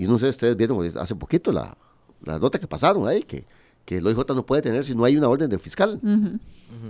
y 0.03 0.07
no 0.07 0.19
sé, 0.19 0.29
ustedes 0.29 0.57
vieron 0.57 0.85
hace 0.99 1.15
poquito 1.15 1.53
la, 1.53 1.77
la 2.25 2.39
nota 2.39 2.59
que 2.59 2.67
pasaron 2.67 3.07
ahí, 3.09 3.23
que 3.23 3.45
que 3.85 3.97
el 3.99 4.07
OIJ 4.07 4.19
no 4.37 4.47
puede 4.47 4.63
tener 4.63 4.85
si 4.85 4.95
no 4.95 5.03
hay 5.05 5.17
una 5.17 5.29
orden 5.29 5.51
del 5.51 5.59
fiscal. 5.59 5.99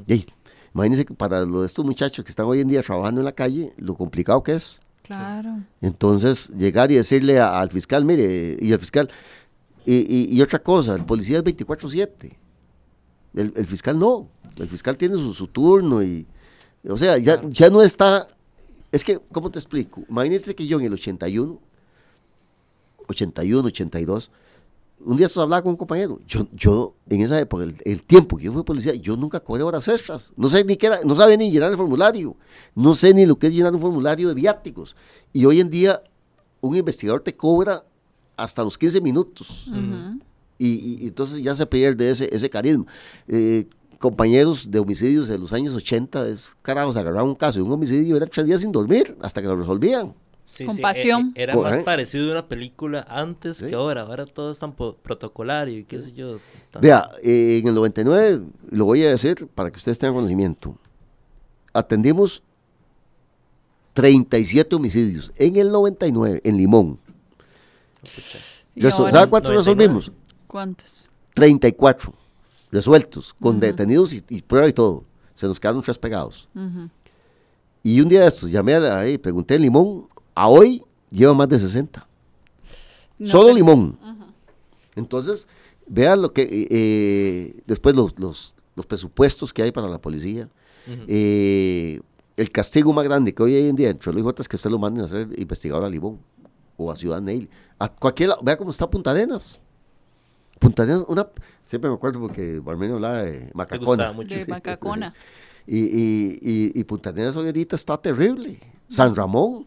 Y, 0.07 0.27
imagínense 0.75 1.07
que 1.07 1.15
para 1.15 1.41
lo 1.47 1.63
de 1.63 1.67
estos 1.67 1.85
muchachos 1.87 2.23
que 2.23 2.31
están 2.31 2.45
hoy 2.47 2.61
en 2.61 2.69
día 2.69 2.83
trabajando 2.83 3.23
en 3.23 3.25
la 3.25 3.33
calle, 3.33 3.73
lo 3.79 3.95
complicado 3.95 4.43
que 4.43 4.55
es. 4.55 4.79
Claro. 5.03 5.61
Entonces, 5.81 6.51
llegar 6.51 6.93
y 6.93 6.97
decirle 6.97 7.41
a- 7.41 7.61
al 7.61 7.71
fiscal, 7.71 8.05
mire, 8.05 8.59
y 8.61 8.73
al 8.75 8.79
fiscal, 8.79 9.09
y, 9.87 9.95
y- 9.95 10.37
y 10.37 10.43
otra 10.43 10.59
cosa, 10.59 10.95
el 10.95 11.05
policía 11.07 11.39
es 11.39 11.45
24-7. 11.45 12.37
El, 13.35 13.53
el 13.57 13.65
fiscal 13.67 13.99
no. 13.99 14.29
El 14.57 14.69
fiscal 14.69 14.97
tiene 14.99 15.15
su, 15.15 15.33
su 15.33 15.49
turno 15.49 16.03
y, 16.03 16.27
o 16.87 16.99
sea, 16.99 17.17
ya, 17.17 17.41
ya 17.49 17.71
no 17.71 17.81
está. 17.83 18.29
Es 18.93 19.03
que, 19.03 19.19
¿cómo 19.33 19.51
te 19.51 19.59
explico? 19.59 20.03
Imagínense 20.11 20.55
que 20.55 20.67
yo 20.67 20.79
en 20.79 20.85
el 20.87 20.93
81, 20.93 21.59
81, 23.09 23.67
82, 23.69 24.31
un 25.05 25.17
día 25.17 25.27
hablaba 25.35 25.63
con 25.63 25.71
un 25.73 25.77
compañero. 25.77 26.21
Yo, 26.29 26.47
yo 26.53 26.95
en 27.09 27.23
esa 27.23 27.39
época, 27.41 27.65
el, 27.65 27.75
el 27.85 28.03
tiempo 28.05 28.37
que 28.37 28.45
yo 28.45 28.53
fui 28.53 28.63
policía, 28.63 28.95
yo 28.95 29.17
nunca 29.17 29.41
cobré 29.41 29.63
horas 29.65 29.89
extras. 29.89 30.33
No 30.37 30.49
sé 30.49 30.65
ni 30.65 30.77
qué 30.77 30.87
era, 30.87 31.01
no 31.05 31.17
sabía 31.17 31.37
ni 31.37 31.51
llenar 31.51 31.73
el 31.73 31.77
formulario. 31.77 32.37
No 32.77 32.95
sé 32.95 33.13
ni 33.13 33.27
lo 33.27 33.37
que 33.37 33.49
es 33.49 33.53
llenar 33.55 33.75
un 33.75 33.81
formulario 33.81 34.29
de 34.29 34.35
viáticos. 34.35 34.95
Y 35.33 35.45
hoy 35.45 35.61
en 35.61 35.71
día, 35.71 36.01
un 36.61 36.77
investigador 36.77 37.21
te 37.21 37.35
cobra 37.35 37.85
hasta 38.37 38.63
los 38.63 38.79
15 38.79 39.01
minutos. 39.01 39.67
Ujú. 39.69 40.21
Y, 40.59 40.69
y- 40.69 40.99
y 41.05 41.09
entonces 41.09 41.43
ya 41.43 41.55
se 41.57 41.67
pierde 41.67 42.09
ese, 42.09 42.29
ese 42.33 42.49
carisma. 42.49 42.87
Eh, 43.27 43.67
compañeros 43.99 44.71
de 44.71 44.79
homicidios 44.79 45.27
de 45.27 45.39
los 45.39 45.53
años 45.53 45.75
80, 45.75 46.29
es 46.29 46.55
carajos, 46.63 46.97
agarraban 46.97 47.29
un 47.29 47.35
caso 47.35 47.59
de 47.59 47.63
un 47.65 47.73
homicidio, 47.73 48.17
era 48.17 48.27
tres 48.27 48.47
días 48.47 48.61
sin 48.61 48.71
dormir 48.71 49.17
hasta 49.21 49.41
que 49.43 49.49
lo 49.49 49.57
resolvían. 49.57 50.13
Sí, 50.45 50.65
Con 50.67 50.75
sí, 50.75 50.81
e- 50.81 50.83
pasión. 50.83 51.33
e- 51.37 51.43
era 51.45 51.55
Co- 51.55 51.63
más 51.63 51.77
eh. 51.77 51.83
parecido 51.85 52.29
a 52.29 52.33
una 52.33 52.49
película 52.49 53.07
antes 53.09 53.59
Sí. 53.59 53.67
que 53.67 53.75
ahora. 53.77 54.03
Ahora 54.03 54.27
todo 54.27 54.51
es 54.51 54.59
tan 54.59 54.75
protocolario 54.75 55.79
y 55.79 55.85
qué 55.85 56.01
sé 56.03 56.13
yo. 56.15 56.39
tan- 56.71 56.83
Vea, 56.83 57.09
eh, 57.23 57.59
en 57.63 57.69
el 57.69 57.75
99, 57.75 58.43
lo 58.71 58.85
voy 58.85 59.05
a 59.05 59.11
decir 59.11 59.47
para 59.55 59.71
que 59.71 59.77
ustedes 59.77 59.99
tengan 59.99 60.15
conocimiento, 60.17 60.77
atendimos 61.73 62.43
37 63.93 64.75
homicidios 64.75 65.33
en 65.37 65.57
el 65.57 65.71
99, 65.71 66.41
en 66.45 66.57
Limón. 66.57 66.99
Pucha. 68.01 68.39
¿Y 68.75 68.81
Resol- 68.81 68.99
ahora 69.01 69.11
¿Sabe 69.13 69.31
cuántos 69.31 69.51
99? 69.53 69.95
resolvimos? 69.95 70.13
¿Cuántos? 70.47 71.09
34 71.35 72.15
resueltos, 72.71 73.35
con 73.35 73.61
detenidos 73.61 74.15
y, 74.15 74.25
y 74.31 74.41
prueba 74.43 74.67
y 74.69 74.73
todo. 74.73 75.05
Se 75.35 75.47
nos 75.47 75.61
quedaron 75.61 75.83
tres 75.83 75.99
pegados. 75.99 76.49
Y 77.83 78.01
un 78.01 78.09
día 78.09 78.23
de 78.23 78.29
estos 78.29 78.51
llamé 78.51 78.75
a 78.75 78.81
la, 78.81 78.99
ahí, 79.01 79.19
pregunté 79.19 79.57
en 79.57 79.63
Limón, 79.63 80.09
a 80.35 80.49
hoy 80.49 80.83
lleva 81.11 81.35
más 81.35 81.49
de 81.49 81.59
60. 81.59 82.07
No, 83.19 83.29
Solo 83.29 83.45
pero- 83.45 83.57
Limón. 83.57 83.99
Entonces, 84.97 85.47
vean 85.87 86.21
lo 86.23 86.33
que, 86.33 86.43
eh, 86.43 86.67
eh, 86.71 87.63
después 87.67 87.95
los, 87.97 88.19
los, 88.19 88.55
los 88.77 88.87
presupuestos 88.87 89.53
que 89.53 89.63
hay 89.63 89.73
para 89.73 89.89
la 89.89 90.01
policía. 90.01 90.49
Eh, 91.07 92.01
el 92.37 92.51
castigo 92.51 92.93
más 92.93 93.05
grande 93.05 93.33
que 93.35 93.43
hoy 93.43 93.57
en 93.57 93.77
día 93.77 93.91
entre 93.91 94.13
los 94.13 94.21
IJ 94.23 94.41
es 94.41 94.49
que 94.49 94.57
usted 94.57 94.71
lo 94.71 94.79
manden 94.79 95.05
a 95.05 95.09
ser 95.09 95.29
investigador 95.39 95.85
a 95.85 95.89
Limón 95.89 96.19
o 96.77 96.91
a 96.91 96.97
Ciudad 96.97 97.21
Neil. 97.23 97.49
A 97.79 97.89
cualquier 97.89 98.31
lado, 98.31 98.41
vea 98.43 98.57
cómo 98.57 98.71
está 98.71 98.89
Punta 98.91 99.11
Arenas. 99.13 99.61
Punta 100.59 100.83
Arenas, 100.83 101.05
una, 101.09 101.27
siempre 101.63 101.89
me 101.91 101.97
acuerdo 101.97 102.21
porque 102.21 102.59
Barmenio 102.61 102.97
hablaba 102.97 103.23
de 103.23 103.51
Macacona. 103.55 103.87
gustaba 103.87 104.13
mucho. 104.15 104.35
De 104.35 104.47
Macacona. 104.47 105.15
Y, 105.67 105.79
y, 105.79 106.39
y, 106.43 106.81
y 106.81 106.85
Punta 106.85 107.11
Arenas 107.11 107.37
hoy 107.37 107.47
ahorita 107.47 107.77
está 107.77 107.97
terrible. 108.01 108.59
San 108.89 109.15
Ramón, 109.15 109.67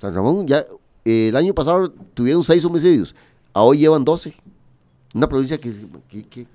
San 0.00 0.14
Ramón, 0.14 0.46
ya 0.46 0.64
eh, 1.04 1.28
el 1.28 1.36
año 1.36 1.54
pasado 1.54 1.90
tuvieron 2.14 2.42
seis 2.44 2.64
homicidios, 2.64 3.14
a 3.52 3.62
hoy 3.62 3.78
llevan 3.78 4.04
12. 4.04 4.34
Una 5.14 5.28
provincia 5.28 5.58
que, 5.58 5.72
que- 6.08 6.24
que 6.26 6.46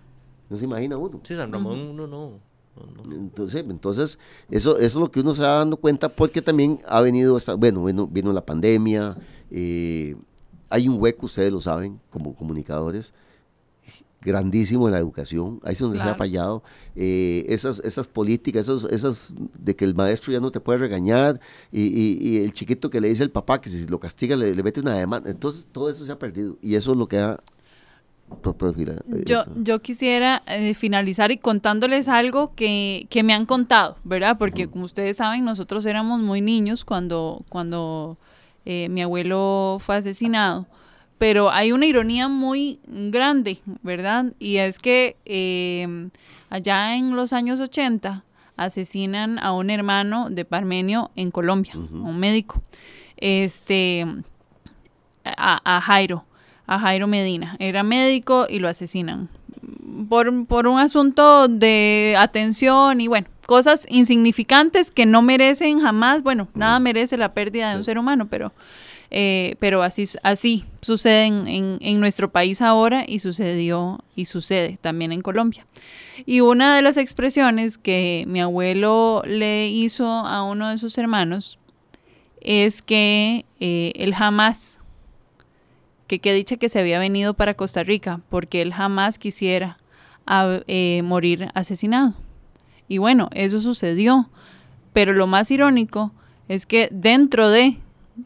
no 0.50 0.58
se 0.58 0.66
imagina 0.66 0.98
uno. 0.98 1.20
Sí, 1.24 1.36
San 1.36 1.52
Ramón, 1.54 1.80
uno 1.80 2.08
no. 2.08 2.32
no, 2.76 3.04
no. 3.06 3.16
Entonces, 3.16 3.64
entonces 3.70 4.20
eso, 4.50 4.78
eso 4.78 4.86
es 4.86 4.96
lo 4.96 5.10
que 5.12 5.20
uno 5.22 5.34
se 5.36 5.42
va 5.44 5.60
dando 5.60 5.78
cuenta 5.78 6.10
porque 6.10 6.42
también 6.42 6.80
ha 6.88 7.02
venido, 7.02 7.38
esta, 7.38 7.56
bueno, 7.56 7.84
vino, 7.86 8.08
vino 8.08 8.34
la 8.34 8.46
pandemia, 8.46 9.16
eh, 9.52 10.16
hay 10.70 10.88
un 10.88 11.02
hueco, 11.02 11.26
ustedes 11.28 11.52
lo 11.52 11.62
saben, 11.62 12.00
como 12.10 12.36
comunicadores, 12.36 13.14
grandísimo 14.22 14.88
en 14.88 14.94
la 14.94 15.00
educación, 15.00 15.60
ahí 15.64 15.74
es 15.74 15.80
donde 15.80 15.98
se 16.00 16.04
ha 16.12 16.16
fallado, 16.16 16.64
eh, 16.96 17.46
esas, 17.48 17.80
esas 17.86 18.06
políticas, 18.08 18.68
esas, 18.68 18.84
esas 18.92 19.36
de 19.58 19.76
que 19.76 19.86
el 19.86 19.96
maestro 19.96 20.34
ya 20.34 20.40
no 20.42 20.52
te 20.52 20.60
puede 20.60 20.78
regañar 20.80 21.40
y, 21.72 21.84
y- 21.84 22.18
y 22.22 22.38
el 22.40 22.52
chiquito 22.52 22.90
que 22.90 23.00
le 23.00 23.08
dice 23.08 23.24
al 23.24 23.30
papá 23.32 23.62
que 23.62 23.70
si 23.70 23.88
lo 23.88 24.00
castiga 24.00 24.36
le, 24.36 24.54
le 24.54 24.62
mete 24.64 24.82
una 24.82 24.94
demanda, 24.96 25.30
entonces 25.30 25.68
todo 25.72 25.90
eso 25.90 26.06
se 26.06 26.12
ha 26.12 26.20
perdido 26.20 26.58
y 26.62 26.76
eso 26.76 26.92
es 26.92 26.98
lo 26.98 27.08
que 27.08 27.18
ha... 27.20 27.40
profila- 28.42 29.02
Yo, 29.26 29.44
yo 29.64 29.80
quisiera 29.82 30.44
eh, 30.48 30.74
finalizar 30.74 31.32
y 31.32 31.38
contándoles 31.38 32.08
algo 32.08 32.54
que, 32.56 33.08
que 33.10 33.24
me 33.24 33.34
han 33.34 33.46
contado, 33.46 33.96
¿verdad? 34.04 34.38
Porque 34.38 34.68
como 34.72 34.86
ustedes 34.86 35.18
saben, 35.18 35.46
nosotros 35.46 35.86
éramos 35.86 36.22
muy 36.22 36.42
niños 36.42 36.86
cuando, 36.86 37.44
cuando 37.50 38.18
eh, 38.66 38.88
mi 38.90 39.02
abuelo 39.02 39.78
fue 39.80 39.96
asesinado. 39.96 40.68
Pero 41.20 41.52
hay 41.52 41.72
una 41.72 41.86
ironía 41.86 42.28
muy 42.28 42.80
grande, 42.88 43.60
¿verdad? 43.84 44.34
Y 44.40 44.58
es 44.58 44.80
que 44.80 45.18
eh, 45.26 46.10
allá 46.50 46.96
en 46.96 47.16
los 47.16 47.32
años 47.34 47.60
80 47.60 48.24
asesinan 48.58 49.38
a 49.38 49.52
un 49.52 49.70
hermano 49.70 50.30
de 50.30 50.46
Parmenio 50.46 51.12
en 51.16 51.30
Colombia, 51.30 51.76
un 51.76 52.18
médico. 52.20 52.62
Este, 53.18 54.06
a, 55.24 55.78
a 55.78 55.82
Jairo, 55.82 56.26
a 56.66 56.80
Jairo 56.80 57.08
Medina. 57.08 57.56
Era 57.60 57.84
médico 57.84 58.48
y 58.50 58.60
lo 58.60 58.68
asesinan. 58.68 59.30
Por, 60.08 60.46
por 60.48 60.68
un 60.68 60.80
asunto 60.80 61.48
de 61.48 62.16
atención 62.18 63.02
y 63.02 63.08
bueno, 63.08 63.28
cosas 63.46 63.86
insignificantes 63.90 64.92
que 64.92 65.06
no 65.06 65.22
merecen 65.22 65.80
jamás, 65.82 66.24
bueno, 66.24 66.48
nada 66.54 66.80
merece 66.80 67.18
la 67.18 67.34
pérdida 67.34 67.72
de 67.72 67.78
un 67.78 67.84
ser 67.84 67.98
humano, 67.98 68.28
pero, 68.30 68.54
eh, 69.12 69.56
pero 69.60 69.82
así, 69.84 70.04
así 70.24 70.66
sucede 70.82 71.26
en, 71.26 71.78
en- 71.82 72.00
nuestro 72.00 72.32
país 72.32 72.62
ahora 72.62 73.04
y 73.08 73.20
sucedió 73.20 74.00
y 74.16 74.26
sucede 74.26 74.78
también 74.82 75.12
en 75.12 75.22
Colombia. 75.22 75.66
Y 76.26 76.42
una 76.42 76.76
de 76.76 76.82
las 76.82 76.98
expresiones 76.98 77.78
que 77.78 78.26
mi 78.28 78.40
abuelo 78.42 79.24
le 79.26 79.68
hizo 79.70 80.06
a 80.08 80.44
uno 80.44 80.70
de 80.70 80.78
sus 80.78 80.98
hermanos 80.98 81.58
es 82.42 82.82
que 82.82 83.46
eh, 83.60 83.92
él 83.96 84.14
jamás, 84.14 84.80
que 86.08 86.20
qué 86.20 86.34
dicha 86.34 86.58
que 86.58 86.70
se 86.70 86.80
había 86.80 87.00
venido 87.00 87.34
para 87.34 87.54
Costa 87.56 87.84
Rica, 87.84 88.22
porque 88.30 88.62
él 88.62 88.74
jamás 88.74 89.18
quisiera 89.18 89.78
a- 90.26 90.60
eh, 90.68 91.02
morir 91.04 91.50
asesinado. 91.54 92.14
Y 92.88 92.98
bueno, 92.98 93.30
eso 93.34 93.60
sucedió. 93.60 94.30
Pero 94.94 95.14
lo 95.14 95.28
más 95.28 95.52
irónico 95.52 96.12
es 96.48 96.66
que 96.66 96.90
dentro 96.92 97.50
de 97.50 97.78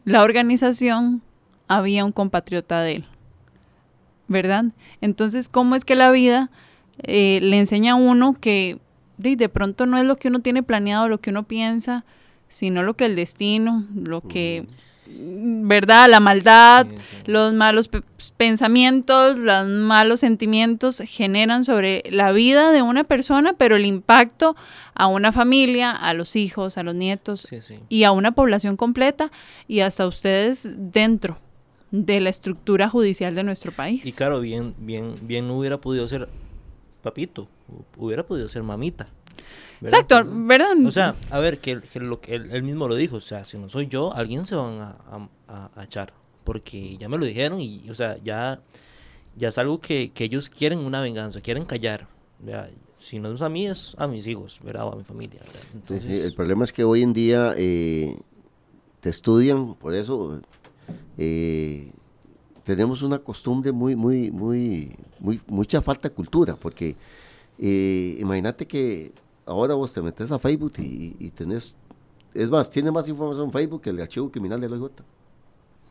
la 0.04 0.22
organización 0.22 1.22
había 1.68 2.04
un 2.04 2.12
compatriota 2.12 2.80
de 2.80 2.96
él. 2.96 3.04
¿Verdad? 4.28 4.66
Entonces, 5.00 5.48
¿cómo 5.48 5.76
es 5.76 5.84
que 5.84 5.96
la 5.96 6.10
vida 6.10 6.50
eh, 7.02 7.40
le 7.42 7.58
enseña 7.58 7.92
a 7.92 7.96
uno 7.96 8.36
que 8.40 8.78
de, 9.18 9.36
de 9.36 9.48
pronto 9.48 9.86
no 9.86 9.98
es 9.98 10.04
lo 10.04 10.16
que 10.16 10.28
uno 10.28 10.40
tiene 10.40 10.62
planeado, 10.62 11.08
lo 11.08 11.20
que 11.20 11.30
uno 11.30 11.42
piensa, 11.44 12.04
sino 12.48 12.82
lo 12.82 12.94
que 12.94 13.06
el 13.06 13.16
destino, 13.16 13.84
lo 13.94 14.20
que, 14.22 14.66
¿verdad? 15.18 16.08
La 16.08 16.20
maldad, 16.20 16.86
Sí, 16.88 16.96
sí. 16.96 17.16
los 17.30 17.52
malos 17.54 17.88
pe- 17.88 18.02
pensamientos, 18.36 19.38
los 19.38 19.66
malos 19.68 20.20
sentimientos 20.20 21.02
generan 21.06 21.64
sobre 21.64 22.02
la 22.10 22.32
vida 22.32 22.72
de 22.72 22.82
una 22.82 23.04
persona, 23.04 23.52
pero 23.54 23.76
el 23.76 23.86
impacto 23.86 24.56
a 24.94 25.06
una 25.06 25.32
familia, 25.32 25.90
a 25.90 26.14
los 26.14 26.36
hijos, 26.36 26.78
a 26.78 26.82
los 26.82 26.94
nietos 26.94 27.46
Sí, 27.50 27.58
y 27.88 28.04
a 28.04 28.12
una 28.12 28.32
población 28.32 28.76
completa 28.76 29.30
y 29.68 29.80
hasta 29.80 30.06
ustedes 30.06 30.68
dentro 30.92 31.38
de 31.90 32.20
la 32.20 32.30
estructura 32.30 32.88
judicial 32.88 33.34
de 33.34 33.42
nuestro 33.44 33.70
país. 33.72 34.04
Y 34.06 34.12
claro, 34.12 34.40
bien, 34.40 34.74
bien, 34.78 35.14
bien 35.22 35.46
no 35.48 35.56
hubiera 35.58 35.78
podido 35.80 36.08
ser 36.08 36.28
papito, 37.02 37.48
hu- 37.70 37.84
hubiera 37.96 38.24
podido 38.26 38.48
ser 38.48 38.62
mamita. 38.62 39.08
¿Verdad? 39.84 40.00
Exacto, 40.00 40.30
¿verdad? 40.46 40.86
O 40.86 40.90
sea, 40.90 41.14
a 41.30 41.38
ver, 41.38 41.58
que, 41.60 41.80
que 41.80 42.00
lo 42.00 42.20
que 42.20 42.34
él, 42.34 42.50
él 42.50 42.62
mismo 42.62 42.88
lo 42.88 42.94
dijo, 42.96 43.16
o 43.16 43.20
sea, 43.20 43.44
si 43.44 43.56
no 43.58 43.68
soy 43.68 43.86
yo, 43.86 44.12
alguien 44.14 44.44
se 44.46 44.56
van 44.56 44.78
a, 44.80 44.96
a- 45.10 45.28
a- 45.48 45.70
a 45.76 45.84
echar, 45.84 46.12
porque 46.44 46.96
ya 46.96 47.08
me 47.08 47.16
lo 47.18 47.24
dijeron 47.24 47.60
y, 47.60 47.88
o 47.90 47.94
sea, 47.94 48.18
ya, 48.24 48.60
ya 49.36 49.48
es 49.48 49.58
algo 49.58 49.80
que, 49.80 50.10
que 50.12 50.24
ellos 50.24 50.48
quieren 50.48 50.78
una 50.80 51.00
venganza, 51.00 51.40
quieren 51.40 51.64
callar, 51.64 52.06
¿verdad? 52.40 52.70
Si 52.98 53.18
no 53.18 53.32
es 53.32 53.42
a 53.42 53.48
mí, 53.48 53.66
es 53.66 53.94
a 53.98 54.06
mis 54.08 54.26
hijos, 54.26 54.58
¿verdad? 54.64 54.86
O 54.86 54.92
a 54.92 54.96
mi 54.96 55.04
familia, 55.04 55.40
¿verdad? 55.40 55.60
Sí, 55.62 55.68
Entonces, 55.74 56.04
sí, 56.20 56.24
el 56.26 56.34
problema 56.34 56.64
es 56.64 56.72
que 56.72 56.84
hoy 56.84 57.02
en 57.02 57.12
día 57.12 57.54
eh, 57.56 58.16
te 59.00 59.10
estudian, 59.10 59.74
por 59.74 59.92
eso 59.94 60.40
eh, 61.18 61.90
tenemos 62.64 63.02
una 63.02 63.18
costumbre 63.18 63.72
muy, 63.72 63.94
muy, 63.94 64.30
muy, 64.30 64.92
muy, 65.20 65.40
mucha 65.48 65.80
falta 65.82 66.08
de 66.08 66.14
cultura, 66.14 66.56
porque 66.56 66.96
eh, 67.58 68.16
imagínate 68.20 68.66
que 68.66 69.12
ahora 69.46 69.74
vos 69.74 69.92
te 69.92 70.02
metes 70.02 70.30
a 70.32 70.38
Facebook 70.38 70.72
y, 70.78 71.16
y 71.18 71.30
tenés, 71.30 71.74
es 72.32 72.48
más, 72.48 72.70
tiene 72.70 72.90
más 72.90 73.08
información 73.08 73.52
Facebook 73.52 73.82
que 73.82 73.90
el 73.90 74.00
archivo 74.00 74.30
criminal 74.30 74.60
de 74.60 74.68
la 74.68 74.76
OIJ. 74.76 74.92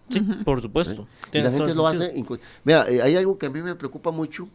sí, 0.10 0.20
por 0.44 0.62
supuesto. 0.62 1.08
Y 1.28 1.32
Tiene 1.32 1.50
la 1.50 1.58
gente 1.58 1.74
lo 1.74 1.90
sentido. 1.90 2.34
hace. 2.34 2.42
Vea, 2.64 2.86
eh, 2.90 3.02
hay 3.02 3.16
algo 3.16 3.38
que 3.38 3.46
a 3.46 3.50
mí 3.50 3.62
me 3.62 3.76
preocupa 3.76 4.12
mucho 4.12 4.48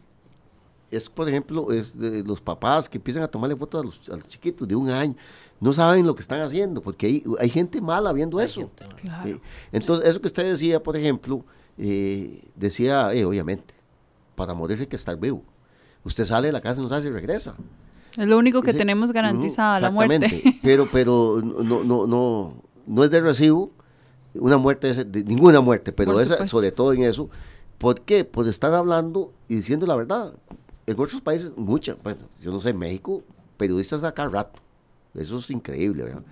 es, 0.91 1.09
por 1.09 1.29
ejemplo, 1.29 1.71
es 1.71 1.97
de 1.97 2.23
los 2.23 2.41
papás 2.41 2.89
que 2.89 2.97
empiezan 2.97 3.23
a 3.23 3.27
tomarle 3.27 3.55
fotos 3.55 3.81
a 3.81 3.85
los, 3.85 4.09
a 4.09 4.17
los 4.17 4.27
chiquitos 4.27 4.67
de 4.67 4.75
un 4.75 4.89
año. 4.89 5.15
No 5.59 5.73
saben 5.73 6.05
lo 6.05 6.15
que 6.15 6.21
están 6.21 6.41
haciendo, 6.41 6.81
porque 6.81 7.05
hay, 7.05 7.23
hay 7.39 7.49
gente 7.49 7.81
mala 7.81 8.13
viendo 8.13 8.39
Hay 8.39 8.45
eso. 8.45 8.71
Claro. 9.01 9.29
Eh, 9.29 9.39
entonces, 9.71 10.07
eso 10.09 10.21
que 10.21 10.27
usted 10.27 10.49
decía, 10.49 10.81
por 10.81 10.95
ejemplo, 10.95 11.43
eh, 11.77 12.41
decía, 12.55 13.13
eh, 13.13 13.25
obviamente, 13.25 13.73
para 14.35 14.53
morir 14.53 14.79
hay 14.79 14.87
que 14.87 14.95
estar 14.95 15.17
vivo. 15.19 15.43
Usted 16.03 16.25
sale 16.25 16.47
de 16.47 16.53
la 16.53 16.61
casa 16.61 16.79
y 16.79 16.83
no 16.83 16.89
sabe 16.89 17.03
si 17.03 17.09
regresa. 17.09 17.55
Es 18.17 18.27
lo 18.27 18.37
único 18.37 18.61
que 18.61 18.71
Ese- 18.71 18.79
tenemos 18.79 19.11
garantizada, 19.11 19.79
la 19.79 19.91
muerte. 19.91 20.59
Pero, 20.61 20.89
pero 20.91 21.41
no, 21.43 21.83
no, 21.83 22.07
no, 22.07 22.53
no 22.87 23.03
es 23.03 23.11
de 23.11 23.21
recibo 23.21 23.71
una 24.33 24.57
muerte, 24.57 24.93
de 25.05 25.23
ninguna 25.23 25.61
muerte, 25.61 25.91
pero 25.91 26.19
esa, 26.19 26.45
sobre 26.45 26.71
todo 26.71 26.93
en 26.93 27.03
eso. 27.03 27.29
¿Por 27.77 28.01
qué? 28.01 28.25
Por 28.25 28.47
estar 28.47 28.73
hablando 28.73 29.31
y 29.47 29.55
diciendo 29.55 29.85
la 29.87 29.95
verdad. 29.95 30.33
En 30.85 30.99
otros 30.99 31.21
países, 31.21 31.51
muchas, 31.55 31.97
bueno, 32.03 32.19
yo 32.41 32.51
no 32.51 32.59
sé, 32.59 32.69
en 32.71 32.79
México, 32.79 33.23
periodistas 33.57 34.03
a 34.03 34.11
cada 34.11 34.29
rato. 34.29 34.59
Eso 35.15 35.37
es 35.37 35.49
increíble, 35.51 36.03
¿verdad? 36.03 36.23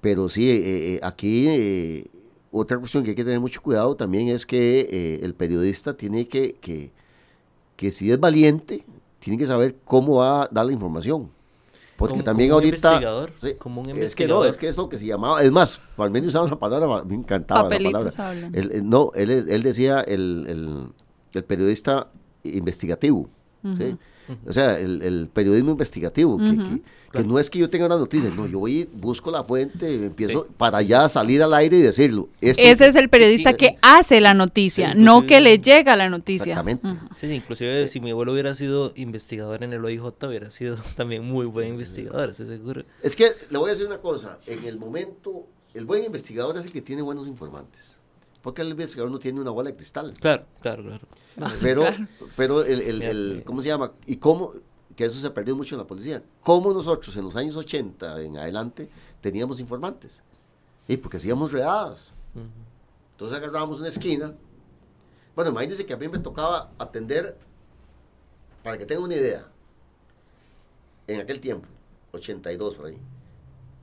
Pero 0.00 0.28
sí, 0.28 0.48
eh, 0.50 0.94
eh, 0.94 1.00
aquí 1.02 1.46
eh, 1.48 2.06
otra 2.50 2.78
cuestión 2.78 3.04
que 3.04 3.10
hay 3.10 3.16
que 3.16 3.24
tener 3.24 3.40
mucho 3.40 3.60
cuidado 3.62 3.94
también 3.96 4.28
es 4.28 4.46
que 4.46 4.88
eh, 4.90 5.20
el 5.22 5.34
periodista 5.34 5.96
tiene 5.96 6.26
que, 6.28 6.54
que, 6.54 6.90
que 7.76 7.90
si 7.92 8.10
es 8.10 8.18
valiente, 8.18 8.84
tiene 9.20 9.38
que 9.38 9.46
saber 9.46 9.76
cómo 9.84 10.16
va 10.16 10.42
a 10.42 10.48
dar 10.50 10.66
la 10.66 10.72
información. 10.72 11.30
Porque 11.96 12.12
Como- 12.14 12.24
también 12.24 12.48
como 12.50 12.58
un 12.60 12.64
ahorita... 12.64 12.88
investigador, 12.94 13.32
sí, 13.36 13.54
como 13.58 13.82
un 13.82 13.90
es 13.90 14.16
que 14.16 14.26
no, 14.26 14.44
es 14.44 14.56
que 14.56 14.68
es 14.68 14.76
lo 14.78 14.88
que 14.88 14.98
se 14.98 15.04
llamaba... 15.04 15.42
Es 15.42 15.52
más, 15.52 15.78
al 15.98 16.10
menos 16.10 16.28
usaba 16.30 16.46
una 16.46 16.58
palabra, 16.58 17.04
me 17.04 17.14
encantaba 17.14 17.64
Papelitos 17.64 18.04
la 18.04 18.10
palabra. 18.10 18.50
el- 18.54 18.88
no, 18.88 19.10
él, 19.14 19.30
él 19.30 19.62
decía 19.62 20.00
el, 20.00 20.46
el- 20.48 20.86
el 21.34 21.44
periodista 21.44 22.08
investigativo. 22.42 23.28
¿sí? 23.76 23.96
O 24.46 24.52
sea, 24.52 24.78
el, 24.78 25.02
el 25.02 25.28
periodismo 25.32 25.70
investigativo, 25.72 26.38
que, 26.38 26.56
que- 26.56 26.82
que 27.12 27.24
no 27.24 27.40
es 27.40 27.50
que 27.50 27.58
yo 27.58 27.68
tenga 27.68 27.86
una 27.86 27.96
noticia, 27.96 28.30
no, 28.30 28.46
yo 28.46 28.60
voy, 28.60 28.88
busco 28.94 29.32
la 29.32 29.42
fuente, 29.42 30.06
empiezo 30.06 30.46
para 30.56 30.80
ya 30.80 31.08
salir 31.08 31.42
al 31.42 31.52
aire 31.54 31.78
y 31.78 31.82
decirlo. 31.82 32.28
Esto- 32.40 32.62
Ese 32.62 32.86
es 32.86 32.94
el 32.94 33.08
periodista 33.08 33.52
que 33.54 33.76
hace 33.82 34.20
la 34.20 34.32
noticia, 34.32 34.92
Sí, 34.92 34.98
no 34.98 35.26
que 35.26 35.40
le 35.40 35.58
llega 35.58 35.96
la 35.96 36.08
noticia. 36.08 36.52
Exactamente. 36.52 36.88
Sí, 37.20 37.26
sí, 37.26 37.34
inclusive 37.34 37.88
si 37.88 38.00
mi 38.00 38.12
abuelo 38.12 38.32
hubiera 38.32 38.54
sido 38.54 38.92
investigador 38.94 39.64
en 39.64 39.72
el 39.72 39.84
OIJ, 39.84 40.02
hubiera 40.24 40.50
sido 40.52 40.76
también 40.96 41.24
muy 41.24 41.46
buen 41.46 41.68
investigador, 41.68 42.30
estoy 42.30 42.46
seguro. 42.46 42.84
Es 43.02 43.16
que 43.16 43.26
le 43.50 43.58
voy 43.58 43.70
a 43.70 43.72
decir 43.72 43.86
una 43.88 43.98
cosa, 43.98 44.38
en 44.46 44.64
el 44.64 44.78
momento, 44.78 45.46
el 45.74 45.84
buen 45.86 46.04
investigador 46.04 46.56
es 46.58 46.66
el 46.66 46.72
que 46.72 46.80
tiene 46.80 47.02
buenos 47.02 47.26
informantes. 47.26 47.98
Porque 48.42 48.62
el 48.62 48.68
investigador 48.70 49.10
no 49.12 49.18
tiene 49.18 49.40
una 49.40 49.50
bola 49.50 49.70
de 49.70 49.76
cristal. 49.76 50.14
Claro, 50.20 50.46
claro, 50.62 50.82
claro. 50.84 51.06
Pero, 51.60 51.82
claro. 51.82 52.08
pero 52.36 52.62
el, 52.64 52.80
el- 52.80 53.02
el-. 53.02 53.42
¿cómo 53.44 53.62
se 53.62 53.68
llama? 53.68 53.92
Y 54.06 54.16
cómo, 54.16 54.52
que 54.96 55.04
eso 55.04 55.18
se 55.20 55.30
perdió 55.30 55.54
mucho 55.56 55.74
en 55.74 55.80
la 55.80 55.86
policía. 55.86 56.22
¿Cómo 56.42 56.72
nosotros 56.72 57.14
en 57.16 57.24
los 57.24 57.36
años 57.36 57.56
80 57.56 58.20
en 58.22 58.36
adelante 58.38 58.88
teníamos 59.20 59.60
informantes? 59.60 60.22
Y 60.88 60.96
porque 60.96 61.18
hacíamos 61.18 61.52
redadas. 61.52 62.14
Entonces 63.12 63.36
agarrábamos 63.36 63.78
una 63.80 63.88
esquina. 63.88 64.34
Bueno, 65.34 65.50
imagínense 65.50 65.84
que 65.86 65.92
a 65.92 65.96
mí 65.96 66.08
me 66.08 66.18
tocaba 66.18 66.70
atender, 66.78 67.36
para 68.64 68.76
que 68.78 68.84
tengan 68.86 69.04
una 69.04 69.14
idea, 69.14 69.46
en 71.06 71.20
aquel 71.20 71.40
tiempo, 71.40 71.68
82 72.12 72.74
por 72.74 72.86
ahí, 72.86 72.98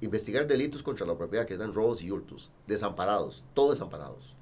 investigar 0.01 0.45
delitos 0.47 0.83
contra 0.83 1.05
la 1.05 1.15
propiedad, 1.17 1.45
que 1.45 1.53
eran 1.55 1.73
robos 1.73 2.01
y 2.01 2.11
hurtos, 2.11 2.51
desamparados, 2.67 3.43
todos 3.53 3.71
desamparados. 3.71 4.35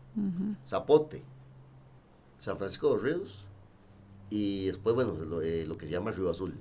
Zapote, 0.66 1.24
San 2.38 2.58
Francisco 2.58 2.90
de 2.90 2.94
los 2.96 3.04
Ríos 3.04 3.48
y 4.30 4.66
después, 4.68 4.96
bueno, 4.96 5.14
lo, 5.14 5.42
eh, 5.42 5.66
lo 5.66 5.78
que 5.78 5.86
se 5.86 5.92
llama 5.92 6.12
Río 6.12 6.30
Azul. 6.30 6.54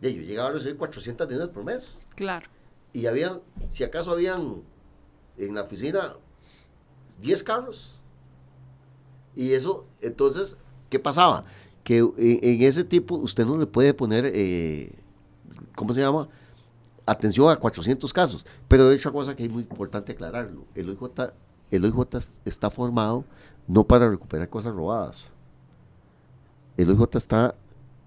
De 0.00 0.14
yo 0.14 0.22
llegaba 0.22 0.48
a 0.50 0.52
recibir 0.52 0.76
400 0.76 1.28
denuncias 1.28 1.54
por 1.54 1.64
mes 1.64 2.06
Claro. 2.14 2.46
y 2.92 3.06
habían, 3.06 3.40
si 3.68 3.84
acaso 3.84 4.12
habían 4.12 4.62
en 5.36 5.54
la 5.54 5.62
oficina 5.62 6.14
10 7.20 7.42
carros. 7.42 8.00
Y 9.34 9.52
eso, 9.52 9.84
entonces, 10.00 10.56
¿qué 10.88 10.98
pasaba? 10.98 11.44
Que 11.84 11.98
en, 11.98 12.12
en 12.16 12.62
ese 12.62 12.84
tipo 12.84 13.14
usted 13.16 13.44
no 13.46 13.56
le 13.58 13.66
puede 13.66 13.94
poner, 13.94 14.24
eh, 14.34 14.92
¿cómo 15.76 15.92
se 15.94 16.00
llama? 16.00 16.28
Atención 17.06 17.50
a 17.50 17.56
400 17.56 18.12
casos. 18.12 18.44
Pero 18.68 18.88
hay 18.88 18.96
otra 18.96 19.10
cosa 19.12 19.34
que 19.36 19.44
es 19.44 19.50
muy 19.50 19.62
importante 19.62 20.12
aclararlo. 20.12 20.64
El 20.74 20.88
OIJ, 20.90 21.30
el 21.70 21.84
OIJ 21.84 21.98
está 22.44 22.70
formado 22.70 23.24
no 23.68 23.84
para 23.84 24.08
recuperar 24.10 24.48
cosas 24.48 24.74
robadas. 24.74 25.28
El 26.76 26.90
OIJ 26.90 27.16
está 27.16 27.54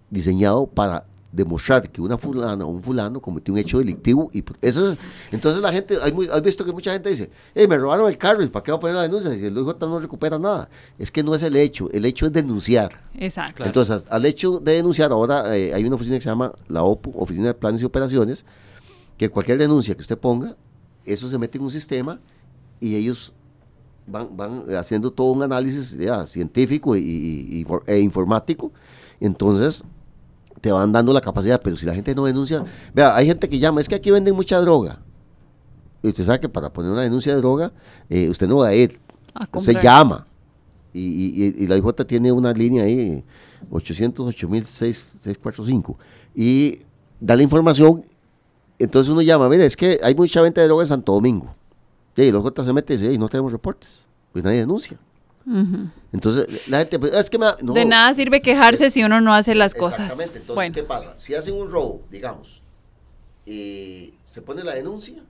diseñado 0.10 0.66
para 0.68 1.06
demostrar 1.32 1.90
que 1.90 2.00
una 2.00 2.16
fulana 2.16 2.64
o 2.64 2.68
un 2.68 2.84
fulano 2.84 3.20
cometió 3.20 3.52
un 3.56 3.60
hecho 3.60 3.80
delictivo 3.80 4.30
y 4.34 4.44
eso 4.62 4.92
es- 4.92 5.00
entonces 5.32 5.64
la 5.64 5.74
gente 5.74 5.98
hay 6.04 6.12
muy, 6.12 6.28
has 6.28 6.44
visto 6.44 6.64
que 6.64 6.72
mucha 6.72 6.94
gente 6.94 7.10
dice 7.10 7.32
hey, 7.56 7.68
me 7.68 7.76
robaron 7.76 8.08
el 8.08 8.20
carro 8.20 8.44
y 8.44 8.48
para 8.50 8.62
qué 8.64 8.72
va 8.72 8.78
a 8.78 8.80
poner 8.80 8.96
la 8.98 9.02
denuncia 9.02 9.34
si 9.34 9.44
el 9.44 9.58
OIJ 9.58 9.80
no 9.80 9.98
recupera 9.98 10.38
nada 10.38 10.70
es 11.00 11.10
que 11.10 11.24
no 11.24 11.34
es 11.34 11.42
el 11.42 11.56
hecho 11.56 11.90
el 11.92 12.06
hecho 12.06 12.28
es 12.28 12.34
denunciar 12.34 13.02
Exacto. 13.16 13.56
Claro. 13.56 13.68
entonces 13.70 14.04
al 14.12 14.26
hecho 14.26 14.60
de 14.60 14.74
denunciar 14.74 15.12
ahora 15.12 15.58
eh, 15.58 15.74
hay 15.74 15.84
una 15.86 15.96
oficina 15.96 16.18
que 16.18 16.22
se 16.22 16.30
llama 16.30 16.54
la 16.68 16.84
OPU 16.84 17.12
Oficina 17.18 17.48
de 17.48 17.54
Planes 17.56 17.82
y 17.82 17.86
Operaciones 17.86 18.46
que 19.18 19.28
cualquier 19.30 19.58
denuncia 19.58 19.96
que 19.96 20.02
usted 20.02 20.20
ponga 20.20 20.56
eso 21.04 21.28
se 21.28 21.40
mete 21.40 21.58
en 21.58 21.64
un 21.64 21.72
sistema 21.72 22.20
y 22.80 22.96
ellos 22.96 23.34
van, 24.08 24.36
van 24.36 24.64
haciendo 24.78 25.12
todo 25.12 25.32
un 25.32 25.44
análisis 25.44 25.98
ya, 25.98 26.26
científico 26.28 26.96
y, 26.96 27.00
y- 27.02 27.60
y 27.60 27.64
for- 27.66 27.84
e 27.88 28.00
informático. 28.00 28.72
Entonces, 29.20 29.84
te 30.62 30.72
van 30.72 30.92
dando 30.92 31.14
la 31.14 31.22
capacidad, 31.22 31.62
pero 31.62 31.76
si 31.76 31.86
la 31.86 31.94
gente 31.94 32.16
no 32.16 32.26
denuncia, 32.26 32.64
vea, 32.94 33.16
hay 33.16 33.26
gente 33.28 33.50
que 33.50 33.60
llama, 33.60 33.82
es 33.82 33.88
que 33.90 33.96
aquí 33.96 34.12
venden 34.12 34.36
mucha 34.36 34.60
droga. 34.60 35.00
Y 36.02 36.10
usted 36.10 36.26
sabe 36.26 36.40
que 36.42 36.50
para 36.50 36.72
poner 36.72 36.92
una 36.92 37.02
denuncia 37.02 37.34
de 37.34 37.40
droga, 37.40 37.72
eh, 38.10 38.30
usted 38.30 38.48
no 38.48 38.58
va 38.58 38.68
a 38.68 38.76
ir, 38.76 39.00
A 39.34 39.46
usted 39.60 39.74
llama. 39.84 40.28
Y- 40.94 41.64
y 41.64 41.68
la 41.68 41.76
IJ 41.78 42.06
tiene 42.06 42.32
una 42.32 42.54
línea 42.54 42.84
ahí, 42.84 43.24
808.645, 43.72 45.98
y 46.36 46.80
da 47.20 47.36
la 47.36 47.44
información. 47.44 48.04
Entonces 48.80 49.12
uno 49.12 49.22
llama, 49.22 49.48
mire, 49.50 49.66
es 49.66 49.76
que 49.78 50.00
hay 50.04 50.14
mucha 50.16 50.42
venta 50.42 50.62
de 50.62 50.68
droga 50.68 50.84
en 50.84 50.90
Santo 50.90 51.14
Domingo. 51.14 51.54
Y 52.16 52.22
el 52.24 52.36
OJ 52.36 52.64
se 52.66 52.74
mete 52.74 52.94
y 52.94 52.98
dice, 52.98 53.10
"Ey, 53.12 53.18
no 53.18 53.28
tenemos 53.30 53.52
reportes, 53.52 54.06
pues 54.32 54.44
nadie 54.44 54.60
denuncia. 54.60 54.98
Entonces, 56.14 56.48
la 56.70 56.80
gente, 56.80 57.00
pues, 57.00 57.14
es 57.14 57.30
que 57.30 57.38
me 57.38 57.48
no. 57.62 57.74
de 57.74 57.84
nada 57.86 58.14
sirve 58.14 58.42
quejarse 58.42 58.90
si 58.90 59.04
uno 59.04 59.20
no 59.20 59.34
hace 59.34 59.56
las 59.56 59.74
cosas. 59.74 60.02
Exactamente. 60.02 60.38
Entonces, 60.40 60.56
bueno, 60.56 60.74
¿qué 60.76 60.84
pasa? 60.84 61.14
Si 61.18 61.36
hacen 61.36 61.54
un 61.56 61.70
robo, 61.70 62.02
digamos, 62.10 62.62
y 63.46 64.14
se 64.26 64.42
pone 64.42 64.64
la 64.64 64.74
denuncia, 64.76 65.22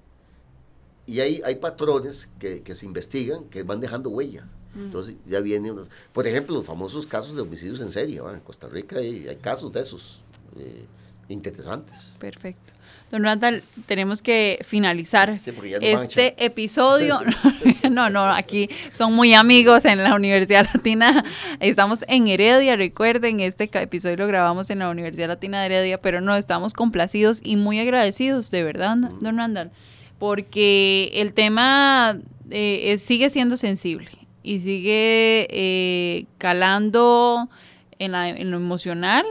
y 1.06 1.20
hay, 1.20 1.42
hay 1.44 1.56
patrones 1.56 2.30
que, 2.40 2.62
que 2.62 2.76
se 2.76 2.86
investigan, 2.86 3.46
que 3.46 3.64
van 3.64 3.80
dejando 3.80 4.10
huella. 4.10 4.48
Entonces, 4.76 5.16
ya 5.26 5.40
viene, 5.40 5.72
unos- 5.72 5.88
por 6.14 6.26
ejemplo, 6.28 6.56
los 6.56 6.66
famosos 6.66 7.06
casos 7.06 7.36
de 7.36 7.42
homicidios 7.42 7.80
en 7.80 7.92
serie. 7.92 8.22
¿va? 8.22 8.34
En 8.34 8.40
Costa 8.40 8.68
Rica 8.68 8.98
hay, 8.98 9.28
hay 9.28 9.36
casos 9.36 9.72
de 9.72 9.82
esos 9.82 10.22
eh, 10.60 10.86
interesantes. 11.30 12.16
perfecto. 12.20 12.74
Don 13.14 13.24
Randall, 13.24 13.62
tenemos 13.86 14.24
que 14.24 14.58
finalizar 14.64 15.40
Sí, 15.40 15.52
este 15.82 16.34
episodio. 16.44 17.20
no, 17.92 18.10
no, 18.10 18.26
aquí 18.26 18.68
son 18.92 19.14
muy 19.14 19.36
amigos 19.36 19.86
en 19.86 20.04
la 20.04 20.16
Universidad 20.16 20.66
Latina. 20.74 21.24
Estamos 21.60 22.04
en 22.08 22.28
Heredia, 22.28 22.76
recuerden, 22.76 23.40
este 23.40 23.70
episodio 23.72 24.18
lo 24.18 24.26
grabamos 24.26 24.72
en 24.72 24.80
la 24.80 24.90
Universidad 24.90 25.28
Latina 25.28 25.60
de 25.60 25.68
Heredia, 25.68 26.02
pero 26.02 26.22
no, 26.22 26.36
estamos 26.36 26.74
complacidos 26.74 27.40
y 27.44 27.56
muy 27.56 27.78
agradecidos, 27.80 28.50
de 28.50 28.64
verdad, 28.64 28.98
don 28.98 29.38
Randall, 29.38 29.70
porque 30.18 31.12
el 31.14 31.36
tema 31.36 32.18
eh, 32.50 32.98
sigue 32.98 33.30
siendo 33.30 33.58
sensible 33.58 34.10
y 34.42 34.60
sigue 34.62 35.48
eh, 35.52 36.26
calando 36.40 37.48
en, 38.00 38.14
la- 38.14 38.30
en 38.30 38.50
lo 38.50 38.58
emocional 38.58 39.24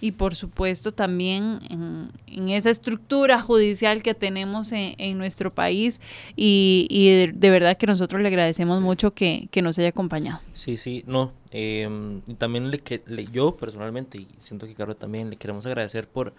y 0.00 0.12
por 0.12 0.34
supuesto 0.34 0.92
también 0.92 1.58
en, 1.68 2.10
en 2.26 2.48
esa 2.48 2.70
estructura 2.70 3.40
judicial 3.42 4.02
que 4.02 4.14
tenemos 4.14 4.72
en, 4.72 4.94
en 4.98 5.18
nuestro 5.18 5.52
país 5.52 6.00
y, 6.36 6.86
y 6.88 7.08
de, 7.10 7.32
de 7.34 7.50
verdad 7.50 7.76
que 7.76 7.86
nosotros 7.86 8.20
le 8.22 8.28
agradecemos 8.28 8.80
mucho 8.80 9.12
que, 9.12 9.48
que 9.50 9.62
nos 9.62 9.78
haya 9.78 9.88
acompañado. 9.88 10.40
Sí, 10.54 10.76
sí, 10.76 11.04
no. 11.06 11.32
y 11.52 12.34
también 12.38 12.70
le, 12.70 12.78
que, 12.80 13.02
le- 13.06 13.26
yo 13.26 13.56
personalmente, 13.56 14.18
y 14.18 14.28
siento 14.38 14.66
que 14.66 14.74
Caro 14.74 14.94
también, 14.96 15.30
le 15.30 15.36
queremos 15.36 15.66
agradecer 15.66 16.08
por 16.08 16.32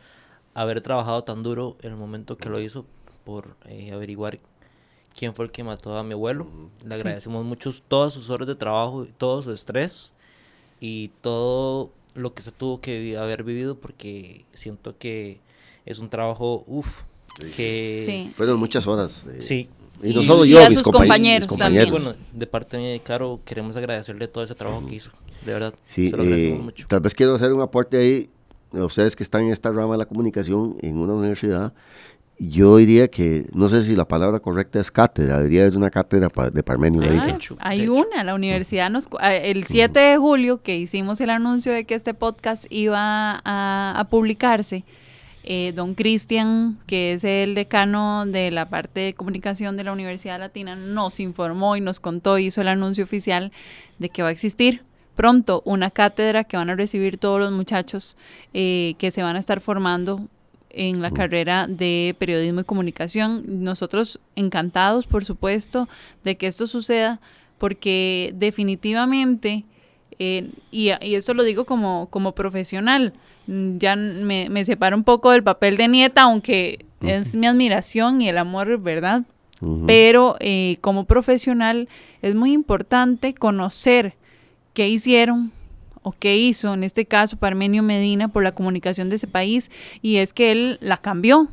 haber 0.53 0.81
trabajado 0.81 1.23
tan 1.23 1.43
duro 1.43 1.77
en 1.81 1.91
el 1.91 1.97
momento 1.97 2.38
que 2.38 2.49
lo 2.49 2.59
hizo, 2.59 2.85
por 3.23 3.55
eh, 3.65 3.91
averiguar 3.93 4.39
quién 5.15 5.33
fue 5.35 5.45
el 5.45 5.51
que 5.51 5.63
mató 5.63 5.97
a 5.97 6.03
mi 6.03 6.13
abuelo. 6.13 6.47
Le 6.83 6.95
agradecemos 6.95 7.45
mucho 7.45 7.71
todas 7.88 8.13
sus 8.13 8.29
horas 8.29 8.47
de 8.47 8.55
trabajo, 8.55 9.03
y 9.05 9.11
todo 9.17 9.41
su 9.43 9.51
estrés 9.53 10.11
y 10.79 11.09
todo 11.21 11.91
lo 12.15 12.33
que 12.33 12.41
se 12.41 12.51
tuvo 12.51 12.79
que 12.81 13.17
haber 13.17 13.43
vivido 13.43 13.75
porque 13.79 14.45
siento 14.53 14.97
que 14.97 15.39
es 15.85 15.99
un 15.99 16.09
trabajo, 16.09 16.63
uff, 16.67 16.88
que... 17.55 18.03
Sí. 18.05 18.31
Fueron 18.35 18.59
muchas 18.59 18.85
horas. 18.88 19.25
eh, 19.31 19.38
Sí. 19.41 19.69
Y 20.03 20.15
no 20.15 20.23
solo 20.23 20.45
y 20.45 20.49
yo, 20.49 20.59
a 20.63 20.67
mis 20.67 20.79
sus 20.79 20.88
compañe- 20.88 20.99
compañeros 21.07 21.49
mis 21.51 21.59
también. 21.59 21.88
Y 21.88 21.91
bueno, 21.91 22.13
de 22.33 22.47
parte 22.47 22.77
de 22.77 22.99
Caro, 23.01 23.39
queremos 23.45 23.77
agradecerle 23.77 24.27
todo 24.27 24.43
ese 24.43 24.55
trabajo 24.55 24.85
que 24.88 24.95
hizo. 24.95 25.11
de 25.45 25.53
verdad. 25.53 25.73
Sí, 25.83 26.09
se 26.09 26.17
lo 26.17 26.23
eh, 26.23 26.59
mucho. 26.59 26.88
tal 26.88 27.01
vez 27.01 27.13
quiero 27.13 27.35
hacer 27.35 27.53
un 27.53 27.61
aporte 27.61 27.97
ahí, 27.97 28.29
a 28.73 28.83
ustedes 28.85 29.15
que 29.15 29.21
están 29.23 29.43
en 29.45 29.51
esta 29.51 29.69
rama 29.71 29.93
de 29.93 29.97
la 29.99 30.05
comunicación 30.05 30.75
en 30.81 30.97
una 30.97 31.13
universidad, 31.13 31.73
yo 32.49 32.77
diría 32.77 33.07
que, 33.09 33.45
no 33.53 33.69
sé 33.69 33.81
si 33.84 33.95
la 33.95 34.07
palabra 34.07 34.39
correcta 34.39 34.80
es 34.80 34.89
cátedra, 34.91 35.38
debería 35.38 35.61
haber 35.61 35.77
una 35.77 35.89
cátedra 35.89 36.30
pa- 36.30 36.49
de 36.49 36.63
Parmenio 36.63 37.01
Ah, 37.03 37.26
de 37.26 37.31
hecho, 37.31 37.57
hay 37.59 37.77
de 37.80 37.84
hecho. 37.84 37.93
una, 37.93 38.23
la 38.23 38.34
universidad 38.34 38.89
nos... 38.89 39.07
cu- 39.07 39.18
ah, 39.19 39.34
El 39.35 39.63
7 39.65 39.99
de 39.99 40.18
julio 40.18 40.61
que 40.61 40.76
hicimos 40.77 41.22
el 41.22 41.30
anuncio 41.30 41.72
de 41.72 41.85
que 41.85 41.93
este 41.95 42.13
podcast 42.13 42.65
iba 42.69 43.41
a, 43.45 43.93
a 43.99 44.03
publicarse, 44.09 44.84
eh, 45.43 45.72
don 45.76 45.93
Cristian, 45.95 46.77
que 46.88 47.13
es 47.13 47.23
el 47.23 47.55
decano 47.55 48.26
de 48.26 48.51
la 48.51 48.69
parte 48.69 48.99
de 49.01 49.13
comunicación 49.13 49.77
de 49.77 49.84
la 49.84 49.91
Universidad 49.91 50.39
Latina, 50.39 50.76
nos 50.76 51.19
informó 51.19 51.76
y 51.76 51.81
nos 51.81 51.99
contó, 51.99 52.38
hizo 52.38 52.61
el 52.61 52.68
anuncio 52.68 53.03
oficial 53.03 53.51
de 53.99 54.09
que 54.09 54.23
va 54.23 54.30
a 54.30 54.31
existir 54.31 54.84
pronto 55.15 55.61
una 55.65 55.91
cátedra 55.91 56.43
que 56.43 56.57
van 56.57 56.69
a 56.69 56.76
recibir 56.76 57.18
todos 57.18 57.39
los 57.39 57.51
muchachos 57.51 58.15
eh, 58.53 58.95
que 58.97 59.11
se 59.11 59.22
van 59.23 59.35
a 59.35 59.39
estar 59.39 59.61
formando 59.61 60.27
en 60.73 61.02
la 61.02 61.10
carrera 61.11 61.68
de 61.68 62.15
periodismo 62.18 62.61
y 62.61 62.64
comunicación. 62.64 63.43
Nosotros 63.64 64.19
encantados, 64.35 65.07
por 65.07 65.26
supuesto, 65.26 65.88
de 66.23 66.38
que 66.38 66.48
esto 66.48 66.68
suceda, 66.68 67.19
porque 67.57 68.34
definitivamente, 68.35 69.65
eh, 70.19 70.49
y, 70.72 70.91
y 71.02 71.15
esto 71.15 71.34
lo 71.34 71.43
digo 71.43 71.65
como, 71.65 72.07
como 72.10 72.34
profesional, 72.34 73.14
mm, 73.48 73.77
ya 73.77 73.95
me, 73.95 74.49
me 74.49 74.65
separo 74.65 74.95
un 74.95 75.03
poco 75.03 75.31
del 75.31 75.43
papel 75.43 75.77
de 75.77 75.88
nieta, 75.88 76.23
aunque 76.23 76.85
es 77.02 77.35
mi 77.35 77.48
admiración 77.48 78.22
y 78.22 78.30
el 78.30 78.38
amor, 78.38 78.77
¿verdad? 78.80 79.23
Pero 79.85 80.38
eh, 80.39 80.77
como 80.81 81.06
profesional 81.06 81.88
es 82.23 82.34
muy 82.34 82.52
importante 82.52 83.35
conocer 83.35 84.15
qué 84.73 84.89
hicieron 84.89 85.52
o 86.03 86.11
qué 86.11 86.38
hizo, 86.38 86.73
en 86.73 86.84
este 86.84 87.06
caso 87.06 87.38
Parmenio 87.38 87.84
Medina, 87.84 88.28
por 88.28 88.44
la 88.44 88.53
comunicación 88.53 89.10
de 89.10 89.18
ese 89.18 89.28
país, 89.28 89.72
y 90.02 90.18
es 90.18 90.34
que 90.34 90.52
él 90.52 90.78
la 90.82 90.98
cambió. 90.98 91.49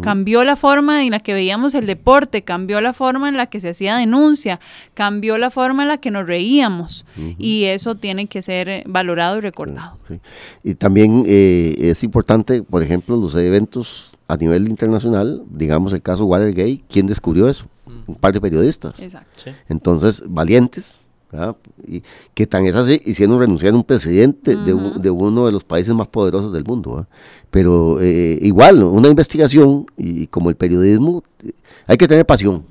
Cambió 0.00 0.44
la 0.44 0.54
forma 0.54 1.04
en 1.04 1.10
la 1.10 1.18
que 1.18 1.34
veíamos 1.34 1.74
el 1.74 1.86
deporte, 1.86 2.42
cambió 2.42 2.80
la 2.80 2.92
forma 2.92 3.28
en 3.28 3.36
la 3.36 3.46
que 3.46 3.60
se 3.60 3.70
hacía 3.70 3.96
denuncia, 3.96 4.60
cambió 4.94 5.38
la 5.38 5.50
forma 5.50 5.82
en 5.82 5.88
la 5.88 5.98
que 5.98 6.12
nos 6.12 6.24
reíamos. 6.24 7.04
Y 7.36 7.64
eso 7.64 7.96
tiene 7.96 8.28
que 8.28 8.42
ser 8.42 8.84
valorado 8.86 9.38
y 9.38 9.40
recordado. 9.40 9.98
Sí. 10.06 10.20
Y 10.62 10.74
también 10.76 11.24
eh, 11.26 11.74
es 11.78 12.04
importante, 12.04 12.62
por 12.62 12.80
ejemplo, 12.82 13.16
los 13.16 13.34
eventos 13.34 14.16
a 14.28 14.36
nivel 14.36 14.68
internacional, 14.68 15.44
digamos 15.50 15.92
el 15.92 16.02
caso 16.02 16.26
Watergate, 16.26 16.82
¿quién 16.88 17.06
descubrió 17.06 17.48
eso? 17.48 17.66
Un 18.06 18.14
par 18.14 18.32
de 18.32 18.40
periodistas. 18.40 19.00
Exacto. 19.00 19.40
Sí. 19.44 19.50
Entonces, 19.68 20.22
valientes, 20.26 21.05
¿verdad? 21.38 21.56
y 21.86 22.02
que 22.34 22.46
tan 22.46 22.66
es 22.66 22.74
así, 22.74 23.00
hicieron 23.04 23.38
renunciar 23.38 23.72
a 23.72 23.76
un 23.76 23.84
presidente 23.84 24.56
de, 24.56 24.74
un- 24.74 24.86
Ujú. 24.86 24.98
de 25.00 25.10
uno 25.10 25.46
de 25.46 25.52
los 25.52 25.64
países 25.64 25.94
más 25.94 26.08
poderosos 26.08 26.52
del 26.52 26.64
mundo. 26.64 26.90
¿verdad? 26.92 27.08
Pero 27.50 27.98
eh, 28.00 28.38
igual, 28.42 28.82
una 28.82 29.08
investigación 29.08 29.86
y 29.96 30.26
como 30.28 30.50
el 30.50 30.56
periodismo, 30.56 31.22
eh, 31.44 31.52
hay 31.86 31.96
que 31.96 32.08
tener 32.08 32.26
pasión, 32.26 32.64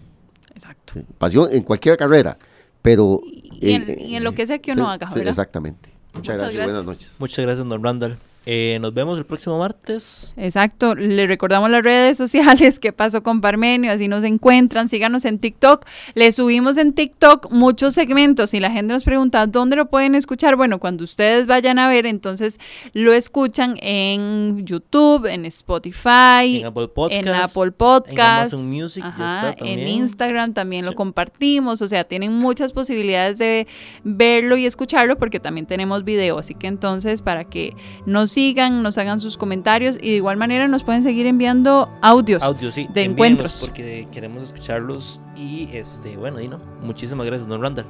Exacto. 0.53 0.93
¿sí? 0.95 1.01
pasión 1.17 1.47
en 1.51 1.63
cualquier 1.63 1.97
carrera, 1.97 2.37
pero... 2.81 3.21
Y 3.59 3.71
en- 3.71 3.89
eh, 3.89 3.97
y 4.07 4.15
en 4.15 4.23
lo 4.23 4.33
que 4.33 4.45
sea 4.45 4.59
que 4.59 4.73
sí, 4.73 4.79
uno 4.79 4.89
haga, 4.89 5.07
sí, 5.09 5.19
exactamente. 5.19 5.89
Muchas, 6.13 6.35
Muchas 6.35 6.37
gracias, 6.37 6.63
buenas 6.65 6.85
gracias. 6.85 6.85
noches. 7.09 7.15
Muchas 7.19 7.45
gracias, 7.45 7.67
don 7.67 7.83
Randall. 7.83 8.17
Eh, 8.47 8.77
nos 8.79 8.93
vemos 8.93 9.17
el 9.17 9.25
próximo 9.25 9.57
martes. 9.57 10.33
Exacto, 10.37 10.93
le 10.93 11.25
recordamos 11.25 11.69
las 11.71 11.83
redes 11.83 12.15
sociales, 12.15 12.77
qué 12.79 12.93
pasó 12.93 13.23
con 13.23 13.41
Parmenio, 13.41 13.91
así 13.91 14.07
nos 14.07 14.23
encuentran, 14.23 14.87
síganos 14.87 15.25
en 15.25 15.39
TikTok, 15.39 15.85
le 16.13 16.31
subimos 16.31 16.77
en 16.77 16.93
TikTok 16.93 17.51
muchos 17.51 17.95
segmentos. 17.95 18.53
Y 18.53 18.59
la 18.59 18.69
gente 18.69 18.93
nos 18.93 19.03
pregunta 19.03 19.47
dónde 19.47 19.75
lo 19.75 19.89
pueden 19.89 20.13
escuchar, 20.13 20.55
bueno, 20.55 20.79
cuando 20.79 21.03
ustedes 21.03 21.47
vayan 21.47 21.79
a 21.79 21.87
ver, 21.87 22.05
entonces 22.05 22.59
lo 22.93 23.13
escuchan 23.13 23.77
en 23.81 24.63
YouTube, 24.65 25.25
en 25.25 25.45
Spotify, 25.45 26.59
En 26.59 26.65
Apple 26.67 26.87
Podcast. 26.89 27.27
en 27.27 27.33
Apple 27.33 27.71
Podcast, 27.71 28.53
en 28.53 28.59
Amazon 28.59 28.69
Music, 28.69 29.03
ajá, 29.05 29.49
está 29.49 29.65
en. 29.65 29.85
Instagram 29.85 30.53
también 30.53 30.85
lo 30.85 30.93
compartimos, 30.93 31.81
o 31.81 31.87
sea, 31.87 32.03
tienen 32.03 32.33
muchas 32.33 32.73
posibilidades 32.73 33.37
de 33.37 33.67
verlo 34.03 34.57
y 34.57 34.65
escucharlo 34.65 35.17
porque 35.17 35.39
también 35.39 35.65
tenemos 35.65 36.03
video, 36.03 36.37
así 36.37 36.53
que 36.53 36.67
entonces 36.67 37.21
para 37.21 37.45
que 37.45 37.75
nos 38.05 38.34
sigan, 38.35 38.83
nos 38.83 38.97
hagan 38.97 39.21
sus 39.21 39.37
comentarios 39.37 39.97
y 40.01 40.09
de 40.09 40.15
igual 40.17 40.35
manera 40.35 40.67
nos 40.67 40.83
pueden 40.83 41.01
seguir 41.01 41.25
enviando 41.25 41.89
audios. 42.01 42.43
Audio, 42.43 42.69
sí. 42.69 42.85
de 42.93 43.05
encuentros. 43.05 43.59
Porque 43.61 44.09
queremos 44.11 44.43
escucharlos. 44.43 45.21
Y 45.37 45.69
este, 45.71 46.17
bueno, 46.17 46.37
Dino, 46.39 46.59
muchísimas 46.81 47.25
gracias, 47.25 47.47
don 47.47 47.61
Randall. 47.61 47.85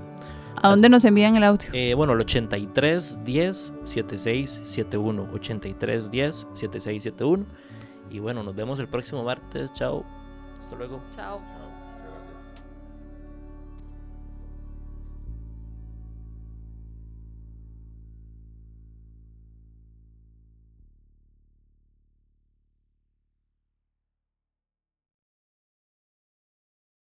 ¿A 0.62 0.70
dónde 0.70 0.88
nos 0.88 1.04
envían 1.04 1.36
el 1.36 1.44
audio? 1.44 1.68
Eh, 1.74 1.96
bueno, 1.96 2.14
el 2.14 2.22
83 2.22 3.24
10 3.24 3.74
76 3.84 4.62
71. 4.66 5.30
83 5.34 6.12
10 6.12 6.48
76 6.54 7.04
71. 7.04 7.46
Y 8.12 8.20
bueno, 8.20 8.44
nos 8.44 8.56
vemos 8.56 8.78
el 8.78 8.88
próximo 8.88 9.24
martes. 9.24 9.74
Chao. 9.74 10.06
Hasta 10.60 10.76
luego. 10.76 11.02
Chao. 11.16 11.42